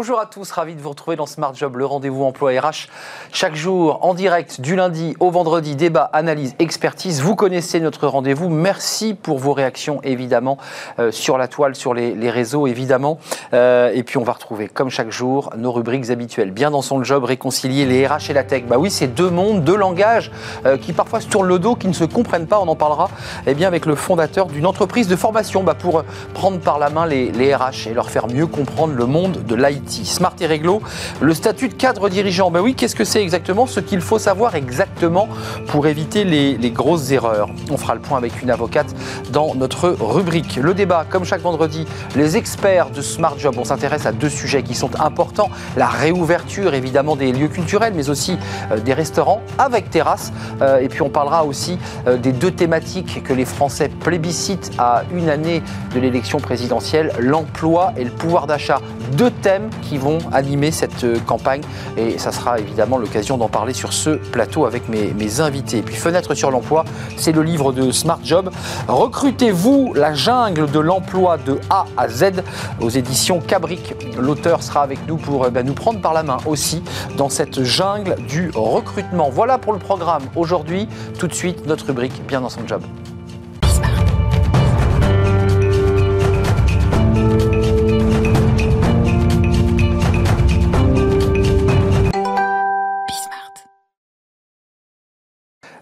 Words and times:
Bonjour 0.00 0.18
à 0.18 0.24
tous, 0.24 0.50
ravi 0.52 0.74
de 0.74 0.80
vous 0.80 0.88
retrouver 0.88 1.14
dans 1.16 1.26
Smart 1.26 1.54
Job, 1.54 1.76
le 1.76 1.84
rendez-vous 1.84 2.24
emploi 2.24 2.52
RH. 2.52 2.88
Chaque 3.34 3.54
jour 3.54 3.98
en 4.00 4.14
direct 4.14 4.62
du 4.62 4.74
lundi 4.74 5.14
au 5.20 5.30
vendredi, 5.30 5.76
débat, 5.76 6.08
analyse, 6.14 6.54
expertise. 6.58 7.20
Vous 7.20 7.36
connaissez 7.36 7.80
notre 7.80 8.06
rendez-vous. 8.06 8.48
Merci 8.48 9.12
pour 9.12 9.38
vos 9.38 9.52
réactions 9.52 10.00
évidemment 10.02 10.56
euh, 11.00 11.12
sur 11.12 11.36
la 11.36 11.48
toile, 11.48 11.74
sur 11.74 11.92
les, 11.92 12.30
réseaux 12.30 12.66
évidemment. 12.66 13.18
Euh, 13.52 13.92
et 13.92 14.02
puis 14.02 14.16
on 14.16 14.22
va 14.22 14.32
retrouver 14.32 14.68
comme 14.68 14.88
chaque 14.88 15.10
jour 15.10 15.50
nos 15.58 15.70
rubriques 15.70 16.08
habituelles. 16.08 16.50
Bien 16.50 16.70
dans 16.70 16.80
son 16.80 17.04
job, 17.04 17.24
réconcilier 17.24 17.84
les 17.84 18.06
RH 18.06 18.30
et 18.30 18.32
la 18.32 18.44
tech. 18.44 18.64
Bah 18.64 18.78
oui, 18.78 18.90
c'est 18.90 19.08
deux 19.08 19.28
mondes, 19.28 19.64
deux 19.64 19.76
langages 19.76 20.32
euh, 20.64 20.78
qui 20.78 20.94
parfois 20.94 21.20
se 21.20 21.28
tournent 21.28 21.48
le 21.48 21.58
dos, 21.58 21.74
qui 21.74 21.88
ne 21.88 21.92
se 21.92 22.04
comprennent 22.04 22.46
pas. 22.46 22.58
On 22.58 22.68
en 22.68 22.74
parlera 22.74 23.10
eh 23.46 23.52
bien, 23.52 23.68
avec 23.68 23.84
le 23.84 23.96
fondateur 23.96 24.46
d'une 24.46 24.64
entreprise 24.64 25.08
de 25.08 25.16
formation 25.16 25.62
bah, 25.62 25.74
pour 25.74 26.04
prendre 26.32 26.58
par 26.58 26.78
la 26.78 26.88
main 26.88 27.04
les, 27.04 27.30
les 27.32 27.54
RH 27.54 27.88
et 27.88 27.92
leur 27.92 28.08
faire 28.08 28.28
mieux 28.28 28.46
comprendre 28.46 28.94
le 28.94 29.04
monde 29.04 29.44
de 29.44 29.54
l'IT 29.54 29.89
Smart 29.90 30.34
et 30.40 30.46
réglo, 30.46 30.80
le 31.20 31.34
statut 31.34 31.68
de 31.68 31.74
cadre 31.74 32.08
dirigeant. 32.08 32.50
Ben 32.50 32.60
oui, 32.60 32.74
qu'est-ce 32.74 32.96
que 32.96 33.04
c'est 33.04 33.22
exactement 33.22 33.66
Ce 33.66 33.80
qu'il 33.80 34.00
faut 34.00 34.18
savoir 34.18 34.54
exactement 34.54 35.28
pour 35.66 35.86
éviter 35.86 36.24
les, 36.24 36.56
les, 36.56 36.70
grosses 36.70 37.10
erreurs? 37.10 37.48
On 37.70 37.76
fera 37.76 37.94
le 37.94 38.00
point 38.00 38.18
avec 38.18 38.42
une 38.42 38.50
avocate 38.50 38.94
dans 39.30 39.54
notre 39.54 39.88
rubrique. 40.00 40.56
Le 40.56 40.74
débat, 40.74 41.04
comme 41.08 41.24
chaque 41.24 41.42
vendredi, 41.42 41.86
les 42.16 42.36
experts 42.36 42.90
de 42.90 43.02
Smart 43.02 43.38
Job. 43.38 43.56
On 43.58 43.64
s'intéresse 43.64 44.06
à 44.06 44.12
deux 44.12 44.28
sujets 44.28 44.62
qui 44.62 44.74
sont 44.74 44.90
importants. 45.00 45.50
La 45.76 45.88
réouverture, 45.88 46.74
évidemment, 46.74 47.16
des 47.16 47.32
lieux 47.32 47.48
culturels, 47.48 47.92
mais 47.94 48.08
aussi 48.08 48.38
euh, 48.70 48.78
des 48.80 48.94
restaurants 48.94 49.42
avec 49.58 49.90
terrasse. 49.90 50.32
Euh, 50.62 50.78
et 50.78 50.88
puis 50.88 51.02
on 51.02 51.10
parlera 51.10 51.44
aussi 51.44 51.78
euh, 52.06 52.16
des 52.16 52.32
deux 52.32 52.50
thématiques 52.50 53.22
que 53.22 53.32
les 53.32 53.44
Français 53.44 53.88
plébiscitent 53.88 54.70
à 54.78 55.02
une 55.12 55.28
année 55.28 55.62
de 55.94 56.00
l'élection 56.00 56.38
présidentielle, 56.38 57.12
l'emploi 57.18 57.92
et 57.96 58.04
le 58.04 58.10
pouvoir 58.10 58.46
d'achat. 58.46 58.80
Deux 59.12 59.30
thèmes 59.30 59.70
qui 59.80 59.98
vont 59.98 60.18
animer 60.32 60.70
cette 60.70 61.04
euh, 61.04 61.18
campagne. 61.26 61.62
Et 61.96 62.18
ça 62.18 62.32
sera 62.32 62.58
évidemment 62.58 62.98
l'occasion 62.98 63.36
d'en 63.36 63.48
parler 63.48 63.74
sur 63.74 63.92
ce 63.92 64.10
plateau 64.10 64.66
avec 64.66 64.88
mes, 64.88 65.40
invités. 65.40 65.82
Puis 65.82 65.94
Fenêtre 65.94 66.34
sur 66.34 66.50
l'emploi, 66.50 66.84
c'est 67.16 67.32
le 67.32 67.42
livre 67.42 67.72
de 67.72 67.90
Smart 67.92 68.18
Job. 68.22 68.50
Recrutez-vous 68.88 69.94
la 69.94 70.14
jungle 70.14 70.70
de 70.70 70.80
l'emploi 70.80 71.38
de 71.38 71.58
A 71.70 71.86
à 71.96 72.08
Z 72.08 72.42
aux 72.80 72.90
éditions 72.90 73.40
Cabric. 73.40 73.94
L'auteur 74.18 74.62
sera 74.62 74.82
avec 74.82 74.98
nous 75.06 75.16
pour 75.16 75.44
euh, 75.44 75.50
ben, 75.50 75.64
nous 75.64 75.74
prendre 75.74 76.00
par 76.00 76.14
la 76.14 76.22
main 76.22 76.38
aussi 76.46 76.82
dans 77.16 77.28
cette 77.28 77.62
jungle 77.62 78.16
du 78.28 78.50
recrutement. 78.54 79.30
Voilà 79.30 79.58
pour 79.58 79.72
le 79.72 79.78
programme 79.78 80.22
aujourd'hui. 80.36 80.88
Tout 81.18 81.28
de 81.28 81.34
suite, 81.34 81.66
notre 81.66 81.86
rubrique 81.86 82.20
Bien 82.26 82.40
dans 82.40 82.48
son 82.48 82.66
job. 82.66 82.82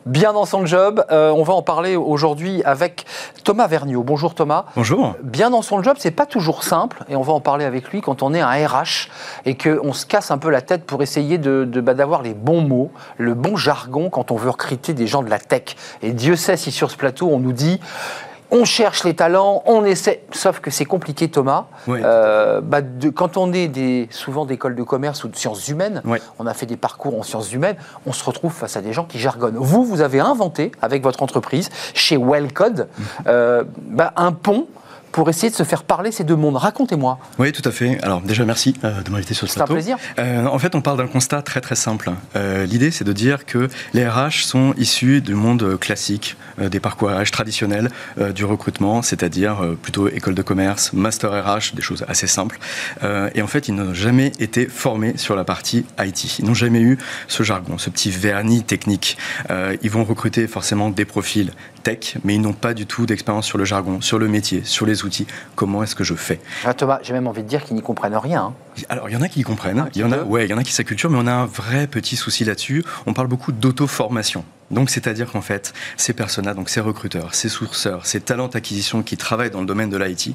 Bien 0.08 0.32
dans 0.32 0.46
son 0.46 0.66
job. 0.66 1.04
Euh, 1.10 1.30
on 1.30 1.42
va 1.42 1.54
en 1.54 1.62
parler 1.62 1.94
aujourd'hui 1.96 2.62
avec 2.64 3.04
Thomas 3.44 3.66
Vergniaud. 3.66 4.02
Bonjour 4.02 4.34
Thomas. 4.34 4.64
Bonjour. 4.74 5.14
Bien 5.22 5.50
dans 5.50 5.62
son 5.62 5.82
job, 5.82 5.96
c'est 5.98 6.10
pas 6.10 6.26
toujours 6.26 6.64
simple 6.64 7.04
et 7.08 7.16
on 7.16 7.22
va 7.22 7.32
en 7.32 7.40
parler 7.40 7.64
avec 7.64 7.90
lui 7.90 8.00
quand 8.00 8.22
on 8.22 8.34
est 8.34 8.40
un 8.40 8.50
RH 8.50 9.08
et 9.44 9.56
qu'on 9.56 9.92
se 9.92 10.06
casse 10.06 10.30
un 10.30 10.38
peu 10.38 10.50
la 10.50 10.62
tête 10.62 10.84
pour 10.84 11.02
essayer 11.02 11.38
de, 11.38 11.64
bah, 11.80 11.94
d'avoir 11.94 12.22
les 12.22 12.34
bons 12.34 12.62
mots, 12.62 12.90
le 13.18 13.34
bon 13.34 13.56
jargon 13.56 14.10
quand 14.10 14.30
on 14.30 14.36
veut 14.36 14.50
recruter 14.50 14.94
des 14.94 15.06
gens 15.06 15.22
de 15.22 15.30
la 15.30 15.38
tech. 15.38 15.76
Et 16.02 16.12
Dieu 16.12 16.36
sait 16.36 16.56
si 16.56 16.72
sur 16.72 16.90
ce 16.90 16.96
plateau 16.96 17.28
on 17.30 17.38
nous 17.38 17.52
dit 17.52 17.80
on 18.50 18.64
cherche 18.64 19.04
les 19.04 19.14
talents, 19.14 19.62
on 19.66 19.84
essaie. 19.84 20.22
Sauf 20.32 20.60
que 20.60 20.70
c'est 20.70 20.84
compliqué, 20.84 21.28
Thomas. 21.28 21.66
Euh, 21.88 22.60
bah, 22.60 22.80
quand 23.14 23.36
on 23.36 23.52
est 23.52 23.68
des, 23.68 24.08
souvent 24.10 24.46
d'écoles 24.46 24.74
de 24.74 24.82
commerce 24.82 25.24
ou 25.24 25.28
de 25.28 25.36
sciences 25.36 25.68
humaines, 25.68 26.02
on 26.38 26.46
a 26.46 26.54
fait 26.54 26.66
des 26.66 26.76
parcours 26.76 27.18
en 27.18 27.22
sciences 27.22 27.52
humaines, 27.52 27.76
on 28.06 28.12
se 28.12 28.24
retrouve 28.24 28.52
face 28.52 28.76
à 28.76 28.80
des 28.80 28.92
gens 28.92 29.04
qui 29.04 29.18
jargonnent. 29.18 29.58
Vous, 29.58 29.84
vous 29.84 30.00
avez 30.00 30.20
inventé 30.20 30.72
avec 30.80 31.02
votre 31.02 31.22
entreprise, 31.22 31.68
chez 31.94 32.16
Wellcode, 32.16 32.88
euh, 33.26 33.64
bah, 33.82 34.12
un 34.16 34.32
pont 34.32 34.66
pour 35.12 35.28
essayer 35.28 35.50
de 35.50 35.54
se 35.54 35.62
faire 35.62 35.84
parler 35.84 36.12
ces 36.12 36.24
deux 36.24 36.36
mondes. 36.36 36.56
Racontez-moi. 36.56 37.18
Oui, 37.38 37.52
tout 37.52 37.62
à 37.64 37.70
fait. 37.70 37.98
Alors 38.02 38.20
déjà, 38.20 38.44
merci 38.44 38.74
euh, 38.84 39.02
de 39.02 39.10
m'inviter 39.10 39.34
sur 39.34 39.48
ce 39.48 39.54
plateau. 39.54 39.74
C'est 39.80 39.90
un 39.90 39.96
plaisir. 39.96 39.98
Euh, 40.18 40.46
en 40.46 40.58
fait, 40.58 40.74
on 40.74 40.80
parle 40.80 40.98
d'un 40.98 41.06
constat 41.06 41.42
très 41.42 41.60
très 41.60 41.74
simple. 41.74 42.10
Euh, 42.36 42.66
l'idée, 42.66 42.90
c'est 42.90 43.04
de 43.04 43.12
dire 43.12 43.46
que 43.46 43.68
les 43.94 44.06
RH 44.06 44.44
sont 44.44 44.74
issus 44.76 45.20
du 45.20 45.34
monde 45.34 45.78
classique, 45.78 46.36
des 46.58 46.80
parcours 46.80 47.10
RH 47.10 47.30
traditionnels, 47.30 47.90
du 48.34 48.44
recrutement, 48.44 49.02
c'est-à-dire 49.02 49.58
plutôt 49.82 50.08
école 50.08 50.34
de 50.34 50.42
commerce, 50.42 50.92
master 50.92 51.30
RH, 51.30 51.74
des 51.74 51.82
choses 51.82 52.04
assez 52.08 52.26
simples. 52.26 52.58
et 53.34 53.42
en 53.42 53.46
fait, 53.46 53.68
ils 53.68 53.74
n'ont 53.74 53.94
jamais 53.94 54.32
été 54.38 54.66
formés 54.66 55.16
sur 55.16 55.36
la 55.36 55.44
partie 55.44 55.84
IT. 56.00 56.38
Ils 56.38 56.44
n'ont 56.44 56.54
jamais 56.54 56.80
eu 56.80 56.98
ce 57.28 57.42
jargon, 57.42 57.78
ce 57.78 57.90
petit 57.90 58.10
vernis 58.10 58.62
technique. 58.64 59.16
ils 59.82 59.90
vont 59.90 60.04
recruter 60.04 60.46
forcément 60.46 60.90
des 60.90 61.04
profils 61.04 61.52
tech, 61.82 62.16
mais 62.24 62.34
ils 62.34 62.40
n'ont 62.40 62.52
pas 62.52 62.74
du 62.74 62.86
tout 62.86 63.06
d'expérience 63.06 63.46
sur 63.46 63.58
le 63.58 63.64
jargon, 63.64 64.00
sur 64.00 64.18
le 64.18 64.28
métier, 64.28 64.62
sur 64.64 64.86
les 64.86 65.04
outils. 65.04 65.26
Comment 65.54 65.82
est-ce 65.82 65.94
que 65.94 66.04
je 66.04 66.14
fais? 66.14 66.40
Ah, 66.64 66.74
Thomas, 66.74 67.00
j'ai 67.02 67.12
même 67.12 67.26
envie 67.26 67.42
de 67.42 67.48
dire 67.48 67.64
qu'ils 67.64 67.76
n'y 67.76 67.82
comprennent 67.82 68.16
rien. 68.16 68.52
Hein. 68.78 68.84
Alors, 68.88 69.08
il 69.08 69.12
y 69.12 69.16
en 69.16 69.22
a 69.22 69.28
qui 69.28 69.40
y 69.40 69.42
comprennent, 69.42 69.88
il 69.94 70.00
y 70.00 70.04
en 70.04 70.12
a, 70.12 70.22
ouais, 70.22 70.44
il 70.46 70.50
y 70.50 70.54
en 70.54 70.58
a 70.58 70.64
qui 70.64 70.72
s'acculturent, 70.72 71.10
mais 71.10 71.18
on 71.20 71.26
a 71.26 71.32
un 71.32 71.46
vrai 71.46 71.86
petit 71.86 72.16
souci 72.16 72.44
là-dessus. 72.44 72.84
On 73.06 73.14
parle 73.14 73.28
beaucoup 73.28 73.52
d'auto-formation. 73.52 74.44
Donc, 74.70 74.90
c'est-à-dire 74.90 75.30
qu'en 75.30 75.40
fait, 75.40 75.72
ces 75.96 76.12
personnes-là, 76.12 76.54
donc 76.54 76.68
ces 76.68 76.80
recruteurs, 76.80 77.34
ces 77.34 77.48
sourceurs, 77.48 78.06
ces 78.06 78.20
talents 78.20 78.48
d'acquisition 78.48 79.02
qui 79.02 79.16
travaillent 79.16 79.50
dans 79.50 79.60
le 79.60 79.66
domaine 79.66 79.90
de 79.90 79.96
l'IT, 79.96 80.34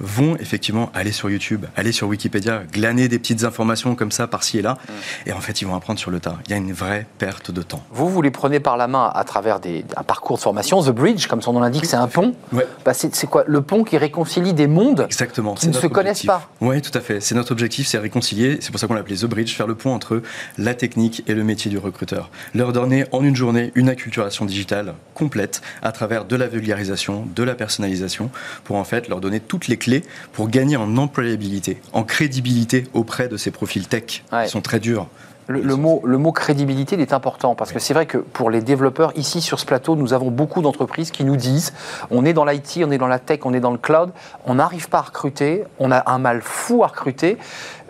vont 0.00 0.36
effectivement 0.36 0.90
aller 0.94 1.12
sur 1.12 1.30
YouTube, 1.30 1.66
aller 1.76 1.92
sur 1.92 2.08
Wikipédia, 2.08 2.62
glaner 2.72 3.08
des 3.08 3.18
petites 3.18 3.44
informations 3.44 3.94
comme 3.94 4.12
ça 4.12 4.26
par-ci 4.26 4.58
et 4.58 4.62
là, 4.62 4.74
mmh. 4.74 5.28
et 5.28 5.32
en 5.32 5.40
fait, 5.40 5.60
ils 5.60 5.66
vont 5.66 5.74
apprendre 5.74 5.98
sur 5.98 6.10
le 6.10 6.20
tas. 6.20 6.36
Il 6.46 6.50
y 6.50 6.54
a 6.54 6.56
une 6.56 6.72
vraie 6.72 7.06
perte 7.18 7.50
de 7.50 7.62
temps. 7.62 7.82
Vous, 7.90 8.08
vous 8.08 8.22
les 8.22 8.30
prenez 8.30 8.60
par 8.60 8.76
la 8.76 8.88
main 8.88 9.10
à 9.14 9.24
travers 9.24 9.60
des, 9.60 9.84
un 9.96 10.02
parcours 10.02 10.36
de 10.36 10.42
formation, 10.42 10.82
The 10.82 10.90
Bridge, 10.90 11.26
comme 11.26 11.42
son 11.42 11.52
nom 11.52 11.60
l'indique, 11.60 11.86
c'est 11.86 11.96
un 11.96 12.08
pont. 12.08 12.34
Ouais. 12.52 12.66
Bah, 12.84 12.94
c'est 12.94 13.26
quoi 13.26 13.44
Le 13.46 13.62
pont 13.62 13.84
qui 13.84 13.98
réconcilie 13.98 14.54
des 14.54 14.66
mondes 14.66 15.02
Exactement. 15.08 15.54
qui 15.54 15.68
ne 15.68 15.72
se 15.72 15.86
connaissent 15.86 16.24
pas. 16.24 16.48
Oui, 16.60 16.80
tout 16.82 16.96
à 16.96 17.00
fait. 17.00 17.20
C'est 17.20 17.34
notre 17.34 17.52
objectif, 17.52 17.86
c'est 17.86 17.98
réconcilier 17.98 18.58
c'est 18.60 18.70
pour 18.70 18.80
ça 18.80 18.86
qu'on 18.86 18.94
l'appelait 18.94 19.16
The 19.16 19.26
Bridge, 19.26 19.54
faire 19.54 19.66
le 19.66 19.74
pont 19.74 19.94
entre 19.94 20.22
la 20.56 20.74
technique 20.74 21.22
et 21.26 21.34
le 21.34 21.44
métier 21.44 21.70
du 21.70 21.78
recruteur. 21.78 22.30
Leur 22.54 22.72
donner 22.72 23.04
en 23.12 23.22
une 23.22 23.36
journée 23.36 23.67
une 23.74 23.88
acculturation 23.88 24.44
digitale 24.44 24.94
complète 25.14 25.62
à 25.82 25.92
travers 25.92 26.24
de 26.24 26.36
la 26.36 26.46
vulgarisation, 26.46 27.26
de 27.34 27.42
la 27.42 27.54
personnalisation, 27.54 28.30
pour 28.64 28.76
en 28.76 28.84
fait 28.84 29.08
leur 29.08 29.20
donner 29.20 29.40
toutes 29.40 29.68
les 29.68 29.76
clés 29.76 30.02
pour 30.32 30.48
gagner 30.48 30.76
en 30.76 30.96
employabilité, 30.96 31.80
en 31.92 32.04
crédibilité 32.04 32.84
auprès 32.94 33.28
de 33.28 33.36
ces 33.36 33.50
profils 33.50 33.86
tech 33.86 34.04
qui 34.04 34.48
sont 34.48 34.60
très 34.60 34.80
durs. 34.80 35.08
Le, 35.50 35.76
mot, 35.76 36.02
le 36.04 36.18
mot 36.18 36.30
crédibilité 36.30 36.94
il 36.96 37.00
est 37.00 37.14
important 37.14 37.54
parce 37.54 37.72
que 37.72 37.78
c'est 37.78 37.94
vrai 37.94 38.04
que 38.04 38.18
pour 38.18 38.50
les 38.50 38.60
développeurs, 38.60 39.12
ici 39.16 39.40
sur 39.40 39.58
ce 39.58 39.64
plateau, 39.64 39.96
nous 39.96 40.12
avons 40.12 40.30
beaucoup 40.30 40.60
d'entreprises 40.60 41.10
qui 41.10 41.24
nous 41.24 41.36
disent 41.36 41.72
on 42.10 42.26
est 42.26 42.34
dans 42.34 42.44
l'IT, 42.44 42.80
on 42.84 42.90
est 42.90 42.98
dans 42.98 43.06
la 43.06 43.18
tech, 43.18 43.40
on 43.44 43.54
est 43.54 43.60
dans 43.60 43.70
le 43.70 43.78
cloud, 43.78 44.10
on 44.44 44.56
n'arrive 44.56 44.90
pas 44.90 44.98
à 44.98 45.02
recruter, 45.02 45.64
on 45.78 45.90
a 45.90 46.10
un 46.10 46.18
mal 46.18 46.42
fou 46.42 46.84
à 46.84 46.88
recruter. 46.88 47.38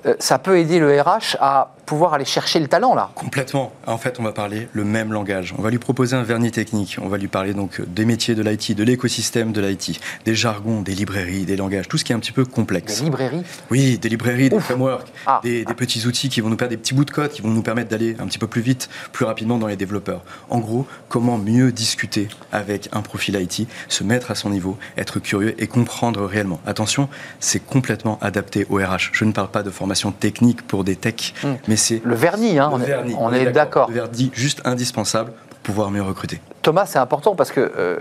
Euh, 0.09 0.15
ça 0.19 0.39
peut 0.39 0.59
aider 0.59 0.79
le 0.79 1.01
RH 1.01 1.37
à 1.41 1.71
pouvoir 1.87 2.13
aller 2.13 2.27
chercher 2.27 2.61
le 2.61 2.69
talent 2.69 2.95
là. 2.95 3.11
Complètement. 3.15 3.73
En 3.87 3.97
fait, 3.97 4.21
on 4.21 4.23
va 4.23 4.33
parler 4.33 4.69
le 4.75 4.85
même 4.85 5.11
langage. 5.11 5.55
On 5.57 5.63
va 5.63 5.71
lui 5.71 5.79
proposer 5.79 6.15
un 6.17 6.23
vernis 6.23 6.51
technique. 6.51 6.99
On 7.01 7.09
va 7.09 7.17
lui 7.17 7.29
parler 7.29 7.55
donc 7.55 7.81
des 7.81 8.05
métiers 8.05 8.35
de 8.35 8.43
l'IT, 8.43 8.77
de 8.77 8.85
l'écosystème 8.85 9.53
de 9.53 9.63
l'IT, 9.63 9.99
des 10.27 10.35
jargons, 10.35 10.83
des 10.83 10.95
librairies, 10.95 11.47
des 11.47 11.57
langages, 11.57 11.89
tout 11.89 11.97
ce 11.97 12.05
qui 12.05 12.13
est 12.13 12.15
un 12.15 12.19
petit 12.19 12.33
peu 12.33 12.45
complexe. 12.45 12.99
Des 12.99 13.05
librairies 13.05 13.43
Oui, 13.71 13.97
des 13.97 14.11
librairies, 14.11 14.51
des 14.51 14.61
frameworks, 14.61 15.09
ah. 15.27 15.41
des, 15.43 15.65
petits 15.65 16.07
outils 16.07 16.29
qui 16.29 16.43
vont 16.43 16.51
nous 16.51 16.57
permettre, 16.57 16.77
des 16.77 16.83
petits 16.83 16.95
bouts 16.95 17.07
de 17.07 17.11
code 17.11 17.31
qui 17.31 17.41
vont 17.41 17.49
nous 17.49 17.63
permettre 17.63 17.89
d'aller 17.89 18.17
un 18.19 18.27
petit 18.27 18.39
peu 18.39 18.47
plus 18.47 18.61
vite, 18.61 18.91
plus 19.13 19.25
rapidement 19.25 19.57
dans 19.57 19.67
les 19.67 19.77
développeurs. 19.77 20.23
En 20.51 20.59
gros, 20.59 20.87
comment 21.09 21.39
mieux 21.39 21.73
discuter 21.73 22.29
avec 22.53 22.91
un 22.93 23.01
profil 23.01 23.37
IT, 23.37 23.67
se 23.89 24.05
mettre 24.05 24.31
à 24.31 24.35
son 24.35 24.51
niveau, 24.51 24.77
être 24.99 25.21
curieux 25.21 25.55
et 25.63 25.67
comprendre 25.67 26.27
réellement. 26.27 26.61
Attention, 26.67 27.09
c'est 27.41 27.65
complètement 27.65 28.19
adapté 28.21 28.67
au 28.69 28.77
RH. 28.77 29.11
Je 29.13 29.25
ne 29.25 29.33
parle 29.33 29.49
pas 29.49 29.63
de 29.63 29.71
formation 29.71 29.98
technique 30.13 30.67
pour 30.67 30.85
des 30.85 30.97
techs, 30.97 31.35
hmm. 31.43 31.55
mais 31.69 31.77
c'est 31.77 32.01
le 32.05 32.15
vernis. 32.15 32.59
Hein, 32.59 32.71
on, 33.19 33.33
est, 33.33 33.47
d'accord. 33.47 33.89
Le 33.89 33.95
vernis 33.95 34.31
juste 34.35 34.63
indispensable 34.65 35.33
pour 35.49 35.75
pouvoir 35.75 35.91
mieux 35.91 36.03
recruter. 36.03 36.41
Thomas, 36.63 36.87
c'est 36.87 36.99
important 36.99 37.35
parce 37.35 37.53
que 37.53 37.61
euh, 37.61 37.99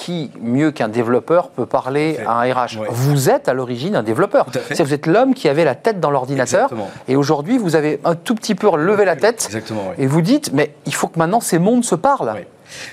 qui 0.00 0.30
mieux 0.40 0.70
qu'un 0.70 0.88
développeur 0.88 1.50
peut 1.50 1.66
parler 1.66 2.18
à 2.26 2.40
un 2.40 2.52
RH 2.52 2.78
Vous 2.88 3.28
êtes 3.28 3.48
à 3.48 3.54
l'origine 3.54 3.94
un 3.96 4.02
développeur. 4.02 4.46
C'est 4.72 4.82
vous 4.82 4.94
êtes 4.94 5.06
l'homme 5.06 5.34
qui 5.34 5.48
avait 5.48 5.64
la 5.64 5.74
tête 5.74 6.00
dans 6.00 6.10
l'ordinateur 6.10 6.70
et 7.06 7.16
aujourd'hui 7.16 7.58
vous 7.58 7.76
avez 7.76 8.00
un 8.04 8.14
tout 8.14 8.34
petit 8.34 8.54
peu 8.54 8.68
relevé 8.68 9.04
la 9.04 9.16
tête 9.16 9.44
Exactement, 9.46 9.92
et 9.98 10.06
vous 10.06 10.22
dites 10.22 10.52
mais 10.52 10.74
il 10.86 10.94
faut 10.94 11.08
que 11.08 11.18
maintenant 11.18 11.40
ces 11.40 11.58
mondes 11.58 11.84
se 11.84 11.94
parlent. 11.94 12.34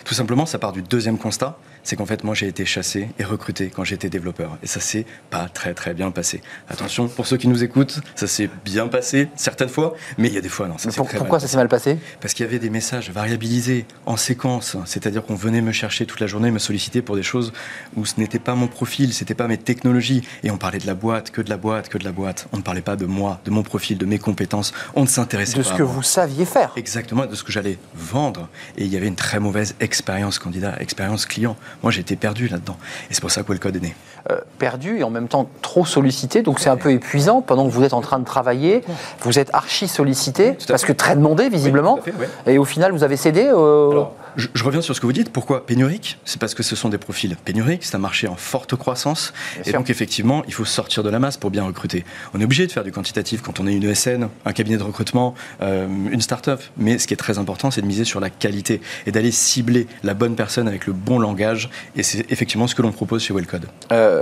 Tout 0.04 0.13
simplement, 0.13 0.45
ça 0.45 0.57
part 0.57 0.71
du 0.71 0.81
deuxième 0.81 1.18
constat, 1.18 1.56
c'est 1.87 1.95
qu'en 1.95 2.05
fait, 2.05 2.25
moi, 2.25 2.35
j'ai 2.35 2.49
été 2.49 2.65
chassé 2.65 3.07
et 3.17 3.23
recruté 3.23 3.71
quand 3.73 3.85
j'étais 3.85 4.09
développeur. 4.09 4.57
Et 4.61 4.67
ça 4.67 4.81
s'est 4.81 5.05
pas 5.29 5.47
très, 5.47 5.73
très 5.73 5.93
bien 5.93 6.11
passé. 6.11 6.41
Attention, 6.67 7.07
pour 7.07 7.25
ceux 7.25 7.37
qui 7.37 7.47
nous 7.47 7.63
écoutent, 7.63 8.01
ça 8.15 8.27
s'est 8.27 8.49
bien 8.65 8.89
passé 8.89 9.29
certaines 9.37 9.69
fois, 9.69 9.95
mais 10.17 10.27
il 10.27 10.33
y 10.33 10.37
a 10.37 10.41
des 10.41 10.49
fois, 10.49 10.67
non. 10.67 10.77
Ça 10.77 10.89
pourquoi 10.91 11.39
ça 11.39 11.47
s'est 11.47 11.55
mal 11.55 11.69
passé? 11.69 11.97
Parce 12.19 12.33
qu'il 12.33 12.45
y 12.45 12.49
avait 12.49 12.59
des 12.59 12.69
messages 12.69 13.09
variabilisés 13.09 13.85
en 14.05 14.17
séquence, 14.17 14.75
c'est-à-dire 14.83 15.23
qu'on 15.23 15.35
venait 15.35 15.61
me 15.61 15.71
chercher 15.71 16.05
toute 16.05 16.19
la 16.19 16.27
journée, 16.27 16.51
me 16.51 16.59
solliciter 16.59 17.01
pour 17.01 17.15
des 17.15 17.23
choses 17.23 17.53
où 17.95 18.05
ce 18.05 18.15
n'était 18.17 18.37
pas 18.37 18.53
mon 18.53 18.67
profil, 18.67 19.13
c'était 19.13 19.33
pas 19.33 19.47
mes 19.47 19.57
technologies, 19.57 20.27
et 20.43 20.51
on 20.51 20.57
parlait 20.57 20.79
de 20.79 20.87
la 20.87 20.95
boîte, 20.95 21.31
que 21.31 21.41
de 21.41 21.49
la 21.49 21.55
boîte, 21.55 21.87
que 21.87 21.97
de 21.97 22.03
la 22.03 22.11
boîte. 22.11 22.49
On 22.51 22.57
ne 22.57 22.63
parlait 22.63 22.81
pas 22.81 22.97
de 22.97 23.05
moi, 23.05 23.39
de 23.45 23.51
mon 23.51 23.63
profil, 23.63 23.97
de 23.97 24.05
mes 24.05 24.19
compétences. 24.19 24.73
On 24.93 25.03
ne 25.03 25.07
s'intéressait 25.07 25.53
pas. 25.53 25.59
De 25.59 25.63
ce 25.63 25.73
que 25.73 25.83
vous 25.83 26.03
saviez 26.03 26.43
faire. 26.43 26.73
Exactement, 26.75 27.25
de 27.25 27.35
ce 27.35 27.45
que 27.45 27.53
j'allais 27.53 27.79
vendre. 27.95 28.49
Et 28.77 28.83
il 28.83 28.91
y 28.91 28.97
avait 28.97 29.07
une 29.07 29.15
très 29.15 29.39
mauvaise 29.39 29.75
expérience 29.79 30.37
candidat, 30.37 30.75
expérience 30.81 31.25
client. 31.25 31.55
Moi, 31.83 31.91
j'étais 31.91 32.15
perdu 32.15 32.47
là 32.47 32.53
là-dedans. 32.53 32.77
Et 33.09 33.13
c'est 33.13 33.21
pour 33.21 33.31
ça 33.31 33.44
que 33.44 33.50
Wellcode 33.50 33.75
est 33.75 33.81
né. 33.81 33.95
Euh, 34.29 34.39
perdu 34.57 34.97
et 34.97 35.03
en 35.03 35.09
même 35.09 35.27
temps 35.27 35.47
trop 35.62 35.85
sollicité, 35.85 36.41
donc 36.41 36.59
c'est 36.59 36.69
un 36.69 36.75
peu 36.75 36.91
épuisant 36.91 37.41
pendant 37.41 37.65
que 37.65 37.71
vous 37.71 37.83
êtes 37.83 37.94
en 37.94 38.01
train 38.01 38.19
de 38.19 38.25
travailler. 38.25 38.83
Vous 39.21 39.39
êtes 39.39 39.50
archi 39.53 39.88
sollicité, 39.88 40.57
parce 40.68 40.83
que 40.83 40.91
très 40.91 41.15
demandé 41.15 41.47
visiblement. 41.47 42.00
Et 42.45 42.57
au 42.57 42.65
final, 42.65 42.91
vous 42.91 43.03
avez 43.03 43.15
cédé 43.15 43.50
euh, 43.53 44.03
je, 44.38 44.63
reviens 44.63 44.81
sur 44.81 44.95
ce 44.95 45.01
que 45.01 45.06
vous 45.07 45.13
dites. 45.13 45.31
Pourquoi 45.31 45.65
pénurique? 45.65 46.19
C'est 46.24 46.39
parce 46.39 46.53
que 46.53 46.62
ce 46.62 46.75
sont 46.75 46.89
des 46.89 47.00
profils 47.00 47.35
pénuriques, 47.38 47.83
c'est 47.83 47.95
un 47.95 48.00
marché 48.00 48.27
en 48.27 48.35
forte 48.35 48.75
croissance. 48.75 49.33
et 49.65 49.71
donc, 49.71 49.89
effectivement, 49.89 50.44
il 50.47 50.53
faut 50.53 50.65
sortir 50.65 51.03
de 51.03 51.09
la 51.09 51.19
masse 51.19 51.38
pour 51.38 51.50
bien 51.50 51.63
recruter. 51.63 52.06
On 52.33 52.39
est 52.39 52.44
obligé 52.44 52.68
de 52.68 52.71
faire 52.71 52.83
du 52.83 52.91
quantitatif 52.91 53.41
quand 53.41 53.59
on 53.59 53.68
est 53.68 53.73
une 53.73 53.83
ESN, 53.83 54.30
un 54.45 54.53
cabinet 54.53 54.77
de 54.77 54.83
recrutement, 54.83 55.33
euh, 55.62 55.88
une 56.12 56.21
start-up. 56.21 56.62
Mais 56.77 57.00
ce 57.00 57.07
qui 57.07 57.13
est 57.13 57.18
très 57.18 57.39
important, 57.39 57.71
c'est 57.71 57.81
de 57.81 57.88
miser 57.88 58.06
sur 58.06 58.19
la 58.19 58.30
qualité 58.30 58.80
et 59.07 59.12
d'aller 59.12 59.31
cibler 59.31 59.88
la 60.03 60.13
bonne 60.13 60.35
personne 60.35 60.68
avec 60.68 60.85
le 60.85 60.94
bon 60.94 61.18
langage. 61.18 61.69
Et 61.95 62.03
c'est 62.03 62.31
effectivement 62.31 62.68
ce 62.68 62.75
que 62.75 62.83
l'on 62.83 62.91
propose 62.91 63.23
chez 63.23 63.33
Wellcode. 63.33 63.65
Euh, 63.91 64.16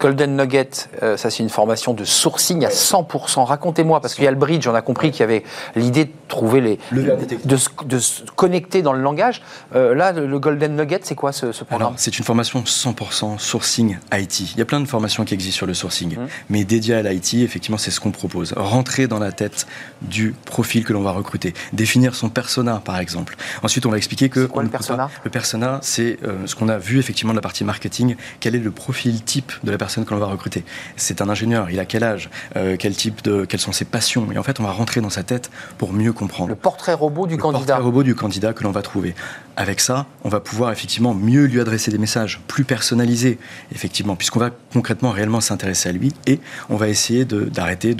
Golden 0.00 0.36
Nugget, 0.36 0.68
euh, 1.02 1.16
ça 1.16 1.30
c'est 1.30 1.42
une 1.42 1.48
formation 1.48 1.94
de 1.94 2.04
sourcing 2.04 2.64
à 2.64 2.68
100%. 2.68 3.44
Racontez-moi, 3.44 4.00
parce 4.00 4.14
qu'il 4.14 4.24
y 4.24 4.26
a 4.26 4.30
le 4.30 4.36
bridge, 4.36 4.66
on 4.66 4.74
a 4.74 4.82
compris 4.82 5.10
qu'il 5.10 5.20
y 5.20 5.22
avait 5.22 5.44
l'idée 5.76 6.04
de 6.04 6.12
trouver 6.28 6.60
les. 6.60 6.78
de, 6.92 7.56
se, 7.56 8.22
connecter 8.36 8.82
dans 8.82 8.92
le 8.92 9.00
langage. 9.00 9.40
Euh, 9.74 9.94
là, 9.94 10.12
le, 10.12 10.38
Golden 10.38 10.76
Nugget, 10.76 11.00
c'est 11.02 11.14
quoi 11.14 11.32
ce, 11.32 11.46
programme? 11.64 11.94
C'est 11.96 12.18
une 12.18 12.24
formation 12.24 12.62
100% 12.62 13.38
sourcing 13.38 13.98
IT. 14.12 14.40
Il 14.40 14.58
y 14.58 14.62
a 14.62 14.64
plein 14.64 14.80
de 14.80 14.86
formations 14.86 15.24
qui 15.24 15.34
existent 15.34 15.58
sur 15.58 15.66
le 15.66 15.74
sourcing, 15.74 16.16
mmh. 16.16 16.26
mais 16.50 16.64
dédié 16.64 16.94
à 16.94 17.02
l'IT, 17.02 17.34
effectivement, 17.34 17.78
c'est 17.78 17.90
ce 17.90 18.00
qu'on 18.00 18.10
propose. 18.10 18.52
Rentrer 18.56 19.06
dans 19.06 19.18
la 19.18 19.32
tête 19.32 19.66
du 20.02 20.34
profil 20.44 20.84
que 20.84 20.92
l'on 20.92 21.02
va 21.02 21.12
recruter, 21.12 21.54
définir 21.72 22.14
son 22.14 22.28
persona, 22.28 22.82
par 22.84 22.98
exemple. 22.98 23.36
Ensuite, 23.62 23.86
on 23.86 23.90
va 23.90 23.96
expliquer 23.96 24.28
que. 24.28 24.46
Quoi, 24.46 24.62
le 24.62 24.68
persona? 24.68 25.08
Le 25.22 25.30
persona, 25.30 25.78
c'est 25.82 26.18
euh, 26.24 26.46
ce 26.46 26.54
qu'on 26.54 26.68
a 26.68 26.78
vu 26.78 26.98
effectivement 26.98 27.32
de 27.32 27.38
la 27.38 27.42
partie 27.42 27.64
marketing. 27.64 28.16
Quel 28.40 28.54
est 28.54 28.58
le 28.58 28.70
profil 28.70 29.22
type 29.22 29.52
de 29.62 29.70
la 29.70 29.78
personne 29.78 29.84
personne 29.84 30.06
que 30.06 30.14
l'on 30.14 30.20
va 30.20 30.26
recruter? 30.26 30.64
C'est 30.96 31.20
un 31.20 31.28
ingénieur, 31.28 31.70
il 31.70 31.78
a 31.78 31.84
quel 31.84 32.04
âge, 32.04 32.30
euh, 32.56 32.76
quel 32.78 32.96
type 32.96 33.22
de, 33.22 33.44
quelles 33.44 33.60
sont 33.60 33.72
ses 33.72 33.84
passions? 33.84 34.32
Et 34.32 34.38
en 34.38 34.42
fait, 34.42 34.58
on 34.60 34.62
va 34.62 34.72
rentrer 34.72 35.02
dans 35.02 35.10
sa 35.10 35.22
tête 35.22 35.50
pour 35.76 35.92
mieux 35.92 36.13
comprendre. 36.14 36.50
Le 36.50 36.56
portrait 36.56 36.94
robot 36.94 37.26
du 37.26 37.36
candidat. 37.36 37.58
Le 37.58 37.66
portrait 37.66 37.84
robot 37.84 38.02
du 38.02 38.14
candidat 38.14 38.52
que 38.52 38.64
l'on 38.64 38.70
va 38.70 38.82
trouver. 38.82 39.14
Avec 39.56 39.80
ça, 39.80 40.06
on 40.24 40.28
va 40.28 40.40
pouvoir 40.40 40.72
effectivement 40.72 41.14
mieux 41.14 41.44
lui 41.44 41.60
adresser 41.60 41.90
des 41.90 41.98
messages 41.98 42.40
plus 42.48 42.64
personnalisés, 42.64 43.38
effectivement, 43.72 44.16
puisqu'on 44.16 44.40
va 44.40 44.50
concrètement 44.72 45.10
réellement 45.10 45.40
s'intéresser 45.40 45.90
à 45.90 45.92
lui 45.92 46.12
et 46.26 46.40
on 46.70 46.76
va 46.76 46.88
essayer 46.88 47.24
d'arrêter 47.24 47.94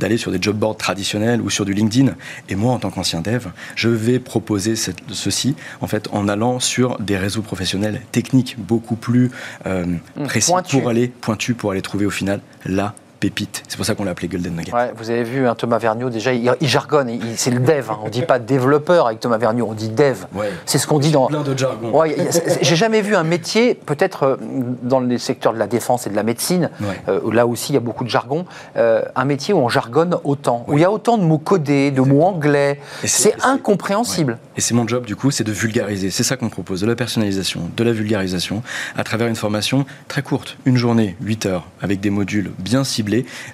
d'aller 0.00 0.16
sur 0.16 0.32
des 0.32 0.38
job 0.40 0.56
boards 0.56 0.76
traditionnels 0.76 1.40
ou 1.40 1.50
sur 1.50 1.64
du 1.64 1.74
LinkedIn. 1.74 2.14
Et 2.48 2.56
moi, 2.56 2.72
en 2.72 2.78
tant 2.78 2.90
qu'ancien 2.90 3.20
dev, 3.20 3.46
je 3.76 3.88
vais 3.88 4.18
proposer 4.18 4.74
cette, 4.74 4.98
ceci 5.12 5.54
en 5.80 5.86
fait 5.86 6.08
en 6.12 6.28
allant 6.28 6.58
sur 6.58 6.98
des 6.98 7.16
réseaux 7.16 7.42
professionnels 7.42 8.00
techniques 8.10 8.56
beaucoup 8.58 8.96
plus 8.96 9.30
euh, 9.66 9.84
mmh, 9.86 10.24
précis 10.24 10.52
pour 10.70 10.88
aller 10.88 11.08
pointu 11.08 11.54
pour 11.54 11.70
aller 11.70 11.82
trouver 11.82 12.06
au 12.06 12.10
final 12.10 12.40
la 12.64 12.94
pépite. 13.18 13.62
C'est 13.68 13.76
pour 13.76 13.86
ça 13.86 13.94
qu'on 13.94 14.04
l'a 14.04 14.12
appelé 14.12 14.28
Golden 14.28 14.54
Nugget. 14.54 14.72
vous 14.96 15.10
avez 15.10 15.24
vu 15.24 15.46
un 15.46 15.50
hein, 15.50 15.54
Thomas 15.54 15.78
Vergniaud, 15.78 16.10
déjà, 16.10 16.32
il, 16.32 16.54
jargonne, 16.62 17.18
c'est 17.36 17.50
le 17.50 17.60
dev. 17.60 17.90
Hein. 17.90 17.98
On 18.02 18.06
ne 18.06 18.10
dit 18.10 18.22
pas 18.22 18.38
développeur 18.38 19.06
avec 19.06 19.20
Thomas 19.20 19.38
Vergniaud, 19.38 19.68
on 19.70 19.74
dit 19.74 19.88
dev. 19.88 20.26
C'est 20.64 20.78
ce 20.78 20.86
qu'on 20.86 20.98
dit 20.98 21.10
dans. 21.10 21.26
Plein 21.26 21.42
de 21.42 21.56
jargon. 21.56 21.92
J'ai 22.60 22.76
jamais 22.76 23.00
vu 23.00 23.16
un 23.16 23.24
métier, 23.24 23.74
peut-être 23.74 24.22
euh, 24.24 24.36
dans 24.82 25.00
les 25.00 25.18
secteurs 25.18 25.52
de 25.52 25.58
la 25.58 25.66
défense 25.66 26.06
et 26.06 26.10
de 26.10 26.16
la 26.16 26.22
médecine, 26.22 26.70
euh, 27.08 27.20
là 27.32 27.46
aussi 27.46 27.72
il 27.72 27.74
y 27.74 27.78
a 27.78 27.80
beaucoup 27.80 28.04
de 28.04 28.10
jargon, 28.10 28.44
euh, 28.76 29.02
un 29.14 29.24
métier 29.24 29.54
où 29.54 29.58
on 29.58 29.68
jargonne 29.68 30.16
autant, 30.24 30.64
où 30.68 30.78
il 30.78 30.80
y 30.80 30.84
a 30.84 30.90
autant 30.90 31.18
de 31.18 31.24
mots 31.24 31.38
codés, 31.38 31.90
de 31.90 32.00
mots 32.00 32.22
anglais. 32.22 32.80
C'est 33.04 33.34
incompréhensible. 33.44 34.38
Et 34.56 34.60
c'est 34.60 34.74
mon 34.74 34.86
job, 34.86 35.04
du 35.04 35.16
coup, 35.16 35.30
c'est 35.30 35.44
de 35.44 35.52
vulgariser. 35.52 36.10
C'est 36.10 36.22
ça 36.22 36.36
qu'on 36.36 36.48
propose, 36.48 36.80
de 36.80 36.86
la 36.86 36.96
personnalisation, 36.96 37.70
de 37.76 37.84
la 37.84 37.92
vulgarisation, 37.92 38.62
à 38.96 39.04
travers 39.04 39.28
une 39.28 39.36
formation 39.36 39.84
très 40.08 40.22
courte, 40.22 40.56
une 40.64 40.76
journée, 40.76 41.16
8 41.20 41.46
heures, 41.46 41.66
avec 41.80 42.00
des 42.00 42.10
modules 42.10 42.50
bien 42.58 42.84
ciblés 42.84 43.05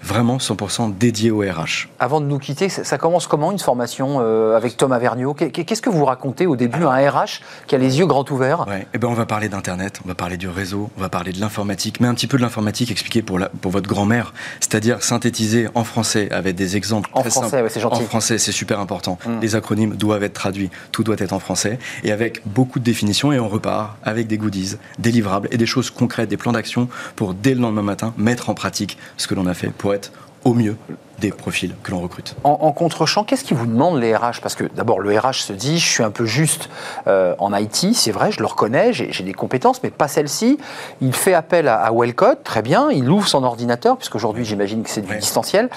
vraiment 0.03 0.39
100% 0.39 0.97
dédié 0.97 1.31
au 1.31 1.41
RH. 1.41 1.89
Avant 1.99 2.21
de 2.21 2.27
nous 2.27 2.39
quitter, 2.39 2.69
ça 2.69 2.99
commence 2.99 3.27
comment 3.27 3.53
une 3.53 3.59
formation 3.59 4.19
euh, 4.21 4.57
avec 4.57 4.77
Thomas 4.77 4.99
Vergniaud? 4.99 5.35
Qu'est-ce 5.35 5.83
que 5.83 5.91
vous 5.91 6.05
racontez 6.05 6.47
au 6.47 6.57
début 6.57 6.85
à 6.85 6.91
un 6.91 7.11
RH 7.11 7.41
qui 7.67 7.75
a 7.75 7.79
les 7.79 7.99
yeux 7.99 8.07
grands 8.07 8.25
ouverts? 8.31 8.67
Ouais. 8.69 8.87
eh 8.95 8.99
ben 8.99 9.09
On 9.09 9.15
va 9.15 9.27
parler 9.27 9.49
d'Internet, 9.49 10.01
on 10.05 10.09
va 10.09 10.15
parler 10.15 10.37
du 10.37 10.49
réseau, 10.49 10.91
on 10.97 11.01
va 11.01 11.09
parler 11.09 11.33
de 11.33 11.41
l'informatique, 11.41 12.01
mais 12.01 12.09
un 12.09 12.15
petit 12.15 12.27
peu 12.27 12.37
de 12.37 12.43
l'informatique 12.43 12.91
expliqué 12.91 13.23
pour, 13.23 13.39
la, 13.39 13.49
pour 13.49 13.71
votre 13.71 13.89
grand-mère, 13.89 14.33
c'est-à-dire 14.61 15.03
synthétisé 15.03 15.69
en 15.75 15.85
français 15.85 16.31
avec 16.31 16.57
des 16.57 16.77
exemples. 16.77 17.11
En 17.13 17.23
français, 17.25 17.65
c'est 17.69 17.81
gentil. 17.81 18.03
En 18.03 18.05
français, 18.05 18.39
c'est 18.39 18.53
super 18.53 18.81
important. 18.81 19.19
Mm. 19.27 19.41
Les 19.41 19.55
acronymes 19.57 19.97
doivent 19.97 20.23
être 20.23 20.33
traduits, 20.33 20.71
tout 20.93 21.05
doit 21.05 21.17
être 21.19 21.33
en 21.33 21.41
français, 21.41 21.79
et 22.05 22.13
avec 22.13 22.43
beaucoup 22.47 22.79
de 22.79 22.85
définitions, 22.85 23.33
et 23.33 23.41
on 23.41 23.49
repart 23.49 23.97
avec 24.03 24.27
des 24.27 24.39
goodies, 24.39 24.77
des 24.99 25.11
livrables 25.11 25.49
et 25.51 25.57
des 25.57 25.67
choses 25.67 25.91
concrètes, 25.91 26.29
des 26.29 26.37
plans 26.37 26.53
d'action 26.53 26.89
pour 27.17 27.35
dès 27.35 27.55
le 27.55 27.61
lendemain 27.61 27.83
matin 27.83 28.15
mettre 28.17 28.51
en 28.51 28.55
pratique 28.55 28.99
ce 29.17 29.27
que 29.27 29.35
l'on 29.35 29.42
a 29.47 29.55
fait 29.55 29.71
pour 29.71 29.95
être 29.95 30.13
au 30.45 30.55
mieux 30.55 30.77
des 31.19 31.31
profils 31.31 31.75
que 31.83 31.91
l'on 31.91 32.01
recrute. 32.01 32.35
En, 32.45 32.73
contre-champ, 32.73 33.25
qu'est-ce 33.25 33.45
qui 33.45 33.55
vous 33.55 33.67
demandent 33.67 34.01
les 34.01 34.15
RH 34.15 34.41
Parce 34.43 34.55
que 34.55 34.65
d'abord, 34.75 35.01
le 35.01 35.17
RH 35.17 35.35
se 35.35 35.53
dit, 35.53 35.79
je 35.79 35.89
suis 35.89 36.03
un 36.03 36.11
peu 36.11 36.25
juste 36.25 36.69
euh, 37.07 37.35
en 37.39 37.55
IT, 37.55 37.95
c'est 37.95 38.11
vrai, 38.11 38.33
je 38.33 38.41
le 38.41 38.47
reconnais, 38.47 38.93
j'ai 38.93 39.23
des 39.23 39.35
compétences, 39.35 39.83
mais 39.83 39.91
pas 39.91 40.09
celle-ci. 40.09 40.59
Il 41.01 41.13
fait 41.13 41.35
appel 41.35 41.69
à, 41.69 41.77
à, 41.77 41.93
Wellcode, 41.93 42.43
très 42.43 42.63
bien, 42.63 42.91
il 42.91 43.09
ouvre 43.09 43.29
son 43.29 43.45
ordinateur, 43.45 43.97
puisqu'aujourd'hui 43.97 44.45
j'imagine 44.45 44.83
que 44.83 44.91
c'est 44.91 45.03
du 45.03 45.17
distanciel. 45.17 45.69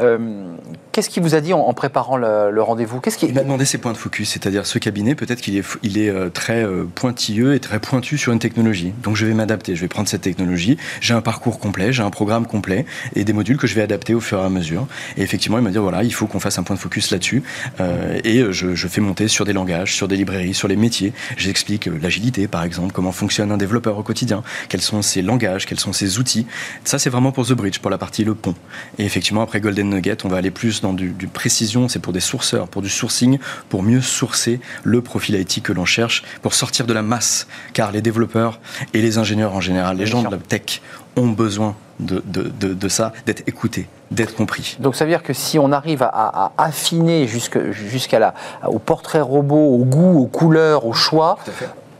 Euh, 0.00 0.54
qu'est-ce 0.92 1.10
qu'il 1.10 1.22
vous 1.22 1.34
a 1.34 1.40
dit 1.40 1.52
en, 1.52 1.72
préparant 1.74 2.16
le, 2.16 2.62
rendez-vous? 2.62 3.00
Qu'est-ce 3.00 3.24
Il 3.26 3.34
m'a 3.34 3.42
demandé 3.42 3.64
ses 3.64 3.78
points 3.78 3.92
de 3.92 3.98
focus, 3.98 4.30
c'est-à-dire 4.30 4.66
ce 4.66 4.78
cabinet, 4.78 5.14
peut-être 5.14 5.40
qu'il 5.40 5.56
est, 5.56 5.64
il 5.82 5.98
est 5.98 6.08
euh, 6.08 6.30
très 6.30 6.66
pointilleux 6.94 7.54
et 7.54 7.60
très 7.60 7.78
pointu 7.78 8.16
sur 8.16 8.32
une 8.32 8.38
technologie. 8.38 8.94
Donc 9.02 9.16
je 9.16 9.26
vais 9.26 9.34
m'adapter, 9.34 9.76
je 9.76 9.80
vais 9.80 9.88
prendre 9.88 10.08
cette 10.08 10.22
technologie, 10.22 10.78
j'ai 11.00 11.14
un 11.14 11.20
parcours 11.20 11.58
complet, 11.58 11.92
j'ai 11.92 12.02
un 12.02 12.10
programme 12.10 12.46
complet 12.46 12.86
et 13.14 13.24
des 13.24 13.32
modules 13.32 13.58
que 13.58 13.66
je 13.66 13.74
vais 13.74 13.82
adapter 13.82 14.14
au 14.14 14.20
fur 14.20 14.38
et 14.38 14.44
à 14.44 14.48
mesure. 14.48 14.83
Et 15.16 15.22
effectivement, 15.22 15.58
il 15.58 15.64
m'a 15.64 15.70
dit 15.70 15.78
voilà, 15.78 16.02
il 16.02 16.12
faut 16.12 16.26
qu'on 16.26 16.40
fasse 16.40 16.58
un 16.58 16.62
point 16.62 16.76
de 16.76 16.80
focus 16.80 17.10
là-dessus. 17.10 17.42
Euh, 17.80 18.20
et 18.24 18.44
je, 18.50 18.74
je, 18.74 18.88
fais 18.88 19.00
monter 19.00 19.28
sur 19.28 19.44
des 19.44 19.52
langages, 19.52 19.94
sur 19.94 20.08
des 20.08 20.16
librairies, 20.16 20.54
sur 20.54 20.68
les 20.68 20.76
métiers. 20.76 21.12
J'explique 21.36 21.88
euh, 21.88 21.98
l'agilité, 22.00 22.48
par 22.48 22.62
exemple, 22.62 22.92
comment 22.92 23.12
fonctionne 23.12 23.50
un 23.52 23.56
développeur 23.56 23.98
au 23.98 24.02
quotidien, 24.02 24.42
quels 24.68 24.80
sont 24.80 25.02
ses 25.02 25.22
langages, 25.22 25.66
quels 25.66 25.80
sont 25.80 25.92
ses 25.92 26.18
outils. 26.18 26.46
Ça, 26.84 26.98
c'est 26.98 27.10
vraiment 27.10 27.32
pour 27.32 27.46
The 27.46 27.52
Bridge, 27.52 27.78
pour 27.78 27.90
la 27.90 27.98
partie 27.98 28.24
le 28.24 28.34
pont. 28.34 28.54
Et 28.98 29.04
effectivement, 29.04 29.42
après 29.42 29.60
Golden 29.60 29.90
Nugget, 29.90 30.24
on 30.24 30.28
va 30.28 30.36
aller 30.36 30.50
plus 30.50 30.80
dans 30.80 30.92
du, 30.92 31.10
du 31.10 31.26
précision. 31.26 31.88
C'est 31.88 31.98
pour 31.98 32.12
des 32.12 32.20
sourceurs, 32.20 32.68
pour 32.68 32.82
du 32.82 32.88
sourcing, 32.88 33.38
pour 33.68 33.82
mieux 33.82 34.00
sourcer 34.00 34.60
le 34.82 35.00
profil 35.00 35.34
IT 35.36 35.62
que 35.62 35.72
l'on 35.72 35.84
cherche, 35.84 36.22
pour 36.42 36.54
sortir 36.54 36.86
de 36.86 36.92
la 36.92 37.02
masse. 37.02 37.46
Car 37.72 37.92
les 37.92 38.02
développeurs 38.02 38.60
et 38.92 39.02
les 39.02 39.18
ingénieurs 39.18 39.54
en 39.54 39.60
général, 39.60 39.96
les 39.96 40.06
gens 40.06 40.22
de 40.22 40.30
la 40.30 40.38
tech 40.38 40.80
ont 41.16 41.28
besoin 41.28 41.76
de, 42.00 42.22
de, 42.26 42.72
de, 42.72 42.88
ça, 42.88 43.12
d'être 43.26 43.42
écoutés, 43.46 43.88
d'être 44.10 44.34
compris. 44.34 44.76
Donc 44.80 44.96
ça 44.96 45.04
veut 45.04 45.10
dire 45.10 45.22
que 45.22 45.32
si 45.32 45.58
on 45.58 45.72
arrive 45.72 46.02
à, 46.02 46.52
affiner 46.58 47.26
jusqu'à 47.26 48.34
au 48.66 48.78
portrait 48.78 49.20
robot, 49.20 49.76
au 49.76 49.84
goût, 49.84 50.20
aux 50.20 50.26
couleurs, 50.26 50.86
au 50.86 50.92
choix, 50.92 51.38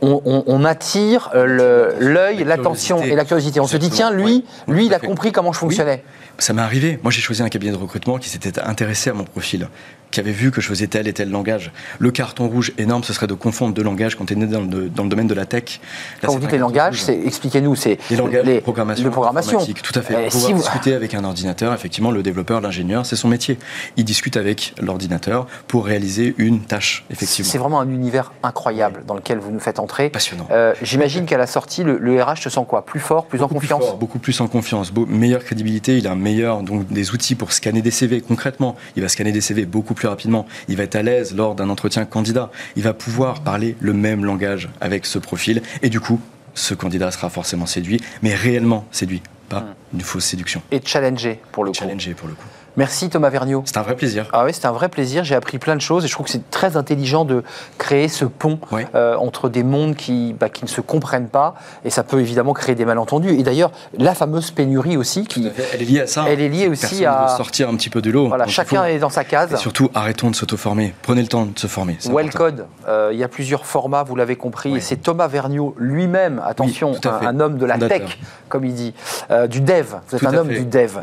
on, 0.01 0.65
attire 0.65 1.31
euh, 1.33 1.93
l'œil, 1.99 2.43
l'attention 2.43 3.01
et 3.01 3.15
la 3.15 3.25
curiosité. 3.25 3.59
On 3.59 3.67
se 3.67 3.77
dit, 3.77 3.89
tiens, 3.89 4.11
lui, 4.11 4.45
lui, 4.67 4.85
il 4.85 4.93
a 4.93 4.99
compris 4.99 5.31
comment 5.31 5.53
je 5.53 5.59
fonctionnais. 5.59 6.03
Ça 6.37 6.53
m'est 6.53 6.61
arrivé. 6.61 6.99
Moi, 7.03 7.11
j'ai 7.11 7.21
choisi 7.21 7.41
un 7.41 7.49
cabinet 7.49 7.71
de 7.71 7.77
recrutement 7.77 8.17
qui 8.17 8.29
s'était 8.29 8.59
intéressé 8.59 9.09
à 9.09 9.13
mon 9.13 9.23
profil 9.23 9.67
qui 10.15 10.21
avait 10.21 10.31
vu 10.31 10.49
que 10.49 10.61
je 10.61 10.67
faisais 10.67 10.87
tel 10.87 11.09
et 11.09 11.13
tel 11.13 11.29
langage. 11.29 11.71
Le 11.99 12.09
carton 12.09 12.47
rouge 12.47 12.71
énorme, 12.77 13.03
ce 13.03 13.11
serait 13.11 13.27
de 13.27 13.33
confondre 13.33 13.73
deux 13.73 13.83
langages 13.83 14.15
quand 14.15 14.31
on 14.31 14.41
est 14.41 14.45
dans 14.45 14.61
le, 14.61 14.87
dans 14.87 15.03
le 15.03 15.09
domaine 15.09 15.27
de 15.27 15.33
la 15.33 15.45
tech. 15.45 15.81
quand 16.21 16.31
vous 16.31 16.39
dites 16.39 16.53
les 16.53 16.57
langages, 16.57 17.09
expliquez-nous, 17.09 17.75
c'est 17.75 17.97
les 18.09 18.15
langages 18.15 18.45
de 18.45 18.59
programmation, 18.59 19.09
programmation. 19.11 19.59
Tout 19.65 19.99
à 19.99 20.01
fait. 20.01 20.15
Euh, 20.15 20.29
si 20.29 20.53
discuter 20.53 20.93
avec 20.93 21.13
un 21.15 21.23
ordinateur, 21.25 21.73
effectivement, 21.73 22.11
le 22.11 22.23
développeur, 22.23 22.61
l'ingénieur, 22.61 23.05
c'est 23.05 23.17
son 23.17 23.27
métier. 23.27 23.59
Il 23.97 24.05
discute 24.05 24.37
avec 24.37 24.73
l'ordinateur 24.81 25.47
pour 25.67 25.85
réaliser 25.85 26.33
une 26.37 26.61
tâche, 26.61 27.03
effectivement. 27.11 27.51
C'est 27.51 27.57
vraiment 27.57 27.81
un 27.81 27.89
univers 27.89 28.31
incroyable 28.41 29.03
dans 29.05 29.15
lequel 29.15 29.39
vous 29.39 29.51
nous 29.51 29.59
faites 29.59 29.79
entrer. 29.79 30.09
Passionnant. 30.09 30.47
Euh, 30.51 30.73
J'imagine 30.81 31.25
qu'à 31.25 31.37
la 31.37 31.47
sortie, 31.47 31.83
le, 31.83 31.97
le 31.97 32.23
RH 32.23 32.37
se 32.37 32.49
sent 32.49 32.65
quoi? 32.67 32.85
Plus 32.85 33.01
fort, 33.01 33.25
plus 33.25 33.41
en 33.41 33.49
confiance? 33.49 33.83
fort, 33.83 33.97
beaucoup 33.97 34.19
plus 34.19 34.39
en 34.39 34.47
confiance, 34.47 34.93
meilleure 35.09 35.43
crédibilité, 35.43 35.97
il 35.97 36.07
a 36.07 36.11
un 36.11 36.15
donc 36.33 36.87
des 36.91 37.11
outils 37.11 37.35
pour 37.35 37.51
scanner 37.53 37.81
des 37.81 37.91
CV 37.91 38.21
concrètement. 38.21 38.75
Il 38.95 39.01
va 39.01 39.09
scanner 39.09 39.31
des 39.31 39.41
CV 39.41 39.65
beaucoup 39.65 39.93
plus 39.93 40.07
rapidement. 40.07 40.45
Il 40.67 40.77
va 40.77 40.83
être 40.83 40.95
à 40.95 41.03
l'aise 41.03 41.35
lors 41.35 41.55
d'un 41.55 41.69
entretien 41.69 42.05
candidat. 42.05 42.51
Il 42.75 42.83
va 42.83 42.93
pouvoir 42.93 43.41
parler 43.41 43.75
le 43.79 43.93
même 43.93 44.25
langage 44.25 44.69
avec 44.81 45.05
ce 45.05 45.19
profil. 45.19 45.61
Et 45.81 45.89
du 45.89 45.99
coup, 45.99 46.19
ce 46.53 46.73
candidat 46.73 47.11
sera 47.11 47.29
forcément 47.29 47.65
séduit, 47.65 48.01
mais 48.21 48.33
réellement 48.33 48.85
séduit, 48.91 49.21
pas 49.49 49.57
Hum. 49.59 49.65
une 49.95 50.01
fausse 50.01 50.25
séduction. 50.25 50.61
Et 50.71 50.81
challenger 50.83 51.39
pour 51.51 51.63
le 51.63 51.71
coup. 51.71 51.77
Challenger 51.77 52.13
pour 52.13 52.27
le 52.27 52.33
coup. 52.33 52.47
Merci 52.77 53.09
Thomas 53.09 53.29
Vergniaud. 53.29 53.63
C'est 53.65 53.77
un 53.77 53.83
vrai 53.83 53.95
plaisir. 53.95 54.27
Ah 54.33 54.43
oui, 54.45 54.53
c'était 54.53 54.65
un 54.65 54.71
vrai 54.73 54.89
plaisir. 54.89 55.23
J'ai 55.23 55.35
appris 55.35 55.59
plein 55.59 55.75
de 55.75 55.81
choses 55.81 56.03
et 56.03 56.07
je 56.07 56.13
trouve 56.13 56.25
que 56.25 56.31
c'est 56.31 56.49
très 56.49 56.75
intelligent 56.75 57.23
de 57.23 57.43
créer 57.77 58.07
ce 58.09 58.25
pont 58.25 58.59
euh, 58.93 59.15
entre 59.15 59.47
des 59.47 59.63
mondes 59.63 59.95
qui, 59.95 60.35
bah, 60.37 60.49
qui 60.49 60.63
ne 60.65 60.69
se 60.69 60.81
comprennent 60.81 61.29
pas 61.29 61.55
et 61.85 61.89
ça 61.89 62.03
peut 62.03 62.19
évidemment 62.19 62.53
créer 62.53 62.75
des 62.75 62.83
malentendus. 62.85 63.29
Et 63.39 63.43
d'ailleurs, 63.43 63.71
la 63.97 64.13
fameuse 64.13 64.51
pénurie 64.51 64.97
aussi, 64.97 65.25
qui, 65.25 65.49
Elle 65.73 65.81
est 65.81 65.85
liée 65.85 66.01
à 66.01 66.07
ça. 66.07 66.25
Elle 66.27 66.41
est 66.41 66.49
liée 66.49 66.67
aussi 66.67 67.05
à- 67.05 67.27
veut 67.29 67.37
sortir 67.37 67.69
un 67.69 67.75
petit 67.75 67.89
peu 67.89 68.01
du 68.01 68.11
lot. 68.11 68.27
voilà, 68.27 68.45
chacun 68.47 68.81
faut- 68.83 68.89
est 68.89 68.99
dans 68.99 69.09
sa 69.09 69.23
case. 69.23 69.53
Et 69.53 69.57
surtout, 69.57 69.89
arrêtons 69.93 70.29
de 70.29 70.35
s'auto-former. 70.35 70.93
Prenez 71.01 71.21
le 71.21 71.27
temps 71.27 71.45
de 71.45 71.57
se 71.57 71.67
former. 71.67 71.95
c'est. 71.99 72.11
Wellcode, 72.11 72.65
euh, 72.87 73.11
il 73.13 73.17
y 73.19 73.23
a 73.23 73.29
plusieurs 73.29 73.65
formats, 73.65 74.03
vous 74.03 74.15
l'avez 74.17 74.35
compris, 74.35 74.71
Oui. 74.71 74.77
et 74.79 74.81
c'est 74.81 74.97
Thomas 74.97 75.27
Vergniaud 75.27 75.75
lui-même, 75.77 76.41
attention, 76.45 76.93
un, 77.05 77.39
homme 77.39 77.57
de 77.57 77.65
la 77.65 77.77
tech, 77.77 78.17
comme 78.49 78.65
il 78.65 78.73
dit, 78.73 78.93
euh, 79.31 79.47
du 79.47 79.61
dev. 79.61 79.95
Vous 80.09 80.15
êtes 80.15 80.21
Tout 80.21 80.27
un 80.27 80.33
homme 80.33 80.49
fait. 80.49 80.59
du 80.59 80.65
dev. 80.65 80.97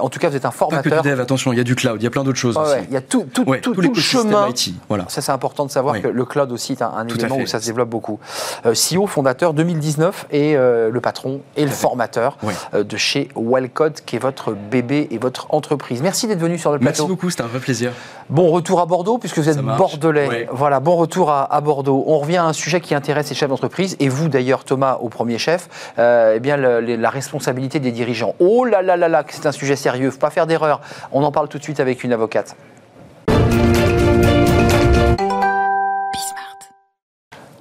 En 0.00 0.08
tout 0.08 0.18
cas, 0.18 0.28
vous 0.28 0.36
êtes 0.36 0.44
un 0.44 0.50
formateur. 0.50 1.03
Dev, 1.04 1.20
attention, 1.20 1.52
il 1.52 1.56
y 1.56 1.60
a 1.60 1.64
du 1.64 1.74
cloud, 1.74 1.96
il 2.00 2.04
y 2.04 2.06
a 2.06 2.10
plein 2.10 2.24
d'autres 2.24 2.38
choses 2.38 2.56
Ouais, 2.56 2.62
aussi. 2.64 2.76
il 2.88 2.94
y 2.94 2.96
a 2.96 3.00
tout, 3.00 3.26
tout, 3.32 3.44
Ouais, 3.48 3.60
tout, 3.60 3.74
tout 3.74 3.80
le 3.80 3.94
chemin. 3.94 4.48
IT, 4.48 4.74
voilà. 4.88 5.04
Ça, 5.08 5.20
c'est 5.20 5.32
important 5.32 5.64
de 5.66 5.70
savoir 5.70 5.94
Oui. 5.94 6.02
que 6.02 6.08
le 6.08 6.24
cloud 6.24 6.50
aussi 6.52 6.72
est 6.72 6.82
un, 6.82 7.06
élément 7.06 7.36
où 7.36 7.46
ça 7.46 7.60
se 7.60 7.66
développe 7.66 7.88
beaucoup. 7.90 8.18
Euh, 8.66 8.72
CEO, 8.74 9.06
fondateur 9.06 9.54
2019, 9.54 10.26
et 10.32 10.56
euh, 10.56 10.90
le 10.90 11.00
patron 11.00 11.40
et 11.56 11.64
le 11.64 11.70
formateur 11.70 12.38
Oui. 12.42 12.52
euh, 12.74 12.82
de 12.84 12.96
chez 12.96 13.28
Wellcode, 13.36 14.00
qui 14.06 14.16
est 14.16 14.18
votre 14.18 14.52
bébé 14.52 15.08
et 15.10 15.18
votre 15.18 15.46
entreprise. 15.50 16.02
Merci 16.02 16.26
d'être 16.26 16.40
venu 16.40 16.58
sur 16.58 16.72
le 16.72 16.78
plateau. 16.78 17.02
Merci 17.04 17.08
beaucoup, 17.08 17.30
c'était 17.30 17.42
un 17.42 17.46
vrai 17.48 17.60
plaisir. 17.60 17.92
Bon 18.30 18.50
retour 18.50 18.80
à 18.80 18.86
Bordeaux, 18.86 19.18
puisque 19.18 19.38
vous 19.38 19.48
êtes 19.50 19.58
bordelais. 19.60 20.48
Voilà, 20.50 20.80
bon 20.80 20.96
retour 20.96 21.30
à, 21.30 21.52
à 21.54 21.60
Bordeaux. 21.60 22.02
On 22.06 22.18
revient 22.18 22.38
à 22.38 22.44
un 22.46 22.52
sujet 22.54 22.80
qui 22.80 22.94
intéresse 22.94 23.28
les 23.28 23.34
chefs 23.36 23.50
d'entreprise, 23.50 23.96
et 24.00 24.08
vous 24.08 24.28
d'ailleurs, 24.28 24.64
Thomas, 24.64 24.98
au 25.02 25.08
premier 25.10 25.36
chef, 25.38 25.68
eh 25.98 26.40
bien, 26.40 26.56
le- 26.56 26.80
le- 26.80 26.96
la 26.96 27.10
responsabilité 27.10 27.80
des 27.80 27.90
dirigeants. 27.92 28.34
Oh 28.38 28.64
là 28.64 28.80
là 28.82 28.96
là 28.96 29.08
là, 29.08 29.24
c'est 29.28 29.46
un 29.46 29.52
sujet 29.52 29.76
sérieux, 29.76 30.10
faut 30.10 30.18
pas 30.18 30.30
faire 30.30 30.46
d'erreur. 30.46 30.80
On 31.12 31.22
en 31.24 31.32
parle 31.32 31.48
tout 31.48 31.58
de 31.58 31.62
suite 31.62 31.80
avec 31.80 32.04
une 32.04 32.12
avocate. 32.12 32.56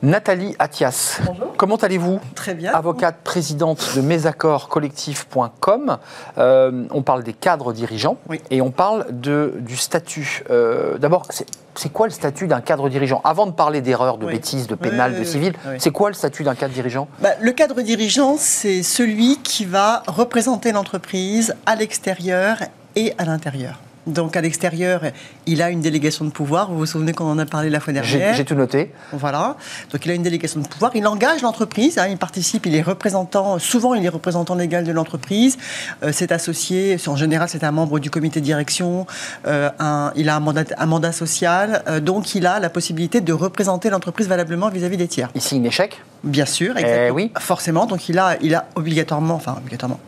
Nathalie 0.02 0.54
Athias, 0.60 1.22
Bonjour. 1.26 1.54
comment 1.56 1.78
allez-vous? 1.78 2.20
Très 2.36 2.54
bien. 2.56 2.74
Avocate 2.74 3.16
présidente 3.24 3.94
de 3.96 4.02
mesaccordscollectifs.com. 4.02 5.98
Euh, 6.38 6.84
on 6.92 7.04
parle 7.04 7.24
des 7.24 7.32
cadres 7.32 7.72
dirigeants 7.72 8.18
Oui. 8.28 8.42
et 8.52 8.60
on 8.62 8.70
parle 8.72 9.06
de, 9.12 9.54
du 9.60 9.78
statut. 9.78 10.44
Euh, 10.50 10.98
D'abord, 10.98 11.26
c'est 11.30 11.90
quoi 11.94 12.08
le 12.08 12.12
statut 12.12 12.48
d'un 12.48 12.60
cadre 12.60 12.90
dirigeant? 12.90 13.22
Avant 13.24 13.46
de 13.46 13.54
parler 13.54 13.80
d'erreurs, 13.80 14.18
de 14.18 14.26
Oui. 14.26 14.34
bêtises, 14.34 14.68
de 14.68 14.76
pénal, 14.76 15.14
oui, 15.14 15.20
de 15.20 15.24
civil, 15.24 15.54
c'est 15.80 15.92
quoi 15.92 16.10
le 16.10 16.16
statut 16.16 16.44
d'un 16.44 16.56
cadre 16.56 16.74
dirigeant? 16.74 17.08
Bah, 17.22 17.30
le 17.40 17.54
cadre 17.54 17.82
dirigeant, 17.82 18.36
c'est 18.38 18.84
celui 18.84 19.38
qui 19.38 19.64
va 19.64 20.04
représenter 20.08 20.74
l'entreprise 20.74 21.56
à 21.66 21.76
l'extérieur 21.78 22.58
et 22.96 23.14
à 23.18 23.26
l'intérieur. 23.26 23.80
Donc 24.06 24.36
à 24.36 24.42
l'extérieur, 24.42 25.00
il 25.46 25.62
a 25.62 25.70
une 25.70 25.80
délégation 25.80 26.26
de 26.26 26.30
pouvoir. 26.30 26.70
Vous 26.70 26.78
vous 26.80 26.86
souvenez 26.86 27.14
qu'on 27.14 27.24
en 27.24 27.40
a 27.40 27.46
parlé 27.46 27.70
la 27.70 27.80
fois 27.80 27.94
dernière 27.94 28.34
j'ai 28.36 28.44
tout 28.44 28.54
noté. 28.54 28.92
Voilà. 29.14 29.56
Donc 29.94 30.06
il 30.06 30.12
a 30.12 30.14
une 30.14 30.24
délégation 30.24 30.60
de 30.60 30.68
pouvoir. 30.68 30.92
Il 30.94 31.08
engage 31.08 31.42
l'entreprise. 31.42 31.98
hein, 31.98 32.08
il 32.10 32.18
participe. 32.18 32.66
Il 32.66 32.76
est 32.76 32.82
représentant. 32.82 33.60
Souvent, 33.60 33.94
il 33.94 34.04
est 34.04 34.10
représentant 34.10 34.56
légal 34.56 34.84
de 34.84 34.92
l'entreprise. 34.92 35.58
Euh, 36.04 36.10
c'est 36.12 36.34
associé. 36.34 36.98
En 37.08 37.16
général, 37.16 37.48
c'est 37.48 37.64
un 37.64 37.72
membre 37.72 38.00
du 38.00 38.10
comité 38.10 38.42
de 38.42 38.46
direction. 38.46 39.08
euh, 39.48 39.70
un- 39.80 40.12
il 40.18 40.28
a 40.28 40.36
un 40.36 40.42
mandat, 40.42 40.66
un 40.78 40.86
mandat 40.86 41.14
social. 41.14 41.82
euh, 41.88 42.02
donc 42.02 42.36
il 42.36 42.46
a 42.46 42.60
la 42.60 42.70
possibilité 42.70 43.22
de 43.22 43.32
représenter 43.32 43.90
l'entreprise 43.90 44.28
valablement 44.28 44.68
vis-à-vis 44.68 44.98
des 44.98 45.08
tiers. 45.08 45.30
Ici, 45.34 45.56
un 45.58 45.64
échec. 45.64 46.02
Bien 46.26 46.46
sûr, 46.46 46.74
Eh 46.76 46.82
exactement. 46.82 47.16
oui. 47.16 47.32
Forcément, 47.40 47.86
donc 47.86 48.10
il 48.10 48.20
a, 48.20 48.36
il 48.42 48.54
a 48.54 48.66
obligatoirement, 48.76 49.36
enfin 49.36 49.56
obligatoirement. 49.60 50.00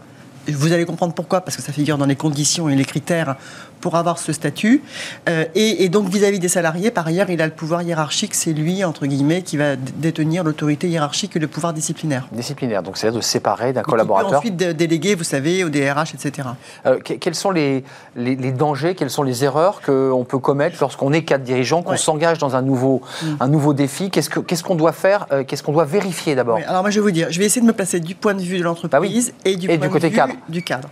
Vous 0.47 0.73
allez 0.73 0.85
comprendre 0.85 1.13
pourquoi, 1.13 1.41
parce 1.41 1.57
que 1.57 1.63
ça 1.63 1.71
figure 1.71 1.97
dans 1.97 2.05
les 2.05 2.15
conditions 2.15 2.69
et 2.69 2.75
les 2.75 2.85
critères 2.85 3.35
pour 3.85 3.93
avoir 3.97 4.17
ce 4.17 4.33
statut. 4.33 4.81
Euh, 5.29 5.45
et, 5.53 5.83
et 5.83 5.89
donc 5.89 6.09
vis-à-vis 6.09 6.39
des 6.39 6.47
salariés, 6.47 6.89
par 6.89 7.05
ailleurs, 7.05 7.29
il 7.29 7.39
a 7.39 7.45
le 7.45 7.51
pouvoir 7.51 7.83
hiérarchique. 7.83 8.33
C'est 8.33 8.51
lui, 8.51 8.83
entre 8.83 9.05
guillemets, 9.05 9.43
qui 9.43 9.57
va 9.57 9.75
détenir 9.75 10.43
l'autorité 10.43 10.89
hiérarchique 10.89 11.35
et 11.35 11.39
le 11.39 11.47
pouvoir 11.47 11.71
disciplinaire. 11.71 12.27
Disciplinaire, 12.31 12.81
donc 12.81 12.97
c'est-à-dire 12.97 13.19
de 13.19 13.23
séparer 13.23 13.73
d'un 13.73 13.81
Et 13.81 13.83
qui 13.83 13.85
peut 13.85 13.91
collaborateur. 13.91 14.39
ensuite 14.39 14.55
dé- 14.55 14.73
déléguer, 14.73 15.13
vous 15.13 15.23
savez, 15.23 15.63
au 15.63 15.69
DRH, 15.69 16.15
etc. 16.15 16.47
Euh, 16.87 16.97
que- 16.97 17.13
quels 17.13 17.35
sont 17.35 17.51
les, 17.51 17.83
les- 18.15 18.35
les 18.35 18.51
dangers, 18.51 18.95
quelles 18.95 19.11
sont 19.11 19.21
les 19.21 19.43
erreurs 19.43 19.81
qu'on 19.85 20.25
peut 20.27 20.39
commettre 20.39 20.77
lorsqu'on 20.81 21.13
est 21.13 21.21
cadre 21.21 21.43
dirigeant, 21.43 21.83
qu'on 21.83 21.91
Ouais. 21.91 21.97
s'engage 21.97 22.39
dans 22.39 22.55
un 22.55 22.63
nouveau, 22.63 23.03
un 23.39 23.47
nouveau 23.47 23.75
défi? 23.75 24.09
Qu'est-ce 24.09 24.31
que- 24.31 24.39
qu'est-ce 24.39 24.63
qu'on 24.63 24.73
doit 24.73 24.93
faire 24.93 25.27
euh, 25.31 25.43
Qu'est-ce 25.43 25.61
qu'on 25.61 25.73
doit 25.73 25.85
vérifier 25.85 26.33
d'abord? 26.33 26.55
Oui, 26.57 26.63
alors 26.63 26.81
moi 26.81 26.89
je 26.89 26.99
vais 26.99 27.03
vous 27.03 27.11
dire, 27.11 27.27
je 27.29 27.37
vais 27.37 27.45
essayer 27.45 27.61
de 27.61 27.67
me 27.67 27.73
placer 27.73 27.99
du 27.99 28.15
point 28.15 28.33
de 28.33 28.41
vue 28.41 28.57
de 28.57 28.63
l'entreprise 28.63 29.31
et 29.45 29.55
du 29.57 29.69
Et 29.69 29.77
point 29.77 29.85
du 29.87 29.93
côté 29.93 30.07
de 30.07 30.11
vue 30.13 30.17
cadre. 30.17 30.33
du 30.49 30.63
cadre. 30.63 30.89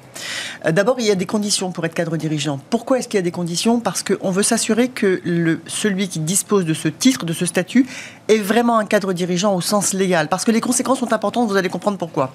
Euh, 0.67 0.71
D'abord, 0.71 0.97
il 0.99 1.05
y 1.07 1.11
a 1.11 1.15
des 1.15 1.25
conditions 1.25 1.71
pour 1.71 1.83
être 1.85 1.95
cadre 1.95 2.17
dirigeant. 2.17 2.59
Pourquoi 2.83 2.99
est-ce 2.99 3.07
qu'il 3.07 3.17
y 3.17 3.19
a 3.19 3.23
des 3.23 3.31
conditions? 3.31 3.79
Parce 3.79 4.03
qu'on 4.03 4.29
veut 4.29 4.43
s'assurer 4.43 4.89
que 4.89 5.21
le, 5.23 5.61
celui 5.67 6.09
qui 6.09 6.19
dispose 6.19 6.65
de 6.65 6.73
ce 6.73 6.89
titre, 6.89 7.25
de 7.25 7.31
ce 7.31 7.45
statut, 7.45 7.87
est 8.27 8.39
vraiment 8.39 8.77
un 8.77 8.83
cadre 8.83 9.13
dirigeant 9.13 9.55
au 9.55 9.61
sens 9.61 9.93
légal. 9.93 10.27
Parce 10.27 10.43
que 10.43 10.51
les 10.51 10.59
conséquences 10.59 10.99
sont 10.99 11.13
importantes, 11.13 11.49
vous 11.49 11.55
allez 11.55 11.69
comprendre 11.69 11.97
pourquoi. 11.97 12.33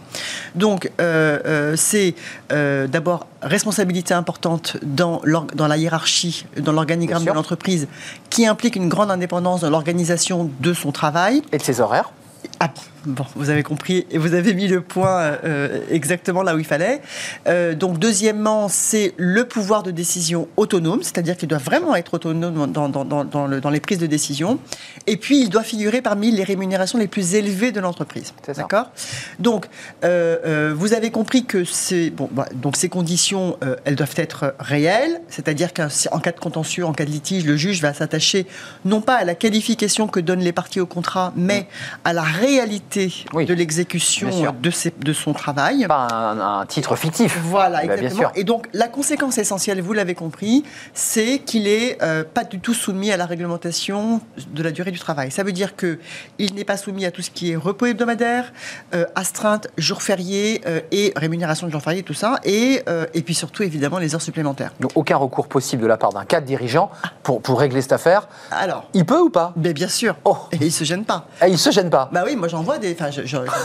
Donc, 0.55 0.91
euh, 1.03 1.39
euh, 1.45 1.77
c'est 1.77 2.15
euh, 2.51 2.87
d'abord 2.87 3.27
responsabilité 3.43 4.15
importante 4.15 4.79
dans, 4.83 5.21
dans 5.55 5.67
la 5.67 5.77
hiérarchie, 5.77 6.47
dans 6.57 6.73
l'organigramme 6.73 7.25
de 7.25 7.33
l'entreprise, 7.33 7.87
qui 8.31 8.47
implique 8.47 8.75
une 8.75 8.89
grande 8.89 9.11
indépendance 9.11 9.61
dans 9.61 9.69
l'organisation 9.69 10.51
de 10.61 10.73
son 10.73 10.93
travail. 10.93 11.43
Et 11.53 11.59
de 11.59 11.63
ses 11.63 11.83
horaires 11.83 12.11
Ah, 12.59 12.71
bon, 13.07 13.25
vous 13.35 13.51
avez 13.51 13.63
compris 13.63 14.07
et 14.11 14.19
vous 14.19 14.35
avez 14.35 14.55
mis 14.55 14.69
le 14.69 14.81
point 14.81 15.39
euh, 15.45 15.81
exactement 15.91 16.43
là 16.43 16.55
où 16.55 16.59
il 16.59 16.65
fallait. 16.65 17.01
Euh, 17.47 17.75
donc, 17.75 17.99
deuxièmement, 17.99 18.69
c'est 18.69 19.15
le 19.17 19.45
pouvoir 19.45 19.83
de 19.83 19.91
décision 19.91 20.49
autonome, 20.57 21.03
c'est-à-dire 21.03 21.37
qu'il 21.37 21.49
doit 21.49 21.59
vraiment 21.59 21.95
être 21.97 22.15
autonome 22.15 22.71
dans, 22.73 22.89
dans- 22.89 23.05
dans- 23.05 23.25
dans 23.25 23.47
le- 23.47 23.61
dans 23.61 23.71
les 23.71 23.81
prises 23.81 23.99
de 23.99 24.07
décision. 24.07 24.59
Et 25.07 25.17
puis, 25.17 25.41
il 25.43 25.51
doit 25.51 25.63
figurer 25.63 26.03
parmi 26.03 26.31
les 26.31 26.45
rémunérations 26.45 26.99
les 26.99 27.09
plus 27.09 27.35
élevées 27.35 27.73
de 27.73 27.81
l'entreprise. 27.81 28.33
D'accord? 28.63 28.91
Donc, 29.39 29.67
euh, 30.05 30.73
vous 30.77 30.93
avez 30.95 31.11
compris 31.11 31.45
que 31.45 31.65
bon. 32.11 32.29
bah, 32.33 32.47
donc, 32.55 32.77
ces 32.77 32.89
conditions, 32.89 33.57
elles 33.85 33.97
doivent 33.97 34.15
être 34.17 34.55
réelles, 34.59 35.21
c'est-à-dire 35.29 35.71
qu'en 35.73 36.19
cas 36.21 36.33
de 36.33 36.41
contentieux, 36.41 36.85
en 36.85 36.93
cas 36.93 37.05
de 37.05 37.11
litige, 37.11 37.45
le 37.45 37.57
juge 37.57 37.81
va 37.81 37.95
s'attacher 37.95 38.47
non 38.85 39.01
pas 39.01 39.15
à 39.17 39.25
la 39.25 39.35
qualification 39.35 40.07
que 40.09 40.21
donnent 40.21 40.41
les 40.41 40.53
parties 40.53 40.81
au 40.81 40.87
contrat, 40.87 41.33
mais 41.37 41.67
à 42.05 42.13
la 42.13 42.23
réalité 42.23 42.98
Oui, 43.33 43.45
de 43.45 43.55
bien 43.55 43.57
l'exécution 43.57 44.53
de, 44.61 44.71
ses- 44.71 44.93
de 44.99 45.13
son 45.13 45.33
travail. 45.33 45.87
Pas 45.87 46.09
un, 46.13 46.61
un 46.61 46.67
titre 46.67 46.97
fictif. 46.97 47.39
Voilà, 47.45 47.79
Bah, 47.81 47.85
bien 47.87 47.95
exactement. 47.97 48.21
sûr. 48.31 48.33
Et 48.35 48.45
donc, 48.45 48.67
la 48.73 48.89
conséquence 48.89 49.39
essentielle, 49.39 49.81
vous 49.81 49.93
l'avez 49.93 50.15
compris, 50.15 50.65
c'est 50.95 51.39
qu'il 51.39 51.67
est 51.69 52.03
euh, 52.03 52.25
pas 52.25 52.45
du 52.45 52.59
tout 52.61 52.75
soumis 52.75 53.13
à 53.13 53.17
la 53.17 53.27
réglementation 53.27 54.21
de 54.53 54.63
la 54.63 54.71
durée 54.71 54.91
du 54.91 54.99
travail. 54.99 55.31
Ça 55.31 55.43
veut 55.43 55.53
dire 55.53 55.77
que 55.77 55.99
il 56.39 56.55
n'est 56.55 56.65
pas 56.65 56.77
soumis 56.77 57.05
à 57.07 57.11
tout 57.11 57.23
ce 57.23 57.31
qui 57.31 57.53
est 57.53 57.57
repos 57.57 57.87
hebdomadaire, 57.87 58.53
euh, 58.95 59.05
astreinte, 59.15 59.69
jours 59.79 60.03
fériés 60.03 60.61
euh, 60.67 60.81
et 60.93 61.13
rémunération 61.17 61.67
de 61.67 61.73
jours 61.73 61.83
fériés, 61.83 62.03
tout 62.03 62.15
ça, 62.15 62.41
et, 62.45 62.83
et 63.15 63.23
puis 63.23 63.35
surtout 63.35 63.63
évidemment 63.63 63.99
les 63.99 64.15
heures 64.15 64.23
supplémentaires. 64.23 64.73
Donc 64.81 64.93
aucun 64.95 65.17
recours 65.17 65.49
possible 65.49 65.83
de 65.83 65.87
la 65.87 65.97
part 65.97 66.13
d'un 66.13 66.25
cadre 66.25 66.47
dirigeant 66.47 66.91
pour, 67.23 67.41
pour 67.43 67.59
régler 67.61 67.83
cette 67.83 67.93
affaire. 67.93 68.29
Alors, 68.51 68.89
Il 68.95 69.05
peut 69.05 69.21
ou 69.21 69.31
pas? 69.31 69.53
Mais 69.57 69.73
bien 69.73 69.89
sûr, 69.89 70.17
Oh. 70.25 70.37
et 70.53 70.57
il 70.61 70.73
se 70.73 70.85
gêne 70.85 71.05
pas. 71.05 71.27
Eh, 71.45 71.49
Il 71.51 71.59
se 71.59 71.71
gêne 71.71 71.91
pas. 71.91 72.09
Bah 72.13 72.23
oui, 72.27 72.37
moi 72.37 72.49
j'en 72.49 72.63
vois 72.63 72.78
des, 72.79 72.93
enfin 72.99 73.11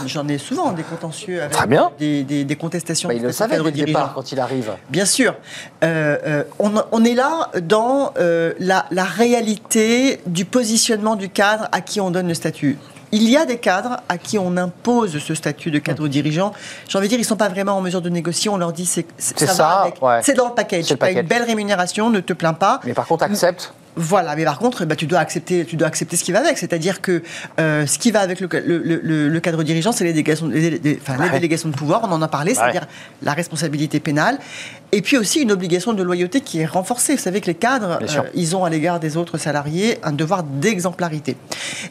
j'en 0.06 0.28
ai 0.28 0.38
souvent 0.38 0.72
des 0.72 0.82
contentieux 0.82 1.40
avec 1.40 1.52
Très 1.52 1.66
bien. 1.66 1.90
Des, 1.98 2.22
des- 2.24 2.44
des 2.44 2.56
contestations. 2.56 3.08
Bah, 3.08 3.14
il 3.14 3.22
le 3.22 3.32
savait 3.32 3.56
dès 3.58 3.62
le 3.62 3.70
départ 3.70 4.12
quand 4.14 4.32
il 4.32 4.40
arrive. 4.40 4.70
Bien 4.90 5.04
sûr. 5.06 5.34
Euh, 5.82 6.18
euh, 6.26 6.44
on, 6.58 6.72
on 6.92 7.04
est 7.04 7.14
là 7.14 7.50
dans 7.62 8.12
euh, 8.18 8.52
la, 8.58 8.86
la 8.90 9.04
réalité 9.04 10.20
du 10.26 10.44
positionnement 10.44 11.16
du 11.16 11.28
cadre 11.28 11.68
à 11.72 11.80
qui 11.80 12.00
on 12.00 12.10
donne 12.10 12.28
le 12.28 12.34
statut. 12.34 12.78
Il 13.12 13.28
y 13.30 13.36
a 13.36 13.46
des 13.46 13.58
cadres 13.58 13.98
à 14.08 14.18
qui 14.18 14.38
on 14.38 14.56
impose 14.56 15.18
ce 15.18 15.34
statut 15.36 15.70
de 15.70 15.78
cadre 15.78 16.08
dirigeant. 16.08 16.52
J'ai 16.88 16.98
envie 16.98 17.06
de 17.06 17.10
dire, 17.10 17.18
ils 17.18 17.22
ne 17.22 17.26
sont 17.26 17.36
pas 17.36 17.48
vraiment 17.48 17.76
en 17.76 17.80
mesure 17.80 18.02
de 18.02 18.08
négocier. 18.08 18.50
On 18.50 18.56
leur 18.56 18.72
dit, 18.72 18.86
c'est 18.86 19.06
ça, 19.46 19.86
ouais. 20.02 20.18
C'est 20.24 20.34
dans 20.34 20.48
le 20.48 20.54
package. 20.54 20.86
Tu 20.86 20.96
as 21.00 21.10
une 21.12 21.22
belle 21.22 21.44
rémunération, 21.44 22.10
ne 22.10 22.18
te 22.20 22.32
plains 22.32 22.54
pas. 22.54 22.80
Mais 22.84 22.92
par 22.92 23.06
contre, 23.06 23.22
accepte. 23.24 23.72
Voilà, 23.96 24.34
mais 24.34 24.44
par 24.44 24.58
contre, 24.58 24.84
bah, 24.84 24.96
tu 24.96 25.06
dois 25.06 25.20
accepter, 25.20 25.64
tu 25.64 25.76
dois 25.76 25.86
accepter 25.86 26.16
ce 26.16 26.24
qui 26.24 26.32
va 26.32 26.40
avec. 26.40 26.58
C'est-à-dire 26.58 27.00
que 27.00 27.22
euh, 27.60 27.86
ce 27.86 27.98
qui 27.98 28.10
va 28.10 28.20
avec 28.20 28.40
le, 28.40 28.48
le- 28.52 29.00
le- 29.02 29.28
le 29.28 29.40
cadre 29.40 29.62
dirigeant, 29.62 29.92
c'est 29.92 30.04
les 30.04 30.12
délégations, 30.12 30.48
les, 30.48 30.70
les- 30.70 30.98
enfin, 31.00 31.14
les 31.16 31.24
Ouais. 31.24 31.30
délégations 31.30 31.68
de 31.68 31.74
pouvoir. 31.76 32.00
On 32.04 32.10
en 32.12 32.20
a 32.22 32.28
parlé, 32.28 32.54
c'est-à-dire 32.54 32.86
la 33.22 33.32
responsabilité 33.34 34.00
pénale. 34.00 34.38
Et 34.96 35.02
puis 35.02 35.16
aussi 35.18 35.40
une 35.40 35.52
obligation 35.52 35.92
de 35.92 36.02
loyauté 36.02 36.40
qui 36.40 36.60
est 36.60 36.66
renforcée. 36.66 37.14
Vous 37.16 37.20
savez 37.22 37.40
que 37.40 37.46
les 37.46 37.54
cadres, 37.54 37.98
euh, 38.02 38.06
ils 38.34 38.54
ont 38.56 38.64
à 38.64 38.70
l'égard 38.70 39.00
des 39.00 39.16
autres 39.16 39.38
salariés 39.38 39.98
un 40.02 40.12
devoir 40.12 40.42
d'exemplarité. 40.44 41.36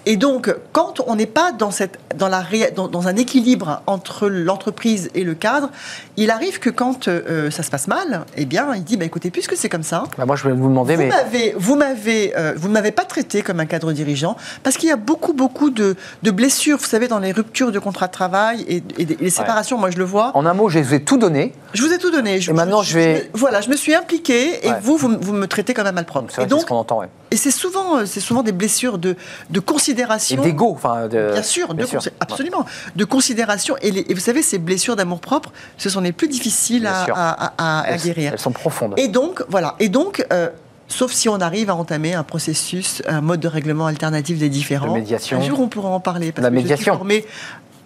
Et 0.05 0.17
donc, 0.17 0.53
quand 0.71 1.01
on 1.07 1.15
n'est 1.15 1.25
pas 1.25 1.51
dans, 1.51 1.71
cette, 1.71 1.99
dans, 2.17 2.27
la, 2.29 2.39
ré- 2.41 2.71
dans, 2.75 2.87
dans 2.87 3.07
un 3.07 3.15
équilibre 3.15 3.81
entre 3.87 4.27
l'entreprise 4.29 5.09
et 5.15 5.23
le 5.23 5.33
cadre, 5.33 5.69
il 6.17 6.29
arrive 6.31 6.59
que 6.59 6.69
quand 6.69 7.07
euh, 7.07 7.49
ça 7.51 7.63
se 7.63 7.71
passe 7.71 7.87
mal, 7.87 8.25
eh 8.37 8.45
bien, 8.45 8.67
il 8.75 8.83
dit, 8.83 8.97
bah, 8.97 9.05
écoutez, 9.05 9.31
puisque 9.31 9.55
c'est 9.55 9.69
comme 9.69 9.83
ça, 9.83 10.03
Bah, 10.17 10.25
moi, 10.25 10.35
je 10.35 10.43
voulais 10.43 10.55
vous 10.55 10.67
demander, 10.69 10.95
vous 10.95 11.01
mais 11.33 11.53
vous 11.57 11.75
m'avez, 11.75 12.33
euh, 12.37 12.53
vous 12.55 12.67
ne 12.67 12.73
m'avez 12.73 12.91
pas 12.91 13.05
traité 13.05 13.41
comme 13.41 13.59
un 13.59 13.65
cadre 13.65 13.91
dirigeant 13.91 14.37
parce 14.63 14.77
qu'il 14.77 14.89
y 14.89 14.91
a 14.91 14.95
beaucoup, 14.97 15.33
beaucoup 15.33 15.69
de, 15.69 15.95
de 16.23 16.31
blessures, 16.31 16.77
vous 16.77 16.85
savez, 16.85 17.07
dans 17.07 17.19
les 17.19 17.31
ruptures 17.31 17.71
de 17.71 17.79
contrat 17.79 18.07
de 18.07 18.11
travail 18.11 18.63
et, 18.67 18.83
et 18.97 19.05
des- 19.05 19.13
et 19.15 19.17
les 19.25 19.29
séparations. 19.29 19.77
Moi, 19.77 19.89
je 19.91 19.97
le 19.97 20.03
vois. 20.05 20.31
en 20.35 20.45
un 20.45 20.53
mot, 20.53 20.69
je 20.69 20.79
vous 20.79 20.93
ai 20.93 21.01
tout 21.03 21.17
donné. 21.17 21.53
Je 21.73 21.81
vous 21.81 21.91
ai 21.91 21.97
tout 21.97 22.11
donné. 22.11 22.39
Je, 22.39 22.51
Et 22.51 22.53
maintenant, 22.53 22.81
je 22.83 22.92
vais- 22.99 23.13
me- 23.33 23.37
voilà, 23.39 23.61
je 23.61 23.69
me 23.69 23.75
suis 23.75 23.93
impliqué 23.93 24.65
et 24.65 24.69
Ouais. 24.69 24.77
vous, 24.81 24.97
vous, 24.97 25.15
vous 25.19 25.33
me 25.33 25.47
traitez 25.47 25.73
comme 25.73 25.87
un 25.87 25.91
malpropre. 25.91 26.31
C'est 26.33 26.49
ce 26.49 26.65
qu'on 26.65 26.75
entend, 26.75 26.99
ouais. 26.99 27.09
et 27.31 27.35
c'est 27.37 27.51
souvent, 27.51 27.97
euh, 27.97 28.05
c'est 28.05 28.19
souvent 28.19 28.43
des 28.43 28.51
blessures 28.51 28.97
de, 28.97 29.15
de 29.49 29.59
Et 29.59 29.63
considération. 29.63 30.41
d'ego, 30.41 30.71
enfin, 30.75 31.07
de- 31.07 31.31
Bien 31.33 31.43
sûr, 31.43 31.73
de 31.73 31.85
absolument. 32.19 32.65
De 32.95 33.05
considération. 33.05 33.75
Et, 33.81 33.91
les- 33.91 34.05
et 34.09 34.13
vous 34.13 34.19
savez, 34.19 34.41
ces 34.41 34.57
blessures 34.59 34.95
d'amour-propre, 34.95 35.51
ce 35.77 35.89
sont 35.89 36.01
les 36.01 36.11
plus 36.11 36.27
difficiles 36.27 36.85
à, 36.87 37.05
sûr. 37.05 37.13
à- 37.17 37.31
à- 37.57 37.79
à 37.81 37.87
Elles, 37.87 38.01
guérir. 38.01 38.33
elles 38.33 38.39
sont 38.39 38.51
profondes. 38.51 38.93
Et 38.97 39.07
donc, 39.07 39.43
voilà. 39.49 39.75
Et 39.79 39.89
donc, 39.89 40.25
euh, 40.31 40.49
sauf 40.87 41.11
si 41.11 41.27
on 41.29 41.37
arrive 41.41 41.69
à 41.69 41.75
entamer 41.75 42.13
un 42.13 42.23
processus, 42.23 43.01
un 43.07 43.21
mode 43.21 43.39
de 43.39 43.47
règlement 43.47 43.87
alternatif 43.87 44.37
des 44.37 44.49
différends. 44.49 44.87
De 44.89 44.99
médiation. 44.99 45.37
Un 45.39 45.41
jour, 45.41 45.59
on 45.59 45.67
pourra 45.67 45.89
en 45.89 45.99
parler. 45.99 46.31
Parce 46.31 46.43
La 46.43 46.49
que 46.49 46.55
Je 46.55 46.59
médiation. 46.61 46.93
suis 46.93 46.97
formé, 46.97 47.25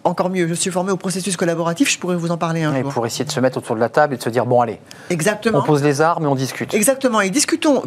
encore 0.03 0.29
mieux, 0.29 0.47
je 0.47 0.53
suis 0.53 0.71
formé 0.71 0.91
au 0.91 0.97
processus 0.97 1.35
collaboratif. 1.37 1.89
Je 1.91 1.99
pourrais 1.99 2.15
vous 2.15 2.31
en 2.31 2.37
parler 2.37 2.63
un 2.63 2.73
Et 2.75 2.81
jour. 2.81 2.91
pour 2.93 3.05
essayer 3.05 3.25
de 3.25 3.31
se 3.31 3.39
mettre 3.39 3.57
autour 3.57 3.75
de 3.75 3.81
la 3.81 3.89
table 3.89 4.13
et 4.13 4.17
de 4.17 4.21
se 4.23 4.29
dire, 4.29 4.45
bon, 4.45 4.61
allez, 4.61 4.79
Exactement. 5.09 5.59
on 5.59 5.63
pose 5.63 5.83
les 5.83 6.01
armes 6.01 6.23
et 6.23 6.27
on 6.27 6.35
discute. 6.35 6.73
Exactement. 6.73 7.21
Et 7.21 7.29
discutons. 7.29 7.83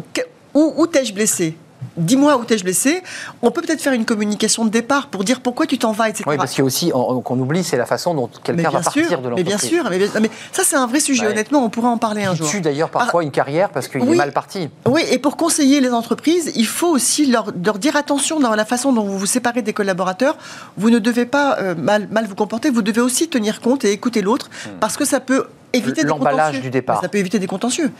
Où, 0.53 0.73
où 0.77 0.85
t'ai-je 0.87 1.13
blessé? 1.13 1.55
Dis-moi 1.97 2.37
où 2.37 2.45
t'ai-je 2.45 2.63
blessé. 2.63 3.03
On 3.41 3.51
peut 3.51 3.61
peut-être 3.61 3.81
faire 3.81 3.93
une 3.93 4.05
communication 4.05 4.63
de 4.65 4.69
départ 4.69 5.07
pour 5.07 5.23
dire 5.23 5.41
pourquoi 5.41 5.65
tu 5.67 5.77
t'en 5.77 5.91
vas, 5.91 6.09
etc. 6.09 6.23
Oui, 6.27 6.37
parce 6.37 6.51
qu'il 6.51 6.59
y 6.59 6.61
a 6.61 6.65
aussi, 6.65 6.91
on- 6.93 7.21
qu'on 7.21 7.37
oublie, 7.39 7.63
c'est 7.63 7.77
la 7.77 7.85
façon 7.85 8.13
dont 8.13 8.29
quelqu'un 8.43 8.69
va 8.69 8.79
partir 8.81 9.03
de 9.21 9.27
l'entreprise. 9.29 9.35
mais 9.37 9.43
bien 9.43 9.57
sûr, 9.57 9.83
mais, 9.89 9.97
bien- 9.97 10.07
mais 10.21 10.29
ça 10.51 10.63
c'est 10.63 10.75
un 10.77 10.87
vrai 10.87 10.99
sujet. 10.99 11.25
Ouais. 11.25 11.31
Honnêtement, 11.31 11.63
on 11.65 11.69
pourra 11.69 11.89
en 11.89 11.97
parler 11.97 12.23
un 12.23 12.31
Qui 12.31 12.37
jour. 12.39 12.49
tue 12.49 12.61
d'ailleurs 12.61 12.89
parfois 12.89 13.23
une 13.23 13.31
carrière 13.31 13.69
parce 13.69 13.87
qu'il 13.87 14.01
est 14.01 14.15
mal 14.15 14.31
parti. 14.31 14.69
Oui, 14.87 15.01
et 15.11 15.17
pour 15.19 15.35
conseiller 15.37 15.81
les 15.81 15.91
entreprises, 15.91 16.51
il 16.55 16.65
faut 16.67 16.87
aussi 16.87 17.25
leur, 17.25 17.51
leur 17.63 17.77
dire 17.77 17.95
attention 17.95 18.39
dans 18.39 18.55
la 18.55 18.65
façon 18.65 18.93
dont 18.93 19.03
vous 19.03 19.17
vous 19.17 19.25
séparez 19.25 19.61
des 19.61 19.73
collaborateurs. 19.73 20.37
Vous 20.77 20.89
ne 20.89 20.99
devez 20.99 21.25
pas 21.25 21.57
euh, 21.59 21.75
mal, 21.75 22.07
mal 22.11 22.25
vous 22.25 22.35
comporter, 22.35 22.69
vous 22.69 22.81
devez 22.81 23.01
aussi 23.01 23.27
tenir 23.27 23.59
compte 23.61 23.83
et 23.85 23.91
écouter 23.91 24.21
l'autre, 24.21 24.49
parce 24.79 24.97
que 24.97 25.05
ça 25.05 25.19
peut 25.19 25.47
éviter. 25.73 26.03
L'emballage 26.03 26.61
du 26.61 26.69
départ. 26.69 27.01
Ça 27.01 27.09
peut 27.09 27.17
éviter 27.17 27.39
des 27.39 27.47
contentieux. 27.47 27.91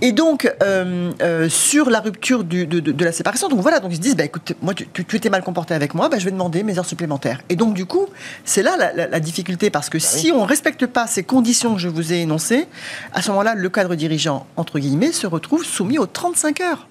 Et 0.00 0.12
donc, 0.12 0.52
euh, 0.62 1.12
euh, 1.22 1.48
sur 1.48 1.90
la 1.90 2.00
rupture 2.00 2.44
du- 2.44 2.66
de, 2.66 2.80
de- 2.80 2.92
de 2.92 3.04
la 3.04 3.12
séparation, 3.12 3.48
donc 3.48 3.60
voilà, 3.60 3.80
donc 3.80 3.92
ils 3.92 3.96
se 3.96 4.00
disent, 4.00 4.16
bah, 4.16 4.24
écoute, 4.24 4.52
moi, 4.62 4.74
tu, 4.74 4.86
tu- 4.88 5.20
t'es 5.20 5.30
mal 5.30 5.42
comporté 5.42 5.74
avec 5.74 5.94
moi, 5.94 6.08
bah, 6.08 6.18
je 6.18 6.24
vais 6.24 6.30
demander 6.30 6.62
mes 6.62 6.78
heures 6.78 6.86
supplémentaires. 6.86 7.40
Et 7.48 7.56
donc, 7.56 7.74
du 7.74 7.86
coup, 7.86 8.06
c'est 8.44 8.62
là 8.62 8.76
la, 8.78 8.92
la- 8.92 9.08
la 9.08 9.20
difficulté, 9.20 9.70
parce 9.70 9.88
que 9.88 9.98
si 9.98 10.32
on 10.32 10.42
ne 10.42 10.46
respecte 10.48 10.86
pas 10.86 11.06
ces 11.06 11.22
conditions 11.22 11.74
que 11.74 11.80
je 11.80 11.88
vous 11.88 12.12
ai 12.12 12.20
énoncées, 12.20 12.66
à 13.12 13.22
ce 13.22 13.30
moment-là, 13.30 13.54
le 13.54 13.68
cadre 13.68 13.94
dirigeant, 13.94 14.46
entre 14.56 14.78
guillemets, 14.78 15.12
se 15.12 15.26
retrouve 15.26 15.64
soumis 15.64 15.98
aux 15.98 16.06
35 16.06 16.60
heures. 16.60 16.88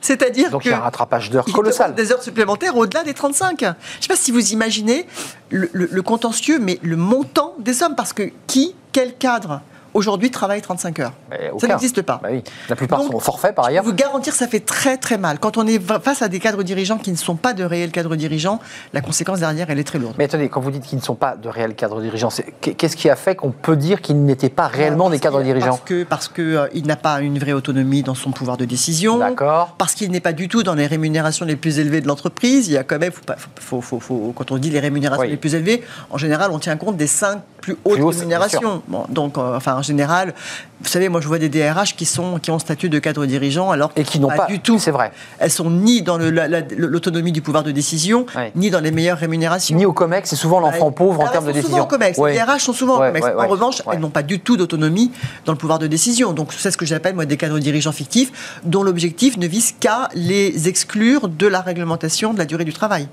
C'est-à-dire 0.00 0.50
Donc 0.50 0.62
que 0.62 0.68
il 0.68 0.70
y 0.70 0.74
a 0.74 0.78
un 0.78 0.82
rattrapage 0.82 1.30
d'heures 1.30 1.44
colossal. 1.46 1.94
des 1.94 2.12
heures 2.12 2.22
supplémentaires 2.22 2.76
au-delà 2.76 3.02
des 3.02 3.14
35. 3.14 3.58
Je 3.60 3.66
ne 3.66 3.72
sais 4.00 4.08
pas 4.08 4.16
si 4.16 4.30
vous 4.30 4.52
imaginez 4.52 5.06
le, 5.50 5.68
le- 5.72 5.88
le 5.90 6.02
contentieux, 6.02 6.58
mais 6.60 6.78
le 6.82 6.96
montant 6.96 7.54
des 7.58 7.72
sommes, 7.74 7.96
parce 7.96 8.12
que 8.12 8.30
qui, 8.46 8.74
quel 8.92 9.16
cadre? 9.16 9.60
Aujourd'hui 9.98 10.30
travaille 10.30 10.62
35 10.62 11.00
heures 11.00 11.12
Ça 11.60 11.66
n'existe 11.66 12.02
pas. 12.02 12.20
Bah 12.22 12.28
oui. 12.32 12.42
La 12.68 12.76
plupart 12.76 13.00
Donc, 13.00 13.08
sont 13.10 13.16
au 13.16 13.20
forfait 13.20 13.52
par 13.52 13.66
ailleurs. 13.66 13.84
vous 13.84 13.92
garantir, 13.92 14.34
ça 14.34 14.46
fait 14.46 14.60
très 14.60 14.96
très 14.96 15.18
mal. 15.18 15.38
Quand 15.38 15.56
on 15.56 15.66
est 15.66 15.78
face 16.00 16.22
à 16.22 16.28
des 16.28 16.38
cadres 16.38 16.62
dirigeants 16.62 16.98
qui 16.98 17.10
ne 17.10 17.16
sont 17.16 17.36
pas 17.36 17.52
de 17.52 17.64
réels 17.64 17.90
cadres 17.90 18.16
dirigeants, 18.16 18.60
la 18.92 19.00
conséquence 19.00 19.40
derrière, 19.40 19.68
elle 19.70 19.78
est 19.78 19.84
très 19.84 19.98
lourde. 19.98 20.14
Mais 20.18 20.24
attendez, 20.24 20.48
quand 20.48 20.60
vous 20.60 20.70
dites 20.70 20.84
qu'ils 20.84 20.98
ne 20.98 21.02
sont 21.04 21.14
pas 21.14 21.36
de 21.36 21.48
réels 21.48 21.74
cadres 21.74 22.00
dirigeants, 22.00 22.30
qu'est-ce 22.60 22.96
qui 22.96 23.10
a 23.10 23.16
fait 23.16 23.34
qu'on 23.34 23.50
peut 23.50 23.76
dire 23.76 24.00
qu'ils 24.00 24.24
n'étaient 24.24 24.48
pas 24.48 24.68
réellement 24.68 25.04
Parce 25.04 25.16
des 25.16 25.20
cadres 25.20 25.42
dirigeants 25.42 25.68
Parce 25.68 25.80
que 25.80 26.04
parce 26.04 26.28
que 26.28 26.42
euh, 26.42 26.66
il 26.74 26.86
n'a 26.86 26.96
pas 26.96 27.20
une 27.20 27.38
vraie 27.38 27.52
autonomie 27.52 28.02
dans 28.02 28.14
son 28.14 28.30
pouvoir 28.30 28.56
de 28.56 28.64
décision. 28.64 29.18
D'accord. 29.18 29.74
Parce 29.78 29.94
qu'il 29.94 30.10
n'est 30.10 30.20
pas 30.20 30.32
du 30.32 30.48
tout 30.48 30.62
dans 30.62 30.74
les 30.74 30.86
rémunérations 30.86 31.44
les 31.44 31.56
plus 31.56 31.78
élevées 31.78 32.00
de 32.00 32.06
l'entreprise. 32.08 32.68
Il 32.68 32.72
y 32.74 32.76
a 32.78 32.84
quand 32.84 32.98
même, 32.98 33.12
faut 33.12 33.24
pas- 33.24 33.36
faut- 33.60 33.80
faut- 33.80 34.00
faut- 34.00 34.32
quand 34.36 34.52
on 34.52 34.58
dit 34.58 34.70
les 34.70 34.80
rémunérations 34.80 35.22
Oui. 35.24 35.30
les 35.30 35.36
plus 35.36 35.54
élevées, 35.54 35.82
en 36.10 36.18
général, 36.18 36.50
on 36.52 36.58
tient 36.58 36.76
compte 36.76 36.96
des 36.96 37.06
cinq 37.06 37.38
plus 37.60 37.76
bien 37.84 38.06
rémunérations. 38.06 38.82
Bon, 38.88 39.04
donc, 39.08 39.36
euh, 39.38 39.56
enfin, 39.56 39.74
en 39.76 39.82
général, 39.82 40.34
vous 40.80 40.88
savez, 40.88 41.08
moi, 41.08 41.20
je 41.20 41.26
vois 41.26 41.38
des 41.38 41.48
DRH 41.48 41.96
qui 41.96 42.04
sont 42.04 42.38
qui 42.38 42.50
ont 42.50 42.58
statut 42.58 42.88
de 42.88 42.98
cadre 43.00 43.26
dirigeant, 43.26 43.70
alors 43.70 43.90
Et 43.96 44.04
qui 44.04 44.20
n'ont 44.20 44.28
pas, 44.28 44.46
du 44.46 44.60
tout. 44.60 44.78
c'est 44.78 44.92
vrai, 44.92 45.10
Elles 45.38 45.50
sont 45.50 45.70
ni 45.70 46.02
dans 46.02 46.18
la- 46.18 46.46
l'autonomie 46.76 47.32
du 47.32 47.42
pouvoir 47.42 47.64
de 47.64 47.70
décision, 47.72 48.26
ni 48.54 48.70
dans 48.70 48.80
les 48.80 48.90
meilleures 48.92 49.18
rémunérations. 49.18 49.76
ni 49.76 49.84
au 49.86 49.92
COMEX, 49.92 50.30
c'est 50.30 50.36
souvent 50.36 50.60
l'enfant 50.60 50.90
pauvre 50.92 51.18
en 51.18 51.22
Alors, 51.22 51.32
termes 51.32 51.46
de 51.46 51.52
décision. 51.52 51.76
Souvent 51.76 51.84
au 51.84 51.88
COMEX. 51.88 52.18
Les 52.26 52.34
DRH 52.34 52.62
sont 52.62 52.72
souvent 52.72 52.94
au 52.94 52.98
COMEX. 52.98 53.26
en 53.26 53.48
revanche, 53.48 53.82
elles 53.92 53.98
n'ont 54.00 54.10
pas 54.10 54.22
du 54.22 54.40
tout 54.40 54.56
d'autonomie 54.56 55.10
dans 55.44 55.52
le 55.52 55.58
pouvoir 55.58 55.78
de 55.78 55.86
décision. 55.86 56.32
Donc, 56.32 56.52
c'est 56.56 56.70
ce 56.70 56.76
que 56.76 56.86
j'appelle, 56.86 57.14
moi, 57.14 57.24
des 57.26 57.36
cadres 57.36 57.58
dirigeants 57.58 57.92
fictifs, 57.92 58.58
dont 58.64 58.82
l'objectif 58.82 59.36
ne 59.36 59.46
vise 59.46 59.74
qu'à 59.80 60.08
les 60.14 60.68
exclure 60.68 61.28
de 61.28 61.46
la 61.46 61.60
réglementation 61.60 62.32
de 62.32 62.38
la 62.38 62.44
durée 62.44 62.64
du 62.64 62.72
travail. 62.72 63.08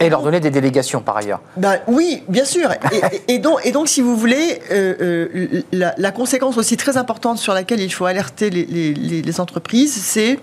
Et 0.00 0.08
leur 0.08 0.22
donner 0.22 0.38
des 0.38 0.50
délégations 0.50 1.00
par 1.00 1.16
ailleurs. 1.16 1.40
Ben, 1.56 1.80
oui, 1.88 2.22
bien 2.28 2.44
sûr. 2.44 2.70
Et, 3.26 3.38
donc, 3.38 3.58
et 3.64 3.72
donc, 3.72 3.88
si 3.88 4.00
vous 4.00 4.16
voulez, 4.16 4.60
euh, 4.70 4.94
euh, 5.00 5.62
la, 5.72 5.92
la 5.98 6.10
conséquence 6.12 6.56
aussi 6.56 6.76
très 6.76 6.96
importante 6.96 7.38
sur 7.38 7.52
laquelle 7.52 7.80
il 7.80 7.90
faut 7.92 8.06
alerter 8.06 8.48
les, 8.50 8.64
les- 8.64 8.94
les- 8.94 9.22
les 9.22 9.40
entreprises, 9.40 9.94
c'est 10.00 10.38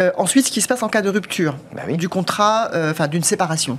euh, 0.00 0.10
ensuite 0.18 0.46
ce 0.46 0.52
qui 0.52 0.60
se 0.60 0.68
passe 0.68 0.82
en 0.82 0.88
cas 0.88 1.00
de 1.00 1.08
rupture 1.08 1.56
Ben 1.72 1.82
oui. 1.86 1.96
du 1.96 2.08
contrat, 2.10 2.70
enfin 2.90 3.08
d'une 3.08 3.24
séparation. 3.24 3.78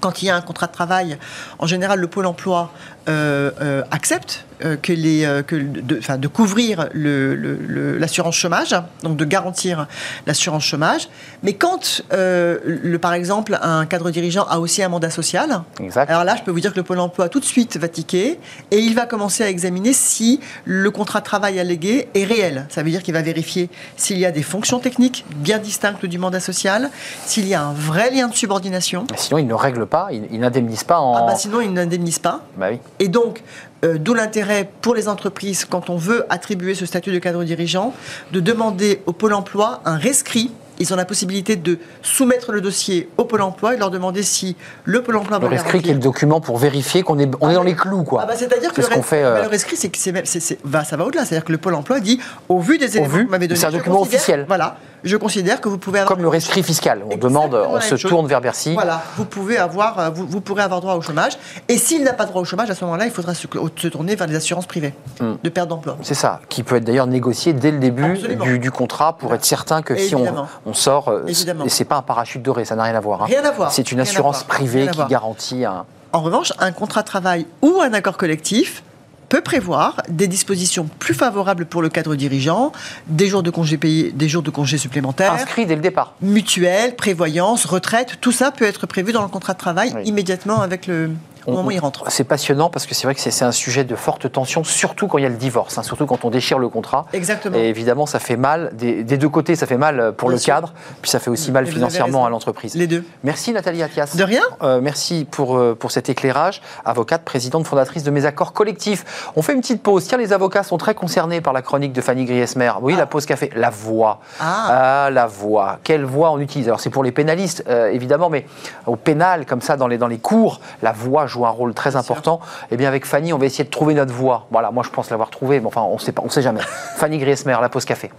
Quand 0.00 0.20
il 0.22 0.26
y 0.26 0.30
a 0.30 0.34
un 0.36 0.40
contrat 0.40 0.66
de 0.66 0.72
travail, 0.72 1.16
en 1.60 1.66
général, 1.66 2.00
le 2.00 2.08
pôle 2.08 2.26
emploi 2.26 2.72
accepte 3.06 4.44
euh, 4.64 4.76
que 4.76 4.92
les, 4.92 5.24
euh, 5.24 5.42
que 5.42 5.56
de, 5.56 5.98
enfin, 5.98 6.18
de 6.18 6.28
couvrir 6.28 6.88
l'assurance 6.94 8.36
chômage, 8.36 8.76
donc 9.02 9.16
de 9.16 9.24
garantir 9.24 9.86
l'assurance 10.26 10.64
chômage. 10.64 11.08
Mais 11.42 11.54
quand, 11.54 12.02
euh, 12.12 12.58
le, 12.64 12.98
par 12.98 13.14
exemple, 13.14 13.58
un 13.60 13.86
cadre 13.86 14.10
dirigeant 14.10 14.44
a 14.44 14.58
aussi 14.58 14.82
un 14.82 14.88
mandat 14.88 15.10
social, 15.10 15.62
Exact. 15.80 16.08
alors 16.08 16.24
là, 16.24 16.36
je 16.36 16.42
peux 16.42 16.50
vous 16.50 16.60
dire 16.60 16.72
que 16.72 16.76
le 16.76 16.82
Pôle 16.84 17.00
emploi 17.00 17.28
tout 17.28 17.40
de 17.40 17.44
suite 17.44 17.76
va 17.76 17.88
tiquer 17.88 18.38
et 18.70 18.78
il 18.78 18.94
va 18.94 19.06
commencer 19.06 19.42
à 19.42 19.48
examiner 19.48 19.92
si 19.92 20.40
le 20.64 20.90
contrat 20.90 21.20
de 21.20 21.24
travail 21.24 21.58
allégué 21.58 22.08
est 22.14 22.24
réel. 22.24 22.66
Ça 22.68 22.82
veut 22.82 22.90
dire 22.90 23.02
qu'il 23.02 23.14
va 23.14 23.22
vérifier 23.22 23.68
s'il 23.96 24.18
y 24.18 24.26
a 24.26 24.30
des 24.30 24.42
fonctions 24.42 24.78
techniques 24.78 25.24
bien 25.36 25.58
distinctes 25.58 26.06
du 26.06 26.18
mandat 26.18 26.40
social, 26.40 26.90
s'il 27.26 27.48
y 27.48 27.54
a 27.54 27.62
un 27.62 27.72
vrai 27.72 28.10
lien 28.10 28.28
de 28.28 28.34
subordination. 28.34 29.06
Mais 29.10 29.18
sinon, 29.18 29.38
ils 29.38 29.46
ne 29.46 29.54
règlent 29.54 29.86
pas, 29.86 30.08
ils 30.12 30.38
n'indemnisent 30.38 30.84
pas 30.84 31.00
en. 31.00 31.16
Ah 31.16 31.26
bah 31.26 31.34
sinon, 31.34 31.60
il 31.60 31.72
n'indemnise 31.72 32.20
pas. 32.20 32.42
Bah 32.56 32.66
oui. 32.70 32.78
Et 32.98 33.08
donc, 33.08 33.42
euh, 33.84 33.98
d'où 33.98 34.14
l'intérêt 34.14 34.70
pour 34.80 34.94
les 34.94 35.08
entreprises, 35.08 35.64
quand 35.64 35.90
on 35.90 35.96
veut 35.96 36.24
attribuer 36.28 36.74
ce 36.74 36.86
statut 36.86 37.12
de 37.12 37.18
cadre 37.18 37.42
dirigeant, 37.44 37.94
de 38.32 38.40
demander 38.40 39.02
au 39.06 39.12
Pôle 39.12 39.34
emploi 39.34 39.82
un 39.84 39.96
rescrit. 39.96 40.50
Ils 40.78 40.92
ont 40.92 40.96
la 40.96 41.04
possibilité 41.04 41.56
de 41.56 41.78
soumettre 42.02 42.52
le 42.52 42.60
dossier 42.60 43.08
au 43.16 43.24
Pôle 43.24 43.42
emploi 43.42 43.74
et 43.74 43.76
leur 43.76 43.90
demander 43.90 44.22
si 44.22 44.56
le 44.84 45.02
Pôle 45.02 45.16
emploi 45.16 45.38
Le 45.38 45.44
veut 45.44 45.50
rescrit 45.50 45.78
qui 45.80 45.90
est 45.90 45.90
garantir- 45.90 45.94
le 45.94 46.00
document 46.00 46.40
pour 46.40 46.58
vérifier 46.58 47.02
qu'on 47.02 47.18
est, 47.18 47.30
on 47.40 47.50
est 47.50 47.54
dans 47.54 47.62
les 47.62 47.74
clous, 47.74 48.02
quoi. 48.04 48.22
Ah 48.24 48.26
bah, 48.26 48.34
c'est-à-dire 48.36 48.70
que 48.72 48.76
C'est 48.82 48.82
le, 48.82 48.86
ce 48.88 48.94
qu'on 48.94 49.00
res- 49.00 49.04
fait, 49.04 49.22
euh, 49.24 49.34
bah, 49.34 49.42
le 49.42 49.48
rescrit, 49.48 49.76
c'est 49.76 49.88
que 49.90 49.98
c'est 49.98 50.12
même- 50.12 50.26
c'est- 50.26 50.40
c'est- 50.40 50.58
va- 50.64 50.84
ça 50.84 50.96
va 50.96 51.04
au-delà. 51.04 51.24
C'est-à-dire 51.24 51.44
que 51.44 51.52
le 51.52 51.58
Pôle 51.58 51.74
emploi 51.74 52.00
dit, 52.00 52.20
au 52.48 52.58
vu 52.60 52.78
des 52.78 52.96
éléments 52.96 53.08
vu, 53.12 53.20
que 53.20 53.24
vous 53.26 53.30
m'avez 53.30 53.48
donnés, 53.48 53.60
c'est 53.60 53.66
un 53.66 53.70
document 53.70 54.00
officiel. 54.02 54.44
Voilà, 54.48 54.76
je 55.04 55.16
considère 55.16 55.60
que 55.60 55.68
vous 55.68 55.78
pouvez 55.78 56.00
avoir. 56.00 56.14
Comme 56.14 56.22
le 56.22 56.28
rescrit 56.28 56.62
fiscal. 56.62 57.02
On 57.10 57.16
demande, 57.16 57.54
on 57.54 57.80
se 57.80 57.96
chose. 57.96 58.10
tourne 58.10 58.26
vers 58.26 58.40
Bercy. 58.40 58.74
Voilà, 58.74 59.02
vous 59.16 59.24
pouvez 59.24 59.58
avoir, 59.58 59.98
euh, 59.98 60.10
vous, 60.10 60.26
vous 60.26 60.40
pourrez 60.40 60.62
avoir 60.62 60.80
droit 60.80 60.94
au 60.94 61.00
chômage. 61.02 61.32
Et 61.68 61.78
s'il 61.78 62.02
n'a 62.04 62.12
pas 62.12 62.24
droit 62.26 62.40
au 62.40 62.44
chômage, 62.44 62.70
à 62.70 62.74
ce 62.74 62.84
moment-là, 62.84 63.04
il 63.04 63.10
faudra 63.12 63.34
se, 63.34 63.46
se 63.76 63.88
tourner 63.88 64.16
vers 64.16 64.26
les 64.26 64.36
assurances 64.36 64.66
privées 64.66 64.94
Hmm. 65.20 65.34
de 65.42 65.48
perte 65.50 65.68
d'emploi. 65.68 65.96
C'est 66.02 66.14
ça, 66.14 66.40
qui 66.48 66.62
peut 66.62 66.76
être 66.76 66.84
d'ailleurs 66.84 67.06
négocié 67.06 67.52
dès 67.52 67.70
le 67.70 67.78
début 67.78 68.18
du, 68.42 68.58
du 68.58 68.70
contrat 68.70 69.16
pour 69.18 69.34
être 69.34 69.44
certain 69.44 69.82
que 69.82 69.94
si 69.96 70.14
Évidemment. 70.14 70.48
on 70.66 70.71
sort, 70.74 71.08
euh, 71.08 71.24
Évidemment. 71.26 71.64
et 71.64 71.68
c'est 71.68 71.84
pas 71.84 71.96
un 71.96 72.02
parachute 72.02 72.42
doré, 72.42 72.64
ça 72.64 72.74
n'a 72.76 72.84
rien 72.84 72.94
à 72.94 73.00
voir. 73.00 73.22
hein. 73.22 73.26
Rien 73.28 73.44
à 73.44 73.50
voir. 73.50 73.72
C'est 73.72 73.92
une 73.92 74.00
Rien 74.00 74.08
assurance 74.08 74.44
privée 74.44 74.88
qui 74.92 75.00
garantit 75.08 75.64
un. 75.64 75.84
En 76.12 76.20
revanche, 76.20 76.52
un 76.58 76.72
contrat 76.72 77.02
de 77.02 77.06
travail 77.06 77.46
ou 77.62 77.80
un 77.80 77.92
accord 77.94 78.16
collectif 78.16 78.82
peut 79.30 79.40
prévoir 79.40 79.96
des 80.10 80.28
dispositions 80.28 80.86
plus 80.98 81.14
favorables 81.14 81.64
pour 81.64 81.80
le 81.80 81.88
cadre 81.88 82.14
dirigeant, 82.16 82.70
des 83.06 83.28
jours 83.28 83.42
de 83.42 83.48
congés 83.48 83.78
payés, 83.78 84.12
des 84.12 84.28
jours 84.28 84.42
de 84.42 84.50
congés 84.50 84.76
supplémentaires. 84.76 85.32
inscrit 85.32 85.64
dès 85.64 85.74
le 85.74 85.80
départ. 85.80 86.12
mutuelle, 86.20 86.96
prévoyance, 86.96 87.64
retraite, 87.64 88.18
tout 88.20 88.30
ça 88.32 88.50
peut 88.50 88.66
être 88.66 88.84
prévu 88.86 89.12
dans 89.12 89.22
le 89.22 89.28
contrat 89.28 89.54
de 89.54 89.58
travail 89.58 89.90
Oui. 89.96 90.02
immédiatement 90.04 90.60
avec 90.60 90.86
le, 90.86 91.12
au 91.46 91.52
moment 91.52 91.68
où 91.68 91.70
ils 91.70 91.78
rentrent. 91.78 92.04
C'est 92.08 92.24
passionnant 92.24 92.70
parce 92.70 92.86
que 92.86 92.94
c'est 92.94 93.06
vrai 93.06 93.14
que 93.14 93.20
c'est 93.20 93.44
un 93.44 93.52
sujet 93.52 93.84
de 93.84 93.94
forte 93.96 94.30
tension, 94.30 94.64
surtout 94.64 95.06
quand 95.08 95.18
il 95.18 95.22
y 95.22 95.26
a 95.26 95.30
le 95.30 95.36
divorce, 95.36 95.78
hein, 95.78 95.82
surtout 95.82 96.06
quand 96.06 96.24
on 96.24 96.30
déchire 96.30 96.58
le 96.58 96.68
contrat. 96.68 97.06
Exactement. 97.12 97.56
Et 97.56 97.68
évidemment, 97.68 98.06
ça 98.06 98.18
fait 98.18 98.36
mal. 98.36 98.70
Des, 98.74 99.04
des 99.04 99.16
deux 99.18 99.28
côtés, 99.28 99.56
ça 99.56 99.66
fait 99.66 99.76
mal 99.76 100.12
pour 100.16 100.28
Bien 100.28 100.36
le 100.36 100.40
sûr. 100.40 100.54
cadre, 100.54 100.72
puis 101.00 101.10
ça 101.10 101.18
fait 101.18 101.30
aussi 101.30 101.50
mal 101.52 101.64
vous 101.64 101.72
financièrement 101.72 102.24
à 102.26 102.30
l'entreprise. 102.30 102.74
Les 102.74 102.86
deux. 102.86 103.04
Merci 103.24 103.52
Nathalie 103.52 103.82
Attias. 103.82 104.14
De 104.16 104.24
rien. 104.24 104.42
Euh, 104.62 104.80
merci 104.80 105.26
pour, 105.30 105.56
euh, 105.56 105.74
pour 105.74 105.90
cet 105.90 106.08
éclairage. 106.08 106.60
Avocate, 106.84 107.22
présidente 107.22 107.66
fondatrice 107.66 108.02
de 108.04 108.10
Mes 108.10 108.26
Accords 108.26 108.52
Collectifs. 108.52 109.30
On 109.36 109.42
fait 109.42 109.54
une 109.54 109.60
petite 109.60 109.82
pause. 109.82 110.06
Tiens, 110.06 110.18
les 110.18 110.32
avocats 110.32 110.62
sont 110.62 110.78
très 110.78 110.94
concernés 110.94 111.40
par 111.40 111.52
la 111.52 111.62
chronique 111.62 111.92
de 111.92 112.00
Fanny 112.00 112.24
Griesmer. 112.24 112.72
Oui, 112.80 112.94
la 112.96 113.06
pause 113.06 113.26
café. 113.26 113.50
La 113.54 113.70
voix. 113.70 114.20
Ah. 114.40 115.08
la 115.12 115.26
voix. 115.26 115.78
Quelle 115.84 116.04
voix 116.04 116.30
on 116.30 116.38
utilise? 116.38 116.68
Alors, 116.68 116.80
c'est 116.80 116.90
pour 116.90 117.04
les 117.04 117.12
pénalistes, 117.12 117.64
euh, 117.68 117.90
évidemment, 117.90 118.30
mais 118.30 118.46
au 118.86 118.96
pénal, 118.96 119.46
comme 119.46 119.60
ça, 119.60 119.76
dans 119.76 119.86
les, 119.88 119.98
dans 119.98 120.06
les 120.06 120.18
cours, 120.18 120.60
la 120.82 120.92
voix 120.92 121.26
joue 121.32 121.46
un 121.46 121.50
rôle 121.50 121.74
très 121.74 121.96
important. 121.96 122.40
Eh 122.70 122.76
bien, 122.76 122.88
avec 122.88 123.06
Fanny, 123.06 123.32
on 123.32 123.38
va 123.38 123.46
essayer 123.46 123.64
de 123.64 123.70
trouver 123.70 123.94
notre 123.94 124.12
voix. 124.12 124.46
Voilà, 124.50 124.70
moi, 124.70 124.84
je 124.84 124.90
pense 124.90 125.10
l'avoir 125.10 125.30
trouvée, 125.30 125.60
mais 125.60 125.66
enfin, 125.66 125.82
on 125.82 125.98
sait 125.98 126.12
pas, 126.12 126.22
on 126.24 126.28
sait 126.28 126.42
jamais. 126.42 126.60
Fanny 126.96 127.18
Griesmer, 127.18 127.56
la 127.60 127.68
pause 127.68 127.84
café. 127.84 128.10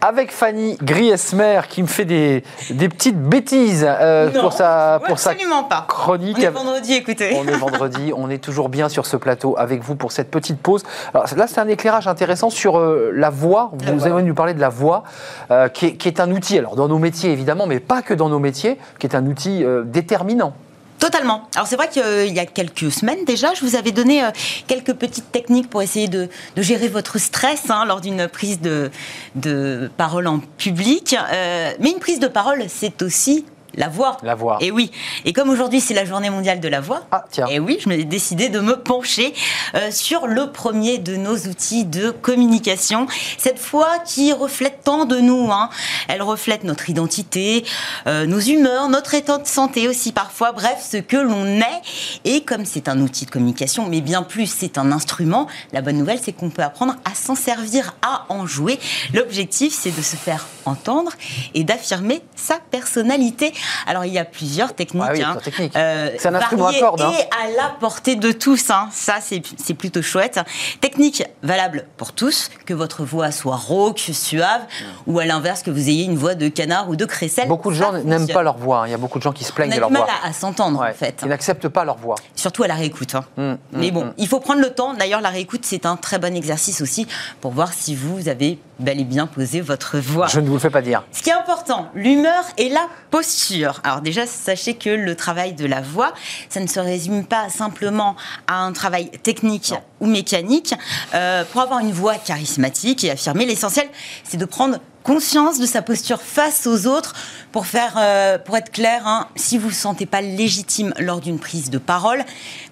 Avec 0.00 0.32
Fanny 0.32 0.76
Griesmer 0.82 1.60
qui 1.68 1.82
me 1.82 1.86
fait 1.86 2.04
des, 2.04 2.44
des 2.70 2.88
petites 2.88 3.20
bêtises 3.20 3.86
euh, 3.88 4.30
Non, 4.30 4.42
pour 4.42 4.52
sa, 4.52 5.00
pour 5.06 5.18
sa 5.18 5.34
pas. 5.68 5.84
chronique. 5.88 6.36
On 6.38 6.42
est 6.42 6.50
vendredi, 6.50 6.94
écoutez. 6.94 7.36
On 7.36 7.46
est 7.46 7.56
vendredi, 7.56 8.12
on 8.16 8.30
est 8.30 8.42
toujours 8.42 8.68
bien 8.68 8.88
sur 8.88 9.06
ce 9.06 9.16
plateau 9.16 9.56
avec 9.58 9.82
vous 9.82 9.96
pour 9.96 10.12
cette 10.12 10.30
petite 10.30 10.60
pause. 10.60 10.82
Alors 11.12 11.26
là, 11.36 11.46
c'est 11.46 11.60
un 11.60 11.68
éclairage 11.68 12.06
intéressant 12.06 12.50
sur 12.50 12.78
euh, 12.78 13.10
la 13.14 13.30
voix. 13.30 13.70
Vous 13.72 13.98
voix. 13.98 14.12
allez 14.12 14.22
nous 14.24 14.34
parler 14.34 14.54
de 14.54 14.60
la 14.60 14.68
voix, 14.68 15.02
euh, 15.50 15.68
qui, 15.68 15.86
est, 15.86 15.92
qui 15.96 16.08
est 16.08 16.20
un 16.20 16.30
outil, 16.30 16.58
alors 16.58 16.76
dans 16.76 16.88
nos 16.88 16.98
métiers 16.98 17.32
évidemment, 17.32 17.66
mais 17.66 17.80
pas 17.80 18.02
que 18.02 18.14
dans 18.14 18.28
nos 18.28 18.38
métiers, 18.38 18.78
qui 18.98 19.06
est 19.06 19.14
un 19.16 19.26
outil 19.26 19.64
déterminant. 19.84 20.52
Totalement. 20.98 21.48
Alors 21.54 21.66
c'est 21.68 21.76
vrai 21.76 21.88
qu'il 21.88 22.34
y 22.34 22.40
a 22.40 22.46
quelques 22.46 22.90
semaines 22.90 23.24
déjà, 23.24 23.54
je 23.54 23.64
vous 23.64 23.76
avais 23.76 23.92
donné 23.92 24.24
euh, 24.24 24.30
quelques 24.66 24.94
petites 24.94 25.30
techniques 25.30 25.70
pour 25.70 25.80
essayer 25.80 26.08
de, 26.08 26.28
gérer 26.56 26.88
votre 26.88 27.18
stress 27.18 27.70
hein, 27.70 27.84
lors 27.84 28.00
d'une 28.00 28.26
prise 28.26 28.60
de, 28.60 28.90
de 29.36 29.90
parole 29.96 30.26
en 30.26 30.40
public. 30.40 31.14
Euh, 31.32 31.72
mais 31.78 31.90
une 31.90 32.00
prise 32.00 32.18
de 32.18 32.26
parole, 32.26 32.64
c'est 32.68 33.02
aussi 33.02 33.44
la 33.78 33.88
voix. 33.88 34.18
La 34.22 34.34
voix. 34.34 34.58
Et 34.60 34.70
oui. 34.70 34.90
Et 35.24 35.32
comme 35.32 35.48
aujourd'hui 35.48 35.80
c'est 35.80 35.94
la 35.94 36.04
journée 36.04 36.30
mondiale 36.30 36.60
de 36.60 36.68
la 36.68 36.80
voix, 36.80 37.02
Ah, 37.10 37.24
tiens. 37.30 37.46
et 37.48 37.58
oui, 37.60 37.78
je 37.80 37.88
me 37.88 37.94
suis 37.94 38.04
décidé 38.04 38.48
de 38.50 38.60
me 38.60 38.74
pencher 38.76 39.32
euh, 39.74 39.90
sur 39.90 40.26
le 40.26 40.50
premier 40.52 40.98
de 40.98 41.16
nos 41.16 41.36
outils 41.36 41.84
de 41.84 42.10
communication. 42.10 43.06
Cette 43.38 43.58
fois 43.58 43.98
qui 44.04 44.32
reflète 44.32 44.80
tant 44.84 45.04
de 45.04 45.18
nous. 45.18 45.50
Hein. 45.52 45.70
Elle 46.08 46.22
reflète 46.22 46.64
notre 46.64 46.90
identité, 46.90 47.64
euh, 48.06 48.26
nos 48.26 48.40
humeurs, 48.40 48.88
notre 48.88 49.14
état 49.14 49.38
de 49.38 49.46
santé 49.46 49.88
aussi 49.88 50.12
parfois. 50.12 50.52
Bref, 50.52 50.86
ce 50.90 50.96
que 50.98 51.16
l'on 51.16 51.46
est. 51.46 51.82
Et 52.24 52.42
comme 52.42 52.64
c'est 52.64 52.88
un 52.88 53.00
outil 53.00 53.26
de 53.26 53.30
communication, 53.30 53.86
mais 53.88 54.00
bien 54.00 54.22
plus, 54.22 54.46
c'est 54.46 54.78
un 54.78 54.90
instrument. 54.92 55.46
La 55.72 55.80
bonne 55.82 55.96
nouvelle, 55.98 56.18
c'est 56.22 56.32
qu'on 56.32 56.50
peut 56.50 56.62
apprendre 56.62 56.96
à 57.04 57.14
s'en 57.14 57.34
servir, 57.34 57.94
à 58.02 58.26
en 58.28 58.46
jouer. 58.46 58.78
L'objectif, 59.14 59.72
c'est 59.78 59.96
de 59.96 60.02
se 60.02 60.16
faire 60.16 60.46
entendre 60.64 61.12
et 61.54 61.64
d'affirmer 61.64 62.22
sa 62.34 62.58
personnalité. 62.70 63.52
Alors, 63.86 64.04
il 64.04 64.12
y 64.12 64.18
a 64.18 64.24
plusieurs 64.24 64.74
techniques. 64.74 65.04
Ah 65.06 65.12
oui, 65.12 65.22
hein. 65.22 65.36
Euh, 65.76 66.10
C'est 66.18 66.28
un 66.28 66.34
instrument 66.34 66.66
à 66.68 66.74
cordes, 66.74 67.00
hein. 67.00 67.12
Et 67.18 67.22
à 67.22 67.50
la 67.56 67.68
portée 67.80 68.16
de 68.16 68.32
tous. 68.32 68.70
hein. 68.70 68.88
Ça, 68.92 69.16
c'est 69.20 69.42
c'est 69.56 69.74
plutôt 69.74 70.02
chouette. 70.02 70.40
Technique 70.80 71.24
valable 71.42 71.86
pour 71.96 72.12
tous, 72.12 72.50
que 72.66 72.74
votre 72.74 73.04
voix 73.04 73.30
soit 73.30 73.56
rauque, 73.56 73.98
suave, 74.12 74.62
ou 75.06 75.18
à 75.18 75.24
l'inverse, 75.24 75.62
que 75.62 75.70
vous 75.70 75.88
ayez 75.88 76.04
une 76.04 76.16
voix 76.16 76.34
de 76.34 76.48
canard 76.48 76.88
ou 76.88 76.96
de 76.96 77.04
crécelle. 77.04 77.48
Beaucoup 77.48 77.70
de 77.70 77.76
gens 77.76 77.92
n'aiment 77.92 78.28
pas 78.28 78.42
leur 78.42 78.56
voix. 78.58 78.80
hein. 78.80 78.86
Il 78.86 78.90
y 78.90 78.94
a 78.94 78.98
beaucoup 78.98 79.18
de 79.18 79.22
gens 79.24 79.32
qui 79.32 79.44
se 79.44 79.52
plaignent 79.52 79.74
de 79.74 79.78
leur 79.80 79.88
du 79.88 79.94
mal 79.94 80.02
voix. 80.02 80.12
à, 80.24 80.28
à 80.28 80.32
s'entendre, 80.32 80.80
Ouais. 80.80 80.90
en 80.90 80.94
fait. 80.94 81.20
Ils 81.22 81.28
n'acceptent 81.28 81.68
pas 81.68 81.84
leur 81.84 81.96
voix. 81.96 82.16
Surtout 82.34 82.62
à 82.62 82.68
la 82.68 82.74
réécoute. 82.74 83.14
hein. 83.14 83.24
Mm, 83.36 83.42
mm, 83.42 83.58
Mais 83.72 83.90
bon, 83.90 84.04
mm. 84.06 84.12
il 84.18 84.28
faut 84.28 84.40
prendre 84.40 84.60
le 84.60 84.70
temps. 84.70 84.94
D'ailleurs, 84.94 85.20
la 85.20 85.30
réécoute, 85.30 85.62
c'est 85.64 85.86
un 85.86 85.96
très 85.96 86.18
bon 86.18 86.34
exercice 86.36 86.80
aussi 86.80 87.06
pour 87.40 87.52
voir 87.52 87.72
si 87.72 87.94
vous 87.94 88.28
avez 88.28 88.58
bel 88.78 89.00
et 89.00 89.04
bien 89.04 89.26
posé 89.26 89.60
votre 89.60 89.98
voix. 89.98 90.26
Je 90.28 90.38
ne 90.40 90.46
vous 90.46 90.54
le 90.54 90.60
fais 90.60 90.70
pas 90.70 90.82
dire. 90.82 91.02
Ce 91.12 91.22
qui 91.22 91.30
est 91.30 91.34
important, 91.34 91.88
l'humeur 91.94 92.44
et 92.58 92.68
la 92.68 92.86
posture. 93.10 93.57
Alors 93.84 94.00
déjà, 94.00 94.26
sachez 94.26 94.74
que 94.74 94.90
le 94.90 95.14
travail 95.14 95.52
de 95.54 95.66
la 95.66 95.80
voix, 95.80 96.12
ça 96.48 96.60
ne 96.60 96.66
se 96.66 96.80
résume 96.80 97.24
pas 97.24 97.48
simplement 97.48 98.16
à 98.46 98.60
un 98.60 98.72
travail 98.72 99.10
technique 99.22 99.72
ou 100.00 100.06
mécanique. 100.06 100.74
Euh, 101.14 101.44
pour 101.44 101.60
avoir 101.60 101.80
une 101.80 101.92
voix 101.92 102.16
charismatique 102.16 103.04
et 103.04 103.10
affirmée, 103.10 103.46
l'essentiel, 103.46 103.88
c'est 104.24 104.36
de 104.36 104.44
prendre 104.44 104.78
conscience 105.02 105.58
de 105.58 105.64
sa 105.64 105.80
posture 105.80 106.20
face 106.20 106.66
aux 106.66 106.86
autres 106.86 107.14
pour 107.50 107.66
faire, 107.66 107.94
euh, 107.96 108.38
pour 108.38 108.56
être 108.56 108.70
clair, 108.70 109.06
hein, 109.06 109.28
si 109.36 109.56
vous 109.56 109.68
ne 109.68 109.70
vous 109.70 109.76
sentez 109.76 110.04
pas 110.04 110.20
légitime 110.20 110.92
lors 110.98 111.20
d'une 111.20 111.38
prise 111.38 111.70
de 111.70 111.78
parole, 111.78 112.24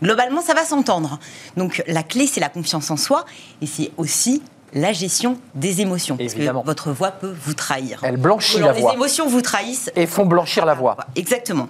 globalement, 0.03 0.43
ça 0.43 0.53
va 0.53 0.65
s'entendre. 0.65 1.19
Donc 1.57 1.83
la 1.87 2.03
clé, 2.03 2.27
c'est 2.27 2.41
la 2.41 2.51
confiance 2.51 2.91
en 2.91 2.97
soi 2.97 3.25
et 3.63 3.67
c'est 3.67 3.91
aussi 3.97 4.43
la 4.77 4.93
gestion 4.93 5.39
des 5.55 5.81
émotions. 5.81 6.17
Évidemment. 6.21 6.63
Parce 6.63 6.77
que 6.77 6.83
votre 6.91 6.93
voix 6.97 7.11
peut 7.11 7.35
vous 7.45 7.55
trahir. 7.55 8.01
Elle 8.03 8.19
blanchit 8.19 8.59
Alors, 8.59 8.69
la 8.73 8.81
voix. 8.81 8.91
Les 8.93 8.97
émotions 8.97 9.27
vous 9.27 9.41
trahissent. 9.41 9.91
Et 9.97 10.07
font 10.07 10.27
blanchir 10.27 10.67
la 10.67 10.75
voix. 10.75 10.97
Exactement. 11.17 11.69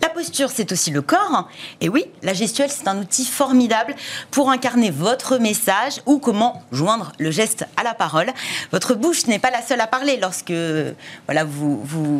La 0.00 0.08
posture, 0.08 0.50
c'est 0.54 0.70
aussi 0.70 0.92
le 0.92 1.02
corps. 1.02 1.48
Et 1.80 1.88
oui, 1.88 2.04
la 2.22 2.32
gestuelle, 2.32 2.70
c'est 2.70 2.86
un 2.86 2.98
outil 2.98 3.24
formidable 3.24 3.96
pour 4.30 4.50
incarner 4.50 4.92
votre 4.92 5.38
message 5.38 5.94
ou 6.06 6.20
comment 6.20 6.62
joindre 6.70 7.10
le 7.18 7.32
geste 7.32 7.66
à 7.76 7.82
la 7.82 7.94
parole. 7.94 8.28
Votre 8.70 8.94
bouche 8.94 9.26
n'est 9.26 9.40
pas 9.40 9.50
la 9.50 9.60
seule 9.60 9.80
à 9.80 9.88
parler 9.88 10.16
lorsque 10.22 10.52
voilà, 11.26 11.42
vous, 11.42 11.80
vous, 11.82 12.18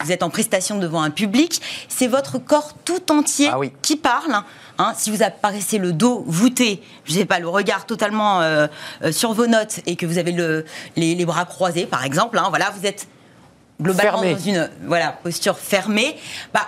vous 0.00 0.12
êtes 0.12 0.22
en 0.22 0.28
prestation 0.28 0.78
devant 0.78 1.00
un 1.00 1.10
public. 1.10 1.62
C'est 1.88 2.06
votre 2.08 2.36
corps 2.38 2.74
tout 2.84 3.10
entier 3.10 3.48
Ah 3.50 3.58
oui. 3.58 3.72
qui 3.80 3.96
parle. 3.96 4.42
Hein, 4.78 4.92
si 4.96 5.10
vous 5.10 5.22
apparaissez 5.22 5.78
le 5.78 5.92
dos 5.92 6.22
voûté, 6.26 6.82
je 7.04 7.12
sais 7.14 7.24
pas, 7.24 7.38
le 7.38 7.48
regard 7.48 7.86
totalement 7.86 8.40
euh, 8.42 8.66
euh, 9.02 9.10
sur 9.12 9.32
vos 9.32 9.46
notes 9.46 9.80
et 9.86 9.96
que 9.96 10.04
vous 10.06 10.18
avez 10.18 10.32
le, 10.32 10.64
les, 10.96 11.14
les 11.14 11.24
bras 11.24 11.44
croisés, 11.46 11.86
par 11.86 12.04
exemple, 12.04 12.38
hein, 12.38 12.46
voilà, 12.50 12.70
vous 12.78 12.86
êtes 12.86 13.06
globalement 13.80 14.18
Fermé. 14.18 14.34
dans 14.34 14.40
une 14.40 14.70
voilà, 14.86 15.12
posture 15.22 15.58
fermée, 15.58 16.16
bah 16.52 16.66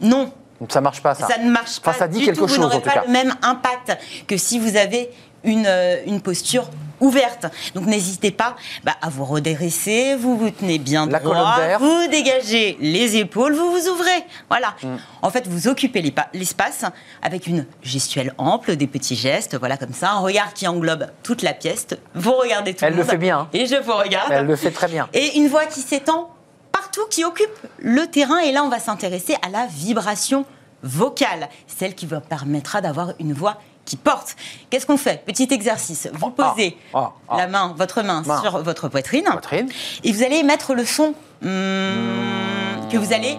non, 0.00 0.32
Ça 0.68 0.80
marche 0.82 1.02
pas, 1.02 1.14
ça. 1.14 1.26
ça, 1.28 1.38
ne 1.38 1.50
marche 1.50 1.78
Enfin, 1.80 1.92
pas. 1.92 1.98
ça 1.98 2.08
dit 2.08 2.18
du 2.20 2.24
quelque 2.26 2.38
tout. 2.40 2.48
chose, 2.48 2.56
Vous 2.56 2.62
n'aurez 2.62 2.80
pas 2.80 2.92
cas. 2.92 3.02
le 3.06 3.12
même 3.12 3.34
impact 3.42 3.96
que 4.26 4.36
si 4.36 4.58
vous 4.58 4.76
avez 4.76 5.10
une, 5.44 5.64
euh, 5.66 5.96
une 6.06 6.20
posture 6.20 6.68
ouverte. 7.00 7.46
Donc 7.74 7.86
n'hésitez 7.86 8.30
pas 8.30 8.56
bah, 8.84 8.96
à 9.02 9.08
vous 9.08 9.24
redresser, 9.24 10.14
vous 10.16 10.36
vous 10.36 10.50
tenez 10.50 10.78
bien 10.78 11.06
La 11.06 11.18
droit, 11.20 11.56
vous 11.78 12.06
dégagez 12.08 12.76
les 12.80 13.16
épaules, 13.16 13.54
vous 13.54 13.70
vous 13.70 13.88
ouvrez. 13.88 14.24
Voilà. 14.48 14.74
Mm. 14.82 14.96
En 15.22 15.30
fait, 15.30 15.46
vous 15.48 15.68
occupez 15.68 16.02
l'espa- 16.02 16.28
l'espace 16.34 16.84
avec 17.22 17.46
une 17.46 17.66
gestuelle 17.82 18.32
ample, 18.38 18.76
des 18.76 18.86
petits 18.86 19.16
gestes, 19.16 19.56
voilà 19.58 19.76
comme 19.76 19.92
ça, 19.94 20.10
un 20.12 20.18
regard 20.20 20.52
qui 20.54 20.66
englobe 20.68 21.06
toute 21.22 21.42
la 21.42 21.52
pièce. 21.54 21.88
Vous 22.14 22.32
regardez 22.32 22.74
tout 22.74 22.84
Elle 22.84 22.92
le 22.92 22.98
le 22.98 23.02
monde. 23.02 23.10
fait 23.10 23.18
bien, 23.18 23.38
hein. 23.40 23.48
Et 23.52 23.66
je 23.66 23.76
vous 23.76 23.92
regarde. 23.94 24.30
Elle 24.32 24.46
le 24.46 24.56
fait 24.56 24.70
très 24.70 24.88
bien. 24.88 25.08
Et 25.12 25.36
une 25.38 25.48
voix 25.48 25.66
qui 25.66 25.80
s'étend 25.80 26.30
partout, 26.72 27.06
qui 27.10 27.24
occupe 27.24 27.48
le 27.78 28.06
terrain. 28.06 28.38
Et 28.38 28.52
là, 28.52 28.62
on 28.64 28.68
va 28.68 28.78
s'intéresser 28.78 29.36
à 29.46 29.48
la 29.48 29.66
vibration 29.66 30.44
vocale, 30.82 31.48
celle 31.66 31.94
qui 31.94 32.06
vous 32.06 32.20
permettra 32.20 32.80
d'avoir 32.80 33.12
une 33.18 33.32
voix 33.32 33.58
qui 33.84 33.96
porte. 33.96 34.36
Qu'est-ce 34.70 34.86
qu'on 34.86 34.96
fait? 34.96 35.24
Petit 35.24 35.48
exercice. 35.50 36.08
Vous 36.12 36.32
Ah, 36.38 36.52
posez 36.54 36.76
ah, 36.94 37.12
ah. 37.28 37.36
la 37.36 37.46
main, 37.48 37.74
votre 37.76 38.02
main, 38.02 38.22
Main. 38.26 38.40
sur 38.40 38.62
votre 38.62 38.88
poitrine, 38.88 39.24
Poitrine. 39.24 39.68
et 40.04 40.12
vous 40.12 40.22
allez 40.22 40.42
mettre 40.42 40.74
le 40.74 40.84
son 40.84 41.14
hum, 41.42 42.88
que 42.90 42.96
vous 42.96 43.12
allez, 43.12 43.36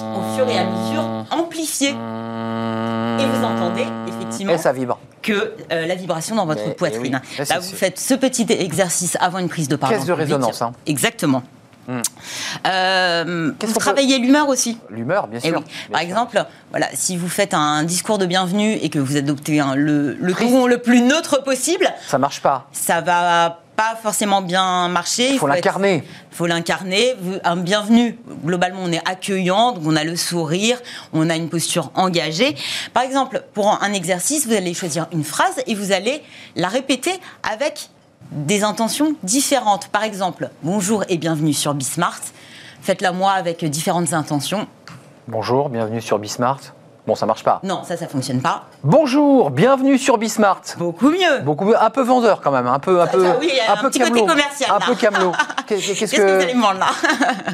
au 0.00 0.36
fur 0.36 0.48
et 0.48 0.58
à 0.58 0.64
mesure, 0.64 1.04
amplifier. 1.30 1.90
Et 1.90 3.26
vous 3.26 3.44
entendez 3.44 3.86
effectivement 4.08 4.54
Et 4.54 4.58
ça 4.58 4.72
vibre. 4.72 4.98
que 5.22 5.54
euh, 5.72 5.86
la 5.86 5.94
vibration 5.94 6.34
dans 6.36 6.46
votre 6.46 6.74
poitrine. 6.74 7.20
oui. 7.38 7.44
Là, 7.48 7.58
vous 7.60 7.68
c'est- 7.68 7.76
faites 7.76 7.98
ce 8.00 8.14
petit 8.14 8.46
exercice 8.50 9.16
avant 9.20 9.38
une 9.38 9.48
prise 9.48 9.68
de 9.68 9.76
parole. 9.76 9.96
Caisse 9.96 10.06
de 10.06 10.12
résonance, 10.12 10.60
hein. 10.62 10.72
Exactement. 10.86 11.42
Euh, 12.66 13.52
vous 13.60 13.72
peut- 13.72 13.80
travaillez 13.80 14.18
l'humeur 14.18 14.48
aussi. 14.48 14.78
L'humeur, 14.90 15.26
bien 15.26 15.40
Eh 15.42 15.48
sûr. 15.48 15.58
oui. 15.58 15.64
Bien 15.64 15.90
Par 15.92 16.00
sûr. 16.00 16.08
exemple, 16.08 16.44
voilà, 16.70 16.88
si 16.94 17.16
vous 17.16 17.28
faites 17.28 17.54
un 17.54 17.82
discours 17.82 18.18
de 18.18 18.26
bienvenue 18.26 18.72
et 18.80 18.88
que 18.90 18.98
vous 18.98 19.16
adoptez 19.16 19.60
un- 19.60 19.74
le, 19.74 20.14
le 20.14 20.34
ton 20.34 20.66
le 20.66 20.78
plus 20.78 21.00
neutre 21.00 21.42
possible, 21.42 21.92
Ça 22.06 22.18
marche 22.18 22.40
pas. 22.40 22.66
ça 22.72 23.00
va 23.00 23.60
pas 23.76 23.96
forcément 24.00 24.40
bien 24.40 24.86
marcher. 24.88 25.30
Il 25.32 25.38
faut 25.40 25.48
l'incarner. 25.48 26.04
il 26.30 26.36
faut 26.36 26.46
l'incarner. 26.46 27.14
Un 27.42 27.56
bienvenue, 27.56 28.16
globalement, 28.44 28.78
on 28.84 28.92
est 28.92 29.02
accueillant, 29.08 29.72
donc 29.72 29.82
on 29.84 29.96
a 29.96 30.04
le 30.04 30.14
sourire, 30.14 30.78
on 31.12 31.28
a 31.28 31.34
une 31.34 31.48
posture 31.48 31.90
engagée. 31.96 32.54
Par 32.92 33.02
exemple, 33.02 33.42
pour 33.52 33.82
un 33.82 33.92
exercice, 33.92 34.46
vous 34.46 34.54
allez 34.54 34.74
choisir 34.74 35.08
une 35.12 35.24
phrase 35.24 35.60
et 35.66 35.74
vous 35.74 35.90
allez 35.90 36.22
la 36.54 36.68
répéter 36.68 37.12
avec 37.42 37.88
des 38.34 38.64
intentions 38.64 39.14
différentes. 39.22 39.88
Par 39.88 40.02
exemple, 40.02 40.50
bonjour 40.62 41.04
et 41.08 41.16
bienvenue 41.18 41.52
sur 41.52 41.72
Bismart. 41.74 42.20
Faites-la 42.82 43.12
moi 43.12 43.32
avec 43.32 43.64
différentes 43.64 44.12
intentions. 44.12 44.66
Bonjour, 45.28 45.68
bienvenue 45.68 46.00
sur 46.02 46.18
Bismart. 46.18 46.60
Bon, 47.06 47.14
ça 47.14 47.26
marche 47.26 47.44
pas. 47.44 47.60
Non, 47.62 47.82
ça, 47.84 47.96
ça 47.96 48.08
fonctionne 48.08 48.40
pas. 48.40 48.64
Bonjour, 48.82 49.50
bienvenue 49.50 49.98
sur 49.98 50.16
Bismart. 50.18 50.62
Beaucoup 50.78 51.10
mieux. 51.10 51.40
Beaucoup, 51.44 51.72
un 51.78 51.90
peu 51.90 52.02
vendeur 52.02 52.40
quand 52.40 52.50
même, 52.50 52.66
un 52.66 52.78
peu, 52.78 53.00
un 53.00 53.06
Ça, 53.06 53.12
peu, 53.12 53.24
ça, 53.24 53.36
oui, 53.38 53.50
un 53.68 53.76
peu 53.76 53.90
petit 53.90 53.98
côté 54.00 54.20
commercial, 54.26 54.70
un 54.70 54.78
là. 54.78 54.86
peu 54.86 54.94
camelot. 54.94 55.32
Qu'est-ce 55.66 55.92
Qu'est-ce 55.92 56.16
que 56.16 56.22
vous 56.22 56.42
allez 56.42 56.54
me 56.54 56.62
vendre 56.62 56.78
là 56.80 56.86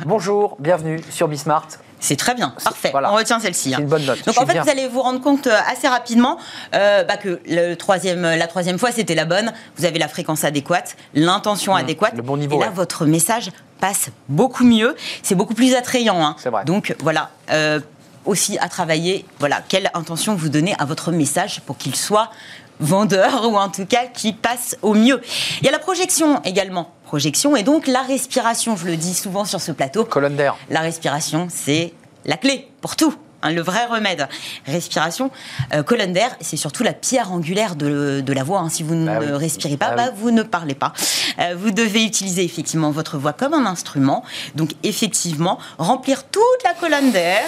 Bonjour, 0.06 0.56
bienvenue 0.60 1.00
sur 1.10 1.26
Bismart. 1.28 1.66
C'est 2.00 2.16
très 2.16 2.34
bien, 2.34 2.54
parfait. 2.64 2.90
voilà. 2.92 3.12
On 3.12 3.16
retient 3.16 3.38
celle-ci. 3.40 3.74
hein. 3.74 3.78
Une 3.80 3.86
bonne 3.86 4.04
note. 4.04 4.24
Donc 4.26 4.38
en 4.38 4.46
fait, 4.46 4.54
bien. 4.54 4.62
vous 4.62 4.70
allez 4.70 4.88
vous 4.88 5.02
rendre 5.02 5.20
compte 5.20 5.46
euh, 5.46 5.56
assez 5.70 5.86
rapidement 5.86 6.38
euh, 6.74 7.04
bah, 7.04 7.16
que 7.16 7.40
le 7.46 7.74
troisième, 7.74 8.22
la 8.22 8.46
troisième 8.46 8.78
fois, 8.78 8.90
c'était 8.90 9.14
la 9.14 9.24
bonne. 9.26 9.52
Vous 9.76 9.84
avez 9.84 9.98
la 9.98 10.08
fréquence 10.08 10.44
adéquate, 10.44 10.96
l'intention 11.14 11.74
adéquate. 11.74 12.14
Mmh. 12.14 12.16
le 12.16 12.22
bon 12.22 12.36
niveau, 12.36 12.56
Et 12.56 12.60
là, 12.60 12.68
ouais. 12.68 12.74
votre 12.74 13.04
message 13.06 13.50
passe 13.80 14.08
beaucoup 14.28 14.64
mieux. 14.64 14.96
C'est 15.22 15.34
beaucoup 15.34 15.54
plus 15.54 15.74
attrayant. 15.74 16.24
hein. 16.24 16.36
C'est 16.38 16.50
vrai. 16.50 16.64
Donc 16.64 16.94
voilà. 17.00 17.30
euh, 17.50 17.80
aussi 18.26 18.58
à 18.58 18.68
travailler, 18.68 19.24
voilà, 19.38 19.62
quelle 19.66 19.90
intention 19.94 20.34
vous 20.34 20.50
donnez 20.50 20.74
à 20.78 20.84
votre 20.84 21.10
message 21.10 21.62
pour 21.64 21.78
qu'il 21.78 21.96
soit 21.96 22.30
vendeur 22.78 23.48
ou 23.50 23.56
en 23.56 23.68
tout 23.70 23.86
cas 23.86 24.06
qui 24.12 24.32
passe 24.34 24.76
au 24.82 24.92
mieux. 24.94 25.20
Il 25.60 25.64
y 25.66 25.68
a 25.68 25.72
la 25.72 25.78
projection 25.78 26.40
également. 26.44 26.92
Projection 27.14 27.56
et 27.56 27.64
donc 27.64 27.88
la 27.88 28.02
respiration, 28.02 28.76
je 28.76 28.86
le 28.86 28.94
dis 28.96 29.14
souvent 29.14 29.44
sur 29.44 29.60
ce 29.60 29.72
plateau. 29.72 30.04
Colonne 30.04 30.36
d'air. 30.36 30.54
La 30.70 30.78
respiration, 30.78 31.48
c'est 31.50 31.92
la 32.24 32.36
clé 32.36 32.68
pour 32.82 32.94
tout. 32.94 33.12
hein, 33.42 33.50
le 33.50 33.62
vrai 33.62 33.84
remède. 33.86 34.28
Respiration, 34.64 35.32
euh, 35.74 35.82
colonne 35.82 36.12
d'air, 36.12 36.36
c'est 36.40 36.56
surtout 36.56 36.84
la 36.84 36.92
pierre 36.92 37.32
angulaire 37.32 37.74
de, 37.74 38.22
de 38.24 38.32
la 38.32 38.44
voix. 38.44 38.60
hein. 38.60 38.68
Si 38.68 38.84
vous 38.84 38.94
Bah 38.94 39.18
ne 39.18 39.26
oui. 39.32 39.38
respirez 39.38 39.76
pas, 39.76 39.88
Ah 39.90 39.96
bah, 39.96 40.04
oui. 40.12 40.20
vous 40.20 40.30
ne 40.30 40.44
parlez 40.44 40.76
pas. 40.76 40.92
Euh, 41.40 41.56
vous 41.58 41.72
devez 41.72 42.04
utiliser 42.04 42.44
effectivement 42.44 42.92
votre 42.92 43.18
voix 43.18 43.32
comme 43.32 43.54
un 43.54 43.66
instrument. 43.66 44.22
Donc 44.54 44.70
effectivement, 44.84 45.58
remplir 45.78 46.22
toute 46.28 46.62
la 46.62 46.74
colonne 46.74 47.10
d'air 47.10 47.40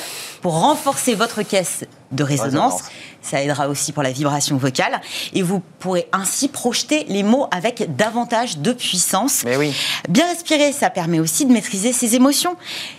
pour 0.42 0.52
renforcer 0.60 1.14
votre 1.14 1.42
caisse 1.42 1.84
de 2.10 2.24
résonance. 2.24 2.52
Résonance. 2.52 2.82
Ça 3.22 3.40
aidera 3.40 3.68
aussi 3.68 3.92
pour 3.92 4.02
la 4.02 4.10
vibration 4.10 4.56
vocale. 4.56 5.00
Et 5.32 5.40
vous 5.42 5.62
pourrez 5.78 6.08
ainsi 6.12 6.48
projeter 6.48 7.04
les 7.08 7.22
mots 7.22 7.46
avec 7.52 7.94
davantage 7.96 8.58
de 8.58 8.72
puissance. 8.72 9.44
Mais 9.44 9.56
oui. 9.56 9.72
Bien 10.08 10.26
respirer, 10.26 10.72
ça 10.72 10.90
permet 10.90 11.20
aussi 11.20 11.46
de 11.46 11.52
maîtriser 11.52 11.92
ses 11.92 12.16
émotions. 12.16 12.56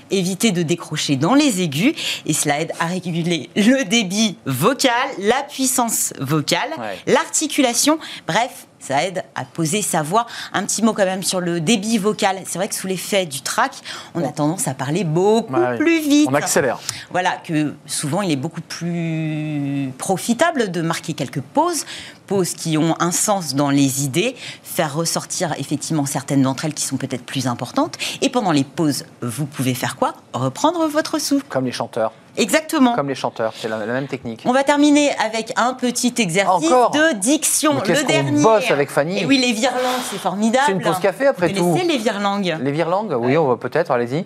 Éviter 0.09 0.51
de 0.51 0.63
décrocher 0.63 1.17
dans 1.17 1.33
les 1.33 1.61
aigus 1.61 1.93
et 2.25 2.33
cela 2.33 2.61
aide 2.61 2.71
à 2.79 2.85
réguler 2.85 3.49
le 3.57 3.83
débit 3.83 4.37
vocal, 4.45 4.91
la 5.19 5.43
puissance 5.43 6.13
vocale, 6.21 6.69
Ouais. 6.79 6.97
l'articulation. 7.07 7.99
Bref, 8.25 8.67
ça 8.85 9.03
aide 9.03 9.23
à 9.35 9.45
poser 9.45 9.81
sa 9.81 10.01
voix. 10.01 10.25
Un 10.53 10.63
petit 10.65 10.81
mot 10.81 10.93
quand 10.93 11.05
même 11.05 11.23
sur 11.23 11.39
le 11.39 11.59
débit 11.61 11.97
vocal. 11.97 12.41
C'est 12.45 12.57
vrai 12.57 12.67
que 12.67 12.75
sous 12.75 12.87
l'effet 12.87 13.25
du 13.25 13.41
trac, 13.41 13.71
on 14.13 14.23
a 14.23 14.31
tendance 14.31 14.67
à 14.67 14.73
parler 14.73 15.03
beaucoup 15.03 15.53
Ouais, 15.53 15.77
plus 15.77 16.01
vite. 16.01 16.27
On 16.29 16.33
accélère. 16.33 16.79
Voilà, 17.11 17.37
que 17.37 17.73
souvent 17.85 18.21
il 18.21 18.31
est 18.31 18.35
beaucoup 18.35 18.61
plus 18.61 19.91
profitable 19.97 20.71
de 20.71 20.81
marquer 20.81 21.13
quelques 21.13 21.41
pauses, 21.41 21.85
pauses 22.27 22.53
qui 22.53 22.77
ont 22.77 22.95
un 22.99 23.11
sens 23.11 23.55
dans 23.55 23.69
les 23.69 24.03
idées, 24.03 24.35
faire 24.63 24.93
ressortir 24.93 25.53
effectivement 25.57 26.05
certaines 26.05 26.41
d'entre 26.41 26.65
elles 26.65 26.73
qui 26.73 26.85
sont 26.85 26.97
peut-être 26.97 27.25
plus 27.25 27.47
importantes. 27.47 27.97
Et 28.21 28.29
pendant 28.29 28.51
les 28.51 28.63
pauses, 28.63 29.05
vous 29.21 29.45
pouvez 29.45 29.73
faire 29.73 29.95
quoi? 29.95 30.13
Reprendre 30.33 30.87
votre 30.87 31.19
souffle. 31.19 31.45
Comme 31.49 31.65
les 31.65 31.71
chanteurs. 31.71 32.11
Exactement. 32.37 32.95
Comme 32.95 33.09
les 33.09 33.15
chanteurs. 33.15 33.53
C'est 33.55 33.67
la, 33.67 33.77
la 33.85 33.93
même 33.93 34.07
technique. 34.07 34.41
On 34.45 34.53
va 34.53 34.63
terminer 34.63 35.11
avec 35.23 35.53
un 35.55 35.73
petit 35.73 36.13
exercice 36.17 36.67
Encore 36.67 36.91
de 36.91 37.13
diction. 37.15 37.73
Mais 37.87 37.93
le 37.95 38.03
dernier. 38.03 38.41
bosse 38.41 38.71
avec 38.71 38.89
Fanny 38.89 39.19
Et 39.19 39.25
oui, 39.25 39.37
les 39.37 39.53
virlangues, 39.53 40.01
c'est 40.09 40.17
formidable. 40.19 40.63
C'est 40.65 40.71
une 40.71 40.81
pause 40.81 40.99
café, 40.99 41.27
après 41.27 41.49
Vous 41.49 41.77
tout. 41.77 41.87
les 41.87 41.97
virlangues? 41.97 42.57
Les 42.61 42.71
virlangues 42.71 43.15
Oui, 43.19 43.37
on 43.37 43.47
va 43.47 43.57
peut-être, 43.57 43.91
allez-y. 43.91 44.25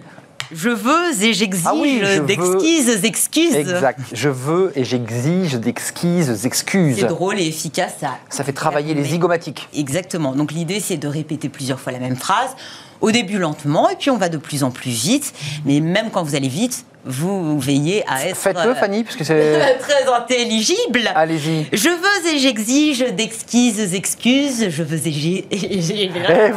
Je 0.50 0.70
veux 0.70 1.12
et 1.22 1.34
j'exige 1.34 1.66
Ah 1.68 1.74
oui, 1.76 2.00
je 2.02 2.22
veux. 2.22 2.26
d'exquises 2.26 3.04
excuses. 3.04 3.54
Exact. 3.56 4.00
Je 4.14 4.30
veux 4.30 4.72
et 4.78 4.86
j'exige 4.86 5.56
d'exquises 5.56 6.46
excuses. 6.46 7.00
C'est 7.00 7.08
drôle 7.08 7.38
et 7.40 7.48
efficace. 7.48 7.96
Ça, 8.00 8.12
Ça 8.30 8.46
fait 8.46 8.54
travailler 8.54 8.94
les 8.94 9.04
zygomatiques. 9.04 9.68
Exactement. 9.76 10.34
Donc 10.36 10.54
l'idée, 10.54 10.80
c'est 10.80 10.96
de 10.96 11.08
répéter 11.10 11.50
plusieurs 11.50 11.82
fois 11.82 11.92
la 11.92 12.00
même 12.00 12.16
phrase. 12.16 12.56
Au 13.02 13.12
début 13.12 13.38
lentement, 13.38 13.90
et 13.90 13.96
puis 13.96 14.10
on 14.10 14.18
va 14.18 14.30
de 14.30 14.38
plus 14.38 14.64
en 14.64 14.72
plus 14.72 14.92
vite. 14.92 15.34
Mais 15.66 15.80
même 15.80 16.10
quand 16.12 16.24
vous 16.24 16.36
allez 16.36 16.48
vite, 16.48 16.86
vous 17.06 17.60
veillez 17.60 18.04
à 18.08 18.28
être 18.28 18.36
Faites-le, 18.38 18.72
euh, 18.72 18.76
Fanny, 18.76 19.04
puisque 19.04 19.24
c'est. 19.24 19.78
très 19.80 20.12
intelligible. 20.12 21.10
Allez-y. 21.16 21.68
Je 21.72 21.90
veux 21.90 22.34
et 22.34 22.40
j'exige 22.40 23.00
d'exquises 23.14 23.94
excuses. 23.94 24.70
Je 24.70 24.84
veux 24.84 24.98
et 25.08 25.12
j'ai. 25.12 25.48
et 25.52 26.12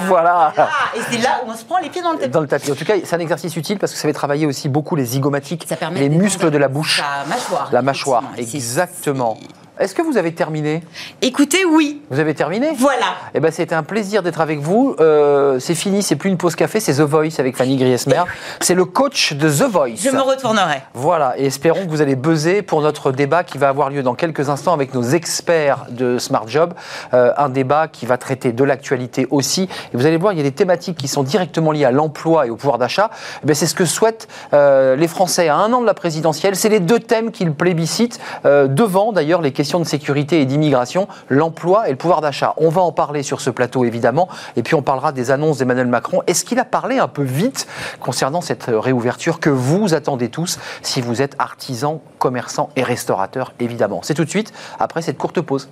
voilà 0.07 0.53
Ah, 0.57 0.69
et 0.97 1.01
c'est 1.11 1.19
là 1.23 1.43
où 1.45 1.51
on 1.51 1.57
se 1.57 1.65
prend 1.65 1.79
les 1.79 1.89
pieds 1.89 2.03
dans 2.03 2.13
le 2.13 2.19
tapis. 2.19 2.31
Dans 2.31 2.41
le 2.41 2.49
tapis. 2.49 2.73
En 2.73 2.75
tout 2.75 2.85
cas, 2.85 2.95
c'est 3.05 3.15
un 3.15 3.21
exercice 3.21 3.57
utile 3.57 3.79
parce 3.79 3.93
que 3.93 3.99
ça 3.99 4.09
fait 4.09 4.15
travailler 4.15 4.47
aussi 4.47 4.69
beaucoup 4.69 4.97
les 4.97 5.05
zygomatiques, 5.05 5.65
Ça 5.69 5.77
permet 5.77 6.01
les 6.01 6.09
muscles 6.09 6.51
de 6.51 6.59
la 6.59 6.69
bouche, 6.69 7.01
sa 7.01 7.29
mâchoire. 7.29 7.69
la 7.73 7.83
mâchoire. 7.83 8.25
Exactement. 8.37 9.39
Est-ce 9.81 9.95
que 9.95 10.03
vous 10.03 10.19
avez 10.19 10.35
terminé 10.35 10.83
Écoutez, 11.23 11.65
oui. 11.65 12.03
Vous 12.11 12.21
avez 12.21 12.35
terminé 12.35 12.73
Voilà. 12.77 13.15
Eh 13.33 13.41
ben, 13.41 13.51
c'était 13.51 13.75
un 13.75 13.83
plaisir 13.83 14.23
d'être 14.23 14.43
avec 14.43 14.61
vous. 14.61 14.95
Euh, 15.01 15.59
c'est 15.59 15.75
fini, 15.75 16.03
c'est 16.03 16.17
plus 16.17 16.29
une 16.29 16.37
pause 16.37 16.55
café, 16.55 16.81
c'est 16.81 16.93
The 16.93 17.01
Voice 17.01 17.39
avec 17.39 17.57
Fanny 17.57 17.79
Griesmer. 17.79 18.25
C'est 18.61 18.75
le 18.75 18.85
coach 18.85 19.33
de 19.33 19.49
The 19.49 19.71
Voice. 19.71 19.97
Je 19.97 20.11
me 20.11 20.21
retournerai. 20.21 20.83
Voilà, 20.93 21.33
et 21.39 21.47
espérons 21.47 21.87
que 21.87 21.91
vous 21.91 22.03
allez 22.03 22.15
buzzer 22.15 22.61
pour 22.61 22.83
notre 22.83 23.11
débat 23.11 23.43
qui 23.43 23.57
va 23.57 23.71
avoir 23.71 23.89
lieu 23.89 24.03
dans 24.03 24.15
quelques 24.15 24.51
instants 24.51 24.75
avec 24.75 24.93
nos 24.93 25.03
experts 25.03 25.87
de 25.89 26.19
Smart 26.19 26.47
Job. 26.47 26.75
Euh, 27.15 27.33
un 27.39 27.49
débat 27.49 27.89
qui 27.89 28.05
va 28.05 28.19
traiter 28.19 28.53
de 28.53 28.65
l'actualité 28.65 29.29
aussi. 29.31 29.63
Et 29.95 29.97
vous 29.97 30.05
allez 30.05 30.19
voir, 30.19 30.35
il 30.35 30.37
y 30.37 30.41
a 30.41 30.45
des 30.45 30.53
thématiques 30.53 30.99
qui 30.99 31.09
sont 31.09 31.23
directement 31.23 31.73
liées 31.73 31.87
à 31.87 31.91
l'emploi 31.91 32.47
et 32.47 32.51
au 32.51 32.57
pouvoir 32.57 32.77
d'achat. 32.77 33.09
Eh 33.43 33.47
bien, 33.47 33.55
c'est 33.55 33.67
ce 33.67 33.75
que 33.75 33.87
souhaitent 33.87 34.29
euh, 34.53 34.95
les 34.95 35.09
Français 35.09 35.49
à 35.49 35.57
un 35.57 35.73
an 35.73 35.81
de 35.81 35.87
la 35.87 35.95
présidentielle. 35.95 36.55
C'est 36.55 36.69
les 36.69 36.81
deux 36.81 37.01
thèmes 37.01 37.31
qu'ils 37.31 37.55
plébiscitent, 37.55 38.21
devant 38.45 39.13
d'ailleurs 39.13 39.41
les 39.41 39.53
questions 39.53 39.70
de 39.79 39.85
sécurité 39.85 40.41
et 40.41 40.47
d'immigration, 40.47 41.07
l'emploi 41.29 41.89
et 41.89 41.93
le 41.93 41.97
pouvoir 41.97 42.21
d'achat. 42.21 42.55
On 42.57 42.71
va 42.71 42.81
en 42.81 42.93
parler 42.93 43.23
sur 43.23 43.41
ce 43.41 43.51
plateau 43.51 43.85
évidemment, 43.85 44.29
et 44.57 44.63
puis 44.63 44.75
on 44.75 44.83
parlera 44.83 45.13
des 45.13 45.31
annonces 45.31 45.59
d'Emmanuel 45.59 45.87
Macron. 45.87 46.23
Est-ce 46.27 46.45
qu'il 46.45 46.59
a 46.59 46.65
parlé 46.65 46.99
un 46.99 47.09
peu 47.09 47.23
vite 47.23 47.69
concernant 48.01 48.41
cette 48.41 48.65
réouverture 48.69 49.39
que 49.39 49.51
vous 49.51 49.95
attendez 49.95 50.29
tous 50.29 50.59
si 50.83 51.01
vous 51.01 51.23
êtes 51.23 51.37
artisan, 51.39 52.01
commerçant 52.19 52.71
et 52.75 52.83
restaurateur 52.83 53.53
évidemment? 53.61 54.01
C'est 54.03 54.15
tout 54.15 54.25
de 54.25 54.31
suite 54.31 54.53
après 54.79 55.03
cette 55.03 55.19
courte 55.19 55.41
pause. 55.41 55.69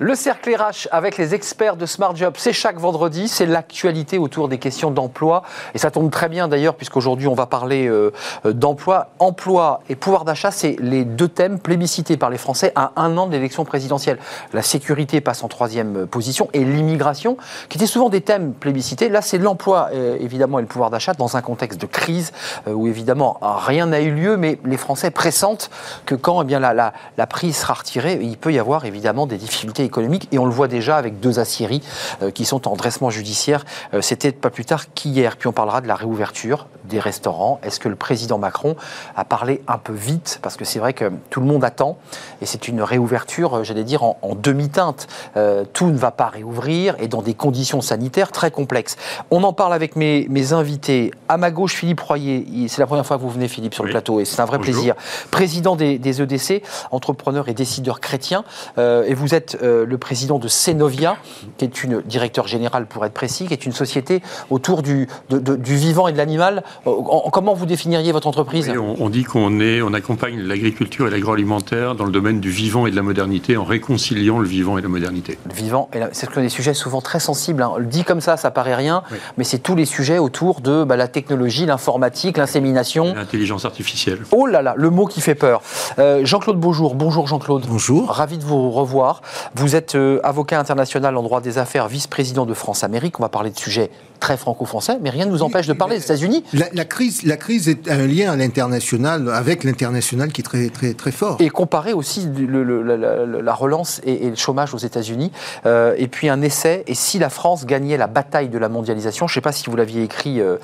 Le 0.00 0.16
cercle 0.16 0.52
RH 0.52 0.88
avec 0.90 1.18
les 1.18 1.36
experts 1.36 1.76
de 1.76 1.86
Smart 1.86 2.16
Job, 2.16 2.34
c'est 2.36 2.52
chaque 2.52 2.80
vendredi, 2.80 3.28
c'est 3.28 3.46
l'actualité 3.46 4.18
autour 4.18 4.48
des 4.48 4.58
questions 4.58 4.90
d'emploi. 4.90 5.44
Et 5.72 5.78
ça 5.78 5.92
tombe 5.92 6.10
très 6.10 6.28
bien 6.28 6.48
d'ailleurs, 6.48 6.74
puisqu'aujourd'hui 6.74 7.28
on 7.28 7.34
va 7.34 7.46
parler 7.46 7.86
euh, 7.86 8.12
euh, 8.44 8.52
d'emploi. 8.52 9.10
Emploi 9.20 9.82
et 9.88 9.94
pouvoir 9.94 10.24
d'achat, 10.24 10.50
c'est 10.50 10.74
les 10.80 11.04
deux 11.04 11.28
thèmes 11.28 11.60
plébiscités 11.60 12.16
par 12.16 12.28
les 12.28 12.38
Français 12.38 12.72
à 12.74 12.90
un 12.96 13.16
an 13.16 13.28
de 13.28 13.32
l'élection 13.32 13.64
présidentielle. 13.64 14.18
La 14.52 14.62
sécurité 14.62 15.20
passe 15.20 15.44
en 15.44 15.48
troisième 15.48 15.98
euh, 15.98 16.06
position 16.06 16.48
et 16.54 16.64
l'immigration, 16.64 17.36
qui 17.68 17.78
étaient 17.78 17.86
souvent 17.86 18.08
des 18.08 18.20
thèmes 18.20 18.52
plébiscités. 18.52 19.08
Là, 19.08 19.22
c'est 19.22 19.38
l'emploi 19.38 19.90
évidemment 20.18 20.58
et 20.58 20.62
le 20.62 20.68
pouvoir 20.68 20.90
d'achat 20.90 21.14
dans 21.14 21.36
un 21.36 21.42
contexte 21.42 21.80
de 21.80 21.86
crise 21.86 22.32
où 22.66 22.88
évidemment 22.88 23.38
rien 23.40 23.86
n'a 23.86 24.00
eu 24.00 24.10
lieu, 24.10 24.36
mais 24.36 24.58
les 24.64 24.76
Français 24.76 25.10
pressentent 25.10 25.70
que 26.04 26.14
quand 26.14 26.42
eh 26.42 26.44
bien, 26.44 26.58
la, 26.58 26.74
la, 26.74 26.92
la 27.16 27.26
prise 27.26 27.56
sera 27.56 27.74
retirée, 27.74 28.18
il 28.20 28.36
peut 28.36 28.52
y 28.52 28.58
avoir 28.58 28.84
évidemment 28.84 29.26
des 29.26 29.36
difficultés 29.36 29.83
économiques 29.84 30.28
et 30.32 30.38
on 30.38 30.44
le 30.46 30.50
voit 30.52 30.68
déjà 30.68 30.96
avec 30.96 31.20
deux 31.20 31.38
aciéries 31.38 31.82
euh, 32.22 32.30
qui 32.30 32.44
sont 32.44 32.68
en 32.68 32.76
dressement 32.76 33.10
judiciaire. 33.10 33.64
Euh, 33.94 34.00
C'était 34.00 34.32
pas 34.32 34.50
plus 34.50 34.64
tard 34.64 34.92
qu'hier. 34.94 35.36
Puis 35.36 35.48
on 35.48 35.52
parlera 35.52 35.80
de 35.80 35.88
la 35.88 35.94
réouverture 35.94 36.66
des 36.84 37.00
restaurants. 37.00 37.60
Est-ce 37.62 37.80
que 37.80 37.88
le 37.88 37.96
président 37.96 38.38
Macron 38.38 38.76
a 39.16 39.24
parlé 39.24 39.62
un 39.68 39.78
peu 39.78 39.92
vite? 39.92 40.38
Parce 40.42 40.56
que 40.56 40.64
c'est 40.64 40.78
vrai 40.78 40.92
que 40.92 41.10
tout 41.30 41.40
le 41.40 41.46
monde 41.46 41.64
attend 41.64 41.96
et 42.42 42.46
c'est 42.46 42.68
une 42.68 42.82
réouverture, 42.82 43.58
euh, 43.58 43.64
j'allais 43.64 43.84
dire, 43.84 44.02
en, 44.02 44.18
en 44.22 44.34
demi-teinte. 44.34 45.06
Euh, 45.36 45.64
tout 45.72 45.86
ne 45.86 45.96
va 45.96 46.10
pas 46.10 46.26
réouvrir 46.28 46.94
et 46.98 47.08
dans 47.08 47.22
des 47.22 47.34
conditions 47.34 47.80
sanitaires 47.80 48.32
très 48.32 48.50
complexes. 48.50 48.96
On 49.30 49.42
en 49.44 49.52
parle 49.52 49.72
avec 49.72 49.96
mes, 49.96 50.26
mes 50.28 50.52
invités. 50.52 51.10
À 51.28 51.36
ma 51.36 51.50
gauche, 51.50 51.74
Philippe 51.74 52.00
Royer. 52.00 52.46
C'est 52.68 52.80
la 52.80 52.86
première 52.86 53.06
fois 53.06 53.16
que 53.16 53.22
vous 53.22 53.30
venez, 53.30 53.48
Philippe, 53.48 53.74
sur 53.74 53.84
le 53.84 53.90
plateau 53.90 54.20
et 54.20 54.24
c'est 54.24 54.40
un 54.40 54.44
vrai 54.44 54.58
Bonjour. 54.58 54.72
plaisir. 54.74 54.94
Président 55.30 55.76
des, 55.76 55.98
des 55.98 56.22
EDC, 56.22 56.62
entrepreneur 56.90 57.48
et 57.48 57.54
décideur 57.54 58.00
chrétien. 58.00 58.44
Euh, 58.78 59.04
et 59.06 59.14
vous 59.14 59.34
êtes 59.34 59.58
euh, 59.62 59.73
le 59.84 59.98
président 59.98 60.38
de 60.38 60.46
Cenovia, 60.46 61.16
qui 61.58 61.64
est 61.64 61.82
une 61.82 62.02
directeur 62.02 62.46
général 62.46 62.86
pour 62.86 63.04
être 63.04 63.12
précis, 63.14 63.46
qui 63.46 63.52
est 63.52 63.66
une 63.66 63.72
société 63.72 64.22
autour 64.50 64.82
du, 64.82 65.08
de- 65.30 65.38
de- 65.38 65.56
du 65.56 65.74
vivant 65.74 66.06
et 66.06 66.12
de 66.12 66.18
l'animal. 66.18 66.62
Euh, 66.86 66.90
en- 66.90 67.30
comment 67.30 67.54
vous 67.54 67.66
définiriez 67.66 68.12
votre 68.12 68.28
entreprise 68.28 68.68
Oui, 68.70 68.78
on, 68.78 68.96
on 69.02 69.08
dit 69.08 69.24
qu'on 69.24 69.58
est, 69.60 69.82
on 69.82 69.92
accompagne 69.94 70.38
l'agriculture 70.40 71.06
et 71.08 71.10
l'agroalimentaire 71.10 71.94
dans 71.94 72.04
le 72.04 72.12
domaine 72.12 72.40
du 72.40 72.50
vivant 72.50 72.86
et 72.86 72.90
de 72.90 72.96
la 72.96 73.02
modernité 73.02 73.56
en 73.56 73.64
réconciliant 73.64 74.38
le 74.38 74.46
vivant 74.46 74.78
et 74.78 74.82
la 74.82 74.88
modernité. 74.88 75.38
Le 75.48 75.54
vivant, 75.54 75.88
et 75.92 75.98
la- 75.98 76.10
c'est 76.12 76.32
des 76.38 76.48
sujets 76.48 76.74
souvent 76.74 77.00
très 77.00 77.20
sensibles. 77.20 77.62
hein. 77.62 77.70
On 77.74 77.78
le 77.78 77.86
dit 77.86 78.04
comme 78.04 78.20
ça, 78.20 78.36
ça 78.36 78.50
paraît 78.50 78.74
rien, 78.74 79.02
Oui. 79.10 79.18
mais 79.38 79.44
c'est 79.44 79.58
tous 79.58 79.74
les 79.74 79.84
sujets 79.86 80.18
autour 80.18 80.60
de 80.60 80.84
bah, 80.84 80.96
la 80.96 81.08
technologie, 81.08 81.64
l'informatique, 81.66 82.36
l'insémination. 82.36 83.14
L'intelligence 83.14 83.64
artificielle. 83.64 84.18
Oh 84.32 84.46
là 84.46 84.60
là, 84.62 84.74
le 84.76 84.90
mot 84.90 85.06
qui 85.06 85.20
fait 85.20 85.34
peur. 85.34 85.62
Euh, 85.98 86.24
Jean-Claude 86.24 86.58
Beaujour, 86.58 86.94
bonjour 86.94 87.26
Jean-Claude. 87.26 87.64
Bonjour. 87.68 88.10
Ravi 88.10 88.36
de 88.38 88.44
vous 88.44 88.70
revoir. 88.70 89.22
Vous 89.54 89.63
Vous 89.64 89.76
êtes 89.76 89.94
euh, 89.94 90.20
avocat 90.22 90.60
international 90.60 91.16
en 91.16 91.22
droit 91.22 91.40
des 91.40 91.56
affaires, 91.56 91.88
vice-président 91.88 92.44
de 92.44 92.52
France-Amérique. 92.52 93.18
On 93.18 93.22
va 93.22 93.30
parler 93.30 93.48
de 93.48 93.58
sujets 93.58 93.90
très 94.24 94.36
franco-français, 94.38 94.98
mais 95.02 95.10
rien 95.10 95.26
ne 95.26 95.30
nous 95.30 95.42
empêche 95.42 95.66
de 95.66 95.74
parler 95.74 95.98
des 95.98 96.04
États-Unis. 96.04 96.44
La, 96.52 96.84
crise, 96.86 97.24
la 97.24 97.36
crise 97.36 97.68
est 97.68 97.90
un 97.90 98.06
lien 98.06 98.32
à 98.32 98.36
l'international, 98.36 99.28
avec 99.30 99.64
l'international 99.64 100.32
qui 100.32 100.40
est 100.40 100.44
très, 100.44 100.68
très, 100.70 100.94
très 100.94 101.12
fort. 101.12 101.36
Et 101.40 101.50
comparer 101.50 101.92
aussi 101.92 102.26
la, 102.34 103.54
relance 103.54 104.00
et, 104.04 104.30
le 104.30 104.36
chômage 104.36 104.72
aux 104.72 104.78
États-Unis. 104.78 105.30
Euh, 105.66 105.94
et 105.98 106.08
puis 106.08 106.30
un 106.30 106.40
essai, 106.40 106.84
et 106.86 106.94
si 106.94 107.18
la 107.18 107.28
France 107.28 107.66
gagnait 107.66 107.98
la 107.98 108.06
bataille 108.06 108.48
de 108.48 108.56
la 108.56 108.70
mondialisation, 108.70 109.26
je 109.26 109.32
ne 109.32 109.34
sais 109.34 109.40
pas 109.42 109.52
si 109.52 109.68
vous 109.68 109.76
l'aviez 109.76 110.02
écrit 110.02 110.40
euh, 110.40 110.56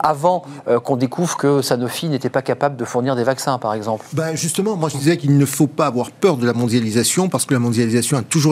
avant, 0.00 0.44
euh, 0.68 0.78
qu'on 0.78 0.96
découvre 0.96 1.38
que 1.38 1.62
Sanofi 1.62 2.08
n'était 2.08 2.28
pas 2.28 2.42
capable 2.42 2.76
de 2.76 2.84
fournir 2.84 3.16
des 3.16 3.24
vaccins, 3.24 3.58
par 3.58 3.72
exemple. 3.72 4.04
Ben 4.12 4.36
justement, 4.36 4.76
moi 4.76 4.90
je 4.90 4.98
disais 4.98 5.16
qu'il 5.16 5.38
ne 5.38 5.46
faut 5.46 5.66
pas 5.68 5.86
avoir 5.86 6.10
peur 6.10 6.36
de 6.36 6.44
la 6.44 6.52
mondialisation, 6.52 7.30
parce 7.30 7.46
que 7.46 7.54
la 7.54 7.60
mondialisation 7.60 8.18
a 8.18 8.22
toujours 8.22 8.45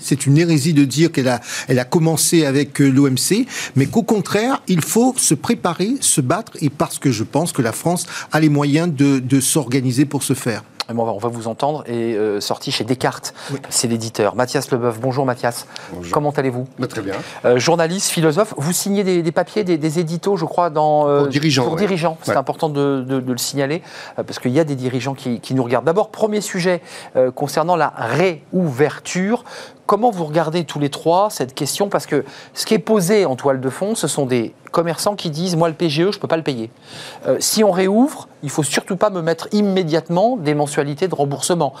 C'est 0.00 0.26
une 0.26 0.38
hérésie 0.38 0.74
de 0.74 0.84
dire 0.84 1.12
qu'elle 1.12 1.28
a, 1.28 1.40
elle 1.68 1.78
a 1.78 1.84
commencé 1.84 2.44
avec 2.44 2.78
l'OMC, 2.78 3.46
mais 3.76 3.86
qu'au 3.86 4.02
contraire, 4.02 4.62
il 4.68 4.82
faut 4.82 5.14
se 5.16 5.34
préparer, 5.34 5.94
se 6.00 6.20
battre, 6.20 6.52
et 6.60 6.70
parce 6.70 6.98
que 6.98 7.10
je 7.10 7.24
pense 7.24 7.52
que 7.52 7.62
la 7.62 7.72
France 7.72 8.06
a 8.32 8.40
les 8.40 8.48
moyens 8.48 8.92
de, 8.92 9.40
s'organiser 9.40 10.04
pour 10.04 10.22
ce 10.22 10.34
faire. 10.34 10.62
On 10.98 11.18
va 11.18 11.28
vous 11.28 11.48
entendre 11.48 11.84
et 11.86 12.14
euh, 12.14 12.40
sorti 12.40 12.72
chez 12.72 12.84
Descartes, 12.84 13.34
c'est 13.68 13.88
l'éditeur. 13.88 14.34
Mathias 14.34 14.70
Leboeuf, 14.70 14.98
bonjour 15.00 15.24
Mathias. 15.24 15.66
Comment 16.12 16.30
allez-vous? 16.30 16.66
Bah, 16.78 16.86
Très 16.86 17.02
bien. 17.02 17.14
Euh, 17.44 17.58
journaliste, 17.58 18.10
philosophe, 18.10 18.54
vous 18.56 18.72
signez 18.72 19.04
des, 19.04 19.32
papiers, 19.32 19.64
des, 19.64 19.98
éditos, 19.98 20.36
je 20.36 20.44
crois, 20.44 20.70
dans, 20.70 21.08
euh, 21.08 21.20
pour 21.20 21.28
dirigeants. 21.28 21.64
Pour 21.64 21.76
dirigeants, 21.76 22.18
c'est 22.22 22.36
important 22.36 22.68
de, 22.68 23.04
le 23.08 23.38
signaler, 23.38 23.82
parce 24.16 24.38
qu'il 24.38 24.52
y 24.52 24.60
a 24.60 24.64
des 24.64 24.76
dirigeants 24.76 25.14
qui, 25.14 25.40
qui 25.40 25.54
nous 25.54 25.62
regardent. 25.62 25.84
D'abord, 25.84 26.10
premier 26.10 26.40
sujet 26.40 26.82
concernant 27.34 27.76
la 27.76 27.92
réouverture. 27.96 29.44
Comment 29.90 30.12
vous 30.12 30.24
regardez 30.24 30.62
tous 30.62 30.78
les 30.78 30.88
trois 30.88 31.30
cette 31.30 31.52
question? 31.52 31.88
Parce 31.88 32.06
que 32.06 32.24
ce 32.54 32.64
qui 32.64 32.74
est 32.74 32.78
posé 32.78 33.26
en 33.26 33.34
toile 33.34 33.60
de 33.60 33.68
fond, 33.68 33.96
ce 33.96 34.06
sont 34.06 34.24
des 34.24 34.54
commerçants 34.70 35.16
qui 35.16 35.30
disent 35.30 35.56
Moi, 35.56 35.68
le 35.68 35.74
PGE, 35.74 35.96
je 35.96 36.06
ne 36.06 36.12
peux 36.12 36.28
pas 36.28 36.36
le 36.36 36.44
payer. 36.44 36.70
Euh, 37.26 37.38
si 37.40 37.64
on 37.64 37.72
réouvre, 37.72 38.28
il 38.44 38.46
ne 38.46 38.50
faut 38.52 38.62
surtout 38.62 38.94
pas 38.94 39.10
me 39.10 39.20
mettre 39.20 39.48
immédiatement 39.50 40.36
des 40.36 40.54
mensualités 40.54 41.08
de 41.08 41.14
remboursement. 41.16 41.74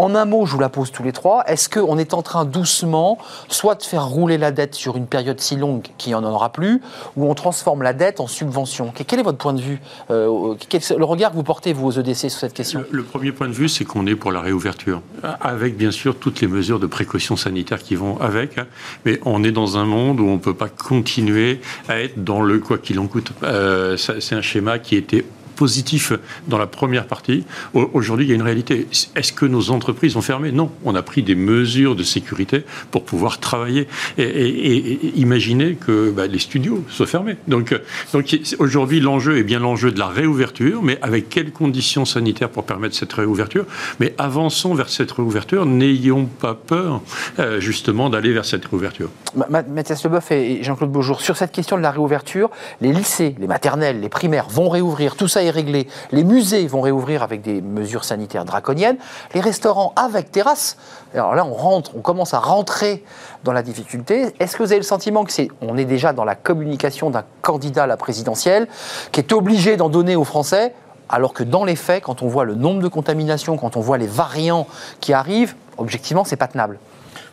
En 0.00 0.14
un 0.14 0.24
mot, 0.24 0.46
je 0.46 0.52
vous 0.52 0.60
la 0.60 0.70
pose 0.70 0.90
tous 0.92 1.02
les 1.02 1.12
trois. 1.12 1.44
Est-ce 1.46 1.68
qu'on 1.68 1.98
est 1.98 2.14
en 2.14 2.22
train 2.22 2.46
doucement, 2.46 3.18
soit 3.48 3.74
de 3.74 3.82
faire 3.82 4.06
rouler 4.06 4.38
la 4.38 4.50
dette 4.50 4.74
sur 4.74 4.96
une 4.96 5.06
période 5.06 5.38
si 5.40 5.56
longue 5.56 5.82
qu'il 5.98 6.12
n'y 6.12 6.14
en 6.14 6.24
aura 6.24 6.50
plus, 6.52 6.80
ou 7.16 7.30
on 7.30 7.34
transforme 7.34 7.82
la 7.82 7.92
dette 7.92 8.18
en 8.18 8.26
subvention? 8.26 8.94
Quel 9.06 9.20
est 9.20 9.22
votre 9.22 9.36
point 9.36 9.52
de 9.52 9.60
vue 9.60 9.78
euh, 10.10 10.54
Le 10.96 11.04
regard 11.04 11.32
que 11.32 11.36
vous 11.36 11.42
portez, 11.42 11.74
vous, 11.74 11.88
aux 11.88 12.00
EDC, 12.00 12.30
sur 12.30 12.30
cette 12.30 12.54
question? 12.54 12.82
Le, 12.90 13.02
premier 13.02 13.30
point 13.30 13.46
de 13.46 13.52
vue, 13.52 13.68
c'est 13.68 13.84
qu'on 13.84 14.06
est 14.06 14.14
pour 14.14 14.32
la 14.32 14.40
réouverture, 14.40 15.02
avec 15.42 15.76
bien 15.76 15.90
sûr 15.90 16.16
toutes 16.16 16.40
les 16.40 16.48
mesures 16.48 16.80
de 16.80 16.86
précaution 16.86 17.36
sanitaire 17.36 17.82
qui 17.82 17.94
vont 17.94 18.18
avec. 18.22 18.56
Hein. 18.56 18.66
mais 19.04 19.20
on 19.26 19.44
est 19.44 19.52
dans 19.52 19.76
un 19.76 19.84
monde 19.84 20.18
où 20.18 20.24
on 20.24 20.34
ne 20.34 20.38
peut 20.38 20.54
pas 20.54 20.70
continuer 20.70 21.60
à 21.90 22.00
être 22.00 22.24
dans 22.24 22.40
le 22.40 22.58
quoi 22.58 22.78
qu'il 22.78 22.98
en 23.00 23.06
coûte. 23.06 23.32
Euh, 23.42 23.98
c'est 23.98 24.34
un 24.34 24.40
schéma 24.40 24.78
qui 24.78 24.96
était 24.96 25.26
positif 25.60 26.14
dans 26.48 26.56
la 26.56 26.66
première 26.66 27.06
partie. 27.06 27.44
Aujourd'hui, 27.74 28.24
il 28.24 28.30
y 28.30 28.32
a 28.32 28.34
une 28.34 28.48
réalité. 28.50 28.88
Est-ce 29.14 29.34
que 29.34 29.44
nos 29.44 29.70
entreprises 29.70 30.16
ont 30.16 30.22
fermé? 30.22 30.52
Non. 30.52 30.70
On 30.86 30.94
a 30.94 31.02
pris 31.02 31.22
des 31.22 31.34
mesures 31.34 31.94
de 31.94 32.02
sécurité 32.02 32.64
pour 32.90 33.04
pouvoir 33.04 33.40
travailler 33.40 33.86
et, 34.16 34.24
et, 34.24 35.12
imaginer 35.16 35.74
que 35.74 36.10
bah, 36.16 36.26
les 36.26 36.38
studios 36.38 36.82
soient 36.88 37.06
fermés. 37.06 37.36
Donc, 37.46 37.78
donc 38.14 38.24
aujourd'hui, 38.58 39.00
l'enjeu 39.00 39.36
est 39.36 39.42
bien 39.42 39.58
l'enjeu 39.58 39.90
de 39.92 39.98
la 39.98 40.06
réouverture, 40.06 40.82
mais 40.82 40.98
avec 41.02 41.28
quelles 41.28 41.52
conditions 41.52 42.06
sanitaires 42.06 42.48
pour 42.48 42.64
permettre 42.64 42.96
cette 42.96 43.12
réouverture? 43.12 43.66
Mais 44.00 44.14
avançons 44.16 44.72
vers 44.72 44.88
cette 44.88 45.12
réouverture, 45.12 45.66
n'ayons 45.66 46.24
pas 46.24 46.54
peur 46.54 47.02
euh, 47.38 47.60
justement 47.60 48.08
d'aller 48.08 48.32
vers 48.32 48.46
cette 48.46 48.64
réouverture. 48.64 49.10
Mathias 49.50 50.02
Leboeuf 50.04 50.32
et 50.32 50.62
Jean-Claude 50.62 50.90
Beaujour, 50.90 51.20
sur 51.20 51.36
cette 51.36 51.52
question 51.52 51.76
de 51.76 51.82
la 51.82 51.90
réouverture, 51.90 52.48
les 52.80 52.92
lycées, 52.92 53.36
les 53.38 53.46
maternelles, 53.46 54.00
les 54.00 54.08
primaires 54.08 54.48
vont 54.48 54.70
réouvrir, 54.70 55.16
tout 55.16 55.28
ça 55.28 55.42
est 55.42 55.49
réglé. 55.50 55.86
Les 56.12 56.24
musées 56.24 56.66
vont 56.66 56.80
réouvrir 56.80 57.22
avec 57.22 57.42
des 57.42 57.60
mesures 57.60 58.04
sanitaires 58.04 58.44
draconiennes. 58.44 58.96
Les 59.34 59.40
restaurants 59.40 59.92
avec 59.96 60.30
terrasse. 60.30 60.76
Alors 61.14 61.34
là, 61.34 61.44
on 61.44 61.54
rentre, 61.54 61.92
on 61.96 62.00
commence 62.00 62.34
à 62.34 62.38
rentrer 62.38 63.04
dans 63.44 63.52
la 63.52 63.62
difficulté. 63.62 64.34
Est-ce 64.38 64.56
que 64.56 64.62
vous 64.62 64.72
avez 64.72 64.80
le 64.80 64.84
sentiment 64.84 65.24
que 65.24 65.32
c'est, 65.32 65.48
on 65.60 65.76
est 65.76 65.84
déjà 65.84 66.12
dans 66.12 66.24
la 66.24 66.34
communication 66.34 67.10
d'un 67.10 67.24
candidat 67.42 67.84
à 67.84 67.86
la 67.86 67.96
présidentielle 67.96 68.68
qui 69.12 69.20
est 69.20 69.32
obligé 69.32 69.76
d'en 69.76 69.88
donner 69.88 70.16
aux 70.16 70.24
Français 70.24 70.74
alors 71.10 71.32
que 71.32 71.42
dans 71.42 71.64
les 71.64 71.76
faits, 71.76 72.04
quand 72.04 72.22
on 72.22 72.28
voit 72.28 72.44
le 72.44 72.54
nombre 72.54 72.80
de 72.80 72.88
contaminations, 72.88 73.56
quand 73.56 73.76
on 73.76 73.80
voit 73.80 73.98
les 73.98 74.06
variants 74.06 74.68
qui 75.00 75.12
arrivent, 75.12 75.54
objectivement, 75.76 76.24
c'est 76.24 76.36
pas 76.36 76.46
tenable. 76.46 76.78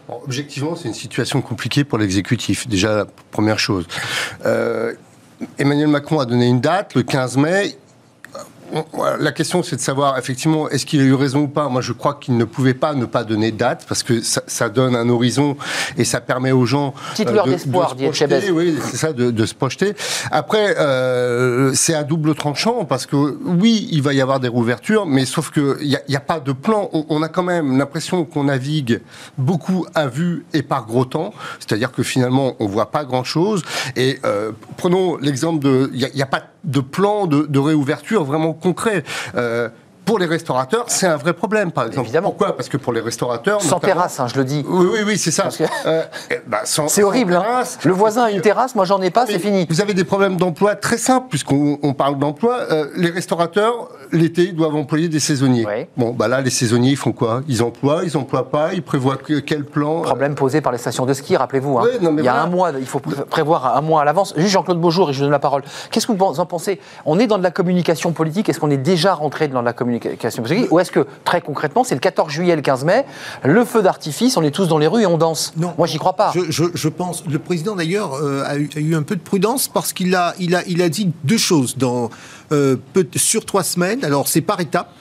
objectivement, 0.10 0.76
c'est 0.76 0.88
une 0.88 0.96
situation 0.96 1.42
compliquée 1.42 1.84
pour 1.84 2.00
l'exécutif. 2.00 2.68
Déjà, 2.68 3.06
première 3.30 3.60
chose. 3.60 3.88
Euh, 4.46 4.94
Emmanuel 5.60 5.90
Macron 5.90 6.20
a 6.20 6.26
donné 6.26 6.48
une 6.48 6.60
date, 6.60 6.96
le 6.96 7.04
15 7.04 7.38
mai 7.38 7.78
la 9.20 9.32
question, 9.32 9.64
c'est 9.64 9.76
de 9.76 9.82
savoir 9.82 10.18
effectivement 10.18 10.70
est-ce 10.70 10.86
qu'il 10.86 11.00
a 11.00 11.04
eu 11.04 11.14
raison 11.14 11.42
ou 11.42 11.48
pas? 11.48 11.70
Moi, 11.70 11.82
je 11.82 11.94
crois 11.94 12.16
qu'il 12.16 12.38
ne 12.38 12.44
pouvait 12.44 12.74
pas 12.74 12.94
ne 12.94 13.06
pas 13.06 13.24
donner 13.24 13.52
de 13.52 13.58
date 13.58 13.86
parce 13.88 14.04
que 14.04 14.22
ça, 14.22 14.70
donne 14.70 14.96
un 14.96 15.08
horizon 15.10 15.56
et 15.98 16.04
ça 16.04 16.20
permet 16.20 16.52
aux 16.52 16.66
gens 16.66 16.94
Petite 17.12 17.30
euh, 17.30 17.44
de, 17.44 17.52
d'espoir, 17.52 17.96
de 17.96 18.00
se 18.00 18.26
projeter. 18.26 18.52
Oui, 18.52 18.78
c'est 18.84 18.98
ça, 18.98 19.14
de, 19.14 19.46
se 19.46 19.54
projeter. 19.54 19.96
Après, 20.32 20.78
euh, 20.78 21.74
c'est 21.74 21.94
à 21.94 22.04
double 22.04 22.36
tranchant 22.36 22.86
parce 22.86 23.06
que 23.06 23.16
oui, 23.16 23.88
il 23.92 24.02
va 24.02 24.14
y 24.14 24.22
avoir 24.22 24.40
des 24.40 24.48
rouvertures, 24.48 25.06
mais 25.06 25.26
sauf 25.26 25.52
que 25.52 25.78
il 25.82 25.98
n'y 26.10 26.16
a, 26.16 26.20
pas 26.20 26.40
de 26.40 26.52
plan. 26.52 26.90
On, 26.92 27.22
a 27.22 27.30
quand 27.30 27.44
même 27.44 27.78
l'impression 27.78 28.26
qu'on 28.26 28.46
navigue 28.46 29.02
beaucoup 29.38 29.86
à 29.96 30.08
vue 30.08 30.46
et 30.54 30.62
par 30.62 30.86
gros 30.86 31.06
temps, 31.06 31.34
c'est-à-dire 31.60 31.92
que 31.92 32.04
finalement, 32.04 32.56
on 32.60 32.68
voit 32.68 32.92
pas 32.92 33.06
grand-chose. 33.06 33.64
Et 33.96 34.20
euh, 34.26 34.52
prenons 34.76 35.18
l'exemple 35.18 35.64
de, 35.64 35.90
il 35.94 36.10
n'y 36.14 36.22
a, 36.22 36.26
a, 36.26 36.28
pas 36.28 36.40
de 36.40 36.46
plan 36.82 37.28
de, 37.28 37.46
de 37.48 37.60
réouverture 37.60 38.24
vraiment 38.24 38.54
concret. 38.54 39.04
Euh, 39.36 39.70
pour 40.06 40.20
les 40.20 40.26
restaurateurs, 40.26 40.86
c'est 40.88 41.06
un 41.06 41.18
vrai 41.18 41.34
problème, 41.34 41.74
par 41.74 41.86
exemple. 41.86 42.06
Évidemment. 42.06 42.30
Pourquoi? 42.30 42.56
Parce 42.56 42.70
que 42.70 42.78
pour 42.78 42.94
les 42.94 43.02
restaurateurs. 43.02 43.62
Sans 43.62 43.82
terrasse, 43.82 44.22
hein, 44.22 44.28
je 44.28 44.38
le 44.38 44.46
dis. 44.46 44.64
Oui, 44.66 44.88
oui, 44.94 45.00
oui 45.06 45.18
c'est 45.18 45.32
ça. 45.32 45.50
Euh, 45.86 46.04
eh, 46.32 46.40
bah, 46.48 46.62
c'est 46.64 47.04
horrible. 47.04 47.36
Hein. 47.36 47.64
Le 47.84 47.92
voisin 47.92 48.24
a 48.24 48.32
une 48.32 48.40
terrasse, 48.40 48.74
moi 48.74 48.86
j'en 48.86 49.02
ai 49.02 49.10
pas, 49.10 49.26
c'est 49.26 49.38
fini. 49.38 49.68
Vous 49.70 49.82
avez 49.82 49.94
des 49.94 50.06
problèmes 50.06 50.38
d'emploi 50.38 50.76
très 50.76 50.98
simples, 50.98 51.28
puisqu'on 51.28 51.94
parle 51.94 52.18
d'emploi. 52.20 52.60
Euh, 52.72 52.86
les 52.96 53.10
restaurateurs, 53.10 53.90
l'été, 54.12 54.44
ils 54.46 54.56
doivent 54.56 54.76
employer 54.76 55.10
des 55.10 55.20
saisonniers. 55.20 55.66
Bon, 55.96 56.12
bah 56.12 56.28
là, 56.28 56.42
les 56.42 56.50
saisonniers, 56.50 56.92
ils 56.92 56.98
font 56.98 57.12
quoi? 57.12 57.42
Ils 57.48 57.64
emploient, 57.64 58.02
ils 58.04 58.18
emploient 58.18 58.50
pas, 58.50 58.74
ils 58.74 58.82
prévoient 58.82 59.18
quel 59.46 59.66
plan 59.66 60.02
Problème 60.02 60.36
posé 60.36 60.62
par 60.62 60.72
les 60.72 60.78
stations 60.78 61.06
de 61.06 61.14
ski, 61.14 61.36
rappelez-vous. 61.36 61.78
Hein. 61.78 61.88
il 62.02 62.24
y 62.24 62.28
a 62.28 62.42
un 62.42 62.48
mois, 62.48 62.72
il 62.78 62.86
faut 62.86 63.00
prévoir 63.00 63.78
un 63.78 63.82
mois 63.82 64.02
à 64.02 64.06
l'avance. 64.06 64.34
Juste 64.38 64.54
Jean-Claude 64.54 64.80
Beaujour, 64.80 65.10
et 65.10 65.14
je 65.14 65.20
vous 65.20 65.26
donne 65.26 65.32
la 65.32 65.40
parole. 65.40 65.64
Qu'est-ce 65.92 66.08
que 66.08 66.12
vous 66.12 66.26
en 66.26 66.46
pensez? 66.46 66.80
On 67.06 67.20
est 67.20 67.28
dans 67.28 67.38
de 67.38 67.44
la 67.44 67.52
communication 67.52 68.12
politique. 68.12 68.50
Est-ce 68.50 68.60
qu'on 68.60 68.70
est 68.70 68.78
déjà 68.78 69.14
rentré 69.14 69.48
dans 69.48 69.62
de 69.62 69.66
la 69.66 69.74
communication 69.74 70.44
politique? 70.44 70.72
Ou 70.72 70.80
est-ce 70.80 70.92
que, 70.92 71.06
très 71.24 71.42
concrètement, 71.42 71.84
c'est 71.84 71.96
le 71.96 72.02
14 72.02 72.32
juillet, 72.32 72.56
le 72.56 72.62
15 72.62 72.86
mai, 72.86 73.06
le 73.44 73.66
feu 73.66 73.82
d'artifice, 73.82 74.38
on 74.38 74.44
est 74.44 74.52
tous 74.52 74.68
dans 74.68 74.78
les 74.78 74.88
rues 74.88 75.04
et 75.04 75.06
on 75.06 75.18
danse? 75.18 75.54
Non. 75.58 75.74
Moi, 75.78 75.88
j'y 75.88 75.98
crois 75.98 76.14
pas. 76.14 76.32
Je, 76.34 76.90
pense. 76.90 77.24
Le 77.30 77.40
président, 77.40 77.76
d'ailleurs, 77.76 78.14
euh, 78.16 78.44
a, 78.46 78.58
eu, 78.58 78.96
un 78.96 79.04
peu 79.04 79.16
de 79.16 79.22
prudence 79.22 79.68
parce 79.68 79.94
qu'il 79.94 80.16
a, 80.16 80.34
il 80.40 80.56
a, 80.56 80.64
il 80.68 80.82
a 80.82 80.90
dit 80.90 81.12
deux 81.24 81.38
choses 81.38 81.78
dans, 81.78 82.10
euh, 82.52 82.78
sur 83.16 83.46
trois 83.46 83.64
semaines. 83.64 84.04
Alors, 84.04 84.28
c'est 84.28 84.42
par 84.42 84.60
étapes 84.60 84.94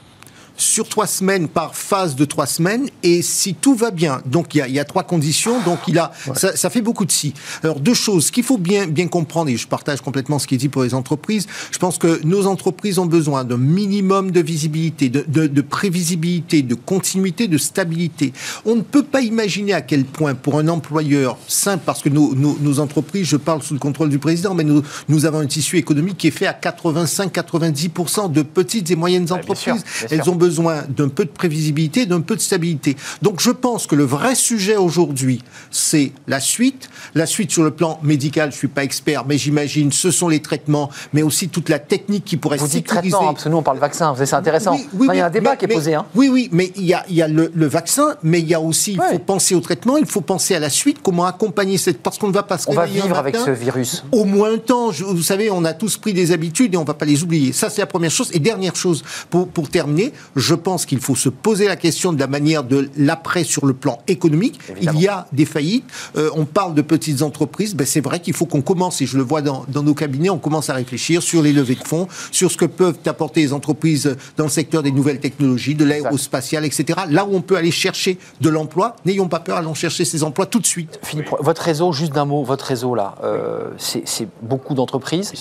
sur 0.57 0.89
trois 0.89 1.07
semaines 1.07 1.49
par 1.49 1.75
phase 1.75 2.17
de 2.17 2.25
trois 2.25 2.47
semaines 2.47 2.89
et 3.03 3.23
si 3.23 3.55
tout 3.55 3.75
va 3.75 3.91
bien. 3.91 4.21
Donc 4.27 4.55
il 4.55 4.67
y 4.69 4.79
a, 4.79 4.85
trois 4.85 5.03
conditions. 5.03 5.61
Donc 5.63 5.79
il 5.89 5.99
a, 5.99 6.13
ça, 6.35 6.71
fait 6.71 6.81
beaucoup 6.81 7.05
de 7.05 7.13
si. 7.13 7.35
Alors 7.63 7.81
deux 7.81 7.95
choses 7.95 8.31
qu'il 8.31 8.45
faut 8.45 8.59
bien 8.59 8.87
bien 8.87 9.09
comprendre 9.09 9.51
et 9.51 9.57
je 9.57 9.67
partage 9.67 10.01
complètement 10.01 10.39
ce 10.39 10.47
qui 10.47 10.55
est 10.55 10.59
dit 10.59 10.69
pour 10.69 10.83
les 10.83 10.95
entreprises. 10.95 11.47
Je 11.71 11.79
pense 11.79 11.99
que 11.99 12.21
nos 12.25 12.47
entreprises 12.47 12.99
ont 12.99 13.07
besoin 13.07 13.45
d'un 13.45 13.57
minimum 13.57 14.31
de 14.31 14.41
visibilité, 14.41 15.09
de, 15.09 15.25
de, 15.27 15.61
prévisibilité, 15.61 16.63
de 16.63 16.75
continuité, 16.75 17.49
de 17.49 17.59
stabilité. 17.59 18.33
On 18.65 18.77
ne 18.77 18.83
peut 18.83 19.03
pas 19.03 19.21
imaginer 19.21 19.73
à 19.73 19.81
quel 19.81 20.05
point 20.05 20.35
pour 20.35 20.59
un 20.59 20.69
employeur 20.69 21.39
simple, 21.49 21.83
parce 21.85 22.03
que 22.03 22.09
nos, 22.09 22.35
nos, 22.35 22.81
entreprises, 22.81 23.27
je 23.27 23.37
parle 23.37 23.63
sous 23.63 23.75
le 23.75 23.81
contrôle 23.81 24.09
du 24.09 24.19
président, 24.19 24.55
mais 24.55 24.65
nous, 24.65 24.83
nous 25.09 25.27
avons 25.27 25.39
un 25.39 25.47
tissu 25.47 25.79
économique 25.79 26.19
qui 26.19 26.29
est 26.29 26.31
fait 26.33 26.47
à 26.47 26.53
85-90% 26.53 28.31
de 28.31 28.43
petites 28.43 28.91
et 28.91 28.97
moyennes 28.97 29.33
entreprises. 29.33 29.85
Elles 30.11 30.29
ont 30.29 30.35
besoin 30.35 30.46
d'un 30.49 31.09
peu 31.09 31.25
de 31.25 31.31
prévisibilité, 31.31 32.07
d'un 32.07 32.21
peu 32.21 32.37
de 32.37 32.41
stabilité. 32.41 32.97
Donc 33.23 33.41
je 33.41 33.51
pense 33.51 33.87
que 33.87 33.95
le 33.95 34.05
vrai 34.05 34.35
sujet 34.35 34.77
aujourd'hui, 34.77 35.43
c'est 35.71 36.13
la 36.27 36.41
suite. 36.41 36.89
La 37.15 37.27
suite 37.27 37.51
sur 37.51 37.63
le 37.63 37.71
plan 37.71 37.99
médical, 38.03 38.53
je 38.53 38.57
suis 38.57 38.69
pas 38.69 38.85
expert, 38.85 39.25
mais 39.27 39.39
j'imagine, 39.39 39.93
ce 39.93 40.11
sont 40.11 40.29
les 40.29 40.41
traitements, 40.41 40.91
mais 41.13 41.23
aussi 41.23 41.49
toute 41.49 41.69
la 41.69 41.79
technique 41.79 42.25
qui 42.25 42.37
pourrait 42.37 42.57
Vous 42.57 42.69
dites 42.69 42.87
traitement, 42.87 43.31
hein, 43.31 43.33
parce 43.33 43.45
que 43.45 43.49
nous 43.49 43.59
on 43.59 43.63
parle 43.63 43.79
vaccin, 43.79 44.15
c'est 44.17 44.35
intéressant. 44.35 44.79
Oui, 44.95 45.09
il 45.13 45.17
y 45.17 45.21
a 45.21 45.27
un 45.27 45.31
débat 45.31 45.57
qui 45.57 45.67
est 45.67 45.69
posé. 45.69 45.95
Hein. 45.95 46.07
Oui, 46.15 46.29
oui, 46.29 46.49
mais 46.53 46.73
il 46.77 46.85
y 46.85 46.95
a, 46.95 47.05
il 47.09 47.17
y 47.17 47.23
a 47.23 47.29
le, 47.29 47.67
vaccin, 47.67 48.17
mais 48.23 48.41
il 48.41 48.49
y 48.49 48.55
a 48.55 48.61
aussi, 48.61 48.93
il 48.93 49.01
faut 49.01 49.19
penser 49.19 49.55
au 49.55 49.61
traitement, 49.61 49.97
il 49.97 50.07
faut 50.07 50.21
penser 50.21 50.55
à 50.55 50.61
la 50.61 50.71
suite, 50.71 50.99
comment 51.03 51.25
accompagner 51.25 51.79
cette... 51.79 52.03
Parce 52.03 52.19
qu'on 52.19 52.29
ne 52.29 52.33
va 52.33 52.43
pas 52.43 52.59
se 52.59 52.69
On 52.71 52.75
va 52.75 52.87
vivre 52.87 53.17
avec 53.17 53.37
ce 53.37 53.51
virus. 53.51 54.05
Au 54.13 54.25
moins 54.25 54.55
un 54.55 54.59
temps. 54.59 54.91
vous 54.91 55.23
savez, 55.23 55.51
on 55.51 55.65
a 55.65 55.73
tous 55.73 55.97
pris 55.97 56.13
des 56.13 56.33
habitudes 56.33 56.75
et 56.75 56.77
on 56.77 56.83
ne 56.83 56.87
va 56.87 56.95
pas 56.95 57.05
les 57.05 57.23
oublier. 57.23 57.53
Ça, 57.53 57.71
c'est 57.71 57.81
la 57.81 57.87
première 57.87 58.11
chose. 58.11 58.31
Et 58.33 58.39
dernière 58.39 58.77
chose, 58.77 59.03
pour, 59.31 59.49
pour 59.49 59.69
terminer, 59.69 60.13
Je 60.37 60.55
pense 60.55 60.85
qu'il 60.85 61.01
faut 61.01 61.15
se 61.15 61.31
poser 61.31 61.67
la 61.67 61.77
question 61.77 62.13
de 62.13 62.21
la 62.21 62.27
manière 62.27 62.63
de 62.63 62.91
l'après 62.97 63.43
sur 63.43 63.65
le 63.65 63.73
plan 63.73 63.99
économique. 64.07 64.61
Il 64.81 65.01
y 65.01 65.09
a 65.09 65.27
des 65.33 65.47
faillites. 65.47 65.85
Euh, 66.17 66.31
on 66.35 66.45
parle 66.45 66.75
de 66.75 66.83
petites 66.83 67.23
entreprises. 67.23 67.75
Ben, 67.75 67.87
c'est 67.87 68.03
vrai 68.03 68.21
qu'il 68.21 68.35
faut 68.35 68.45
qu'on 68.45 68.61
commence, 68.61 69.01
et 69.01 69.07
je 69.07 69.17
le 69.17 69.23
vois 69.23 69.41
dans, 69.41 69.65
dans, 69.69 69.83
nos 69.83 69.95
cabinets, 69.95 70.29
on 70.29 70.39
commence 70.39 70.69
à 70.69 70.75
réfléchir 70.75 71.23
sur 71.23 71.43
les 71.43 71.53
levées 71.53 71.75
de 71.75 71.87
fonds, 71.87 72.07
sur 72.31 72.51
ce 72.51 72.57
que 72.57 72.67
peuvent 72.67 72.99
apporter 73.07 73.41
les 73.41 73.53
entreprises 73.53 74.15
dans 74.37 74.45
le 74.45 74.51
secteur 74.51 74.83
des 74.83 74.93
nouvelles 74.93 75.21
technologies, 75.21 75.75
de 75.75 75.85
l'aérospatial, 75.85 76.65
etc. 76.65 77.01
Là 77.09 77.25
où 77.25 77.35
on 77.35 77.41
peut 77.41 77.57
aller 77.57 77.71
chercher 77.71 78.19
de 78.41 78.49
l'emploi, 78.51 78.97
n'ayons 79.07 79.29
pas 79.29 79.41
peur, 79.41 79.57
allons 79.57 79.75
chercher 79.75 80.05
ces 80.05 80.23
emplois 80.23 80.47
tout 80.47 80.61
de 80.61 80.67
suite. 80.67 80.99
Philippe, 81.03 81.31
votre 81.41 81.63
réseau, 81.63 81.93
juste 81.93 82.13
d'un 82.13 82.27
mot, 82.27 82.45
votre 82.45 82.67
réseau 82.67 82.95
là, 82.95 83.15
euh, 83.25 83.71
c'est 83.79 84.29
beaucoup 84.43 84.75
d'entreprises, 84.75 85.33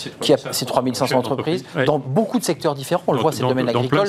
c'est 0.52 0.66
3500 0.66 1.18
entreprises, 1.18 1.66
dans 1.86 2.00
beaucoup 2.00 2.40
de 2.40 2.46
secteurs 2.46 2.76
différents. 2.76 3.04
On 3.08 3.14
le 3.14 3.20
voit, 3.20 3.34
c'est 3.34 3.42
le 3.42 3.50
domaine 3.50 3.70
agricole. 3.70 4.08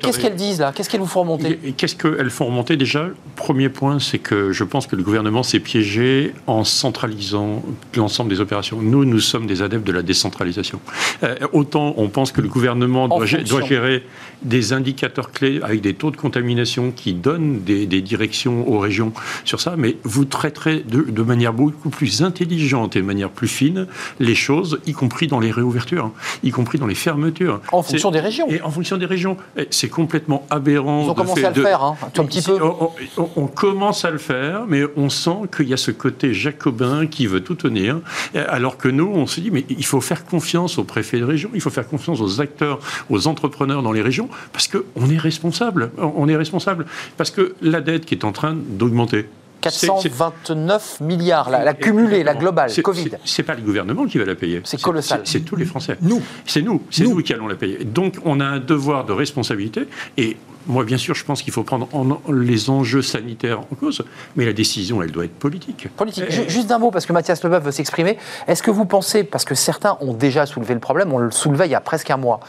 Qu'est-ce 0.00 0.18
qu'elles 0.18 0.36
disent 0.36 0.60
là? 0.60 0.72
Qu'est-ce 0.74 0.88
qu'elles 0.88 1.00
vous 1.00 1.06
font 1.06 1.20
remonter? 1.20 1.56
Qu'est-ce 1.76 1.96
qu'elles 1.96 2.30
font 2.30 2.46
remonter? 2.46 2.76
Déjà 2.76 3.08
Premier 3.36 3.68
point, 3.68 3.98
c'est 3.98 4.18
que 4.18 4.52
je 4.52 4.64
pense 4.64 4.86
que 4.86 4.96
le 4.96 5.02
gouvernement 5.02 5.42
s'est 5.42 5.60
piégé 5.60 6.32
en 6.46 6.64
centralisant 6.64 7.62
l'ensemble 7.94 8.30
des 8.30 8.40
opérations. 8.40 8.80
Nous, 8.80 9.04
nous 9.04 9.20
sommes 9.20 9.46
des 9.46 9.62
adeptes 9.62 9.86
de 9.86 9.92
la 9.92 10.02
décentralisation. 10.02 10.80
Euh, 11.22 11.36
autant 11.52 11.94
on 11.96 12.08
pense 12.08 12.32
que 12.32 12.40
le 12.40 12.48
gouvernement 12.48 13.08
doit, 13.08 13.26
doit, 13.26 13.62
gérer 13.62 14.04
des 14.42 14.72
indicateurs 14.72 15.32
clés 15.32 15.60
avec 15.62 15.80
des 15.80 15.94
taux 15.94 16.10
de 16.10 16.16
contamination 16.16 16.92
qui 16.92 17.14
donnent 17.14 17.60
des, 17.60 17.86
directions 17.86 18.68
aux 18.68 18.78
régions 18.78 19.12
sur 19.44 19.60
ça, 19.60 19.74
mais 19.76 19.96
vous 20.02 20.24
traiterez 20.24 20.84
de, 20.86 21.02
de, 21.02 21.22
manière 21.22 21.52
beaucoup 21.52 21.90
plus 21.90 22.22
intelligente 22.22 22.96
et 22.96 23.00
de 23.00 23.04
manière 23.04 23.30
plus 23.30 23.48
fine 23.48 23.86
les 24.20 24.34
choses, 24.34 24.80
y 24.86 24.92
compris 24.92 25.26
dans 25.26 25.40
les 25.40 25.50
réouvertures, 25.50 26.10
y 26.42 26.50
compris 26.50 26.78
dans 26.78 26.86
les 26.86 26.94
fermetures. 26.94 27.60
En 27.72 27.82
fonction 27.82 28.10
des 28.10 28.20
régions. 28.20 28.48
Et 28.48 28.60
en 28.60 28.70
fonction 28.70 28.96
des 28.96 29.06
régions. 29.06 29.36
C'est 29.70 29.85
complètement 29.88 30.46
aberrant. 30.50 31.04
Ils 31.04 31.10
ont 31.10 31.14
commencé 31.14 31.44
à 31.44 31.50
le 31.50 31.62
faire, 31.62 31.82
hein, 31.82 31.96
un 32.02 32.24
petit 32.24 32.42
peu. 32.42 32.58
On, 32.62 33.30
on, 33.36 33.46
commence 33.46 34.04
à 34.04 34.10
le 34.10 34.18
faire, 34.18 34.64
mais 34.66 34.82
on 34.96 35.08
sent 35.08 35.48
qu'il 35.54 35.68
y 35.68 35.74
a 35.74 35.76
ce 35.76 35.90
côté 35.90 36.34
jacobin 36.34 37.06
qui 37.06 37.26
veut 37.26 37.42
tout 37.42 37.54
tenir, 37.54 38.00
alors 38.34 38.76
que 38.76 38.88
nous, 38.88 39.10
on 39.12 39.26
se 39.26 39.40
dit, 39.40 39.50
mais 39.50 39.64
il 39.68 39.84
faut 39.84 40.00
faire 40.00 40.24
confiance 40.24 40.78
aux 40.78 40.84
préfets 40.84 41.18
de 41.18 41.24
région, 41.24 41.50
il 41.54 41.60
faut 41.60 41.70
faire 41.70 41.88
confiance 41.88 42.20
aux 42.20 42.40
acteurs, 42.40 42.78
aux 43.10 43.26
entrepreneurs 43.26 43.82
dans 43.82 43.92
les 43.92 44.02
régions, 44.02 44.28
parce 44.52 44.68
qu'on 44.68 45.10
est 45.10 45.18
responsable. 45.18 45.90
On 45.98 46.28
est 46.28 46.36
responsable. 46.36 46.86
Parce 47.16 47.30
que 47.30 47.54
la 47.62 47.80
dette 47.80 48.04
qui 48.04 48.14
est 48.14 48.24
en 48.24 48.32
train 48.32 48.56
d'augmenter, 48.56 49.26
429 49.70 51.00
milliards, 51.00 51.50
la, 51.50 51.64
la 51.64 51.74
cumulée, 51.74 52.22
la 52.22 52.34
globale, 52.34 52.70
Covid. 52.82 53.10
C'est 53.24 53.42
pas 53.42 53.54
le 53.54 53.62
gouvernement 53.62 54.06
qui 54.06 54.18
va 54.18 54.24
la 54.24 54.34
payer. 54.34 54.60
C'est 54.64 54.80
colossal. 54.80 55.20
C'est 55.24 55.40
tous 55.40 55.56
les 55.56 55.64
Français. 55.64 55.96
Nous. 56.00 56.22
C'est 56.44 56.62
nous. 56.62 56.82
C'est 56.90 57.04
nous. 57.04 57.16
qui 57.22 57.32
allons 57.32 57.48
la 57.48 57.56
payer. 57.56 57.84
Donc, 57.84 58.16
on 58.24 58.40
a 58.40 58.44
un 58.44 58.58
devoir 58.58 59.04
de 59.04 59.12
responsabilité. 59.12 59.88
Et 60.16 60.36
moi, 60.66 60.84
bien 60.84 60.98
sûr, 60.98 61.14
je 61.14 61.24
pense 61.24 61.42
qu'il 61.42 61.52
faut 61.52 61.62
prendre 61.62 61.88
les 62.32 62.70
enjeux 62.70 63.02
sanitaires 63.02 63.60
en 63.60 63.74
cause, 63.74 64.04
mais 64.34 64.44
la 64.44 64.52
décision, 64.52 65.02
elle 65.02 65.12
doit 65.12 65.24
être 65.24 65.38
politique. 65.38 65.88
Politique. 65.96 66.30
Juste 66.48 66.66
d'un 66.66 66.78
mot, 66.78 66.90
parce 66.90 67.06
que 67.06 67.12
Mathias 67.12 67.42
Leboeuf 67.42 67.62
veut 67.62 67.70
s'exprimer. 67.70 68.18
Est-ce 68.48 68.62
que 68.62 68.70
vous 68.70 68.84
pensez, 68.84 69.24
parce 69.24 69.44
que 69.44 69.54
certains 69.54 69.96
ont 70.00 70.12
déjà 70.12 70.46
soulevé 70.46 70.74
le 70.74 70.80
problème, 70.80 71.12
on 71.12 71.18
le 71.18 71.30
soulevait 71.30 71.66
il 71.66 71.72
y 71.72 71.76
a 71.76 71.80
presque 71.80 72.10
un 72.10 72.16
mois, 72.16 72.40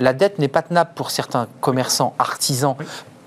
la 0.00 0.12
dette 0.12 0.38
n'est 0.38 0.48
pas 0.48 0.62
tenable 0.62 0.90
pour 0.94 1.10
certains 1.10 1.48
commerçants, 1.60 2.14
artisans, 2.18 2.76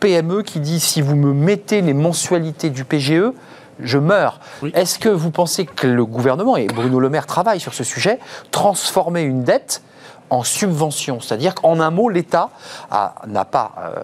PME 0.01 0.41
qui 0.41 0.59
disent 0.59 0.83
si 0.83 1.01
vous 1.01 1.15
me 1.15 1.31
mettez 1.31 1.81
les 1.81 1.93
mensualités 1.93 2.69
du 2.69 2.83
PGE, 2.83 3.31
je 3.79 3.97
meurs. 3.97 4.39
Est-ce 4.73 4.99
que 4.99 5.09
vous 5.09 5.31
pensez 5.31 5.65
que 5.65 5.87
le 5.87 6.05
gouvernement, 6.05 6.57
et 6.57 6.67
Bruno 6.67 6.99
Le 6.99 7.09
Maire 7.09 7.25
travaille 7.25 7.59
sur 7.59 7.73
ce 7.73 7.83
sujet, 7.83 8.19
transformer 8.51 9.21
une 9.21 9.43
dette 9.43 9.81
en 10.29 10.43
subvention? 10.43 11.21
C'est-à-dire 11.21 11.55
qu'en 11.55 11.79
un 11.79 11.91
mot, 11.91 12.09
l'État 12.09 12.49
n'a 13.27 13.45
pas 13.45 13.71
euh, 13.79 14.03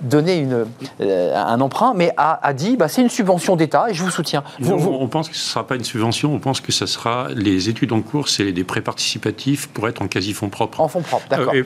donné 0.00 0.38
une, 0.38 0.66
euh, 1.00 1.34
un 1.34 1.60
emprunt, 1.60 1.94
mais 1.94 2.12
a, 2.16 2.52
dit 2.52 2.76
bah, 2.76 2.88
c'est 2.88 3.02
une 3.02 3.08
subvention 3.08 3.56
d'État 3.56 3.90
et 3.90 3.94
je 3.94 4.02
vous 4.02 4.10
soutiens. 4.10 4.42
On 4.62 5.08
pense 5.08 5.28
que 5.28 5.36
ce 5.36 5.46
ne 5.46 5.50
sera 5.50 5.66
pas 5.66 5.76
une 5.76 5.84
subvention, 5.84 6.34
on 6.34 6.38
pense 6.38 6.60
que 6.60 6.72
ce 6.72 6.86
sera 6.86 7.28
les 7.34 7.68
études 7.68 7.92
en 7.92 8.02
cours, 8.02 8.28
c'est 8.28 8.52
des 8.52 8.64
prêts 8.64 8.80
participatifs 8.80 9.68
pour 9.68 9.88
être 9.88 10.02
en 10.02 10.08
quasi-fonds 10.08 10.48
propres. 10.48 10.80
En 10.80 10.88
fonds 10.88 11.02
propres, 11.02 11.26
d'accord. 11.28 11.52
Euh, 11.54 11.62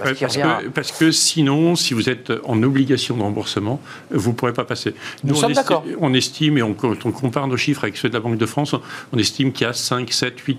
parce, 0.74 0.92
que, 0.92 1.10
sinon, 1.10 1.76
si 1.76 1.94
vous 1.94 2.08
êtes 2.08 2.32
en 2.44 2.62
obligation 2.62 3.16
de 3.16 3.22
remboursement, 3.22 3.80
vous 4.10 4.30
ne 4.30 4.34
pourrez 4.34 4.52
pas 4.52 4.64
passer. 4.64 4.94
Nous, 5.24 5.34
sommes 5.34 5.52
d'accord. 5.52 5.84
On 6.00 6.14
estime, 6.14 6.58
et 6.58 6.62
on, 6.62 6.74
quand 6.74 7.06
on 7.06 7.12
compare 7.12 7.46
nos 7.46 7.56
chiffres 7.56 7.84
avec 7.84 7.96
ceux 7.96 8.08
de 8.08 8.14
la 8.14 8.20
Banque 8.20 8.38
de 8.38 8.46
France, 8.46 8.74
on 9.12 9.18
estime 9.18 9.52
qu'il 9.52 9.66
y 9.66 9.70
a 9.70 9.72
5, 9.72 10.12
7, 10.12 10.38
8 10.38 10.58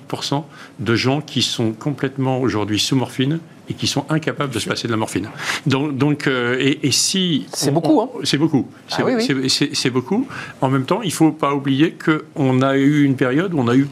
de 0.80 0.96
gens 0.96 1.22
qui 1.22 1.42
sont 1.42 1.74
complètement 1.74 2.40
aujourd'hui 2.40 2.80
sous 2.80 2.96
morphine 2.96 3.40
et 3.72 3.74
qui 3.74 3.88
sont 3.88 4.06
incapables 4.10 4.54
de 4.54 4.60
se 4.60 4.68
passer 4.68 4.88
de 4.88 4.92
la 4.92 4.98
morphine. 4.98 5.30
Donc, 5.66 5.98
donc 5.98 6.28
euh, 6.28 6.58
et, 6.60 6.92
si 6.92 7.46
c'est 7.54 7.72
beaucoup, 7.72 8.02
hein 8.02 8.10
c'est 8.24 8.38
beaucoup, 8.38 8.68
ah 8.92 9.04
c'est 9.18 9.90
beaucoup. 9.90 10.28
En 10.60 10.70
même 10.70 10.86
temps, 10.86 11.02
il 11.02 11.08
ne 11.08 11.14
faut 11.14 11.32
pas 11.32 11.54
oublier 11.54 11.94
qu'on 11.94 12.62
a 12.62 12.76
eu 12.76 13.04
une 13.04 13.16
période 13.16 13.54
où 13.54 13.60
on 13.60 13.68
a 13.68 13.76
eu 13.76 13.88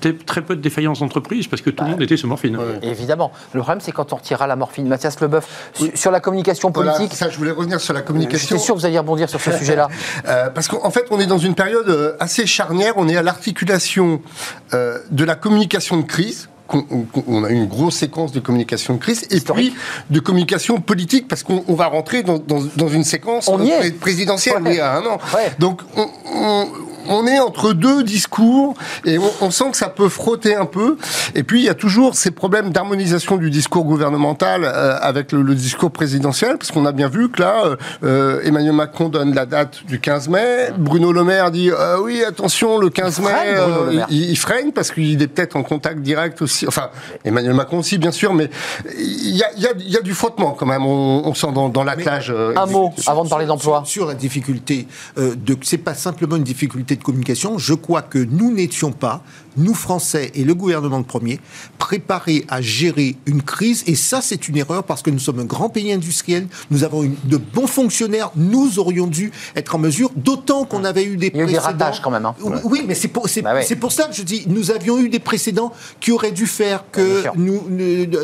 très 0.00 0.42
peu 0.42 0.56
de 0.56 0.60
défaillances 0.60 1.00
d'entreprise 1.00 1.46
parce 1.46 1.62
que 1.62 1.70
tout 1.70 1.82
le 1.84 1.90
bah, 1.90 1.92
monde 1.92 2.02
était 2.02 2.16
sous 2.16 2.26
morphine. 2.26 2.58
Évidemment. 2.82 3.32
Le 3.52 3.60
problème, 3.60 3.80
c'est 3.80 3.92
quand 3.92 4.12
on 4.12 4.16
retirera 4.16 4.46
la 4.46 4.56
morphine. 4.56 4.88
Mathias 4.88 5.20
Leboeuf, 5.20 5.72
sur 5.94 6.10
la 6.10 6.20
communication 6.20 6.72
politique. 6.72 7.14
ça, 7.14 7.28
je 7.28 7.36
voulais 7.36 7.50
revenir 7.50 7.80
sur 7.80 7.94
la 7.94 8.02
communication. 8.02 8.48
J'étais 8.48 8.64
sûr 8.64 8.74
que 8.74 8.80
vous 8.80 8.86
alliez 8.86 8.98
rebondir 8.98 9.28
sur 9.28 9.40
ce 9.40 9.52
sujet-là. 9.58 9.88
Euh, 10.26 10.50
parce 10.50 10.68
qu'en 10.68 10.90
fait, 10.90 11.06
on 11.10 11.20
est 11.20 11.26
dans 11.26 11.38
une 11.38 11.54
période 11.54 11.88
euh, 11.88 12.16
assez 12.20 12.46
charnière. 12.46 12.94
On 12.96 13.08
est 13.08 13.16
à 13.16 13.22
l'articulation 13.22 14.20
de 14.72 15.24
la 15.24 15.34
communication 15.34 15.96
de 15.96 16.02
crise 16.02 16.48
on, 17.26 17.44
a 17.44 17.50
eu 17.50 17.54
une 17.54 17.66
grosse 17.66 17.96
séquence 17.96 18.32
de 18.32 18.40
communication 18.40 18.94
de 18.94 18.98
crise 18.98 19.26
et 19.30 19.40
puis 19.40 19.74
de 20.10 20.20
communication 20.20 20.80
politique 20.80 21.28
parce 21.28 21.42
qu'on 21.42 21.74
va 21.74 21.86
rentrer 21.86 22.22
dans, 22.22 22.88
une 22.88 23.04
séquence 23.04 23.50
présidentielle 24.00 24.62
il 24.66 24.74
y 24.74 24.80
a 24.80 24.96
un 24.96 25.06
an. 25.06 25.18
Donc 25.58 25.82
on, 25.96 26.08
on 26.26 26.68
est 27.26 27.40
entre 27.40 27.72
deux 27.72 28.02
discours 28.02 28.74
et 29.04 29.18
on, 29.40 29.50
sent 29.50 29.72
que 29.72 29.76
ça 29.76 29.88
peut 29.88 30.08
frotter 30.08 30.54
un 30.54 30.66
peu. 30.66 30.96
Et 31.34 31.42
puis 31.42 31.60
il 31.60 31.64
y 31.64 31.68
a 31.68 31.74
toujours 31.74 32.14
ces 32.14 32.30
problèmes 32.30 32.70
d'harmonisation 32.70 33.36
du 33.36 33.50
discours 33.50 33.84
gouvernemental 33.84 34.62
euh, 34.64 34.96
avec 35.00 35.32
le, 35.32 35.54
discours 35.54 35.90
présidentiel, 35.90 36.56
parce 36.56 36.70
qu'on 36.70 36.86
a 36.86 36.92
bien 36.92 37.08
vu 37.08 37.30
que 37.30 37.42
là, 37.42 37.64
euh, 37.64 37.76
euh, 38.04 38.40
Emmanuel 38.44 38.72
Macron 38.72 39.08
donne 39.08 39.34
la 39.34 39.46
date 39.46 39.84
du 39.86 40.00
15 40.00 40.28
mai, 40.28 40.70
Bruno 40.78 41.12
Le 41.12 41.24
Maire 41.24 41.50
dit 41.50 41.70
oui 42.02 42.22
attention 42.22 42.78
le 42.78 42.90
15 42.90 43.20
mai, 43.20 44.06
il, 44.10 44.36
freine 44.36 44.72
parce 44.72 44.90
qu'il 44.90 45.20
est 45.20 45.26
peut-être 45.26 45.56
en 45.56 45.62
contact 45.62 46.00
direct 46.00 46.40
aussi. 46.42 46.66
Enfin 46.66 46.90
Emmanuel 47.24 47.54
Macron 47.54 47.78
aussi 47.78 47.98
bien 47.98 48.12
sûr, 48.12 48.32
mais 48.32 48.48
il 48.96 49.36
y 49.36 49.42
a, 49.42 49.50
y 49.78 49.96
a, 49.96 50.00
du 50.00 50.14
frottement 50.14 50.52
quand 50.52 50.66
même. 50.66 50.84
On, 50.84 51.34
sent 51.34 51.52
dans, 51.52 51.68
dans 51.68 51.84
l'attelage. 51.84 52.32
un 52.56 52.66
mot 52.66 52.92
avant 53.06 53.24
de 53.24 53.28
parler 53.28 53.46
d'emploi 53.46 53.82
sur, 53.84 54.02
sur, 54.02 54.06
la 54.06 54.14
difficulté 54.14 54.86
de, 55.16 55.56
c'est 55.62 55.78
pas 55.78 55.94
simplement 55.94 56.36
une 56.36 56.42
difficulté 56.42 56.96
communication, 57.02 57.58
je 57.58 57.74
crois 57.74 58.02
que 58.02 58.18
nous 58.18 58.52
n'étions 58.52 58.92
pas 58.92 59.22
nous 59.56 59.74
Français 59.74 60.30
et 60.34 60.44
le 60.44 60.54
gouvernement 60.54 61.00
de 61.00 61.04
premier, 61.04 61.40
préparés 61.78 62.44
à 62.48 62.60
gérer 62.60 63.16
une 63.26 63.42
crise. 63.42 63.84
Et 63.86 63.94
ça, 63.94 64.20
c'est 64.20 64.48
une 64.48 64.56
erreur 64.56 64.84
parce 64.84 65.02
que 65.02 65.10
nous 65.10 65.18
sommes 65.18 65.40
un 65.40 65.44
grand 65.44 65.68
pays 65.68 65.92
industriel, 65.92 66.46
nous 66.70 66.84
avons 66.84 67.02
une, 67.02 67.16
de 67.24 67.36
bons 67.36 67.66
fonctionnaires, 67.66 68.30
nous 68.36 68.78
aurions 68.78 69.06
dû 69.06 69.32
être 69.56 69.74
en 69.74 69.78
mesure, 69.78 70.10
d'autant 70.16 70.64
qu'on 70.64 70.84
avait 70.84 71.04
eu 71.04 71.16
des 71.16 71.30
Il 71.34 71.38
y 71.38 71.42
a 71.42 71.44
eu 71.44 71.46
des 71.46 71.58
ratages 71.58 72.00
quand 72.00 72.10
même. 72.10 72.26
Hein. 72.26 72.34
Oui, 72.64 72.84
mais 72.86 72.94
c'est 72.94 73.08
pour, 73.08 73.26
bah 73.42 73.54
pour 73.80 73.92
ça 73.92 74.04
que 74.04 74.14
je 74.14 74.22
dis, 74.22 74.44
nous 74.46 74.70
avions 74.70 74.98
eu 74.98 75.08
des 75.08 75.18
précédents 75.18 75.72
qui 76.00 76.12
auraient 76.12 76.32
dû 76.32 76.46
faire 76.46 76.84
que 76.92 77.24
nous, 77.36 77.62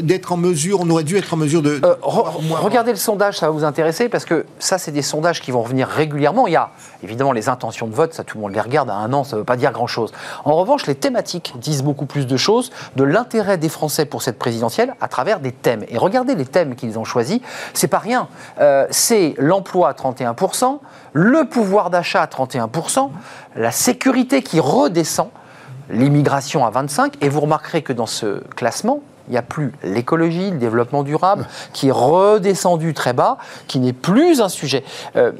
d'être 0.03 0.33
en 0.33 0.37
mesure, 0.37 0.81
on 0.81 0.91
aurait 0.91 1.05
dû 1.05 1.16
être 1.16 1.35
en 1.35 1.37
mesure 1.37 1.62
de... 1.62 1.81
Euh, 1.85 1.95
regardez 2.03 2.91
le 2.91 2.99
sondage, 2.99 3.39
ça 3.39 3.47
va 3.47 3.53
vous 3.53 3.64
intéresser, 3.64 4.09
parce 4.09 4.24
que 4.24 4.45
ça, 4.59 4.79
c'est 4.79 4.93
des 4.93 5.03
sondages 5.03 5.41
qui 5.41 5.51
vont 5.51 5.62
revenir 5.62 5.89
régulièrement. 5.89 6.47
Il 6.47 6.53
y 6.53 6.57
a 6.57 6.70
évidemment 7.03 7.33
les 7.33 7.49
intentions 7.49 7.87
de 7.87 7.95
vote, 7.95 8.14
ça 8.14 8.24
tout 8.24 8.37
le 8.39 8.43
monde 8.43 8.53
les 8.53 8.61
regarde 8.61 8.91
à 8.91 8.95
un 8.95 9.12
an, 9.12 9.24
ça 9.24 9.37
ne 9.37 9.41
veut 9.41 9.45
pas 9.45 9.57
dire 9.57 9.72
grand-chose. 9.72 10.12
En 10.45 10.55
revanche, 10.57 10.87
les 10.87 10.95
disent 11.23 11.83
beaucoup 11.83 12.07
plus 12.07 12.27
de 12.27 12.37
choses 12.37 12.71
de 12.97 13.05
l'intérêt 13.05 13.59
des 13.59 13.69
Français 13.69 14.05
pour 14.05 14.23
cette 14.23 14.39
présidentielle 14.39 14.95
à 15.01 15.09
travers 15.09 15.41
des 15.41 15.53
thèmes. 15.53 15.85
Et 15.89 15.99
regardez 15.99 16.35
les 16.35 16.47
thèmes 16.47 16.75
qu'ils 16.75 16.99
ont 16.99 17.05
choisis, 17.05 17.41
c'est 17.75 17.89
pas 17.89 17.99
rien. 17.99 18.29
Euh, 18.61 18.87
c'est 18.91 19.35
l'emploi 19.39 19.89
à 19.89 19.93
31%, 19.93 20.79
le 21.12 21.49
pouvoir 21.49 21.91
d'achat 21.91 22.23
à 22.23 22.27
31%, 22.27 23.11
la 23.57 23.71
sécurité 23.71 24.43
qui 24.43 24.61
redescend, 24.61 25.29
l'immigration 25.91 26.67
à 26.67 26.71
25%, 26.71 27.12
et 27.21 27.29
vous 27.29 27.41
remarquerez 27.41 27.83
que 27.83 27.93
dans 27.93 28.07
ce 28.07 28.43
classement, 28.55 29.01
il 29.29 29.33
n'y 29.33 29.39
a 29.39 29.43
plus 29.43 29.73
l'écologie, 29.83 30.51
le 30.51 30.59
développement 30.59 31.03
durable, 31.03 31.47
qui 31.73 31.89
est 31.89 31.93
redescendu 31.93 32.95
très 32.95 33.12
bas, 33.12 33.39
qui 33.67 33.81
n'est 33.81 33.93
plus 33.93 34.41
un 34.41 34.49
sujet. 34.49 34.85
Euh, 35.17 35.33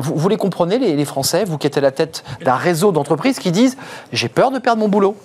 vous, 0.00 0.28
les 0.28 0.36
comprenez, 0.36 0.78
les, 0.78 0.96
les, 0.96 1.04
Français, 1.04 1.44
vous 1.44 1.58
qui 1.58 1.66
êtes 1.66 1.76
à 1.76 1.80
la 1.80 1.90
tête 1.90 2.24
d'un 2.44 2.54
réseau 2.54 2.92
d'entreprises 2.92 3.38
qui 3.38 3.52
disent 3.52 3.76
J'ai 4.12 4.28
peur 4.28 4.50
de 4.50 4.58
perdre 4.58 4.80
mon 4.80 4.88
boulot 4.88 5.16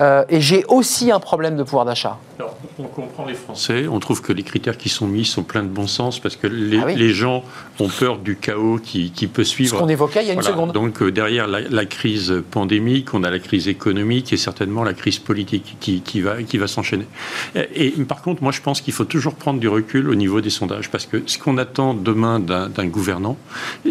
euh, 0.00 0.24
et 0.28 0.40
j'ai 0.40 0.64
aussi 0.68 1.10
un 1.10 1.20
problème 1.20 1.56
de 1.56 1.62
pouvoir 1.62 1.84
d'achat. 1.84 2.18
Alors, 2.38 2.56
on 2.80 2.84
comprend 2.84 3.24
les 3.26 3.34
Français, 3.34 3.86
on 3.88 4.00
trouve 4.00 4.20
que 4.20 4.32
les 4.32 4.42
critères 4.42 4.76
qui 4.76 4.88
sont 4.88 5.06
mis 5.06 5.24
sont 5.24 5.44
pleins 5.44 5.62
de 5.62 5.68
bon 5.68 5.86
sens 5.86 6.18
parce 6.18 6.34
que 6.34 6.48
les, 6.48 6.78
Ah 6.80 6.84
oui. 6.86 6.96
les 6.96 7.10
gens 7.10 7.44
ont 7.78 7.88
peur 7.88 8.18
du 8.18 8.36
chaos 8.36 8.78
qui, 8.82 9.12
qui 9.12 9.28
peut 9.28 9.44
Ce 9.44 9.50
suivre. 9.50 9.78
qu'on 9.78 9.88
évoquait 9.88 10.22
il 10.22 10.26
y 10.26 10.30
a 10.30 10.32
une 10.32 10.40
Voilà. 10.40 10.54
seconde. 10.56 10.72
Donc 10.72 11.00
euh, 11.00 11.12
derrière 11.12 11.46
la, 11.46 11.60
la 11.60 11.84
crise 11.86 12.42
pandémique, 12.50 13.14
on 13.14 13.22
a 13.22 13.30
la 13.30 13.38
crise 13.38 13.68
économique 13.68 14.32
et 14.32 14.36
certainement 14.36 14.82
la 14.82 14.94
crise 14.94 15.18
politique 15.20 15.76
qui, 15.78 16.00
qui 16.00 16.20
va, 16.22 16.42
qui 16.42 16.58
va 16.58 16.66
s'enchaîner. 16.66 17.06
Et, 17.54 17.86
et 17.86 17.90
par 18.04 18.20
contre, 18.22 18.42
moi 18.42 18.50
je 18.50 18.60
pense 18.60 18.80
qu'il 18.80 18.92
faut 18.94 19.04
toujours 19.04 19.34
prendre 19.34 19.60
du 19.60 19.68
recul 19.68 20.08
au 20.08 20.14
niveau 20.16 20.40
des 20.40 20.50
sondages 20.50 20.90
parce 20.90 21.06
que 21.06 21.22
ce 21.26 21.38
qu'on 21.38 21.56
attend 21.58 21.94
demain 21.94 22.40
d'un 22.40 22.86
gouvernant, 22.86 23.36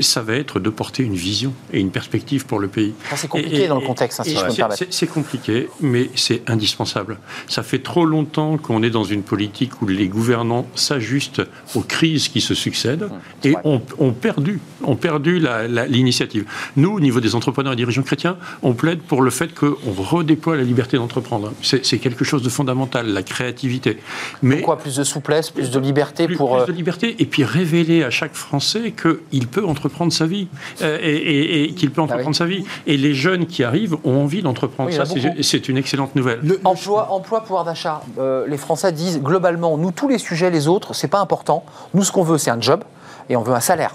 ça 0.01 0.21
va 0.21 0.33
être 0.35 0.59
de 0.59 0.69
porter 0.69 1.03
une 1.03 1.15
vision 1.15 1.53
et 1.71 1.79
une 1.79 1.91
perspective 1.91 2.45
pour 2.45 2.59
le 2.59 2.67
pays. 2.67 2.93
C'est 3.15 3.29
compliqué 3.29 3.67
dans 3.67 3.79
le 3.79 3.85
contexte, 3.85 4.19
hein, 4.19 4.23
si 4.25 4.35
je 4.35 4.39
peux 4.39 4.45
me 4.47 4.49
c'est- 4.51 4.57
permettre. 4.57 4.79
c'est- 4.79 4.91
C'est 4.93 5.07
compliqué, 5.07 5.69
mais 5.81 5.92
c'est 6.15 6.41
indispensable. 6.49 7.17
Ça 7.47 7.63
fait 7.63 7.79
trop 7.79 8.05
longtemps 8.05 8.57
qu'on 8.57 8.83
est 8.83 8.89
dans 8.89 9.03
une 9.03 9.23
politique 9.23 9.81
où 9.81 9.87
les 9.87 10.07
gouvernants 10.07 10.65
s'ajustent 10.75 11.41
aux 11.75 11.81
crises 11.81 12.27
qui 12.27 12.41
se 12.41 12.53
succèdent 12.53 13.09
et 13.43 13.55
ont, 13.63 13.81
ont 13.99 14.11
perdu, 14.13 14.59
ont 14.83 14.95
perdu 14.95 15.41
l'initiative. 15.87 16.45
Nous, 16.75 16.91
au 16.91 16.99
niveau 16.99 17.19
des 17.19 17.35
entrepreneurs 17.35 17.73
et 17.73 17.75
dirigeants 17.75 18.01
chrétiens, 18.03 18.37
on 18.61 18.73
plaide 18.73 18.99
pour 18.99 19.21
le 19.21 19.31
fait 19.31 19.53
qu'on 19.53 19.75
redéploie 19.97 20.55
la 20.55 20.63
liberté 20.63 20.97
d'entreprendre. 20.97 21.53
C'est 21.61 21.97
quelque 21.99 22.23
chose 22.25 22.41
de 22.43 22.49
fondamental, 22.49 23.07
la 23.07 23.23
créativité. 23.23 23.97
Mais 24.41 24.57
Pourquoi 24.57 24.77
plus 24.77 24.95
de 24.95 25.03
souplesse, 25.03 25.49
plus 25.49 25.69
de 25.71 25.79
liberté 25.79 26.25
plus, 26.27 26.35
pour. 26.35 26.53
plus 26.55 26.63
euh, 26.63 26.65
de 26.65 26.71
liberté 26.71 27.15
et 27.19 27.25
puis 27.25 27.43
révéler 27.43 28.03
à 28.03 28.09
chaque 28.09 28.33
Français 28.35 28.93
qu'il 28.93 29.47
peut 29.47 29.65
entreprendre 29.65 30.11
sa 30.13 30.25
vie 30.25 30.47
euh, 30.81 30.97
et, 31.01 31.15
et- 31.15 31.63
et 31.63 31.73
qu'il 31.73 31.91
peut 31.91 32.01
entreprendre 32.01 32.29
oui. 32.29 32.35
sa 32.35 32.45
vie. 32.45 32.63
Et 32.87 32.97
les 32.97 33.13
jeunes 33.13 33.45
qui 33.45 33.63
arrivent 33.63 33.95
ont 34.03 34.21
envie 34.23 34.41
d'entreprendre 34.41 34.89
Oui, 34.89 34.95
ça. 34.95 35.05
C'est 35.41 35.69
une 35.69 35.77
excellente 35.83 36.15
nouvelle. 36.15 36.39
Le- 36.41 36.55
le- 36.55 36.61
Emploi, 36.63 37.11
emploi, 37.11 37.41
pouvoir 37.41 37.63
d'achat. 37.65 38.01
Euh, 38.17 38.47
les 38.47 38.57
Français 38.57 38.91
disent 38.91 39.21
globalement, 39.21 39.77
nous 39.77 39.91
tous 39.91 40.07
les 40.07 40.17
sujets, 40.17 40.49
les 40.49 40.67
autres, 40.67 40.93
c'est 40.93 41.07
pas 41.09 41.19
important. 41.19 41.63
Nous, 41.93 42.03
ce 42.03 42.11
qu'on 42.11 42.23
veut, 42.23 42.37
c'est 42.37 42.51
un 42.51 42.59
job 42.61 42.83
et 43.29 43.35
on 43.35 43.41
veut 43.43 43.53
un 43.53 43.59
salaire. 43.59 43.93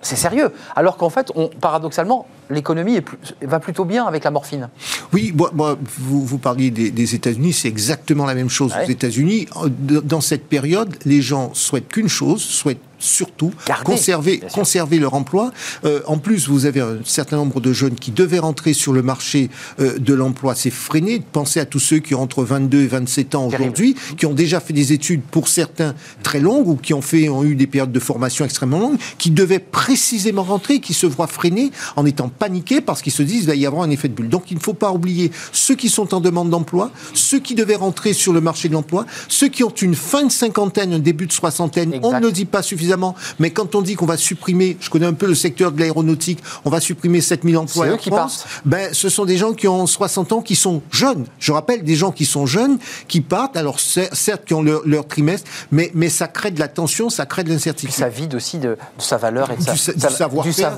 C'est 0.00 0.16
sérieux. 0.16 0.52
Alors 0.74 0.96
qu'en 0.96 1.10
fait, 1.10 1.30
on, 1.36 1.46
paradoxalement, 1.48 2.26
l'économie 2.52 2.98
va 3.42 3.60
plutôt 3.60 3.84
bien 3.84 4.04
avec 4.06 4.24
la 4.24 4.30
morphine. 4.30 4.68
Oui, 5.12 5.32
moi, 5.36 5.50
moi, 5.54 5.78
vous, 5.98 6.24
vous 6.24 6.38
parliez 6.38 6.70
des, 6.70 6.90
des 6.90 7.14
États-Unis, 7.14 7.52
c'est 7.52 7.68
exactement 7.68 8.26
la 8.26 8.34
même 8.34 8.50
chose 8.50 8.72
Ouais. 8.72 8.86
aux 8.86 8.90
États-Unis. 8.90 9.46
Dans 9.78 10.20
cette 10.20 10.46
période, 10.46 10.94
les 11.04 11.20
gens 11.20 11.50
souhaitent 11.54 11.88
qu'une 11.88 12.08
chose, 12.08 12.40
souhaitent 12.42 12.78
surtout 12.98 13.52
Garder, 13.66 13.84
conserver, 13.84 14.40
conserver 14.54 15.00
leur 15.00 15.14
emploi. 15.14 15.50
Euh, 15.84 16.00
en 16.06 16.18
plus, 16.18 16.48
vous 16.48 16.66
avez 16.66 16.80
un 16.80 16.98
certain 17.04 17.36
nombre 17.36 17.60
de 17.60 17.72
jeunes 17.72 17.96
qui 17.96 18.12
devaient 18.12 18.38
rentrer 18.38 18.72
sur 18.74 18.92
le 18.92 19.02
marché 19.02 19.50
euh, 19.80 19.98
de 19.98 20.14
l'emploi. 20.14 20.54
C'est 20.54 20.70
freiné. 20.70 21.20
Pensez 21.32 21.58
à 21.58 21.64
tous 21.66 21.80
ceux 21.80 21.98
qui 21.98 22.14
ont 22.14 22.22
entre 22.22 22.44
22 22.44 22.82
et 22.82 22.86
27 22.86 23.34
ans 23.34 23.48
aujourd'hui, 23.48 23.96
qui 24.16 24.24
ont 24.24 24.34
déjà 24.34 24.60
fait 24.60 24.72
des 24.72 24.92
études 24.92 25.22
pour 25.22 25.48
certains 25.48 25.94
très 26.22 26.38
longues 26.38 26.68
ou 26.68 26.76
qui 26.76 26.94
ont 26.94 27.02
fait, 27.02 27.28
ont 27.28 27.42
eu 27.42 27.56
des 27.56 27.66
périodes 27.66 27.90
de 27.90 27.98
formation 27.98 28.44
extrêmement 28.44 28.78
longues, 28.78 28.98
qui 29.18 29.32
devaient 29.32 29.58
précisément 29.58 30.44
rentrer, 30.44 30.78
qui 30.78 30.94
se 30.94 31.06
voient 31.06 31.26
freinés 31.26 31.72
en 31.96 32.06
étant 32.06 32.28
paniqués 32.42 32.80
parce 32.80 33.02
qu'ils 33.02 33.12
se 33.12 33.22
disent 33.22 33.42
il 33.42 33.46
va 33.46 33.54
y 33.54 33.66
avoir 33.66 33.84
un 33.84 33.90
effet 33.90 34.08
de 34.08 34.14
bulle. 34.14 34.28
Donc 34.28 34.50
il 34.50 34.56
ne 34.56 34.60
faut 34.62 34.74
pas 34.74 34.90
oublier 34.90 35.30
ceux 35.52 35.76
qui 35.76 35.88
sont 35.88 36.12
en 36.12 36.20
demande 36.20 36.50
d'emploi, 36.50 36.90
ceux 37.14 37.38
qui 37.38 37.54
devaient 37.54 37.76
rentrer 37.76 38.12
sur 38.14 38.32
le 38.32 38.40
marché 38.40 38.68
de 38.68 38.74
l'emploi, 38.74 39.06
ceux 39.28 39.46
qui 39.48 39.62
ont 39.62 39.70
une 39.70 39.94
fin 39.94 40.24
de 40.24 40.32
cinquantaine, 40.32 40.92
un 40.92 40.98
début 40.98 41.26
de 41.28 41.32
soixantaine. 41.32 41.94
Exact. 41.94 42.04
On 42.04 42.18
ne 42.18 42.26
le 42.26 42.32
dit 42.32 42.44
pas 42.44 42.62
suffisamment, 42.62 43.14
mais 43.38 43.50
quand 43.50 43.76
on 43.76 43.80
dit 43.82 43.94
qu'on 43.94 44.06
va 44.06 44.16
supprimer, 44.16 44.76
je 44.80 44.90
connais 44.90 45.06
un 45.06 45.12
peu 45.12 45.26
le 45.26 45.36
secteur 45.36 45.70
de 45.70 45.78
l'aéronautique, 45.78 46.40
on 46.64 46.70
va 46.70 46.80
supprimer 46.80 47.20
7000 47.20 47.56
emplois 47.58 47.86
eux 47.86 47.94
en 47.94 47.96
qui 47.96 48.10
France, 48.10 48.44
ben, 48.64 48.92
ce 48.92 49.08
sont 49.08 49.24
des 49.24 49.36
gens 49.36 49.52
qui 49.52 49.68
ont 49.68 49.86
60 49.86 50.32
ans, 50.32 50.42
qui 50.42 50.56
sont 50.56 50.82
jeunes. 50.90 51.26
Je 51.38 51.52
rappelle, 51.52 51.84
des 51.84 51.94
gens 51.94 52.10
qui 52.10 52.24
sont 52.26 52.46
jeunes, 52.46 52.78
qui 53.06 53.20
partent, 53.20 53.56
alors 53.56 53.76
cer- 53.78 54.12
certes, 54.14 54.44
qui 54.46 54.54
ont 54.54 54.62
leur, 54.62 54.82
leur 54.84 55.06
trimestre, 55.06 55.48
mais, 55.70 55.92
mais 55.94 56.08
ça 56.08 56.26
crée 56.26 56.50
de 56.50 56.58
la 56.58 56.68
tension, 56.68 57.08
ça 57.08 57.24
crée 57.24 57.44
de 57.44 57.50
l'incertitude. 57.50 57.94
ça 57.94 58.08
vide 58.08 58.34
aussi 58.34 58.58
de, 58.58 58.70
de 58.70 58.76
sa 58.98 59.16
valeur 59.16 59.50
et 59.52 59.56
de 59.56 59.62
sa- 59.62 59.72
Du, 59.72 59.78
sa- 59.78 59.92
du 59.92 59.98
d'une 59.98 60.02
savoir-faire, 60.02 60.70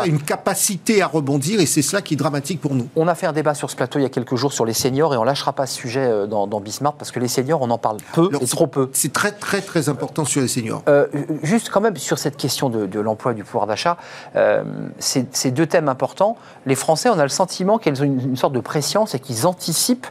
Enfin, 0.00 0.04
une 0.10 0.18
capacité 0.20 0.55
à 1.00 1.06
rebondir, 1.06 1.60
et 1.60 1.66
c'est 1.66 1.82
cela 1.82 2.02
qui 2.02 2.14
est 2.14 2.16
dramatique 2.16 2.60
pour 2.60 2.74
nous. 2.74 2.88
on 2.96 3.08
a 3.08 3.14
fait 3.14 3.26
un 3.26 3.32
débat 3.32 3.54
sur 3.54 3.70
ce 3.70 3.76
plateau 3.76 3.98
il 3.98 4.02
y 4.02 4.06
a 4.06 4.08
quelques 4.08 4.36
jours 4.36 4.52
sur 4.52 4.64
les 4.64 4.72
seniors 4.72 5.12
et 5.14 5.16
on 5.16 5.24
lâchera 5.24 5.52
pas 5.52 5.66
ce 5.66 5.74
sujet 5.76 6.00
euh, 6.00 6.26
dans, 6.26 6.46
dans 6.46 6.60
Bismarck 6.60 6.96
parce 6.98 7.10
que 7.10 7.20
les 7.20 7.28
seniors, 7.28 7.60
on 7.62 7.70
en 7.70 7.78
parle 7.78 7.98
peu 8.12 8.28
Alors, 8.28 8.42
et 8.42 8.46
trop 8.46 8.66
peu. 8.66 8.90
C'est 8.92 9.12
très, 9.12 9.32
très, 9.32 9.60
très 9.60 9.88
important 9.88 10.24
sur 10.24 10.40
les 10.40 10.48
seniors. 10.48 10.82
Euh, 10.88 11.06
juste 11.42 11.70
quand 11.70 11.80
même 11.80 11.96
sur 11.96 12.18
cette 12.18 12.36
question 12.36 12.68
de, 12.70 12.86
de 12.86 13.00
l'emploi 13.00 13.32
et 13.32 13.34
du 13.34 13.44
pouvoir 13.44 13.66
d'achat, 13.66 13.96
euh, 14.36 14.64
deux 15.52 15.66
thèmes 15.66 15.88
importants. 15.88 16.36
Les 16.66 16.74
Français, 16.74 17.08
on 17.08 17.18
a 17.18 17.22
le 17.22 17.28
sentiment 17.28 17.78
qu'ils 17.78 18.00
ont 18.02 18.04
une, 18.04 18.20
une 18.20 18.36
sorte 18.36 18.52
de 18.52 18.60
pression, 18.60 19.06
c'est 19.06 19.18
qu'ils 19.18 19.46
anticipent 19.46 20.06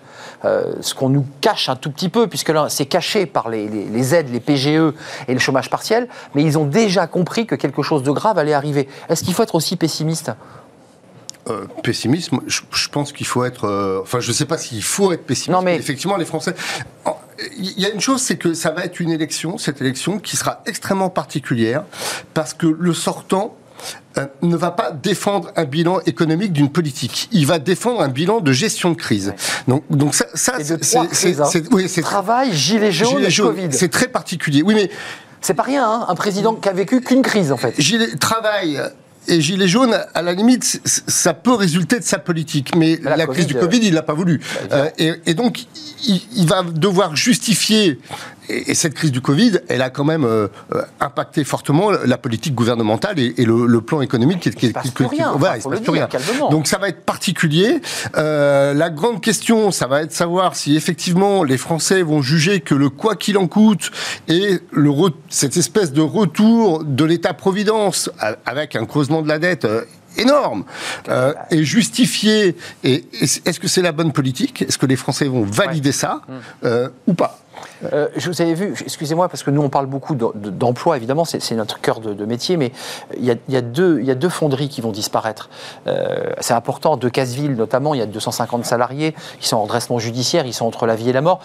euh, 0.45 0.73
ce 0.81 0.93
qu'on 0.93 1.09
nous 1.09 1.25
cache 1.41 1.69
un 1.69 1.75
tout 1.75 1.91
petit 1.91 2.09
peu, 2.09 2.27
puisque 2.27 2.49
là, 2.49 2.67
c'est 2.69 2.85
caché 2.85 3.25
par 3.25 3.49
les, 3.49 3.67
les- 3.67 3.85
les 3.85 4.15
aides, 4.15 4.29
les 4.31 4.39
PGE 4.39 4.67
et 5.27 5.33
le 5.33 5.39
chômage 5.39 5.69
partiel, 5.69 6.07
mais 6.33 6.43
ils 6.43 6.57
ont 6.57 6.65
déjà 6.65 7.07
compris 7.07 7.45
que 7.45 7.55
quelque 7.55 7.81
chose 7.81 8.03
de 8.03 8.11
grave 8.11 8.37
allait 8.37 8.53
arriver. 8.53 8.87
Est-ce 9.09 9.23
qu'il 9.23 9.33
faut 9.33 9.43
être 9.43 9.55
aussi 9.55 9.75
pessimiste 9.75 10.24
Euh, 11.47 11.65
pessimisme, 11.83 12.39
je, 12.47 12.61
je 12.73 12.89
pense 12.89 13.11
qu'il 13.13 13.27
faut 13.27 13.45
être. 13.45 13.65
euh, 13.65 13.99
enfin, 14.01 14.19
je 14.19 14.29
ne 14.29 14.33
sais 14.33 14.45
pas 14.45 14.57
s'il 14.57 14.81
faut 14.81 15.11
être 15.11 15.25
pessimiste. 15.27 15.51
Non, 15.51 15.61
mais- 15.61 15.75
effectivement, 15.75 16.17
les 16.17 16.25
Français. 16.25 16.55
Il 17.57 17.79
y 17.79 17.85
a 17.85 17.89
une 17.89 17.99
chose, 18.01 18.21
c'est 18.21 18.37
que 18.37 18.53
ça 18.55 18.71
va 18.71 18.83
être 18.85 18.99
une 18.99 19.11
élection, 19.11 19.57
cette 19.59 19.79
élection, 19.81 20.17
qui 20.19 20.37
sera 20.37 20.63
extrêmement 20.65 21.09
particulière, 21.09 21.83
parce 22.33 22.53
que 22.55 22.65
le 22.65 22.93
sortant 22.93 23.55
euh, 24.17 24.25
ne 24.41 24.55
va 24.55 24.71
pas 24.71 24.89
défendre 24.91 25.51
un 25.57 25.65
bilan 25.65 25.99
économique 26.07 26.51
d'une 26.53 26.71
politique. 26.71 27.27
Il 27.31 27.45
va 27.45 27.59
défendre 27.59 28.01
un 28.01 28.07
bilan 28.07 28.39
de 28.39 28.51
gestion 28.53 28.89
de 28.89 28.95
crise. 28.95 29.33
Donc, 29.67 29.83
donc 29.91 30.15
ça, 30.15 30.25
c'est- 30.33 31.39
hein. 31.39 31.47
oui, 31.71 31.87
Travail, 32.01 32.53
gilet 32.53 32.91
jaune, 32.91 33.17
Gilets 33.17 33.27
et 33.27 33.29
jaunes, 33.31 33.53
Covid. 33.55 33.67
C'est 33.71 33.89
très 33.89 34.07
particulier. 34.07 34.63
Oui, 34.63 34.73
mais 34.73 34.89
C'est 35.41 35.53
pas 35.53 35.61
rien, 35.63 35.85
hein, 35.87 36.05
un 36.07 36.15
président 36.15 36.55
qui 36.55 36.69
a 36.69 36.73
vécu 36.73 37.01
qu'une 37.01 37.21
crise 37.21 37.51
en 37.51 37.57
fait. 37.57 37.75
Gilet, 37.79 38.15
travail 38.15 38.81
et 39.27 39.41
gilet 39.41 39.67
jaune, 39.67 39.97
à 40.13 40.21
la 40.21 40.33
limite, 40.33 40.81
ça 40.85 41.33
peut 41.33 41.53
résulter 41.53 41.99
de 41.99 42.03
sa 42.03 42.19
politique. 42.19 42.75
Mais 42.75 42.99
la 43.01 43.15
la, 43.15 43.25
Covid, 43.25 43.37
crise 43.37 43.47
du 43.47 43.57
euh, 43.57 43.59
Covid, 43.59 43.79
il 43.81 43.93
l'a 43.93 44.03
pas 44.03 44.13
voulu. 44.13 44.41
Euh, 44.71 44.89
et, 44.97 45.13
et 45.25 45.33
donc, 45.33 45.65
il, 46.07 46.21
il 46.35 46.47
va 46.47 46.63
devoir 46.63 47.15
justifier. 47.15 47.99
Et, 48.49 48.71
et 48.71 48.75
cette 48.75 48.93
crise 48.93 49.11
du 49.11 49.21
Covid, 49.21 49.59
elle 49.67 49.81
a 49.81 49.89
quand 49.89 50.03
même 50.03 50.23
euh, 50.25 50.47
euh, 50.73 50.81
impacté 50.99 51.43
fortement 51.43 51.91
la 51.91 52.17
politique 52.17 52.53
gouvernementale 52.55 53.19
et, 53.19 53.33
et 53.37 53.45
le, 53.45 53.65
le 53.65 53.81
plan 53.81 54.01
économique 54.01 54.39
qui, 54.39 54.49
qui, 54.51 54.69
passe 54.73 54.83
qui- 54.83 54.91
qui- 54.91 55.03
rien, 55.05 55.31
voilà, 55.37 55.57
il 55.57 55.61
se 55.61 55.67
passe 55.69 55.79
plus 55.81 55.91
rien. 55.91 56.07
Donc 56.49 56.67
ça 56.67 56.77
va 56.77 56.89
être 56.89 57.03
particulier. 57.05 57.81
Euh, 58.17 58.73
la 58.73 58.89
grande 58.89 59.21
question, 59.21 59.71
ça 59.71 59.87
va 59.87 60.01
être 60.01 60.09
de 60.09 60.13
savoir 60.13 60.55
si 60.55 60.75
effectivement 60.75 61.43
les 61.43 61.57
Français 61.57 62.01
vont 62.01 62.21
juger 62.21 62.59
que 62.61 62.75
le 62.75 62.89
quoi 62.89 63.15
qu'il 63.15 63.37
en 63.37 63.47
coûte 63.47 63.91
et 64.27 64.59
le 64.71 64.91
cette 65.29 65.57
espèce 65.57 65.91
de 65.91 66.01
retour 66.01 66.83
de 66.83 67.03
l'État-providence 67.03 68.09
a- 68.19 68.35
avec 68.45 68.75
un 68.75 68.85
creusement 68.85 69.21
de 69.21 69.27
la 69.27 69.39
dette. 69.39 69.67
Énorme. 70.17 70.63
Euh, 71.09 71.33
et 71.51 71.63
justifié 71.63 72.55
et, 72.83 73.05
est-ce 73.21 73.59
que 73.59 73.67
c'est 73.67 73.81
la 73.81 73.91
bonne 73.91 74.11
politique? 74.11 74.61
Est-ce 74.61 74.77
que 74.77 74.85
les 74.85 74.95
Français 74.95 75.25
vont 75.27 75.43
valider 75.43 75.91
ça 75.91 76.21
euh, 76.63 76.89
ou 77.07 77.13
pas? 77.13 77.39
Euh, 77.93 78.09
je 78.17 78.29
vous 78.29 78.41
avais 78.41 78.53
vu, 78.53 78.73
excusez-moi, 78.81 79.29
parce 79.29 79.41
que 79.43 79.49
nous 79.49 79.61
on 79.61 79.69
parle 79.69 79.85
beaucoup 79.85 80.13
de- 80.13 80.27
de- 80.35 80.49
d'emploi, 80.49 80.97
évidemment, 80.97 81.23
c'est 81.23 81.55
notre 81.55 81.79
cœur 81.79 82.01
de, 82.01 82.13
de 82.13 82.25
métier, 82.25 82.57
mais 82.57 82.71
il 83.17 83.23
y, 83.23 83.31
a, 83.31 83.35
il 83.47 83.53
y 83.53 83.57
a 83.57 83.61
deux, 83.61 83.99
il 84.01 84.05
y 84.05 84.11
a 84.11 84.15
deux 84.15 84.29
fonderies 84.29 84.67
qui 84.67 84.81
vont 84.81 84.91
disparaître. 84.91 85.49
Euh, 85.87 86.31
c'est 86.41 86.53
important, 86.53 86.97
de 86.97 87.07
Casseville 87.07 87.55
notamment, 87.55 87.93
il 87.93 87.99
y 87.99 88.03
a 88.03 88.05
250 88.07 88.65
salariés 88.65 89.15
qui 89.39 89.47
sont 89.47 89.55
en 89.57 89.63
redressement 89.63 89.99
judiciaire, 89.99 90.45
ils 90.45 90.53
sont 90.53 90.65
entre 90.65 90.85
la 90.85 90.95
vie 90.95 91.09
et 91.09 91.13
la 91.13 91.21
mort. 91.21 91.39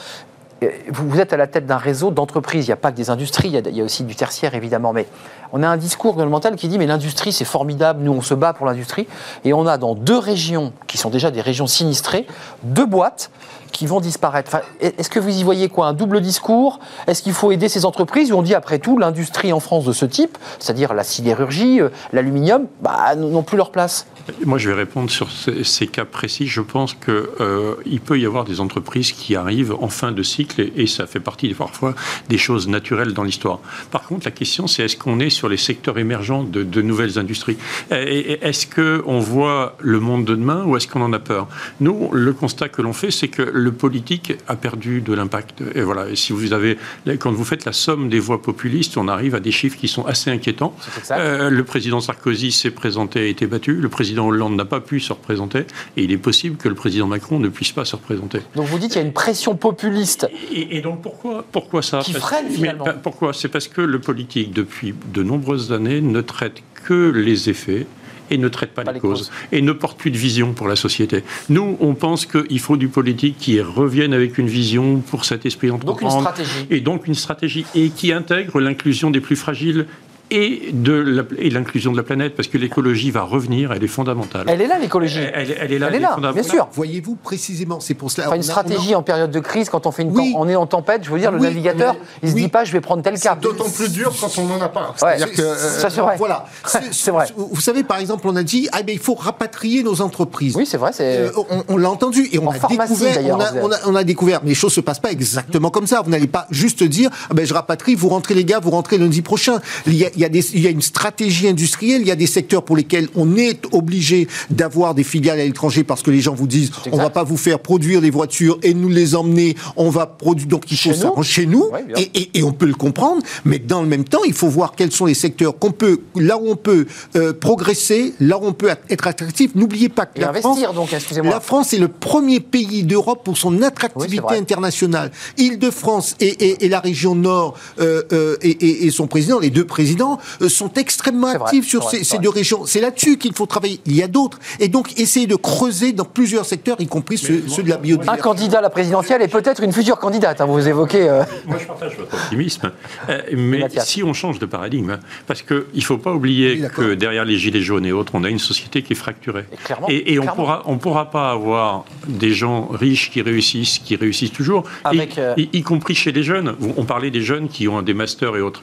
Euh, 0.62 0.68
Vous, 0.88 1.20
êtes 1.20 1.32
à 1.32 1.36
la 1.36 1.46
tête 1.46 1.66
d'un 1.66 1.76
réseau 1.76 2.10
d'entreprises, 2.10 2.66
il 2.66 2.68
n'y 2.68 2.72
a 2.72 2.76
pas 2.76 2.92
que 2.92 2.96
des 2.96 3.10
industries, 3.10 3.48
il 3.48 3.76
y 3.76 3.80
a 3.80 3.84
aussi 3.84 4.04
du 4.04 4.14
tertiaire 4.14 4.54
évidemment, 4.54 4.92
mais 4.92 5.06
on 5.52 5.62
a 5.62 5.68
un 5.68 5.76
discours 5.76 6.12
gouvernemental 6.12 6.56
qui 6.56 6.68
dit 6.68 6.78
mais 6.78 6.86
l'industrie 6.86 7.32
c'est 7.32 7.44
formidable, 7.44 8.02
nous 8.02 8.12
on 8.12 8.20
se 8.20 8.34
bat 8.34 8.52
pour 8.52 8.66
l'industrie, 8.66 9.06
et 9.44 9.52
on 9.52 9.66
a 9.66 9.78
dans 9.78 9.94
deux 9.94 10.18
régions 10.18 10.72
qui 10.86 10.98
sont 10.98 11.10
déjà 11.10 11.30
des 11.30 11.40
régions 11.40 11.66
sinistrées, 11.66 12.26
deux 12.62 12.86
boîtes 12.86 13.30
qui 13.70 13.86
vont 13.86 14.00
disparaître. 14.00 14.58
Est-ce 14.80 15.10
que 15.10 15.18
vous 15.18 15.38
y 15.38 15.42
voyez 15.42 15.68
quoi 15.68 15.86
Un 15.86 15.92
double 15.92 16.20
discours? 16.20 16.80
Est-ce 17.06 17.22
qu'il 17.22 17.32
faut 17.32 17.52
aider 17.52 17.68
ces 17.68 17.84
entreprises 17.84 18.32
Ou 18.32 18.36
on 18.36 18.42
dit 18.42 18.54
après 18.54 18.78
tout, 18.78 18.98
l'industrie 18.98 19.52
en 19.52 19.60
France 19.60 19.84
de 19.84 19.92
ce 19.92 20.04
type, 20.04 20.36
c'est-à-dire 20.58 20.94
la 20.94 21.04
sidérurgie, 21.04 21.80
euh, 21.80 21.88
l'aluminium, 22.12 22.66
bah, 22.82 23.14
n'ont 23.16 23.42
plus 23.42 23.56
leur 23.56 23.70
place? 23.70 24.06
Moi, 24.44 24.58
je 24.58 24.68
vais 24.68 24.74
répondre 24.74 25.10
sur 25.10 25.28
ces, 25.30 25.86
cas 25.86 26.04
précis. 26.04 26.46
Je 26.46 26.60
pense 26.60 26.94
qu'il 26.94 28.00
peut 28.00 28.18
y 28.18 28.26
avoir 28.26 28.44
des 28.44 28.60
entreprises 28.60 29.12
qui 29.12 29.34
arrivent 29.36 29.74
en 29.80 29.88
fin 29.88 30.12
de 30.12 30.22
cycle 30.22 30.70
et, 30.76 30.86
ça 30.86 31.06
fait 31.06 31.20
partie 31.20 31.52
parfois 31.54 31.94
des 32.28 32.38
choses 32.38 32.68
naturelles 32.68 33.12
dans 33.12 33.22
l'histoire. 33.22 33.60
Par 33.90 34.02
contre, 34.02 34.26
la 34.26 34.30
question, 34.30 34.66
c'est 34.66 34.84
est-ce 34.84 34.96
qu'on 34.96 35.20
est 35.20 35.30
sur 35.30 35.48
les 35.48 35.56
secteurs 35.56 35.98
émergents 35.98 36.42
de, 36.42 36.82
nouvelles 36.82 37.18
industries? 37.18 37.56
Est-ce 37.90 38.66
qu'on 38.66 39.18
voit 39.20 39.76
le 39.78 40.00
monde 40.00 40.24
de 40.24 40.34
demain 40.34 40.64
ou 40.64 40.76
est-ce 40.76 40.88
qu'on 40.88 41.02
en 41.02 41.12
a 41.12 41.18
peur? 41.18 41.48
Nous, 41.80 42.10
le 42.12 42.32
constat 42.32 42.68
que 42.68 42.82
l'on 42.82 42.92
fait, 42.92 43.10
c'est 43.10 43.28
que 43.28 43.42
le 43.60 43.72
politique 43.72 44.34
a 44.48 44.56
perdu 44.56 45.00
de 45.00 45.12
l'impact. 45.12 45.62
Et 45.74 45.82
voilà. 45.82 46.08
Et 46.08 46.16
si 46.16 46.32
vous 46.32 46.52
avez, 46.52 46.78
quand 47.18 47.32
vous 47.32 47.44
faites 47.44 47.64
la 47.64 47.72
somme 47.72 48.08
des 48.08 48.18
voix 48.18 48.42
populistes, 48.42 48.96
on 48.96 49.08
arrive 49.08 49.34
à 49.34 49.40
des 49.40 49.52
chiffres 49.52 49.78
qui 49.78 49.88
sont 49.88 50.04
assez 50.06 50.30
inquiétants. 50.30 50.74
Euh, 51.10 51.50
le 51.50 51.64
président 51.64 52.00
Sarkozy 52.00 52.52
s'est 52.52 52.70
présenté, 52.70 53.20
a 53.20 53.24
été 53.24 53.46
battu. 53.46 53.74
Le 53.74 53.88
président 53.88 54.26
Hollande 54.26 54.56
n'a 54.56 54.64
pas 54.64 54.80
pu 54.80 55.00
se 55.00 55.12
représenter, 55.12 55.60
et 55.96 56.04
il 56.04 56.12
est 56.12 56.18
possible 56.18 56.56
que 56.56 56.68
le 56.68 56.74
président 56.74 57.06
Macron 57.06 57.38
ne 57.38 57.48
puisse 57.48 57.72
pas 57.72 57.84
se 57.84 57.96
représenter. 57.96 58.40
Donc 58.56 58.66
vous 58.66 58.78
dites 58.78 58.92
qu'il 58.92 59.00
y 59.00 59.04
a 59.04 59.06
une 59.06 59.12
pression 59.12 59.54
populiste. 59.56 60.28
Et, 60.52 60.80
donc 60.80 61.02
pourquoi, 61.02 61.44
pourquoi 61.50 61.82
ça? 61.82 62.00
Qui 62.00 62.12
freine 62.12 62.48
finalement. 62.50 62.86
pourquoi? 63.02 63.32
C'est 63.32 63.48
parce 63.48 63.68
que 63.68 63.80
le 63.80 63.98
politique, 64.00 64.52
depuis 64.52 64.94
de 65.12 65.22
nombreuses 65.22 65.72
années, 65.72 66.00
ne 66.00 66.20
traite 66.20 66.62
que 66.86 67.10
les 67.10 67.50
effets 67.50 67.86
et 68.30 68.38
ne 68.38 68.48
traite 68.48 68.70
pas, 68.70 68.84
les, 68.84 69.00
causes, 69.00 69.30
et 69.52 69.62
ne 69.62 69.72
porte 69.72 69.98
plus 69.98 70.10
de 70.10 70.16
vision 70.16 70.52
pour 70.52 70.68
la 70.68 70.76
société. 70.76 71.22
Nous, 71.48 71.76
on 71.80 71.94
pense 71.94 72.26
qu'il 72.26 72.60
faut 72.60 72.76
du 72.76 72.88
politique 72.88 73.36
qui 73.38 73.60
revienne 73.60 74.14
avec 74.14 74.38
une 74.38 74.48
vision 74.48 75.00
pour 75.00 75.24
cet 75.24 75.46
esprit 75.46 75.68
d'entreprendre. 75.68 76.00
Donc 76.00 76.14
une 76.14 76.20
stratégie. 76.20 76.66
Et 76.70 76.80
donc 76.80 77.06
une 77.06 77.14
stratégie 77.14 77.66
et 77.74 77.90
qui 77.90 78.12
intègre 78.12 78.60
l'inclusion 78.60 79.10
des 79.10 79.20
plus 79.20 79.36
fragiles 79.36 79.86
et 80.30 80.70
de 80.72 81.26
l'inclusion 81.50 81.92
de 81.92 81.96
la 81.96 82.02
planète, 82.02 82.36
parce 82.36 82.48
que 82.48 82.58
l'écologie 82.58 83.10
va 83.10 83.22
revenir, 83.22 83.72
elle 83.72 83.82
est 83.82 83.88
fondamentale. 83.88 84.44
Elle 84.48 84.60
est 84.60 84.66
là, 84.66 84.78
l'écologie. 84.78 85.20
Elle, 85.20 85.50
est 85.50 85.78
là, 85.78 85.88
elle 85.88 85.94
est 85.96 86.00
là 86.00 86.16
bien 86.32 86.42
sûr. 86.42 86.68
Voyez-vous 86.72 87.16
précisément, 87.16 87.80
c'est 87.80 87.94
pour 87.94 88.10
cela. 88.10 88.28
Enfin, 88.28 88.36
une 88.36 88.42
stratégie 88.42 88.94
en 88.94 89.02
période 89.02 89.30
de 89.30 89.40
crise, 89.40 89.68
quand 89.68 89.86
on 89.86 89.92
fait 89.92 90.02
une 90.02 90.10
on 90.36 90.48
est 90.48 90.56
en 90.56 90.66
tempête, 90.66 91.04
je 91.04 91.10
veux 91.10 91.18
dire, 91.18 91.32
le 91.32 91.38
navigateur, 91.38 91.96
il 92.22 92.26
ne 92.26 92.30
se 92.34 92.36
dit 92.36 92.48
pas, 92.48 92.64
je 92.64 92.72
vais 92.72 92.80
prendre 92.80 93.02
tel 93.02 93.18
cap. 93.18 93.40
D'autant 93.40 93.68
plus 93.68 93.90
dur 93.90 94.12
quand 94.20 94.30
on 94.38 94.44
n'en 94.44 94.60
a 94.60 94.68
pas. 94.68 94.94
C'est-à-dire 94.96 95.32
que 95.32 95.54
ça 95.56 95.90
c'est 95.90 96.00
vrai. 96.00 96.16
Voilà, 96.16 96.46
c'est 96.92 97.10
vrai. 97.10 97.26
Vous 97.36 97.60
savez, 97.60 97.82
par 97.82 97.98
exemple, 97.98 98.26
on 98.26 98.36
a 98.36 98.42
dit, 98.42 98.68
ah 98.72 98.82
ben 98.82 98.92
il 98.92 98.98
faut 98.98 99.14
rapatrier 99.14 99.82
nos 99.82 100.00
entreprises. 100.00 100.56
Oui, 100.56 100.66
c'est 100.66 100.76
vrai. 100.76 100.90
Euh, 101.00 101.30
on, 101.68 101.76
l'a 101.76 101.90
entendu 101.90 102.28
et 102.32 102.38
on 102.38 102.50
a 102.50 102.58
découvert. 102.58 103.18
On 103.62 103.70
a, 103.72 103.76
on 103.86 103.94
a, 103.94 104.04
découvert, 104.04 104.40
mais 104.42 104.50
les 104.50 104.54
choses 104.54 104.72
se 104.72 104.80
passent 104.80 105.00
pas 105.00 105.10
exactement 105.10 105.70
comme 105.70 105.86
ça. 105.86 106.02
Vous 106.02 106.10
n'allez 106.10 106.26
pas 106.26 106.46
juste 106.50 106.82
dire, 106.82 107.10
ah 107.30 107.34
ben 107.34 107.46
je 107.46 107.54
rapatrie, 107.54 107.94
vous 107.94 108.08
rentrez 108.08 108.34
les 108.34 108.44
gars, 108.44 108.60
vous 108.60 108.70
rentrez 108.70 108.98
lundi 108.98 109.22
prochain. 109.22 109.60
Il 109.86 109.94
y 109.94 110.04
a, 110.19 110.19
il 110.20 110.22
y 110.22 110.26
a, 110.26 110.28
des, 110.28 110.54
il 110.54 110.60
y 110.60 110.66
a 110.66 110.70
une 110.70 110.82
stratégie 110.82 111.48
industrielle. 111.48 112.02
Il 112.02 112.08
y 112.08 112.10
a 112.10 112.16
des 112.16 112.26
secteurs 112.26 112.62
pour 112.62 112.76
lesquels 112.76 113.08
on 113.14 113.38
est 113.38 113.62
obligé 113.72 114.28
d'avoir 114.50 114.94
des 114.94 115.02
filiales 115.02 115.40
à 115.40 115.44
l'étranger 115.44 115.82
parce 115.82 116.02
que 116.02 116.10
les 116.10 116.20
gens 116.20 116.34
vous 116.34 116.46
disent 116.46 116.72
on 116.92 116.98
va 116.98 117.08
pas 117.08 117.24
vous 117.24 117.38
faire 117.38 117.58
produire 117.58 118.02
des 118.02 118.10
voitures 118.10 118.58
et 118.62 118.74
nous 118.74 118.90
les 118.90 119.14
emmener, 119.14 119.56
on 119.76 119.88
va 119.88 120.04
produire. 120.04 120.48
Donc 120.48 120.70
il 120.70 120.76
faut 120.76 120.92
ça 120.92 121.10
chez 121.22 121.46
nous 121.46 121.70
et, 121.96 122.42
on 122.42 122.52
peut 122.52 122.66
le 122.66 122.74
comprendre, 122.74 123.22
mais 123.44 123.58
dans 123.58 123.80
le 123.80 123.88
même 123.88 124.04
temps, 124.04 124.24
il 124.26 124.34
faut 124.34 124.48
voir 124.48 124.72
quels 124.76 124.92
sont 124.92 125.06
les 125.06 125.14
secteurs 125.14 125.58
qu'on 125.58 125.72
peut, 125.72 126.00
là 126.16 126.36
où 126.36 126.50
on 126.50 126.56
peut 126.56 126.86
euh, 127.16 127.32
progresser, 127.32 128.14
là 128.20 128.38
où 128.38 128.44
on 128.44 128.52
peut 128.52 128.68
être 128.88 129.06
attractif. 129.06 129.54
N'oubliez 129.54 129.88
pas 129.88 130.06
que 130.06 130.20
la, 130.20 130.32
France, 130.34 130.58
donc, 130.74 130.90
la 131.24 131.40
France 131.40 131.72
est 131.72 131.78
le 131.78 131.88
premier 131.88 132.40
pays 132.40 132.82
d'Europe 132.82 133.24
pour 133.24 133.38
son 133.38 133.62
attractivité 133.62 134.34
internationale. 134.36 135.12
Île-de-France 135.38 136.16
et, 136.20 136.68
la 136.68 136.80
région 136.80 137.14
Nord 137.14 137.54
euh, 137.80 138.02
euh, 138.12 138.36
et, 138.42 138.90
son 138.90 139.06
président, 139.06 139.38
les 139.38 139.50
deux 139.50 139.66
présidents, 139.66 140.09
sont 140.48 140.72
extrêmement 140.74 141.28
actifs 141.28 141.66
sur 141.66 141.88
ces, 141.90 142.18
deux 142.18 142.28
régions. 142.28 142.66
C'est 142.66 142.80
là-dessus 142.80 143.18
qu'il 143.18 143.34
faut 143.34 143.46
travailler. 143.46 143.80
Il 143.86 143.94
y 143.94 144.02
a 144.02 144.08
d'autres. 144.08 144.38
Et 144.58 144.68
donc, 144.68 144.98
essayer 144.98 145.26
de 145.26 145.36
creuser 145.36 145.92
dans 145.92 146.04
plusieurs 146.04 146.44
secteurs, 146.44 146.80
y 146.80 146.86
compris 146.86 147.18
ceux, 147.18 147.40
de 147.40 147.68
la 147.68 147.76
biodiversité. 147.76 148.20
Un 148.20 148.22
candidat 148.22 148.58
à 148.58 148.62
la 148.62 148.70
présidentielle 148.70 149.22
et 149.22 149.28
peut-être 149.28 149.62
une 149.62 149.72
future 149.72 149.98
candidate. 149.98 150.40
Hein, 150.40 150.46
vous 150.46 150.66
évoquez. 150.66 151.08
Euh. 151.08 151.22
Moi, 151.46 151.58
je 151.60 151.66
partage 151.66 151.96
votre 151.96 152.14
optimisme. 152.14 152.72
Euh, 153.08 153.22
mais 153.36 153.66
si 153.78 154.02
on 154.02 154.12
change 154.12 154.38
de 154.38 154.46
paradigme, 154.46 154.98
parce 155.26 155.42
qu'il 155.42 155.64
ne 155.74 155.80
faut 155.80 155.98
pas 155.98 156.12
oublier 156.12 156.62
que 156.74 156.94
derrière 156.94 157.24
les 157.24 157.36
gilets 157.36 157.60
jaunes 157.60 157.86
et 157.86 157.92
autres, 157.92 158.12
on 158.14 158.24
a 158.24 158.30
une 158.30 158.38
société 158.38 158.82
qui 158.82 158.92
est 158.92 158.96
fracturée. 158.96 159.44
Et, 159.88 160.18
on 160.18 160.26
pourra, 160.26 160.62
ne 160.66 160.76
pourra 160.76 161.10
pas 161.10 161.30
avoir 161.30 161.84
des 162.06 162.32
gens 162.32 162.66
riches 162.66 163.10
qui 163.10 163.22
réussissent, 163.22 163.78
qui 163.78 163.96
réussissent 163.96 164.32
toujours, 164.32 164.64
Avec, 164.84 165.18
euh, 165.18 165.34
y, 165.36 165.62
compris 165.62 165.94
chez 165.94 166.12
les 166.12 166.22
jeunes. 166.22 166.56
On 166.76 166.84
parlait 166.84 167.10
des 167.10 167.22
jeunes 167.22 167.48
qui 167.48 167.68
ont 167.68 167.82
des 167.82 167.94
masters 167.94 168.36
et 168.36 168.40
autres 168.40 168.62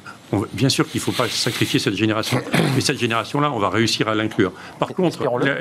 bien 0.53 0.69
sûr 0.69 0.89
qu'il 0.89 0.99
ne 0.99 1.03
faut 1.03 1.11
pas 1.11 1.26
sacrifier 1.29 1.79
cette 1.79 1.95
génération, 1.95 2.39
mais 2.75 2.81
cette 2.81 2.99
génération-là, 2.99 3.51
on 3.51 3.59
va 3.59 3.69
réussir 3.69 4.07
à 4.07 4.15
l'inclure. 4.15 4.51
Par 4.79 4.89
contre, 4.89 5.19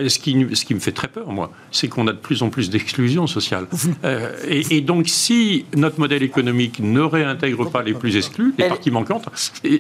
ce 0.09 0.19
qui, 0.19 0.47
ce 0.55 0.65
qui, 0.65 0.75
me 0.75 0.81
fait 0.81 0.93
très 0.93 1.09
peur, 1.09 1.29
moi, 1.29 1.51
c'est 1.71 1.89
qu'on 1.89 2.07
a 2.07 2.13
de 2.13 2.19
plus 2.19 2.43
en 2.43 2.51
plus 2.51 2.71
d'exclusion 2.71 3.27
sociale. 3.27 3.67
Euh, 4.05 4.31
et, 4.49 4.81
donc, 4.81 5.09
si 5.09 5.65
notre 5.75 5.99
modèle 6.01 6.23
économique 6.23 6.81
ne 6.81 7.01
réintègre 7.01 7.71
pas 7.71 7.83
les 7.83 7.95
plus 7.95 8.17
exclus, 8.17 8.55
les 8.59 8.69
parties 8.69 8.91
manquantes, 8.91 9.27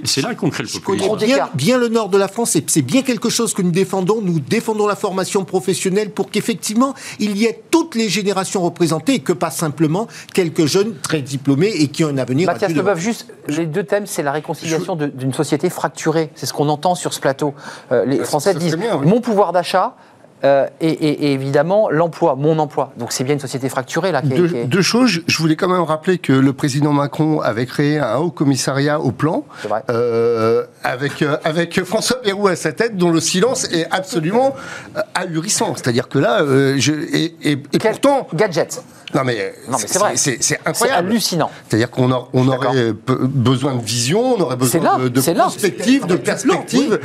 c'est 0.04 0.22
là 0.22 0.34
qu'on 0.34 0.50
crée 0.50 0.64
le 0.64 0.68
populisme. 0.68 1.16
Bien, 1.16 1.48
bien, 1.54 1.78
le 1.78 1.88
nord 1.88 2.08
de 2.08 2.18
la 2.18 2.28
France, 2.28 2.56
c'est 2.66 2.82
bien 2.82 3.02
quelque 3.02 3.30
chose 3.30 3.54
que 3.54 3.62
nous 3.62 3.70
défendons. 3.70 4.20
Nous 4.22 4.40
défendons 4.40 4.86
la 4.86 4.96
formation 4.96 5.44
professionnelle 5.44 6.10
pour 6.10 6.30
qu'effectivement, 6.30 6.94
il 7.18 7.36
y 7.36 7.44
ait 7.44 7.62
toutes 7.70 7.94
les 7.94 8.08
générations 8.08 8.62
représentées 8.62 9.14
et 9.14 9.20
que 9.20 9.32
pas 9.32 9.50
simplement 9.50 10.08
quelques 10.34 10.66
jeunes 10.66 10.94
très 11.02 11.22
diplômés 11.22 11.72
et 11.78 11.88
qui 11.88 12.04
ont 12.04 12.08
un 12.08 12.18
avenir. 12.18 12.46
Mathias 12.46 12.72
Leboeuf, 12.72 12.98
juste, 12.98 13.26
les 13.48 13.66
deux 13.66 13.84
thèmes, 13.84 14.06
c'est 14.06 14.22
la 14.22 14.32
réconciliation 14.32 14.96
d'une 14.96 15.32
société 15.32 15.70
fracturée. 15.76 16.30
C'est 16.34 16.46
ce 16.46 16.52
qu'on 16.52 16.68
entend 16.68 16.94
sur 16.94 17.12
ce 17.12 17.20
plateau. 17.20 17.54
Euh, 17.92 18.04
les 18.04 18.18
Français 18.24 18.54
disent 18.54 18.76
mon 19.04 19.20
pouvoir 19.20 19.52
d'achat, 19.52 19.94
euh, 20.44 20.66
et, 20.82 21.32
évidemment 21.32 21.88
l'emploi, 21.88 22.34
mon 22.36 22.58
emploi. 22.58 22.92
Donc 22.98 23.12
c'est 23.12 23.24
bien 23.24 23.34
une 23.34 23.40
société 23.40 23.70
fracturée 23.70 24.12
là. 24.12 24.20
deux, 24.20 24.82
choses. 24.82 25.22
Je 25.26 25.38
voulais 25.38 25.56
quand 25.56 25.68
même 25.68 25.82
rappeler 25.82 26.18
que 26.18 26.32
le 26.32 26.52
président 26.52 26.92
Macron 26.92 27.40
avait 27.40 27.64
créé 27.64 27.98
un 27.98 28.16
haut 28.16 28.30
commissariat 28.30 29.00
au 29.00 29.12
plan, 29.12 29.46
euh, 29.88 30.64
avec 30.84 31.24
avec 31.42 31.82
François 31.84 32.18
Bayrou 32.22 32.48
à 32.48 32.56
sa 32.56 32.72
tête, 32.72 32.98
dont 32.98 33.10
le 33.10 33.20
silence 33.20 33.64
est 33.72 33.86
absolument 33.90 34.54
ahurissant. 35.14 35.74
C'est-à-dire 35.74 36.08
que 36.08 36.18
là, 36.18 36.44
je, 36.76 36.92
et, 36.92 37.34
et, 37.42 37.56
pourtant 37.56 38.28
gadget? 38.34 38.82
Non 39.14 39.22
mais, 39.24 39.54
c'est 39.78 39.98
vrai. 39.98 40.16
C'est 40.16 40.38
incroyable. 40.64 40.74
C'est 40.74 40.90
hallucinant. 40.92 41.50
C'est-à-dire 41.68 41.90
qu'on 41.90 42.10
on 42.32 42.48
aurait 42.48 42.92
besoin 43.06 43.74
de 43.74 43.82
vision, 43.82 44.34
on 44.36 44.40
aurait 44.40 44.56
besoin 44.56 44.98
de, 44.98 45.08
de 45.08 45.20
perspective, 45.20 46.06
de 46.06 46.16
perspective. 46.16 47.00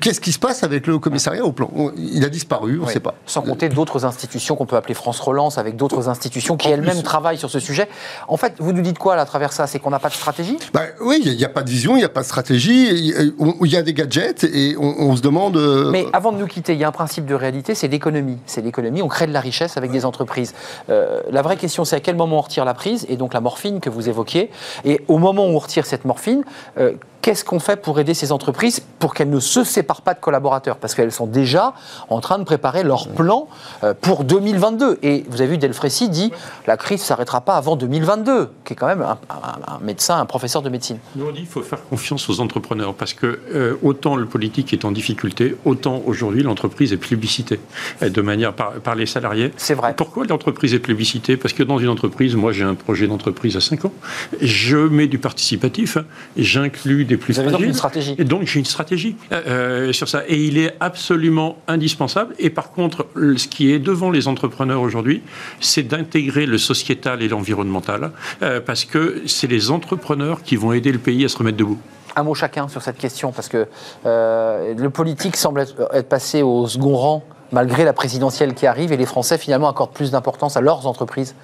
Qu'est-ce 0.00 0.20
qui 0.20 0.32
se 0.32 0.38
passe 0.38 0.62
avec 0.62 0.86
le 0.86 0.98
commissariat 0.98 1.44
au 1.44 1.52
plan? 1.52 1.70
Il 1.96 2.24
a 2.24 2.28
disparu, 2.28 2.78
on 2.80 2.86
ne 2.86 2.90
sait 2.90 3.00
pas. 3.00 3.14
Sans 3.26 3.42
compter 3.42 3.68
d'autres 3.68 4.04
institutions 4.04 4.56
qu'on 4.56 4.66
peut 4.66 4.76
appeler 4.76 4.94
France 4.94 5.20
Relance, 5.20 5.58
avec 5.58 5.76
d'autres 5.76 6.08
institutions 6.08 6.56
qui 6.56 6.68
elles-mêmes 6.68 7.02
travaillent 7.02 7.38
sur 7.38 7.50
ce 7.50 7.60
sujet. 7.60 7.88
En 8.28 8.36
fait, 8.36 8.54
vous 8.58 8.72
nous 8.72 8.82
dites 8.82 8.98
quoi 8.98 9.14
à 9.14 9.24
travers 9.24 9.52
ça? 9.52 9.66
C'est 9.66 9.78
qu'on 9.78 9.90
n'a 9.90 9.98
pas 9.98 10.08
de 10.08 10.14
stratégie? 10.14 10.58
Bah, 10.72 10.82
Oui, 11.00 11.20
il 11.24 11.36
n'y 11.36 11.44
a, 11.44 11.48
pas 11.48 11.62
de 11.62 11.70
vision, 11.70 11.96
il 11.96 11.98
n'y 11.98 12.04
a 12.04 12.08
pas 12.08 12.20
de 12.20 12.26
stratégie. 12.26 12.88
Il 12.90 13.66
y 13.66 13.76
a 13.76 13.82
des 13.82 13.94
gadgets 13.94 14.44
et 14.44 14.76
on, 14.78 15.14
se 15.16 15.22
demande. 15.22 15.56
Euh, 15.56 15.90
mais 15.90 16.06
avant 16.12 16.32
de 16.32 16.38
nous 16.38 16.46
quitter, 16.46 16.72
il 16.72 16.78
y 16.78 16.84
a 16.84 16.88
un 16.88 16.92
principe 16.92 17.26
de 17.26 17.34
réalité, 17.34 17.74
c'est 17.74 17.88
l'économie. 17.88 18.38
C'est 18.46 18.62
l'économie. 18.62 19.02
On 19.02 19.08
crée 19.08 19.26
de 19.26 19.32
la 19.32 19.40
richesse 19.40 19.76
avec 19.76 19.90
des 19.90 20.04
entreprises. 20.04 20.54
Euh, 20.90 21.20
la 21.30 21.42
vraie 21.42 21.51
question, 21.56 21.84
c'est 21.84 21.96
à 21.96 22.00
quel 22.00 22.16
moment 22.16 22.38
on 22.38 22.42
retire 22.42 22.64
la 22.64 22.74
prise, 22.74 23.06
et 23.08 23.16
donc 23.16 23.34
la 23.34 23.40
morphine 23.40 23.80
que 23.80 23.90
vous 23.90 24.08
évoquiez. 24.08 24.50
Et 24.84 25.00
au 25.08 25.18
moment 25.18 25.46
où 25.46 25.50
on 25.50 25.58
retire 25.58 25.86
cette 25.86 26.04
morphine, 26.04 26.44
euh, 26.78 26.92
qu'est-ce 27.22 27.44
qu'on 27.44 27.60
fait 27.60 27.80
pour 27.80 27.98
aider 28.00 28.14
ces 28.14 28.32
entreprises 28.32 28.82
pour 28.98 29.14
qu'elles 29.14 29.30
ne 29.30 29.40
se 29.40 29.64
séparent 29.64 30.02
pas 30.02 30.12
de 30.12 30.20
collaborateurs? 30.20 30.76
Parce 30.76 30.94
qu'elles 30.94 31.12
sont 31.12 31.26
déjà 31.26 31.72
en 32.10 32.20
train 32.20 32.38
de 32.38 32.44
préparer 32.44 32.82
leur 32.82 33.08
plan 33.08 33.48
euh, 33.84 33.94
pour 33.98 34.24
2022. 34.24 34.98
Et 35.02 35.24
vous 35.28 35.40
avez 35.40 35.52
vu, 35.52 35.58
Delfrécy 35.58 36.08
dit 36.08 36.32
la 36.66 36.76
crise 36.76 37.00
ne 37.00 37.06
s'arrêtera 37.06 37.40
pas 37.40 37.54
avant 37.54 37.76
2022, 37.76 38.50
qui 38.64 38.72
est 38.72 38.76
quand 38.76 38.88
même 38.88 39.02
un, 39.02 39.78
médecin, 39.80 40.18
un 40.18 40.26
professeur 40.26 40.62
de 40.62 40.68
médecine. 40.68 40.98
Nous, 41.16 41.24
on 41.24 41.30
dit 41.30 41.38
qu'il 41.38 41.46
faut 41.46 41.62
faire 41.62 41.82
confiance 41.88 42.28
aux 42.28 42.40
entrepreneurs 42.40 42.94
parce 42.94 43.14
que 43.14 43.40
euh, 43.54 43.76
autant 43.82 44.16
le 44.16 44.26
politique 44.26 44.72
est 44.72 44.84
en 44.84 44.90
difficulté, 44.90 45.56
autant 45.64 46.02
aujourd'hui 46.04 46.42
l'entreprise 46.42 46.92
est 46.92 46.96
plébiscitée 46.96 47.60
de 48.02 48.20
manière 48.20 48.52
par, 48.52 48.72
par 48.72 48.96
les 48.96 49.06
salariés. 49.06 49.52
C'est 49.56 49.74
vrai. 49.74 49.94
Pourquoi 49.96 50.26
l'entreprise 50.26 50.74
est 50.74 50.80
plébiscitée? 50.80 51.36
Parce 51.36 51.54
que 51.54 51.62
dans 51.62 51.78
une 51.78 51.88
entreprise, 51.88 52.34
moi 52.34 52.50
j'ai 52.50 52.64
un 52.64 52.74
projet 52.74 53.06
d'entreprise 53.06 53.56
à 53.56 53.60
5 53.60 53.84
ans, 53.84 53.92
je 54.40 54.76
mets 54.76 55.06
du 55.06 55.18
participatif, 55.18 55.98
j'inclus 56.36 57.04
plus 57.16 57.38
Vous 57.40 57.50
donc 57.50 57.60
une 57.60 57.74
stratégie. 57.74 58.14
Et 58.18 58.24
donc 58.24 58.46
j'ai 58.46 58.58
une 58.58 58.64
stratégie 58.64 59.16
euh, 59.32 59.42
euh, 59.46 59.92
sur 59.92 60.08
ça. 60.08 60.22
Et 60.28 60.36
il 60.36 60.58
est 60.58 60.74
absolument 60.80 61.56
indispensable. 61.68 62.34
Et 62.38 62.50
par 62.50 62.70
contre, 62.70 63.06
ce 63.36 63.48
qui 63.48 63.72
est 63.72 63.78
devant 63.78 64.10
les 64.10 64.28
entrepreneurs 64.28 64.80
aujourd'hui, 64.80 65.22
c'est 65.60 65.82
d'intégrer 65.82 66.46
le 66.46 66.58
sociétal 66.58 67.22
et 67.22 67.28
l'environnemental, 67.28 68.12
euh, 68.42 68.60
parce 68.60 68.84
que 68.84 69.22
c'est 69.26 69.46
les 69.46 69.70
entrepreneurs 69.70 70.42
qui 70.42 70.56
vont 70.56 70.72
aider 70.72 70.92
le 70.92 70.98
pays 70.98 71.24
à 71.24 71.28
se 71.28 71.36
remettre 71.36 71.56
debout. 71.56 71.78
Un 72.14 72.24
mot 72.24 72.34
chacun 72.34 72.68
sur 72.68 72.82
cette 72.82 72.98
question, 72.98 73.32
parce 73.32 73.48
que 73.48 73.66
le 74.04 74.88
politique 74.88 75.36
semble 75.36 75.60
être 75.60 76.08
passé 76.08 76.42
au 76.42 76.66
second 76.66 76.94
rang 76.94 77.24
malgré 77.52 77.84
la 77.84 77.92
présidentielle 77.92 78.54
qui 78.54 78.66
arrive, 78.66 78.92
et 78.92 78.96
les 78.96 79.06
Français 79.06 79.38
finalement 79.38 79.68
accordent 79.68 79.92
plus 79.92 80.10
d'importance 80.10 80.56
à 80.56 80.60
leurs 80.60 80.86
entreprises 80.86 81.34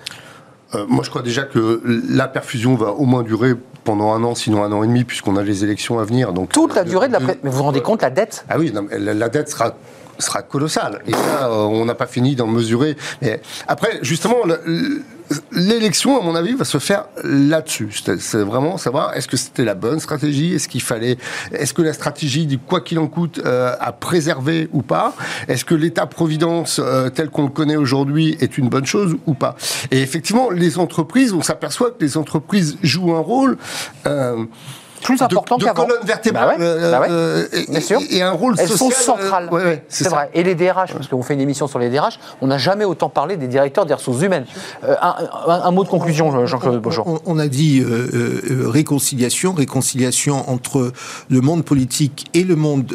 euh, 0.75 0.85
moi, 0.89 1.03
je 1.03 1.11
crois 1.11 1.23
déjà 1.23 1.43
que 1.43 1.81
la 2.11 2.29
perfusion 2.29 2.75
va 2.75 2.91
au 2.93 3.05
moins 3.05 3.23
durer 3.23 3.55
pendant 3.85 4.13
un 4.13 4.23
an, 4.23 4.35
sinon 4.35 4.63
un 4.65 4.73
an 4.73 4.83
et 4.83 4.87
demi, 4.87 5.05
puisqu'on 5.05 5.37
a 5.37 5.43
les 5.43 5.65
élections 5.65 5.99
à 5.99 6.05
venir. 6.05 6.33
Donc, 6.33 6.53
Toute 6.53 6.75
la 6.75 6.85
durée 6.85 7.09
de 7.09 7.15
la... 7.15 7.21
Mais 7.21 7.39
vous 7.43 7.53
vous 7.53 7.63
rendez 7.63 7.81
compte, 7.81 8.03
la 8.03 8.11
dette 8.11 8.45
Ah 8.51 8.59
oui, 8.59 8.73
la, 8.91 9.29
dette 9.29 9.49
sera 9.49 9.75
sera 10.19 10.43
colossale. 10.43 11.01
Et 11.07 11.15
euh, 11.15 11.47
on 11.49 11.85
n'a 11.85 11.95
pas 11.95 12.09
fini 12.09 12.35
d'en 12.35 12.49
mesurer. 12.49 12.97
Mais 13.23 13.41
après, 13.69 14.01
justement, 14.03 14.39
le, 14.45 15.03
l'élection, 15.53 16.21
à 16.21 16.25
mon 16.25 16.35
avis, 16.35 16.55
va 16.55 16.65
se 16.65 16.79
faire 16.79 17.07
là-dessus. 17.23 17.91
C'est 18.19 18.43
vraiment 18.43 18.79
savoir 18.79 19.15
est-ce 19.15 19.29
que 19.29 19.37
c'était 19.37 19.65
la 19.65 19.75
bonne 19.75 20.01
stratégie, 20.01 20.55
est-ce 20.55 20.69
qu'il 20.69 20.83
fallait, 20.83 21.19
est-ce 21.53 21.75
que 21.75 21.83
la 21.83 21.93
stratégie 21.93 22.47
du 22.47 22.59
quoi 22.59 22.81
qu'il 22.81 22.99
en 22.99 23.07
coûte 23.07 23.41
euh, 23.45 23.75
a 23.79 23.93
préservé 23.93 24.69
ou 24.73 24.83
pas, 24.83 25.15
est-ce 25.49 25.65
que 25.65 25.75
l'État-providence 25.75 26.81
euh, 26.83 27.11
tel 27.11 27.31
qu'on 27.31 27.45
le 27.45 27.51
connaît 27.51 27.77
aujourd'hui 27.77 28.37
est 28.41 28.59
une 28.59 28.69
bonne 28.69 28.87
chose 28.87 29.17
ou 29.27 29.35
pas? 29.35 29.57
Et 29.91 30.01
effectivement, 30.01 30.51
les 30.51 30.79
entreprises, 30.79 31.33
on 31.33 31.43
s'aperçoit 31.43 31.91
que 31.91 32.01
les 32.01 32.17
entreprises 32.17 32.79
jouent 32.83 33.15
un 33.15 33.21
rôle. 33.21 33.59
Euh, 34.07 34.45
plus 35.01 35.21
important 35.23 35.57
de, 35.57 35.61
de 35.63 35.67
qu'avant. 35.67 35.87
colonne 35.87 36.05
vertébrale 36.05 36.57
Bah 36.59 36.65
ouais, 36.65 36.69
euh, 36.69 36.91
bah 36.91 37.01
ouais, 37.01 37.07
euh, 37.11 37.47
et, 37.53 37.71
bien 37.71 37.81
sûr. 37.81 38.01
et 38.11 38.23
un 38.23 38.33
rôle 38.33 38.55
Elles 38.59 38.69
social. 38.69 38.93
sont 38.93 39.03
centrales. 39.19 39.49
euh, 39.53 39.55
ouais, 39.57 39.65
ouais, 39.65 39.85
c'est 39.89 40.09
vrai. 40.09 40.31
Et 40.35 40.43
les 40.43 40.55
DRH, 40.55 40.93
parce 40.93 41.07
qu'on 41.09 41.23
fait 41.23 41.35
une 41.35 41.41
émission 41.41 41.67
sur 41.67 41.79
les 41.79 41.91
DRH, 41.91 42.19
on 42.41 42.47
n'a 42.47 42.59
jamais 42.59 42.85
autant 42.85 43.09
parlé 43.09 43.37
des 43.37 43.49
directeurs 43.49 43.87
des 43.87 43.95
ressources 43.95 44.23
humaines. 44.23 44.47
Euh, 44.85 44.95
un, 45.01 45.15
un- 45.47 45.63
un 45.65 45.71
mot 45.71 45.85
de 45.85 45.89
conclusion, 45.89 46.47
Jean-Claude 46.47 46.81
Beaujean. 46.81 47.05
On, 47.07 47.19
on 47.27 47.39
a 47.39 47.49
dit 47.49 47.81
euh, 47.81 48.09
euh, 48.51 48.69
réconciliation, 48.69 49.53
réconciliation 49.53 50.49
entre 50.51 50.93
le 51.29 51.41
monde 51.41 51.65
politique 51.65 52.27
et 52.35 52.45
le 52.45 52.57
monde 52.57 52.95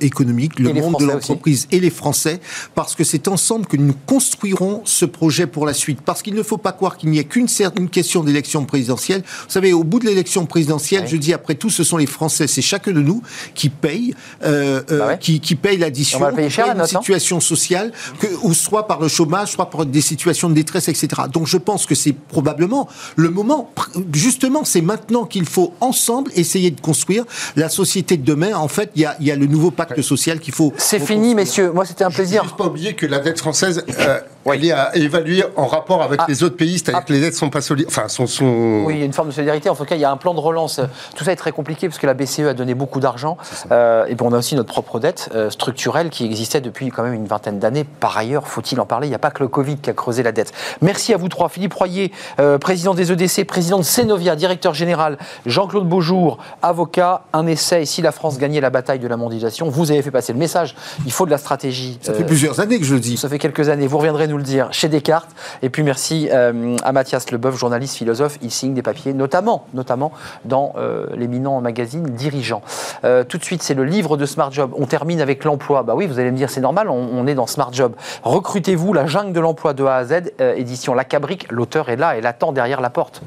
économique, 0.00 0.58
le 0.58 0.72
monde 0.72 0.94
de 0.94 1.04
Français 1.04 1.06
l'entreprise 1.06 1.68
et 1.70 1.80
les 1.80 1.90
Français, 1.90 2.40
parce 2.74 2.94
que 2.94 3.04
c'est 3.04 3.28
ensemble 3.28 3.66
que 3.66 3.76
nous 3.76 3.94
construirons 4.06 4.82
ce 4.84 5.04
projet 5.04 5.46
pour 5.46 5.66
la 5.66 5.74
suite. 5.74 6.00
Parce 6.02 6.22
qu'il 6.22 6.34
ne 6.34 6.42
faut 6.42 6.56
pas 6.58 6.72
croire 6.72 6.96
qu'il 6.96 7.10
n'y 7.10 7.18
a 7.18 7.24
qu'une 7.24 7.46
question 7.90 8.22
d'élection 8.24 8.64
présidentielle. 8.64 9.22
Vous 9.22 9.50
savez, 9.50 9.72
au 9.72 9.84
bout 9.84 9.98
de 9.98 10.06
l'élection 10.06 10.46
présidentielle, 10.46 11.02
Ouais. 11.02 11.08
je 11.08 11.16
après 11.32 11.54
tout, 11.54 11.70
ce 11.70 11.84
sont 11.84 11.96
les 11.96 12.06
Français, 12.06 12.46
c'est 12.46 12.62
chacun 12.62 12.92
de 12.92 13.00
nous 13.00 13.22
qui 13.54 13.68
paye, 13.68 14.14
euh, 14.44 14.82
euh, 14.90 14.98
Bah 14.98 15.06
ouais. 15.08 15.18
qui, 15.18 15.40
qui 15.40 15.54
paye 15.54 15.78
l'addition, 15.78 16.18
qui 16.18 16.36
paye 16.36 16.50
la 16.58 16.72
une 16.72 16.78
note, 16.78 16.88
situation 16.88 17.40
sociale, 17.40 17.92
que, 18.20 18.26
ou 18.42 18.52
soit 18.54 18.86
par 18.86 19.00
le 19.00 19.08
chômage, 19.08 19.52
soit 19.52 19.70
par 19.70 19.86
des 19.86 20.00
situations 20.00 20.48
de 20.48 20.54
détresse, 20.54 20.88
etc. 20.88 21.08
Donc 21.32 21.46
je 21.46 21.56
pense 21.56 21.86
que 21.86 21.94
c'est 21.94 22.12
probablement 22.12 22.88
le 23.16 23.30
moment, 23.30 23.70
justement, 24.12 24.64
c'est 24.64 24.80
maintenant 24.80 25.24
qu'il 25.24 25.46
faut 25.46 25.72
ensemble 25.80 26.30
essayer 26.36 26.70
de 26.70 26.80
construire 26.80 27.24
la 27.56 27.68
société 27.68 28.16
de 28.16 28.24
demain. 28.24 28.54
En 28.54 28.68
fait, 28.68 28.90
il 28.94 29.02
y 29.02 29.04
a, 29.04 29.16
il 29.20 29.26
y 29.26 29.30
a 29.30 29.36
le 29.36 29.46
nouveau 29.46 29.70
pacte 29.70 30.00
social 30.02 30.40
qu'il 30.40 30.54
faut. 30.54 30.72
C'est 30.76 31.00
fini, 31.00 31.34
messieurs. 31.34 31.70
Moi, 31.72 31.84
c'était 31.84 32.04
un 32.04 32.10
plaisir. 32.10 32.42
Juste 32.44 32.56
pas 32.56 32.66
oublier 32.66 32.94
que 32.94 33.06
la 33.06 33.20
dette 33.20 33.38
française, 33.38 33.84
euh, 34.00 34.20
Oui. 34.44 34.56
elle 34.58 34.64
est 34.66 34.72
à 34.72 34.94
évaluer 34.96 35.44
en 35.56 35.66
rapport 35.66 36.02
avec 36.02 36.20
Ah. 36.22 36.26
les 36.28 36.42
autres 36.42 36.56
pays, 36.56 36.78
c'est-à-dire 36.78 37.00
Ah. 37.02 37.06
que 37.06 37.12
les 37.12 37.20
dettes 37.20 37.34
sont 37.34 37.50
pas 37.50 37.60
solides, 37.60 37.86
enfin 37.88 38.08
sont, 38.08 38.26
sont... 38.26 38.82
Oui, 38.86 38.94
il 38.94 38.98
y 39.00 39.02
a 39.02 39.06
une 39.06 39.12
forme 39.12 39.28
de 39.28 39.32
solidarité. 39.34 39.68
En 39.70 39.74
tout 39.74 39.84
cas, 39.84 39.94
il 39.94 40.00
y 40.00 40.04
a 40.04 40.10
un 40.10 40.16
plan 40.16 40.34
de 40.34 40.40
relance. 40.40 40.80
Tout 41.16 41.24
ça 41.24 41.32
est 41.32 41.36
très 41.36 41.52
compliqué 41.52 41.88
parce 41.88 41.98
que 41.98 42.06
la 42.06 42.14
BCE 42.14 42.40
a 42.48 42.54
donné 42.54 42.74
beaucoup 42.74 43.00
d'argent. 43.00 43.36
Euh, 43.72 44.04
et 44.06 44.14
puis 44.16 44.26
on 44.26 44.32
a 44.32 44.38
aussi 44.38 44.54
notre 44.56 44.70
propre 44.72 44.98
dette 45.00 45.30
euh, 45.34 45.50
structurelle 45.50 46.10
qui 46.10 46.24
existait 46.24 46.60
depuis 46.60 46.88
quand 46.90 47.02
même 47.02 47.14
une 47.14 47.26
vingtaine 47.26 47.58
d'années. 47.58 47.84
Par 47.84 48.16
ailleurs, 48.16 48.46
faut-il 48.48 48.78
en 48.80 48.86
parler? 48.86 49.06
Il 49.06 49.10
n'y 49.10 49.16
a 49.16 49.18
pas 49.20 49.30
que 49.30 49.42
le 49.42 49.48
Covid 49.48 49.78
qui 49.78 49.90
a 49.90 49.92
creusé 49.94 50.22
la 50.22 50.32
dette. 50.32 50.52
Merci 50.82 51.14
à 51.14 51.16
vous 51.16 51.28
trois. 51.28 51.48
Philippe 51.48 51.74
Royer, 51.74 52.12
euh, 52.40 52.58
président 52.58 52.94
des 52.94 53.12
EDC, 53.12 53.44
président 53.46 53.78
de 53.78 53.84
Cenovia, 53.84 54.36
directeur 54.36 54.74
général. 54.74 55.18
Jean-Claude 55.46 55.88
Beaujour, 55.88 56.38
avocat. 56.62 57.22
Un 57.32 57.46
essai. 57.46 57.82
Et 57.82 57.86
si 57.86 58.02
la 58.02 58.12
France 58.12 58.38
gagnait 58.38 58.60
la 58.60 58.70
bataille 58.70 58.98
de 58.98 59.08
la 59.08 59.16
mondialisation, 59.16 59.68
vous 59.68 59.90
avez 59.90 60.02
fait 60.02 60.10
passer 60.10 60.32
le 60.32 60.38
message. 60.38 60.74
Il 61.06 61.12
faut 61.12 61.26
de 61.26 61.30
la 61.30 61.38
stratégie. 61.38 61.98
Ça 62.02 62.12
fait 62.14 62.24
plusieurs 62.24 62.60
années 62.60 62.78
que 62.78 62.84
je 62.84 62.94
le 62.94 63.00
dis. 63.00 63.16
ça 63.16 63.28
fait 63.28 63.38
quelques 63.38 63.68
années, 63.68 63.86
vous 63.86 63.98
reviendrez 63.98 64.26
nous 64.28 64.33
le 64.36 64.42
dire 64.42 64.68
chez 64.72 64.88
Descartes. 64.88 65.30
Et 65.62 65.70
puis 65.70 65.82
merci 65.82 66.28
euh, 66.32 66.76
à 66.82 66.92
Mathias 66.92 67.30
Leboeuf, 67.30 67.56
journaliste, 67.56 67.96
philosophe. 67.96 68.38
Il 68.42 68.50
signe 68.50 68.74
des 68.74 68.82
papiers, 68.82 69.12
notamment, 69.12 69.66
notamment 69.74 70.12
dans 70.44 70.74
euh, 70.76 71.06
l'éminent 71.16 71.60
magazine 71.60 72.04
Dirigeant. 72.04 72.62
Euh, 73.04 73.24
tout 73.24 73.38
de 73.38 73.44
suite, 73.44 73.62
c'est 73.62 73.74
le 73.74 73.84
livre 73.84 74.16
de 74.16 74.26
Smart 74.26 74.50
Job. 74.50 74.72
On 74.76 74.86
termine 74.86 75.20
avec 75.20 75.44
l'emploi. 75.44 75.82
Bah 75.82 75.94
oui, 75.96 76.06
vous 76.06 76.18
allez 76.18 76.30
me 76.30 76.36
dire, 76.36 76.50
c'est 76.50 76.60
normal, 76.60 76.88
on, 76.88 77.26
est 77.26 77.34
dans 77.34 77.46
Smart 77.46 77.72
Job. 77.72 77.94
Recrutez-vous, 78.22 78.92
la 78.92 79.06
jungle 79.06 79.32
de 79.32 79.40
l'emploi 79.40 79.72
de 79.72 79.84
A 79.84 79.96
à 79.96 80.04
Z, 80.04 80.32
édition 80.56 80.94
La 80.94 81.04
Cabrique. 81.04 81.50
L'auteur 81.50 81.88
est 81.88 81.96
là, 81.96 82.16
elle 82.16 82.26
attend 82.26 82.52
derrière 82.52 82.80
la 82.80 82.90
porte. 82.90 83.22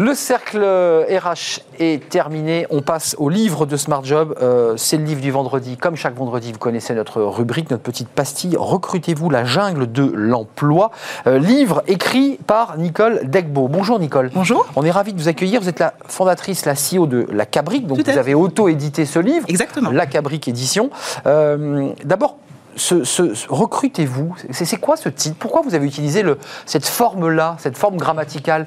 Le 0.00 0.14
cercle 0.14 0.60
RH 0.60 1.60
est 1.80 2.08
terminé. 2.08 2.68
On 2.70 2.82
passe 2.82 3.16
au 3.18 3.28
livre 3.28 3.66
de 3.66 3.76
Smart 3.76 4.04
Job. 4.04 4.32
Euh, 4.40 4.74
c'est 4.76 4.96
le 4.96 5.02
livre 5.02 5.20
du 5.20 5.32
vendredi. 5.32 5.76
Comme 5.76 5.96
chaque 5.96 6.14
vendredi, 6.14 6.52
vous 6.52 6.58
connaissez 6.60 6.94
notre 6.94 7.20
rubrique, 7.20 7.68
notre 7.72 7.82
petite 7.82 8.08
pastille. 8.08 8.54
Recrutez-vous 8.56 9.28
la 9.28 9.44
jungle 9.44 9.90
de 9.90 10.04
l'emploi. 10.14 10.92
Euh, 11.26 11.40
livre 11.40 11.82
écrit 11.88 12.38
par 12.46 12.78
Nicole 12.78 13.28
Degbo. 13.28 13.66
Bonjour 13.66 13.98
Nicole. 13.98 14.30
Bonjour. 14.32 14.68
On 14.76 14.84
est 14.84 14.92
ravi 14.92 15.14
de 15.14 15.18
vous 15.20 15.26
accueillir. 15.26 15.60
Vous 15.60 15.68
êtes 15.68 15.80
la 15.80 15.94
fondatrice, 16.06 16.64
la 16.64 16.74
CEO 16.74 17.08
de 17.08 17.26
La 17.32 17.44
Cabrique. 17.44 17.88
Donc 17.88 17.98
Tout 17.98 18.08
vous 18.08 18.18
avez 18.18 18.34
auto-édité 18.34 19.04
ce 19.04 19.18
livre. 19.18 19.46
Exactement. 19.48 19.90
La 19.90 20.06
Cabrique 20.06 20.46
Édition. 20.46 20.90
Euh, 21.26 21.90
D'abord, 22.04 22.36
ce, 22.78 23.04
ce- 23.04 23.34
ce- 23.34 23.46
recrutez-vous. 23.48 24.34
C'est 24.52 24.78
quoi 24.80 24.96
ce 24.96 25.08
titre? 25.10 25.36
Pourquoi 25.38 25.60
vous 25.62 25.74
avez 25.74 25.86
utilisé 25.86 26.22
le, 26.22 26.38
cette 26.64 26.86
forme-là, 26.86 27.56
cette 27.58 27.76
forme 27.76 27.96
grammaticale? 27.96 28.66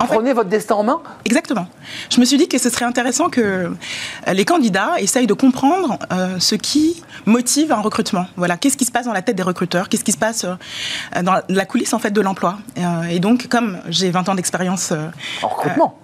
En 0.00 0.06
fait- 0.06 0.14
Prenez 0.14 0.32
votre 0.32 0.48
destin 0.50 0.74
en 0.74 0.82
main. 0.82 1.00
Exactement. 1.24 1.66
Je 2.10 2.20
me 2.20 2.24
suis 2.26 2.36
dit 2.36 2.48
que 2.48 2.58
ce 2.58 2.68
serait 2.68 2.84
intéressant 2.84 3.28
que 3.30 3.40
euh, 3.40 4.32
les 4.32 4.44
candidats 4.44 4.92
essayent 4.98 5.26
de 5.26 5.34
comprendre 5.34 5.98
euh, 6.12 6.36
ce 6.38 6.54
qui 6.56 7.02
motive 7.26 7.72
un 7.72 7.80
recrutement. 7.80 8.26
Voilà, 8.36 8.56
qu'est-ce 8.56 8.76
qui 8.76 8.84
se 8.84 8.92
passe 8.92 9.06
dans 9.06 9.12
la 9.12 9.22
tête 9.22 9.36
des 9.36 9.42
recruteurs? 9.42 9.88
Qu'est-ce 9.88 10.04
qui 10.04 10.12
se 10.12 10.18
passe 10.18 10.44
euh, 10.44 11.22
dans 11.22 11.40
la 11.48 11.64
coulisse 11.64 11.94
en 11.94 11.98
fait 11.98 12.10
de 12.10 12.20
l'emploi? 12.20 12.58
Euh, 12.78 13.02
Et 13.04 13.20
donc, 13.20 13.46
comme 13.48 13.78
j'ai 13.88 14.10
20 14.10 14.28
ans 14.28 14.34
d'expérience 14.34 14.92
En 15.42 15.48
recrutement 15.48 15.96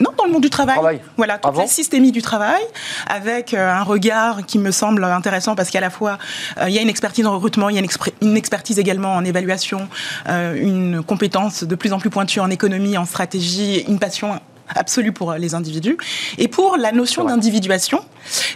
Non, 0.00 0.10
dans 0.16 0.24
le 0.24 0.32
monde 0.32 0.42
du 0.42 0.50
travail. 0.50 0.76
Travail. 0.76 1.00
Voilà, 1.16 1.34
toute 1.38 1.46
Avant 1.46 1.62
la 1.62 1.66
systémie 1.66 2.12
du 2.12 2.22
travail, 2.22 2.62
avec 3.06 3.54
euh, 3.54 3.70
un 3.70 3.82
regard 3.82 4.46
qui 4.46 4.58
me 4.58 4.70
semble 4.70 5.04
intéressant 5.04 5.54
parce 5.54 5.70
qu'à 5.70 5.80
la 5.80 5.90
fois, 5.90 6.18
euh, 6.58 6.68
il 6.68 6.74
y 6.74 6.78
a 6.78 6.82
une 6.82 6.88
expertise 6.88 7.26
en 7.26 7.34
recrutement, 7.34 7.68
il 7.68 7.76
y 7.76 7.78
a 7.78 7.82
une 8.22 8.36
expertise 8.36 8.78
également 8.78 9.14
en 9.14 9.24
évaluation, 9.24 9.88
euh, 10.28 10.54
une 10.54 11.02
compétence 11.02 11.64
de 11.64 11.74
plus 11.74 11.92
en 11.92 11.98
plus 11.98 12.10
pointue 12.10 12.40
en 12.40 12.50
économie, 12.50 12.96
en 12.96 13.04
stratégie, 13.04 13.84
une 13.88 13.98
passion 13.98 14.40
absolue 14.74 15.12
pour 15.12 15.30
euh, 15.32 15.38
les 15.38 15.54
individus. 15.54 15.96
Et 16.38 16.48
pour 16.48 16.76
la 16.76 16.92
notion 16.92 17.24
d'individuation, 17.24 18.00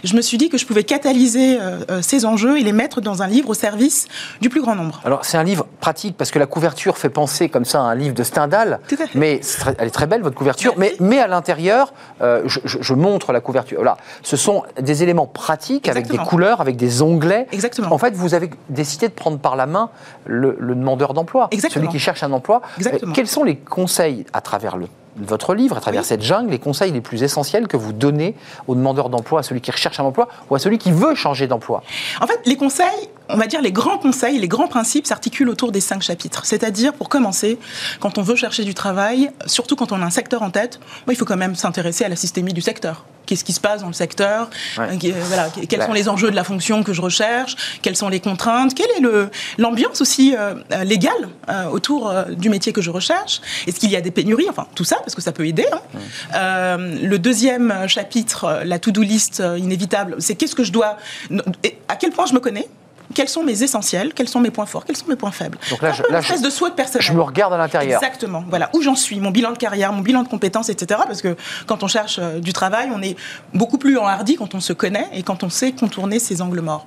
je 0.03 0.15
me 0.15 0.21
suis 0.21 0.37
dit 0.37 0.49
que 0.49 0.57
je 0.57 0.65
pouvais 0.65 0.83
catalyser 0.83 1.59
euh, 1.59 1.79
euh, 1.89 2.01
ces 2.01 2.25
enjeux 2.25 2.59
et 2.59 2.63
les 2.63 2.73
mettre 2.73 3.01
dans 3.01 3.21
un 3.23 3.27
livre 3.27 3.49
au 3.49 3.53
service 3.53 4.07
du 4.41 4.49
plus 4.49 4.61
grand 4.61 4.75
nombre. 4.75 5.01
Alors, 5.05 5.25
c'est 5.25 5.37
un 5.37 5.43
livre 5.43 5.65
pratique 5.79 6.15
parce 6.17 6.31
que 6.31 6.39
la 6.39 6.45
couverture 6.45 6.97
fait 6.97 7.09
penser 7.09 7.49
comme 7.49 7.65
ça 7.65 7.79
à 7.79 7.83
un 7.83 7.95
livre 7.95 8.13
de 8.15 8.23
Stendhal. 8.23 8.79
Tout 8.87 8.95
à 8.99 9.07
fait. 9.07 9.17
Mais 9.17 9.41
elle 9.79 9.87
est 9.87 9.91
très 9.91 10.07
belle, 10.07 10.21
votre 10.21 10.35
couverture. 10.35 10.73
Mais, 10.77 10.95
mais 10.99 11.19
à 11.19 11.27
l'intérieur, 11.27 11.93
euh, 12.21 12.41
je, 12.45 12.59
je- 12.65 12.77
je 12.81 12.93
montre 12.93 13.31
la 13.31 13.39
couverture. 13.41 13.77
Voilà. 13.77 13.97
Ce 14.21 14.37
sont 14.37 14.63
des 14.79 15.03
éléments 15.03 15.27
pratiques 15.27 15.87
avec 15.89 16.07
des 16.07 16.17
couleurs, 16.17 16.61
avec 16.61 16.75
des 16.75 17.01
onglets. 17.01 17.47
Exactement. 17.51 17.91
En 17.93 17.97
fait, 17.97 18.13
vous 18.15 18.33
avez 18.33 18.49
décidé 18.69 19.07
de 19.07 19.13
prendre 19.13 19.39
par 19.39 19.55
la 19.55 19.65
main 19.65 19.89
le, 20.25 20.55
le 20.59 20.75
demandeur 20.75 21.13
d'emploi, 21.13 21.49
celui 21.69 21.87
qui 21.87 21.99
cherche 21.99 22.23
un 22.23 22.31
emploi. 22.31 22.61
Exactement. 22.77 23.13
Quels 23.13 23.27
sont 23.27 23.43
les 23.43 23.55
conseils 23.57 24.25
à 24.33 24.41
travers 24.41 24.77
le- 24.77 24.87
votre 25.17 25.53
livre, 25.53 25.77
à 25.77 25.81
travers 25.81 26.01
Oui. 26.01 26.07
cette 26.07 26.21
jungle, 26.21 26.51
les 26.51 26.59
conseils 26.59 26.91
les 26.91 27.01
plus 27.01 27.23
essentiels 27.23 27.67
que 27.67 27.77
vous 27.77 27.93
donnez 27.93 28.35
au 28.67 28.75
demandeur 28.75 29.09
d'emploi, 29.09 29.39
à 29.39 29.43
celui 29.43 29.61
qui 29.61 29.71
recherche 29.71 29.99
un 29.99 30.03
emploi 30.03 30.27
ou 30.49 30.55
à 30.55 30.59
celui 30.59 30.77
qui 30.77 30.91
veut 30.91 31.15
changer 31.15 31.47
d'emploi? 31.47 31.83
En 32.21 32.27
fait, 32.27 32.39
les 32.45 32.57
conseils, 32.57 33.09
on 33.29 33.37
va 33.37 33.47
dire 33.47 33.61
les 33.61 33.71
grands 33.71 33.97
conseils, 33.97 34.37
les 34.37 34.47
grands 34.47 34.67
principes 34.67 35.07
s'articulent 35.07 35.49
autour 35.49 35.71
des 35.71 35.81
cinq 35.81 36.01
chapitres. 36.01 36.45
C'est-à-dire, 36.45 36.93
pour 36.93 37.09
commencer, 37.09 37.57
quand 37.99 38.17
on 38.17 38.21
veut 38.21 38.35
chercher 38.35 38.63
du 38.63 38.73
travail, 38.73 39.31
surtout 39.45 39.75
quand 39.75 39.91
on 39.91 40.01
a 40.01 40.05
un 40.05 40.09
secteur 40.09 40.41
en 40.41 40.49
tête, 40.51 40.79
il 41.09 41.15
faut 41.15 41.25
quand 41.25 41.37
même 41.37 41.55
s'intéresser 41.55 42.03
à 42.05 42.09
la 42.09 42.15
systémie 42.15 42.53
du 42.53 42.61
secteur. 42.61 43.05
Qu'est-ce 43.25 43.45
qui 43.45 43.53
se 43.53 43.61
passe 43.61 43.79
dans 43.81 43.87
le 43.87 43.93
secteur 43.93 44.49
Ouais. 44.77 44.89
Euh, 44.91 44.97
euh, 45.05 45.21
voilà, 45.27 45.49
Quels 45.69 45.81
sont 45.81 45.93
les 45.93 46.09
enjeux 46.09 46.29
de 46.29 46.35
la 46.35 46.43
fonction 46.43 46.83
que 46.83 46.91
je 46.91 46.99
recherche 47.01 47.55
Quelles 47.81 47.95
sont 47.95 48.09
les 48.09 48.19
contraintes 48.19 48.75
Quelle 48.75 48.89
est 48.89 49.29
l'ambiance 49.57 50.01
aussi 50.01 50.35
euh, 50.37 50.55
légale 50.83 51.29
euh, 51.47 51.67
autour 51.67 52.09
euh, 52.09 52.25
du 52.25 52.49
métier 52.49 52.73
que 52.73 52.81
je 52.81 52.89
recherche 52.89 53.39
Est-ce 53.65 53.79
qu'il 53.79 53.91
y 53.91 53.95
a 53.95 54.01
des 54.01 54.11
pénuries? 54.11 54.47
Enfin, 54.49 54.67
tout 54.75 54.83
ça, 54.83 54.97
parce 54.97 55.15
que 55.15 55.21
ça 55.21 55.31
peut 55.31 55.47
aider. 55.47 55.65
hein. 56.33 56.77
Le 56.77 57.17
deuxième 57.17 57.87
chapitre, 57.87 58.61
la 58.65 58.77
to-do 58.77 59.01
list 59.01 59.41
inévitable, 59.57 60.17
c'est 60.19 60.35
qu'est-ce 60.35 60.55
que 60.55 60.65
je 60.65 60.73
dois... 60.73 60.97
À 61.87 61.95
quel 61.95 62.11
point 62.11 62.25
je 62.25 62.33
me 62.33 62.39
connais? 62.41 62.67
Quels 63.13 63.27
sont 63.29 63.43
mes 63.43 63.63
essentiels, 63.63 64.13
quels 64.13 64.27
sont 64.29 64.39
mes 64.39 64.51
points 64.51 64.65
forts, 64.65 64.85
quels 64.85 64.97
sont 64.97 65.07
mes 65.07 65.15
points 65.15 65.31
faibles. 65.31 65.57
Donc 65.69 65.81
là, 65.81 65.91
je- 65.91 66.01
peu 66.03 66.11
là, 66.11 66.17
une 66.19 66.23
espèce 66.23 66.39
je- 66.39 66.45
de 66.45 66.49
souhait 66.49 66.71
personnel. 66.71 67.01
Je 67.05 67.13
me 67.13 67.21
regarde 67.21 67.53
à 67.53 67.57
l'intérieur. 67.57 68.01
Exactement. 68.01 68.43
Voilà 68.49 68.69
où 68.73 68.81
j'en 68.81 68.95
suis, 68.95 69.19
mon 69.19 69.31
bilan 69.31 69.51
de 69.51 69.57
carrière, 69.57 69.93
mon 69.93 70.01
bilan 70.01 70.23
de 70.23 70.27
compétences, 70.27 70.69
etc. 70.69 71.01
Parce 71.05 71.21
que 71.21 71.35
quand 71.67 71.83
on 71.83 71.87
cherche 71.87 72.19
euh, 72.21 72.39
du 72.39 72.53
travail, 72.53 72.89
on 72.93 73.01
est 73.01 73.15
beaucoup 73.53 73.77
plus 73.77 73.97
enhardi 73.97 74.35
quand 74.35 74.55
on 74.55 74.59
se 74.59 74.73
connaît 74.73 75.07
et 75.13 75.23
quand 75.23 75.43
on 75.43 75.49
sait 75.49 75.71
contourner 75.73 76.19
ses 76.19 76.41
angles 76.41 76.61
morts. 76.61 76.85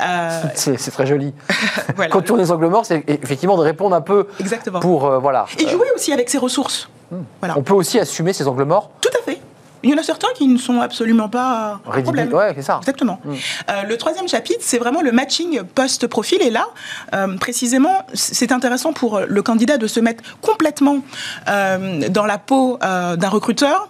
Euh, 0.00 0.42
C'est 0.54 0.76
très 0.90 1.06
joli. 1.06 1.32
voilà. 1.96 2.10
Contourner 2.10 2.42
les 2.44 2.52
angles 2.52 2.68
morts, 2.68 2.86
c'est 2.86 3.04
effectivement 3.08 3.56
de 3.56 3.62
répondre 3.62 3.94
un 3.96 4.00
peu 4.00 4.26
Exactement. 4.40 4.80
pour 4.80 5.06
euh, 5.06 5.18
voilà. 5.18 5.46
Et 5.58 5.68
jouer 5.68 5.86
aussi 5.94 6.12
avec 6.12 6.28
ses 6.30 6.38
ressources. 6.38 6.88
Voilà. 7.40 7.56
On 7.56 7.62
peut 7.62 7.74
aussi 7.74 7.98
assumer 8.00 8.32
ces 8.32 8.48
angles 8.48 8.64
morts. 8.64 8.90
Tout 9.00 9.10
à 9.18 9.22
fait. 9.24 9.35
Il 9.86 9.90
y 9.92 9.94
en 9.94 9.98
a 9.98 10.02
certains 10.02 10.26
qui 10.34 10.48
ne 10.48 10.58
sont 10.58 10.80
absolument 10.80 11.28
pas 11.28 11.78
un 11.86 11.90
Rédhibi- 11.92 12.02
problème. 12.02 12.32
Ouais, 12.34 12.52
c'est 12.56 12.62
ça. 12.62 12.78
Exactement. 12.78 13.20
Euh, 13.24 13.82
le 13.88 13.96
troisième 13.96 14.26
chapitre, 14.26 14.58
c'est 14.62 14.78
vraiment 14.78 15.00
le 15.00 15.12
matching 15.12 15.62
post-profil. 15.62 16.42
Et 16.42 16.50
là, 16.50 16.66
euh, 17.14 17.36
précisément, 17.38 18.04
c'est 18.12 18.50
intéressant 18.50 18.92
pour 18.92 19.20
le 19.20 19.42
candidat 19.42 19.78
de 19.78 19.86
se 19.86 20.00
mettre 20.00 20.24
complètement 20.42 20.98
euh, 21.48 22.08
dans 22.08 22.26
la 22.26 22.38
peau 22.38 22.78
d'un 22.82 23.28
recruteur, 23.28 23.88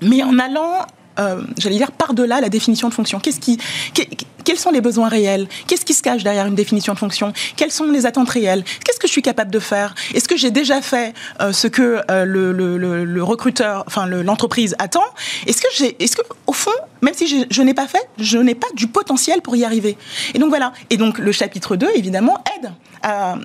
mais 0.00 0.22
en 0.22 0.38
allant 0.38 0.86
euh, 1.18 1.42
j'allais 1.58 1.76
dire, 1.76 1.92
par-delà 1.92 2.40
la 2.40 2.48
définition 2.48 2.88
de 2.88 2.94
fonction. 2.94 3.20
Qu'est-ce 3.20 3.40
qui, 3.40 3.56
que- 3.94 4.02
quels 4.44 4.58
sont 4.58 4.70
les 4.70 4.80
besoins 4.82 5.08
réels? 5.08 5.46
Qu'est-ce 5.66 5.84
qui 5.86 5.94
se 5.94 6.02
cache 6.02 6.22
derrière 6.22 6.46
une 6.46 6.54
définition 6.54 6.92
de 6.92 6.98
fonction? 6.98 7.32
Quelles 7.56 7.70
sont 7.70 7.84
les 7.90 8.04
attentes 8.04 8.28
réelles? 8.28 8.62
Qu'est-ce 8.84 8.98
que 8.98 9.06
je 9.06 9.12
suis 9.12 9.22
capable 9.22 9.50
de 9.50 9.58
faire? 9.58 9.94
Est-ce 10.14 10.28
que 10.28 10.36
j'ai 10.36 10.50
déjà 10.50 10.82
fait 10.82 11.14
euh, 11.40 11.52
ce 11.52 11.66
que 11.66 12.00
euh, 12.10 12.24
le, 12.26 12.52
le- 12.52 12.76
le- 13.04 13.22
recruteur, 13.24 13.84
enfin 13.86 14.06
le- 14.06 14.22
l'entreprise 14.22 14.74
attend? 14.78 15.04
Est-ce 15.46 15.62
que 15.62 15.68
j'ai, 15.74 15.96
est-ce 16.02 16.16
que 16.16 16.22
au 16.46 16.52
fond, 16.52 16.70
même 17.00 17.14
si 17.14 17.26
j'ai- 17.26 17.46
je 17.50 17.62
n'ai 17.62 17.72
pas 17.74 17.86
fait, 17.88 18.06
je 18.18 18.36
n'ai 18.38 18.54
pas 18.54 18.66
du 18.74 18.86
potentiel 18.86 19.40
pour 19.40 19.56
y 19.56 19.64
arriver? 19.64 19.96
Et 20.34 20.38
donc 20.38 20.50
voilà. 20.50 20.72
Et 20.90 20.98
donc 20.98 21.18
le 21.18 21.32
chapitre 21.32 21.76
2, 21.76 21.88
évidemment, 21.94 22.44
aide 22.58 22.70
à 23.02 23.36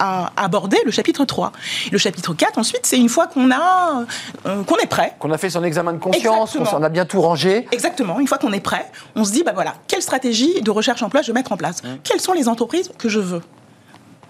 à 0.00 0.32
aborder 0.36 0.78
le 0.84 0.90
chapitre 0.90 1.24
3. 1.24 1.52
Le 1.92 1.98
chapitre 1.98 2.34
4, 2.34 2.58
ensuite, 2.58 2.80
c'est 2.84 2.96
une 2.98 3.08
fois 3.08 3.26
qu'on 3.28 3.50
a 3.52 4.04
euh, 4.46 4.64
qu'on 4.64 4.76
est 4.78 4.86
prêt, 4.86 5.14
Qu'on 5.18 5.30
a 5.30 5.38
fait 5.38 5.50
son 5.50 5.62
examen 5.62 5.92
de 5.92 5.98
conscience, 5.98 6.56
qu'on 6.56 6.82
a 6.82 6.88
bien 6.88 7.04
tout 7.04 7.20
rangé. 7.20 7.68
Exactement. 7.70 8.18
Une 8.18 8.26
fois 8.26 8.38
qu'on 8.38 8.52
est 8.52 8.60
prêt, 8.60 8.90
on 9.14 9.24
se 9.24 9.30
dit, 9.32 9.44
bah 9.44 9.52
voilà, 9.54 9.74
quelle 9.86 10.02
stratégie 10.02 10.62
de 10.62 10.70
recherche 10.70 11.02
emploi 11.02 11.22
je 11.22 11.28
vais 11.28 11.34
mettre 11.34 11.52
en 11.52 11.56
place? 11.56 11.82
Quelles 12.02 12.20
sont 12.20 12.32
les 12.32 12.48
entreprises 12.48 12.90
que 12.98 13.08
je 13.08 13.20
veux? 13.20 13.42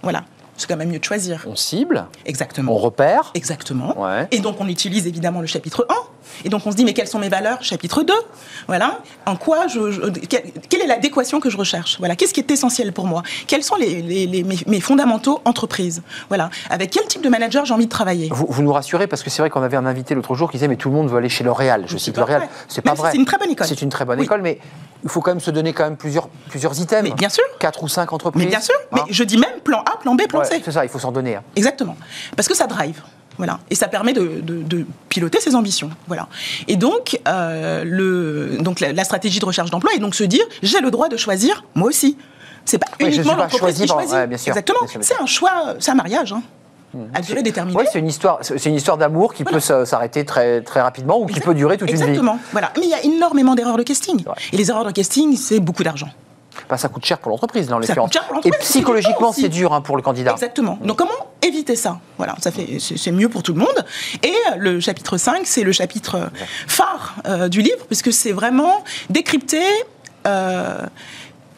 Voilà. 0.03 0.25
C'est 0.57 0.69
quand 0.69 0.77
même 0.77 0.91
mieux 0.91 0.99
de 0.99 1.05
choisir. 1.05 1.47
On 1.47 1.57
cible, 1.57 2.05
Exactement. 2.27 2.73
on 2.75 2.77
repère. 2.77 3.31
Exactement. 3.35 3.99
Ouais. 3.99 4.29
Et 4.31 4.41
donc, 4.41 4.57
on 4.61 4.69
utilise 4.69 5.07
évidemment 5.07 5.41
le 5.41 5.47
chapitre 5.47 5.87
1. 5.89 5.95
Et 6.45 6.49
donc, 6.49 6.67
on 6.67 6.71
se 6.71 6.77
dit, 6.77 6.85
mais 6.85 6.93
quelles 6.95 7.09
sont 7.09 7.19
mes 7.19 7.29
valeurs? 7.29 7.63
Chapitre 7.63 8.03
2. 8.03 8.13
Voilà. 8.67 9.01
En 9.27 9.37
quoi 9.37 9.67
je. 9.67 9.91
je- 9.91 10.01
quelle, 10.29 10.81
est 10.83 10.87
l'adéquation 10.87 11.41
que 11.41 11.51
je 11.51 11.57
recherche? 11.57 11.97
Voilà. 11.99 12.17
Qu'est-ce 12.17 12.33
qui 12.35 12.41
est 12.41 12.51
essentiel 12.51 12.93
pour 12.93 13.07
moi? 13.07 13.23
Quels 13.47 13.63
sont 13.63 13.77
les, 13.77 14.03
les- 14.03 14.27
les- 14.27 14.43
mes, 14.45 14.57
mes 14.67 14.81
fondamentaux 14.81 15.41
entreprise 15.45 16.03
Voilà. 16.29 16.51
Avec 16.71 16.91
quel 16.91 17.05
type 17.07 17.23
de 17.23 17.29
manager 17.29 17.65
j'ai 17.65 17.75
envie 17.75 17.87
de 17.87 17.91
travailler? 17.91 18.29
Vous, 18.33 18.47
vous 18.49 18.63
nous 18.63 18.73
rassurez 18.73 19.07
parce 19.07 19.23
que 19.23 19.31
c'est 19.31 19.43
vrai 19.43 19.51
qu'on 19.51 19.63
avait 19.63 19.77
un 19.77 19.87
invité 19.87 20.15
l'autre 20.15 20.35
jour 20.35 20.51
qui 20.51 20.57
disait 20.57 20.69
mais 20.69 20.77
tout 20.77 20.89
le 20.89 20.95
monde 20.95 21.09
veut 21.09 21.19
aller 21.19 21.29
chez 21.29 21.45
L'Oréal. 21.45 21.85
Je 21.87 21.97
cite 21.97 22.17
L'Oréal, 22.17 22.49
c'est 22.69 22.83
pas 22.83 22.95
si 22.95 23.01
vrai. 23.01 23.11
c'est 23.13 23.19
une 23.19 23.25
très 23.25 23.39
bonne 23.39 23.51
école. 23.51 23.67
C'est 23.67 23.83
une 23.83 23.89
très 23.89 24.05
bonne 24.05 24.19
Oui. 24.19 24.25
école, 24.25 24.43
mais 24.43 24.59
il 25.03 25.09
faut 25.11 25.21
quand 25.21 25.31
même 25.31 25.41
se 25.41 25.51
donner 25.51 25.73
quand 25.73 25.85
même 25.85 25.97
plusieurs 25.97 26.29
plusieurs 26.49 26.79
items. 26.81 27.03
Mais 27.09 27.15
bien 27.15 27.29
sûr. 27.29 27.45
Quatre 27.59 27.83
ou 27.83 27.89
cinq 27.89 28.13
entreprises. 28.13 28.43
Mais 28.45 28.49
bien 28.51 28.61
sûr. 28.61 28.75
Hein 28.93 29.03
Mais 29.07 29.13
je 29.13 29.25
dis 29.25 29.37
même 29.39 29.61
plan 29.65 29.81
A, 29.81 29.97
plan 29.99 30.15
B, 30.15 30.23
plan 30.29 30.41
Ouais, 30.41 30.45
C. 30.45 30.61
c'est 30.65 30.73
ça, 30.73 30.85
il 30.85 30.89
faut 30.89 30.99
s'en 30.99 31.13
donner. 31.13 31.37
hein. 31.37 31.43
Exactement. 31.57 31.97
Parce 32.37 32.49
que 32.49 32.55
ça 32.57 32.67
drive. 32.67 33.01
Voilà. 33.41 33.59
Et 33.71 33.75
ça 33.75 33.89
permet 33.89 34.13
de, 34.13 34.41
de- 34.43 34.63
de 34.63 34.87
piloter 35.09 35.41
ses 35.41 35.55
ambitions. 35.55 35.89
Voilà. 36.09 36.29
Et 36.69 36.77
donc, 36.77 37.19
euh, 37.27 37.83
le, 37.85 38.59
donc 38.61 38.81
la, 38.81 38.93
la 38.93 39.05
stratégie 39.05 39.39
de 39.41 39.45
recherche 39.47 39.71
d'emploi 39.71 39.93
est 39.95 39.99
donc 39.99 40.15
se 40.15 40.25
dire 40.25 40.45
j'ai 40.63 40.81
le 40.81 40.91
droit 40.91 41.09
de 41.09 41.17
choisir, 41.17 41.65
moi 41.75 41.89
aussi. 41.89 42.17
C'est 42.67 42.77
pas 42.79 42.87
Oui, 43.01 43.07
uniquement 43.07 43.35
l'entreprise 43.37 43.79
qui 43.81 43.89
choisit. 43.89 44.13
ouais, 44.13 44.27
bien 44.27 44.37
sûr. 44.37 44.51
Exactement. 44.51 44.81
C'est 45.01 45.21
un 45.21 45.27
choix, 45.27 45.75
c'est 45.79 45.91
un 45.91 45.95
mariage. 45.95 46.33
Hein. 46.33 46.43
À 47.15 47.21
durée 47.23 47.43
déterminée. 47.43 47.79
Oui, 47.79 47.85
c'est 47.91 47.99
une 48.01 48.09
histoire, 48.09 48.39
c'est 48.43 48.67
une 48.67 48.75
histoire 48.75 48.99
d'amour 48.99 49.33
qui 49.33 49.45
peut 49.45 49.61
s'arrêter 49.61 50.25
très 50.25 50.61
très 50.61 50.81
rapidement 50.81 51.19
ou 51.21 51.25
qui 51.27 51.33
Exact- 51.35 51.47
peut 51.47 51.55
durer 51.55 51.79
toute 51.79 51.89
une 51.91 51.97
vie. 51.97 52.03
Exactement. 52.03 52.39
Voilà. 52.53 52.73
Mais 52.79 52.85
il 52.87 52.91
y 52.91 52.95
a 52.95 53.03
énormément 53.05 53.55
d'erreurs 53.55 53.77
de 53.79 53.83
casting. 53.85 54.19
Ouais. 54.27 54.35
Et 54.53 54.57
les 54.57 54.71
erreurs 54.71 54.85
de 54.85 54.91
casting, 54.91 55.37
c'est 55.37 55.61
beaucoup 55.61 55.83
d'argent. 55.85 56.09
Bah, 56.71 56.79
ça 56.79 56.89
coûte 56.89 57.05
cher 57.05 57.19
pour 57.19 57.33
l'entreprise, 57.33 57.69
Ça 57.83 57.95
coûte 57.97 58.13
cher 58.13 58.29
pour 58.29 58.47
Et 58.47 58.51
psychologiquement, 58.61 59.33
c'est 59.33 59.49
dur 59.49 59.73
hein, 59.75 59.81
pour 59.81 59.97
le 59.97 60.03
candidat. 60.03 60.33
Exactement. 60.33 60.79
Donc 60.83 60.99
comment 60.99 61.11
éviter 61.43 61.75
ça? 61.75 61.99
Voilà, 62.17 62.37
ça 62.41 62.53
fait 62.53 62.79
c'est 62.79 62.97
c'est 62.97 63.11
mieux 63.11 63.29
pour 63.29 63.43
tout 63.43 63.53
le 63.53 63.59
monde. 63.59 63.85
Et 64.23 64.35
le 64.57 64.79
chapitre 64.79 65.17
5, 65.17 65.43
c'est 65.47 65.65
le 65.65 65.73
chapitre 65.73 66.31
phare 66.69 67.17
euh, 67.27 67.49
du 67.49 67.61
livre 67.61 67.85
puisque 67.89 68.13
c'est 68.13 68.31
vraiment 68.31 68.85
décrypter 69.09 69.67
euh, 70.27 70.87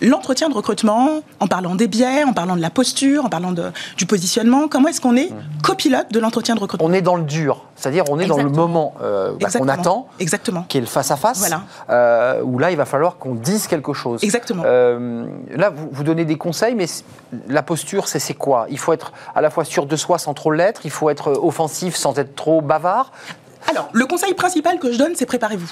l'entretien 0.03 0.49
de 0.49 0.55
recrutement 0.55 1.21
en 1.41 1.47
parlant 1.47 1.75
des 1.75 1.87
biais, 1.87 2.25
en 2.25 2.33
parlant 2.33 2.57
de 2.57 2.61
la 2.61 2.71
posture, 2.71 3.25
en 3.25 3.29
parlant 3.29 3.53
de- 3.53 3.71
du 3.97 4.05
positionnement. 4.07 4.69
Comment 4.69 4.89
est-ce 4.89 5.01
qu'on 5.01 5.17
est 5.17 5.31
copilote 5.63 6.13
de 6.13 6.19
l'entretien 6.21 6.55
de 6.55 6.61
recrutement 6.61 6.87
On 6.87 6.93
est 6.93 7.01
dans 7.03 7.17
le 7.17 7.23
dur, 7.23 7.65
c'est-à-dire 7.77 8.05
on 8.11 8.19
est 8.19 8.27
dans 8.27 8.37
le 8.37 8.51
moment 8.51 8.95
euh, 9.03 9.33
bah, 9.41 9.49
qu'on 9.57 9.69
attend, 9.69 10.09
Exactement. 10.19 10.65
qui 10.69 10.79
est 10.79 10.81
le 10.83 10.87
face-à-face, 10.87 11.39
Voilà. 11.39 11.63
euh, 11.91 12.43
où 12.43 12.59
là, 12.59 12.71
il 12.71 12.77
va 12.77 12.85
falloir 12.85 13.17
qu'on 13.17 13.35
dise 13.35 13.67
quelque 13.67 13.93
chose. 13.93 14.23
Exactement. 14.23 14.63
Euh, 14.67 15.25
là, 15.55 15.71
vous, 15.71 15.89
vous 15.91 16.03
donnez 16.05 16.25
des 16.25 16.37
conseils, 16.37 16.75
mais 16.75 16.87
la 17.49 17.63
posture, 17.63 18.09
c'est 18.09 18.35
quoi? 18.35 18.67
Il 18.71 18.79
faut 18.79 18.93
être 18.93 19.13
à 19.35 19.41
la 19.41 19.51
fois 19.51 19.65
sûr 19.65 19.87
de 19.87 19.97
soi 19.97 20.19
sans 20.19 20.35
trop 20.35 20.51
l'être, 20.51 20.83
il 20.85 20.91
faut 20.91 21.09
être 21.11 21.33
offensif 21.43 21.95
sans 21.97 22.19
être 22.19 22.35
trop 22.35 22.61
bavard. 22.61 23.13
Alors, 23.71 23.89
le 23.93 24.07
conseil 24.07 24.35
principal 24.35 24.79
que 24.79 24.93
je 24.93 24.99
donne, 24.99 25.13
c'est 25.15 25.27
préparez-vous. 25.27 25.71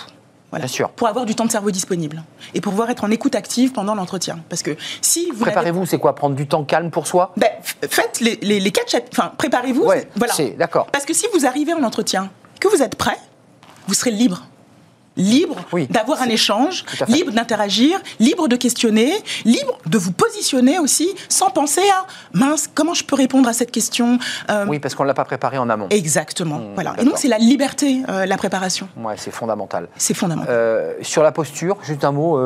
Voilà. 0.51 0.65
Bien 0.67 0.73
sûr. 0.73 0.91
Pour 0.91 1.07
avoir 1.09 1.25
du 1.27 1.35
temps 1.35 1.45
de 1.45 1.51
cerveau 1.51 1.71
disponible 1.71 2.23
et 2.55 2.61
pour 2.61 2.73
pouvoir 2.73 2.91
être 2.91 3.05
en 3.05 3.11
écoute 3.11 3.35
active 3.35 3.73
pendant 3.73 3.95
l'entretien. 3.95 4.41
Parce 4.49 4.63
que 4.63 4.77
si 5.01 5.31
vous 5.31 5.41
Préparez-vous, 5.45 5.87
c'est 5.87 5.99
quoi 5.99 6.15
Prendre 6.15 6.35
du 6.35 6.47
temps 6.49 6.65
calme 6.65 6.91
pour 6.91 7.07
soi? 7.07 7.33
Ben, 7.37 7.49
faites 7.89 8.21
les, 8.21 8.37
les, 8.43 8.59
les 8.61 8.71
quatre 8.73 8.91
chapitres. 8.91 9.17
Enfin, 9.21 9.33
préparez-vous. 9.39 9.85
Ouais, 9.85 10.09
voilà. 10.17 10.33
c'est- 10.35 10.51
d'accord. 10.57 10.87
Parce 10.87 11.05
que 11.05 11.15
si 11.15 11.27
vous 11.35 11.47
arrivez 11.47 11.73
en 11.73 11.83
entretien, 11.85 12.31
que 12.61 12.69
vous 12.69 12.83
êtes 12.83 12.97
prêt, 12.97 13.17
vous 13.87 13.95
serez 13.95 14.11
libre. 14.11 14.43
Libre 15.21 15.57
Oui, 15.73 15.87
d'avoir 15.89 16.23
un 16.23 16.29
échange, 16.29 16.85
libre 17.09 17.31
d'interagir, 17.33 18.01
libre 18.19 18.49
de 18.49 18.57
questionner, 18.57 19.13
libre 19.45 19.79
de 19.87 19.99
vous 19.99 20.13
positionner 20.13 20.79
aussi, 20.79 21.09
sans 21.29 21.51
penser 21.51 21.83
à 21.91 22.07
mince, 22.33 22.69
comment 22.75 22.95
je 22.95 23.05
peux 23.05 23.17
répondre 23.17 23.49
à 23.49 23.53
cette 23.53 23.71
question 23.71 24.19
Euh, 24.51 24.65
Oui, 24.69 24.79
parce 24.79 24.95
qu'on 24.95 25.03
ne 25.05 25.09
l'a 25.09 25.15
pas 25.15 25.25
préparé 25.25 25.59
en 25.59 25.69
amont. 25.69 25.87
Exactement. 25.91 26.57
Mmh, 26.59 26.75
voilà. 26.75 26.95
Et 26.99 27.05
donc, 27.05 27.15
c'est 27.19 27.29
la 27.29 27.39
liberté, 27.39 28.03
euh, 28.09 28.25
la 28.27 28.37
préparation. 28.37 28.89
Ouais, 28.97 29.15
c'est 29.17 29.31
fondamental. 29.31 29.89
C'est 29.97 30.15
fondamental. 30.15 30.51
Euh, 30.55 30.95
sur 31.03 31.23
la 31.23 31.33
posture, 31.33 31.77
juste 31.83 32.05
un 32.05 32.13
mot. 32.13 32.39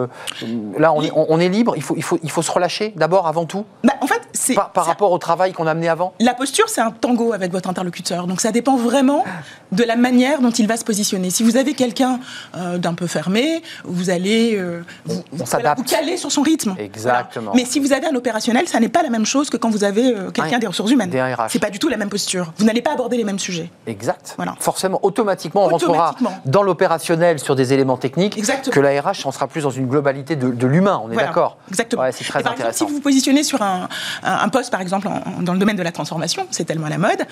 là, 0.78 0.92
on 0.92 1.02
est, 1.02 1.10
on- 1.14 1.26
on 1.28 1.40
est 1.40 1.48
libre. 1.48 1.74
Il 1.76 1.82
faut, 1.82 1.94
il, 1.96 2.02
faut, 2.02 2.18
il 2.22 2.30
faut 2.30 2.42
se 2.42 2.50
relâcher 2.50 2.92
d'abord, 2.96 3.26
avant 3.26 3.44
tout, 3.46 3.64
Bah, 3.84 3.94
en 4.00 4.06
fait, 4.06 4.20
c'est. 4.32 4.54
par, 4.54 4.72
rapport 4.84 5.12
au 5.12 5.18
travail 5.18 5.52
qu'on 5.52 5.66
a 5.66 5.70
amené 5.70 5.88
avant? 5.88 6.12
La 6.20 6.34
posture, 6.34 6.68
c'est 6.68 6.80
un 6.80 6.90
tango 6.90 7.32
avec 7.32 7.52
votre 7.52 7.68
interlocuteur. 7.68 8.26
Donc 8.26 8.40
ça 8.40 8.50
dépend 8.52 8.76
vraiment 8.76 9.24
de 9.72 9.84
la 9.84 9.96
manière 9.96 10.40
dont 10.40 10.50
il 10.50 10.66
va 10.66 10.76
se 10.76 10.84
positionner. 10.84 11.30
Si 11.30 11.42
vous 11.42 11.56
avez 11.56 11.74
quelqu'un 11.74 12.20
euh, 12.64 12.78
d'un 12.78 12.94
peu 12.94 13.06
fermé, 13.06 13.62
vous 13.84 14.10
allez 14.10 14.56
euh, 14.56 14.82
vous, 15.04 15.22
voilà, 15.32 15.74
vous 15.74 15.84
caler 15.84 16.16
sur 16.16 16.32
son 16.32 16.42
rythme. 16.42 16.74
Exactement. 16.78 17.52
Voilà. 17.52 17.62
Mais 17.62 17.68
si 17.70 17.78
vous 17.80 17.92
avez 17.92 18.06
un 18.06 18.14
opérationnel, 18.14 18.66
ça 18.68 18.80
n'est 18.80 18.88
pas 18.88 19.02
la 19.02 19.10
même 19.10 19.26
chose 19.26 19.50
que 19.50 19.56
quand 19.56 19.70
vous 19.70 19.84
avez 19.84 20.14
euh, 20.14 20.30
quelqu'un 20.30 20.56
Un- 20.56 20.58
des 20.60 20.66
ressources 20.66 20.90
humaines. 20.90 21.10
C'est 21.48 21.58
pas 21.58 21.70
du 21.70 21.78
tout 21.78 21.88
la 21.88 21.96
même 21.96 22.08
posture. 22.08 22.52
Vous 22.58 22.64
n'allez 22.64 22.82
pas 22.82 22.92
aborder 22.92 23.16
les 23.16 23.24
mêmes 23.24 23.38
sujets. 23.38 23.70
Exact. 23.86 24.34
Voilà. 24.36 24.54
Forcément, 24.60 24.98
automatiquement, 25.02 25.64
on 25.64 25.68
rentrera 25.68 26.14
dans 26.44 26.62
l'opérationnel 26.62 27.38
sur 27.38 27.54
des 27.56 27.72
éléments 27.72 27.96
techniques. 27.96 28.36
Exactement. 28.38 28.74
Que 28.74 28.80
la 28.80 29.00
RH, 29.00 29.26
on 29.26 29.32
sera 29.32 29.46
plus 29.48 29.62
dans 29.62 29.70
une 29.70 29.86
globalité 29.88 30.36
de, 30.36 30.48
de 30.50 30.66
l'humain. 30.66 31.00
On 31.04 31.10
est 31.10 31.14
Voilà. 31.14 31.28
d'accord. 31.28 31.58
Exactement. 31.68 32.02
Ouais, 32.02 32.12
c'est 32.12 32.24
très 32.24 32.40
Et 32.40 32.42
par 32.42 32.52
exemple, 32.52 32.60
intéressant. 32.62 32.86
si 32.86 32.90
vous 32.90 32.96
vous 32.96 33.02
positionnez 33.02 33.42
sur 33.44 33.60
un, 33.62 33.88
un- 34.22 34.38
un 34.38 34.48
poste, 34.48 34.70
par 34.70 34.80
exemple, 34.80 35.08
en- 35.08 35.42
dans 35.42 35.52
le 35.52 35.58
domaine 35.58 35.76
de 35.76 35.82
la 35.82 35.92
transformation, 35.92 36.46
c'est 36.50 36.64
tellement 36.64 36.88
la 36.88 36.98
mode. 36.98 37.24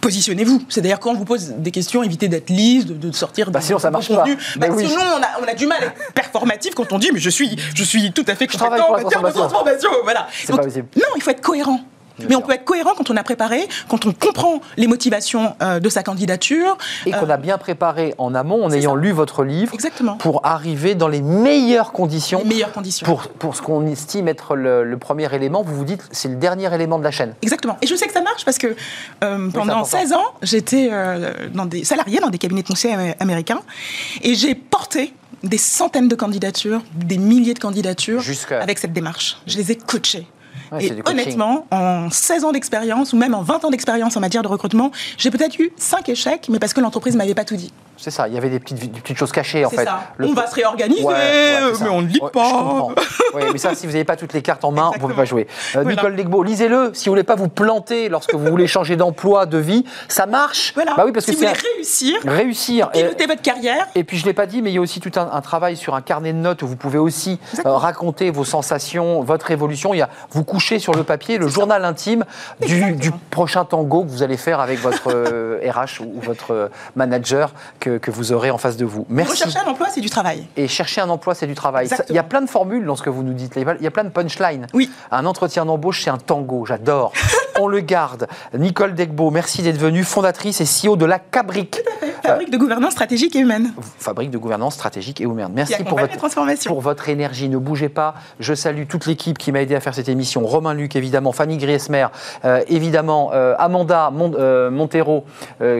Positionnez-vous. 0.00 0.62
C'est-à-dire 0.68 0.98
quand 1.00 1.10
on 1.10 1.14
vous 1.14 1.24
pose 1.24 1.54
des 1.58 1.70
questions, 1.70 2.02
évitez 2.02 2.28
d'être 2.28 2.50
lisse, 2.50 2.86
de, 2.86 2.94
de 2.94 3.12
sortir. 3.12 3.50
Bah, 3.50 3.60
de- 3.60 3.64
sinon, 3.64 3.78
ça 3.78 3.90
marche 3.90 4.08
contenu. 4.08 4.36
pas. 4.36 4.42
Bah, 4.56 4.66
Mais 4.68 4.74
oui. 4.74 4.86
Sinon, 4.88 5.00
on 5.16 5.22
a, 5.22 5.44
on 5.44 5.48
a 5.48 5.54
du 5.54 5.66
mal 5.66 5.82
à 5.82 5.86
être 5.86 6.12
performatif 6.14 6.74
quand 6.74 6.92
on 6.92 6.98
dit 6.98 7.10
mais 7.12 7.20
je 7.20 7.30
suis, 7.30 7.56
je 7.74 7.84
suis 7.84 8.12
tout 8.12 8.24
à 8.28 8.34
fait 8.34 8.46
compétent 8.46 8.88
en 8.88 8.92
matière 8.92 9.22
de 9.22 9.30
transformation. 9.30 9.90
Voilà. 10.04 10.26
C'est 10.32 10.54
pas 10.54 10.62
possible. 10.62 10.86
Non, 10.96 11.02
il 11.16 11.22
faut 11.22 11.30
être 11.30 11.40
cohérent. 11.40 11.80
Mais 12.28 12.36
on 12.36 12.40
peut 12.40 12.52
être 12.52 12.64
cohérent 12.64 12.92
quand 12.96 13.10
on 13.10 13.16
a 13.16 13.22
préparé, 13.22 13.68
quand 13.88 14.06
on 14.06 14.12
comprend 14.12 14.60
les 14.76 14.86
motivations 14.86 15.54
euh, 15.62 15.80
de 15.80 15.88
sa 15.88 16.02
candidature. 16.02 16.76
Et 17.06 17.10
qu'on 17.12 17.28
euh, 17.28 17.34
a 17.34 17.36
bien 17.36 17.58
préparé 17.58 18.14
en 18.18 18.34
amont 18.34 18.64
en 18.64 18.70
ayant 18.72 18.94
ça. 18.94 19.00
lu 19.00 19.12
votre 19.12 19.44
livre. 19.44 19.72
Exactement. 19.74 20.16
Pour 20.16 20.44
arriver 20.44 20.94
dans 20.94 21.08
les 21.08 21.22
meilleures 21.22 21.92
conditions. 21.92 22.40
Les 22.42 22.48
meilleures 22.48 22.72
conditions. 22.72 23.04
Pour, 23.06 23.28
pour 23.28 23.56
ce 23.56 23.62
qu'on 23.62 23.86
estime 23.86 24.28
être 24.28 24.56
le, 24.56 24.84
le 24.84 24.98
premier 24.98 25.32
élément. 25.34 25.62
Vous 25.62 25.74
vous 25.76 25.84
dites 25.84 26.02
c'est 26.12 26.28
le 26.28 26.36
dernier 26.36 26.72
élément 26.74 26.98
de 26.98 27.04
la 27.04 27.10
chaîne. 27.10 27.34
Exactement. 27.42 27.76
Et 27.82 27.86
je 27.86 27.94
sais 27.94 28.06
que 28.06 28.12
ça 28.12 28.22
marche 28.22 28.44
parce 28.44 28.58
que 28.58 28.68
euh, 28.68 29.50
pendant 29.50 29.72
important. 29.80 29.84
16 29.84 30.12
ans, 30.12 30.24
j'étais 30.42 30.88
euh, 30.92 31.32
dans 31.54 31.66
des 31.66 31.84
salariés 31.84 32.20
dans 32.20 32.30
des 32.30 32.38
cabinets 32.38 32.62
de 32.62 32.68
conseil 32.68 32.92
amé- 32.94 33.14
américains 33.20 33.60
et 34.22 34.34
j'ai 34.34 34.54
porté 34.54 35.12
des 35.42 35.58
centaines 35.58 36.08
de 36.08 36.14
candidatures, 36.16 36.82
des 36.94 37.18
milliers 37.18 37.54
de 37.54 37.58
candidatures 37.60 38.22
avec 38.60 38.78
cette 38.78 38.92
démarche. 38.92 39.38
Je 39.46 39.56
les 39.56 39.70
ai 39.72 39.76
coachés. 39.76 40.26
Ouais, 40.72 40.86
et 40.86 40.92
honnêtement, 41.06 41.66
en 41.70 42.10
16 42.10 42.44
ans 42.44 42.52
d'expérience 42.52 43.12
ou 43.12 43.16
même 43.16 43.34
en 43.34 43.42
20 43.42 43.64
ans 43.64 43.70
d'expérience 43.70 44.16
en 44.16 44.20
matière 44.20 44.42
de 44.42 44.48
recrutement, 44.48 44.90
j'ai 45.16 45.30
peut-être 45.30 45.58
eu 45.58 45.70
5 45.76 46.08
échecs, 46.08 46.48
mais 46.50 46.58
parce 46.58 46.72
que 46.72 46.80
l'entreprise 46.80 47.16
m'avait 47.16 47.34
pas 47.34 47.44
tout 47.44 47.56
dit. 47.56 47.72
C'est 48.00 48.10
ça. 48.12 48.28
Il 48.28 48.34
y 48.34 48.38
avait 48.38 48.48
des 48.48 48.60
petites, 48.60 48.78
des 48.78 49.00
petites 49.00 49.16
choses 49.18 49.32
cachées 49.32 49.64
en 49.64 49.70
fait. 49.70 49.84
ça. 49.84 50.00
Le- 50.16 50.28
On 50.28 50.32
va 50.32 50.46
se 50.46 50.54
réorganiser, 50.54 51.02
Ouais, 51.02 51.14
ouais, 51.14 51.72
mais 51.82 51.88
on 51.88 52.00
ne 52.02 52.06
lit 52.06 52.20
pas. 52.32 52.88
Ouais, 53.34 53.48
mais 53.52 53.58
ça, 53.58 53.74
si 53.74 53.86
vous 53.86 53.92
n'avez 53.92 54.04
pas 54.04 54.16
toutes 54.16 54.32
les 54.32 54.40
cartes 54.42 54.64
en 54.64 54.70
main, 54.70 54.88
vous 54.90 54.94
ne 54.94 54.98
pouvez 55.00 55.14
pas 55.14 55.24
jouer. 55.24 55.46
Euh, 55.76 55.82
Voilà. 55.82 55.90
Nicole 55.90 56.14
Legbo, 56.14 56.42
lisez-le. 56.42 56.92
Si 56.94 57.06
vous 57.08 57.12
voulez 57.12 57.24
pas 57.24 57.34
vous 57.34 57.48
planter 57.48 58.08
lorsque 58.08 58.34
vous 58.34 58.46
voulez 58.46 58.66
changer 58.66 58.96
d'emploi, 58.96 59.46
de 59.46 59.58
vie, 59.58 59.84
ça 60.08 60.26
marche. 60.26 60.72
Voilà. 60.74 60.94
Bah 60.96 61.02
oui, 61.06 61.12
parce 61.12 61.24
si 61.26 61.32
que 61.32 61.36
vous 61.36 61.46
voulez 61.46 61.58
réussir, 61.76 62.20
un- 62.24 62.30
réussir. 62.30 62.90
Piloter 62.92 63.26
votre 63.26 63.42
carrière, 63.42 63.86
et 63.94 64.04
puis 64.04 64.16
je 64.16 64.24
l'ai 64.26 64.32
pas 64.32 64.46
dit, 64.46 64.62
mais 64.62 64.70
il 64.70 64.74
y 64.74 64.78
a 64.78 64.80
aussi 64.80 65.00
tout 65.00 65.12
un, 65.16 65.28
un 65.32 65.40
travail 65.40 65.76
sur 65.76 65.94
un 65.94 66.00
carnet 66.00 66.32
de 66.32 66.38
notes 66.38 66.62
où 66.62 66.66
vous 66.68 66.76
pouvez 66.76 66.98
aussi 66.98 67.32
euh, 67.32 67.46
Exactement. 67.50 67.76
raconter 67.78 68.30
vos 68.30 68.44
sensations, 68.44 69.22
votre 69.22 69.50
évolution. 69.50 69.92
Il 69.94 69.98
y 69.98 70.02
a 70.02 70.08
vous 70.30 70.44
couchez 70.44 70.78
sur 70.78 70.94
le 70.94 71.02
papier 71.02 71.38
le 71.38 71.48
journal 71.48 71.84
intime 71.84 72.24
du, 72.60 72.74
Exactement. 72.74 72.96
du 72.98 73.10
prochain 73.30 73.64
tango 73.64 74.04
que 74.04 74.08
vous 74.10 74.22
allez 74.22 74.36
faire 74.36 74.60
avec 74.60 74.78
votre 74.80 75.08
euh, 75.12 75.58
RH 75.68 76.00
ou, 76.00 76.12
ou 76.16 76.20
votre 76.20 76.52
euh, 76.52 76.68
manager 76.96 77.52
que, 77.80 77.87
que 77.96 78.10
vous 78.10 78.32
aurez 78.32 78.50
en 78.50 78.58
face 78.58 78.76
de 78.76 78.84
vous. 78.84 79.06
Merci. 79.08 79.32
rechercher 79.44 79.58
un 79.66 79.70
emploi, 79.70 79.86
c'est 79.90 80.00
du 80.02 80.10
travail. 80.10 80.46
Et 80.56 80.68
chercher 80.68 81.00
un 81.00 81.08
emploi, 81.08 81.34
c'est 81.34 81.46
du 81.46 81.54
travail. 81.54 81.88
Il 82.10 82.14
y 82.14 82.18
a 82.18 82.22
plein 82.22 82.42
de 82.42 82.50
formules 82.50 82.84
dans 82.84 82.96
ce 82.96 83.02
que 83.02 83.08
vous 83.10 83.22
nous 83.22 83.32
dites. 83.32 83.54
Il 83.56 83.64
y 83.82 83.86
a 83.86 83.90
plein 83.90 84.04
de 84.04 84.10
punchlines. 84.10 84.66
Oui. 84.74 84.90
Un 85.10 85.24
entretien 85.24 85.64
d'embauche, 85.64 86.02
c'est 86.04 86.10
un 86.10 86.18
tango. 86.18 86.66
J'adore. 86.66 87.12
On 87.60 87.66
le 87.66 87.80
garde. 87.80 88.28
Nicole 88.56 88.94
Degbo, 88.94 89.30
merci 89.32 89.62
d'être 89.62 89.78
venue, 89.78 90.04
fondatrice 90.04 90.60
et 90.60 90.64
CEO 90.64 90.94
de 90.96 91.06
la 91.06 91.18
Cabrique. 91.18 91.80
Fabrique 92.22 92.50
de 92.50 92.56
gouvernance 92.58 92.92
stratégique 92.92 93.34
et 93.34 93.40
humaine. 93.40 93.72
Fabrique 93.98 94.30
de 94.30 94.38
gouvernance 94.38 94.74
stratégique 94.74 95.20
et 95.20 95.24
humaine. 95.24 95.50
Merci 95.54 95.82
pour 95.82 95.98
votre, 95.98 96.66
pour 96.68 96.80
votre 96.80 97.08
énergie. 97.08 97.48
Ne 97.48 97.58
bougez 97.58 97.88
pas. 97.88 98.14
Je 98.38 98.54
salue 98.54 98.84
toute 98.88 99.06
l'équipe 99.06 99.38
qui 99.38 99.50
m'a 99.50 99.60
aidé 99.62 99.74
à 99.74 99.80
faire 99.80 99.94
cette 99.94 100.08
émission. 100.08 100.44
Romain 100.46 100.74
Luc, 100.74 100.94
évidemment. 100.94 101.32
Fanny 101.32 101.56
Griesmer, 101.56 102.06
euh, 102.44 102.60
évidemment. 102.68 103.30
euh, 103.32 103.54
Amanda 103.58 104.10
Mon- 104.12 104.34
euh, 104.38 104.70
Montero, 104.70 105.24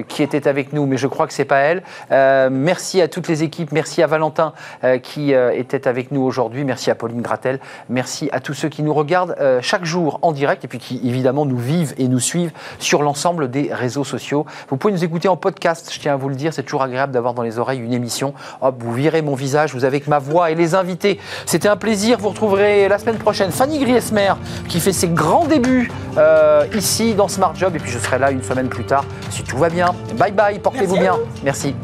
qui 0.08 0.22
était 0.22 0.48
avec 0.48 0.72
nous, 0.72 0.86
mais 0.86 0.96
je 0.96 1.06
crois 1.06 1.26
que 1.26 1.32
c'est 1.32 1.44
pas 1.44 1.58
elle. 1.58 1.82
Euh, 2.10 2.48
merci 2.50 3.00
à 3.00 3.08
toutes 3.08 3.28
les 3.28 3.42
équipes. 3.42 3.72
Merci 3.72 4.02
à 4.02 4.06
Valentin, 4.06 4.52
euh, 4.84 4.98
qui 4.98 5.34
euh, 5.34 5.52
était 5.52 5.88
avec 5.88 6.10
nous 6.10 6.22
aujourd'hui. 6.22 6.64
Merci 6.64 6.90
à 6.90 6.94
Pauline 6.94 7.22
Gratel. 7.22 7.60
Merci 7.88 8.28
à 8.32 8.40
tous 8.40 8.54
ceux 8.54 8.68
qui 8.68 8.82
nous 8.82 8.94
regardent 8.94 9.36
chaque 9.60 9.84
jour 9.84 10.18
en 10.22 10.32
direct 10.32 10.64
et 10.64 10.68
puis 10.68 10.78
qui, 10.78 11.00
évidemment, 11.04 11.46
nous 11.46 11.56
vivent 11.56 11.94
et 11.98 12.08
nous 12.08 12.20
suivent 12.20 12.52
sur 12.78 13.02
l'ensemble 13.02 13.50
des 13.50 13.70
réseaux 13.72 14.04
sociaux. 14.04 14.46
Vous 14.68 14.76
pouvez 14.76 14.92
nous 14.92 15.04
écouter 15.04 15.28
en 15.28 15.36
podcast, 15.36 15.90
je 15.92 16.00
tiens 16.00 16.14
à 16.14 16.16
vous 16.16 16.28
le 16.28 16.34
dire. 16.34 16.52
C'est 16.52 16.62
toujours 16.62 16.82
agréable 16.82 17.12
d'avoir 17.12 17.34
dans 17.34 17.42
les 17.42 17.58
oreilles 17.58 17.80
une 17.80 17.92
émission. 17.92 18.34
Hop, 18.60 18.76
vous 18.78 18.92
virez 18.92 19.22
mon 19.22 19.34
visage, 19.34 19.74
vous 19.74 19.84
avez 19.84 20.00
que 20.00 20.10
ma 20.10 20.18
voix 20.18 20.50
et 20.50 20.54
les 20.54 20.74
invités. 20.74 21.20
C'était 21.46 21.68
un 21.68 21.76
plaisir. 21.76 22.18
Vous 22.18 22.28
retrouverez 22.28 22.88
la 22.88 22.98
semaine 22.98 23.18
prochaine 23.18 23.50
Fanny 23.50 23.78
Griesmer 23.78 24.34
qui 24.68 24.80
fait 24.80 24.92
ses 24.92 25.08
grands 25.08 25.46
débuts 25.46 25.90
ici 26.74 27.14
dans 27.14 27.28
Smart 27.28 27.54
Job. 27.54 27.74
Et 27.76 27.78
puis 27.78 27.90
je 27.90 27.98
serai 27.98 28.18
là 28.18 28.30
une 28.30 28.42
semaine 28.42 28.68
plus 28.68 28.84
tard 28.84 29.04
si 29.30 29.42
tout 29.42 29.58
va 29.58 29.68
bien. 29.68 29.94
Bye 30.16 30.32
bye, 30.32 30.58
portez-vous 30.58 30.96
bien. 30.96 31.16
Merci. 31.44 31.74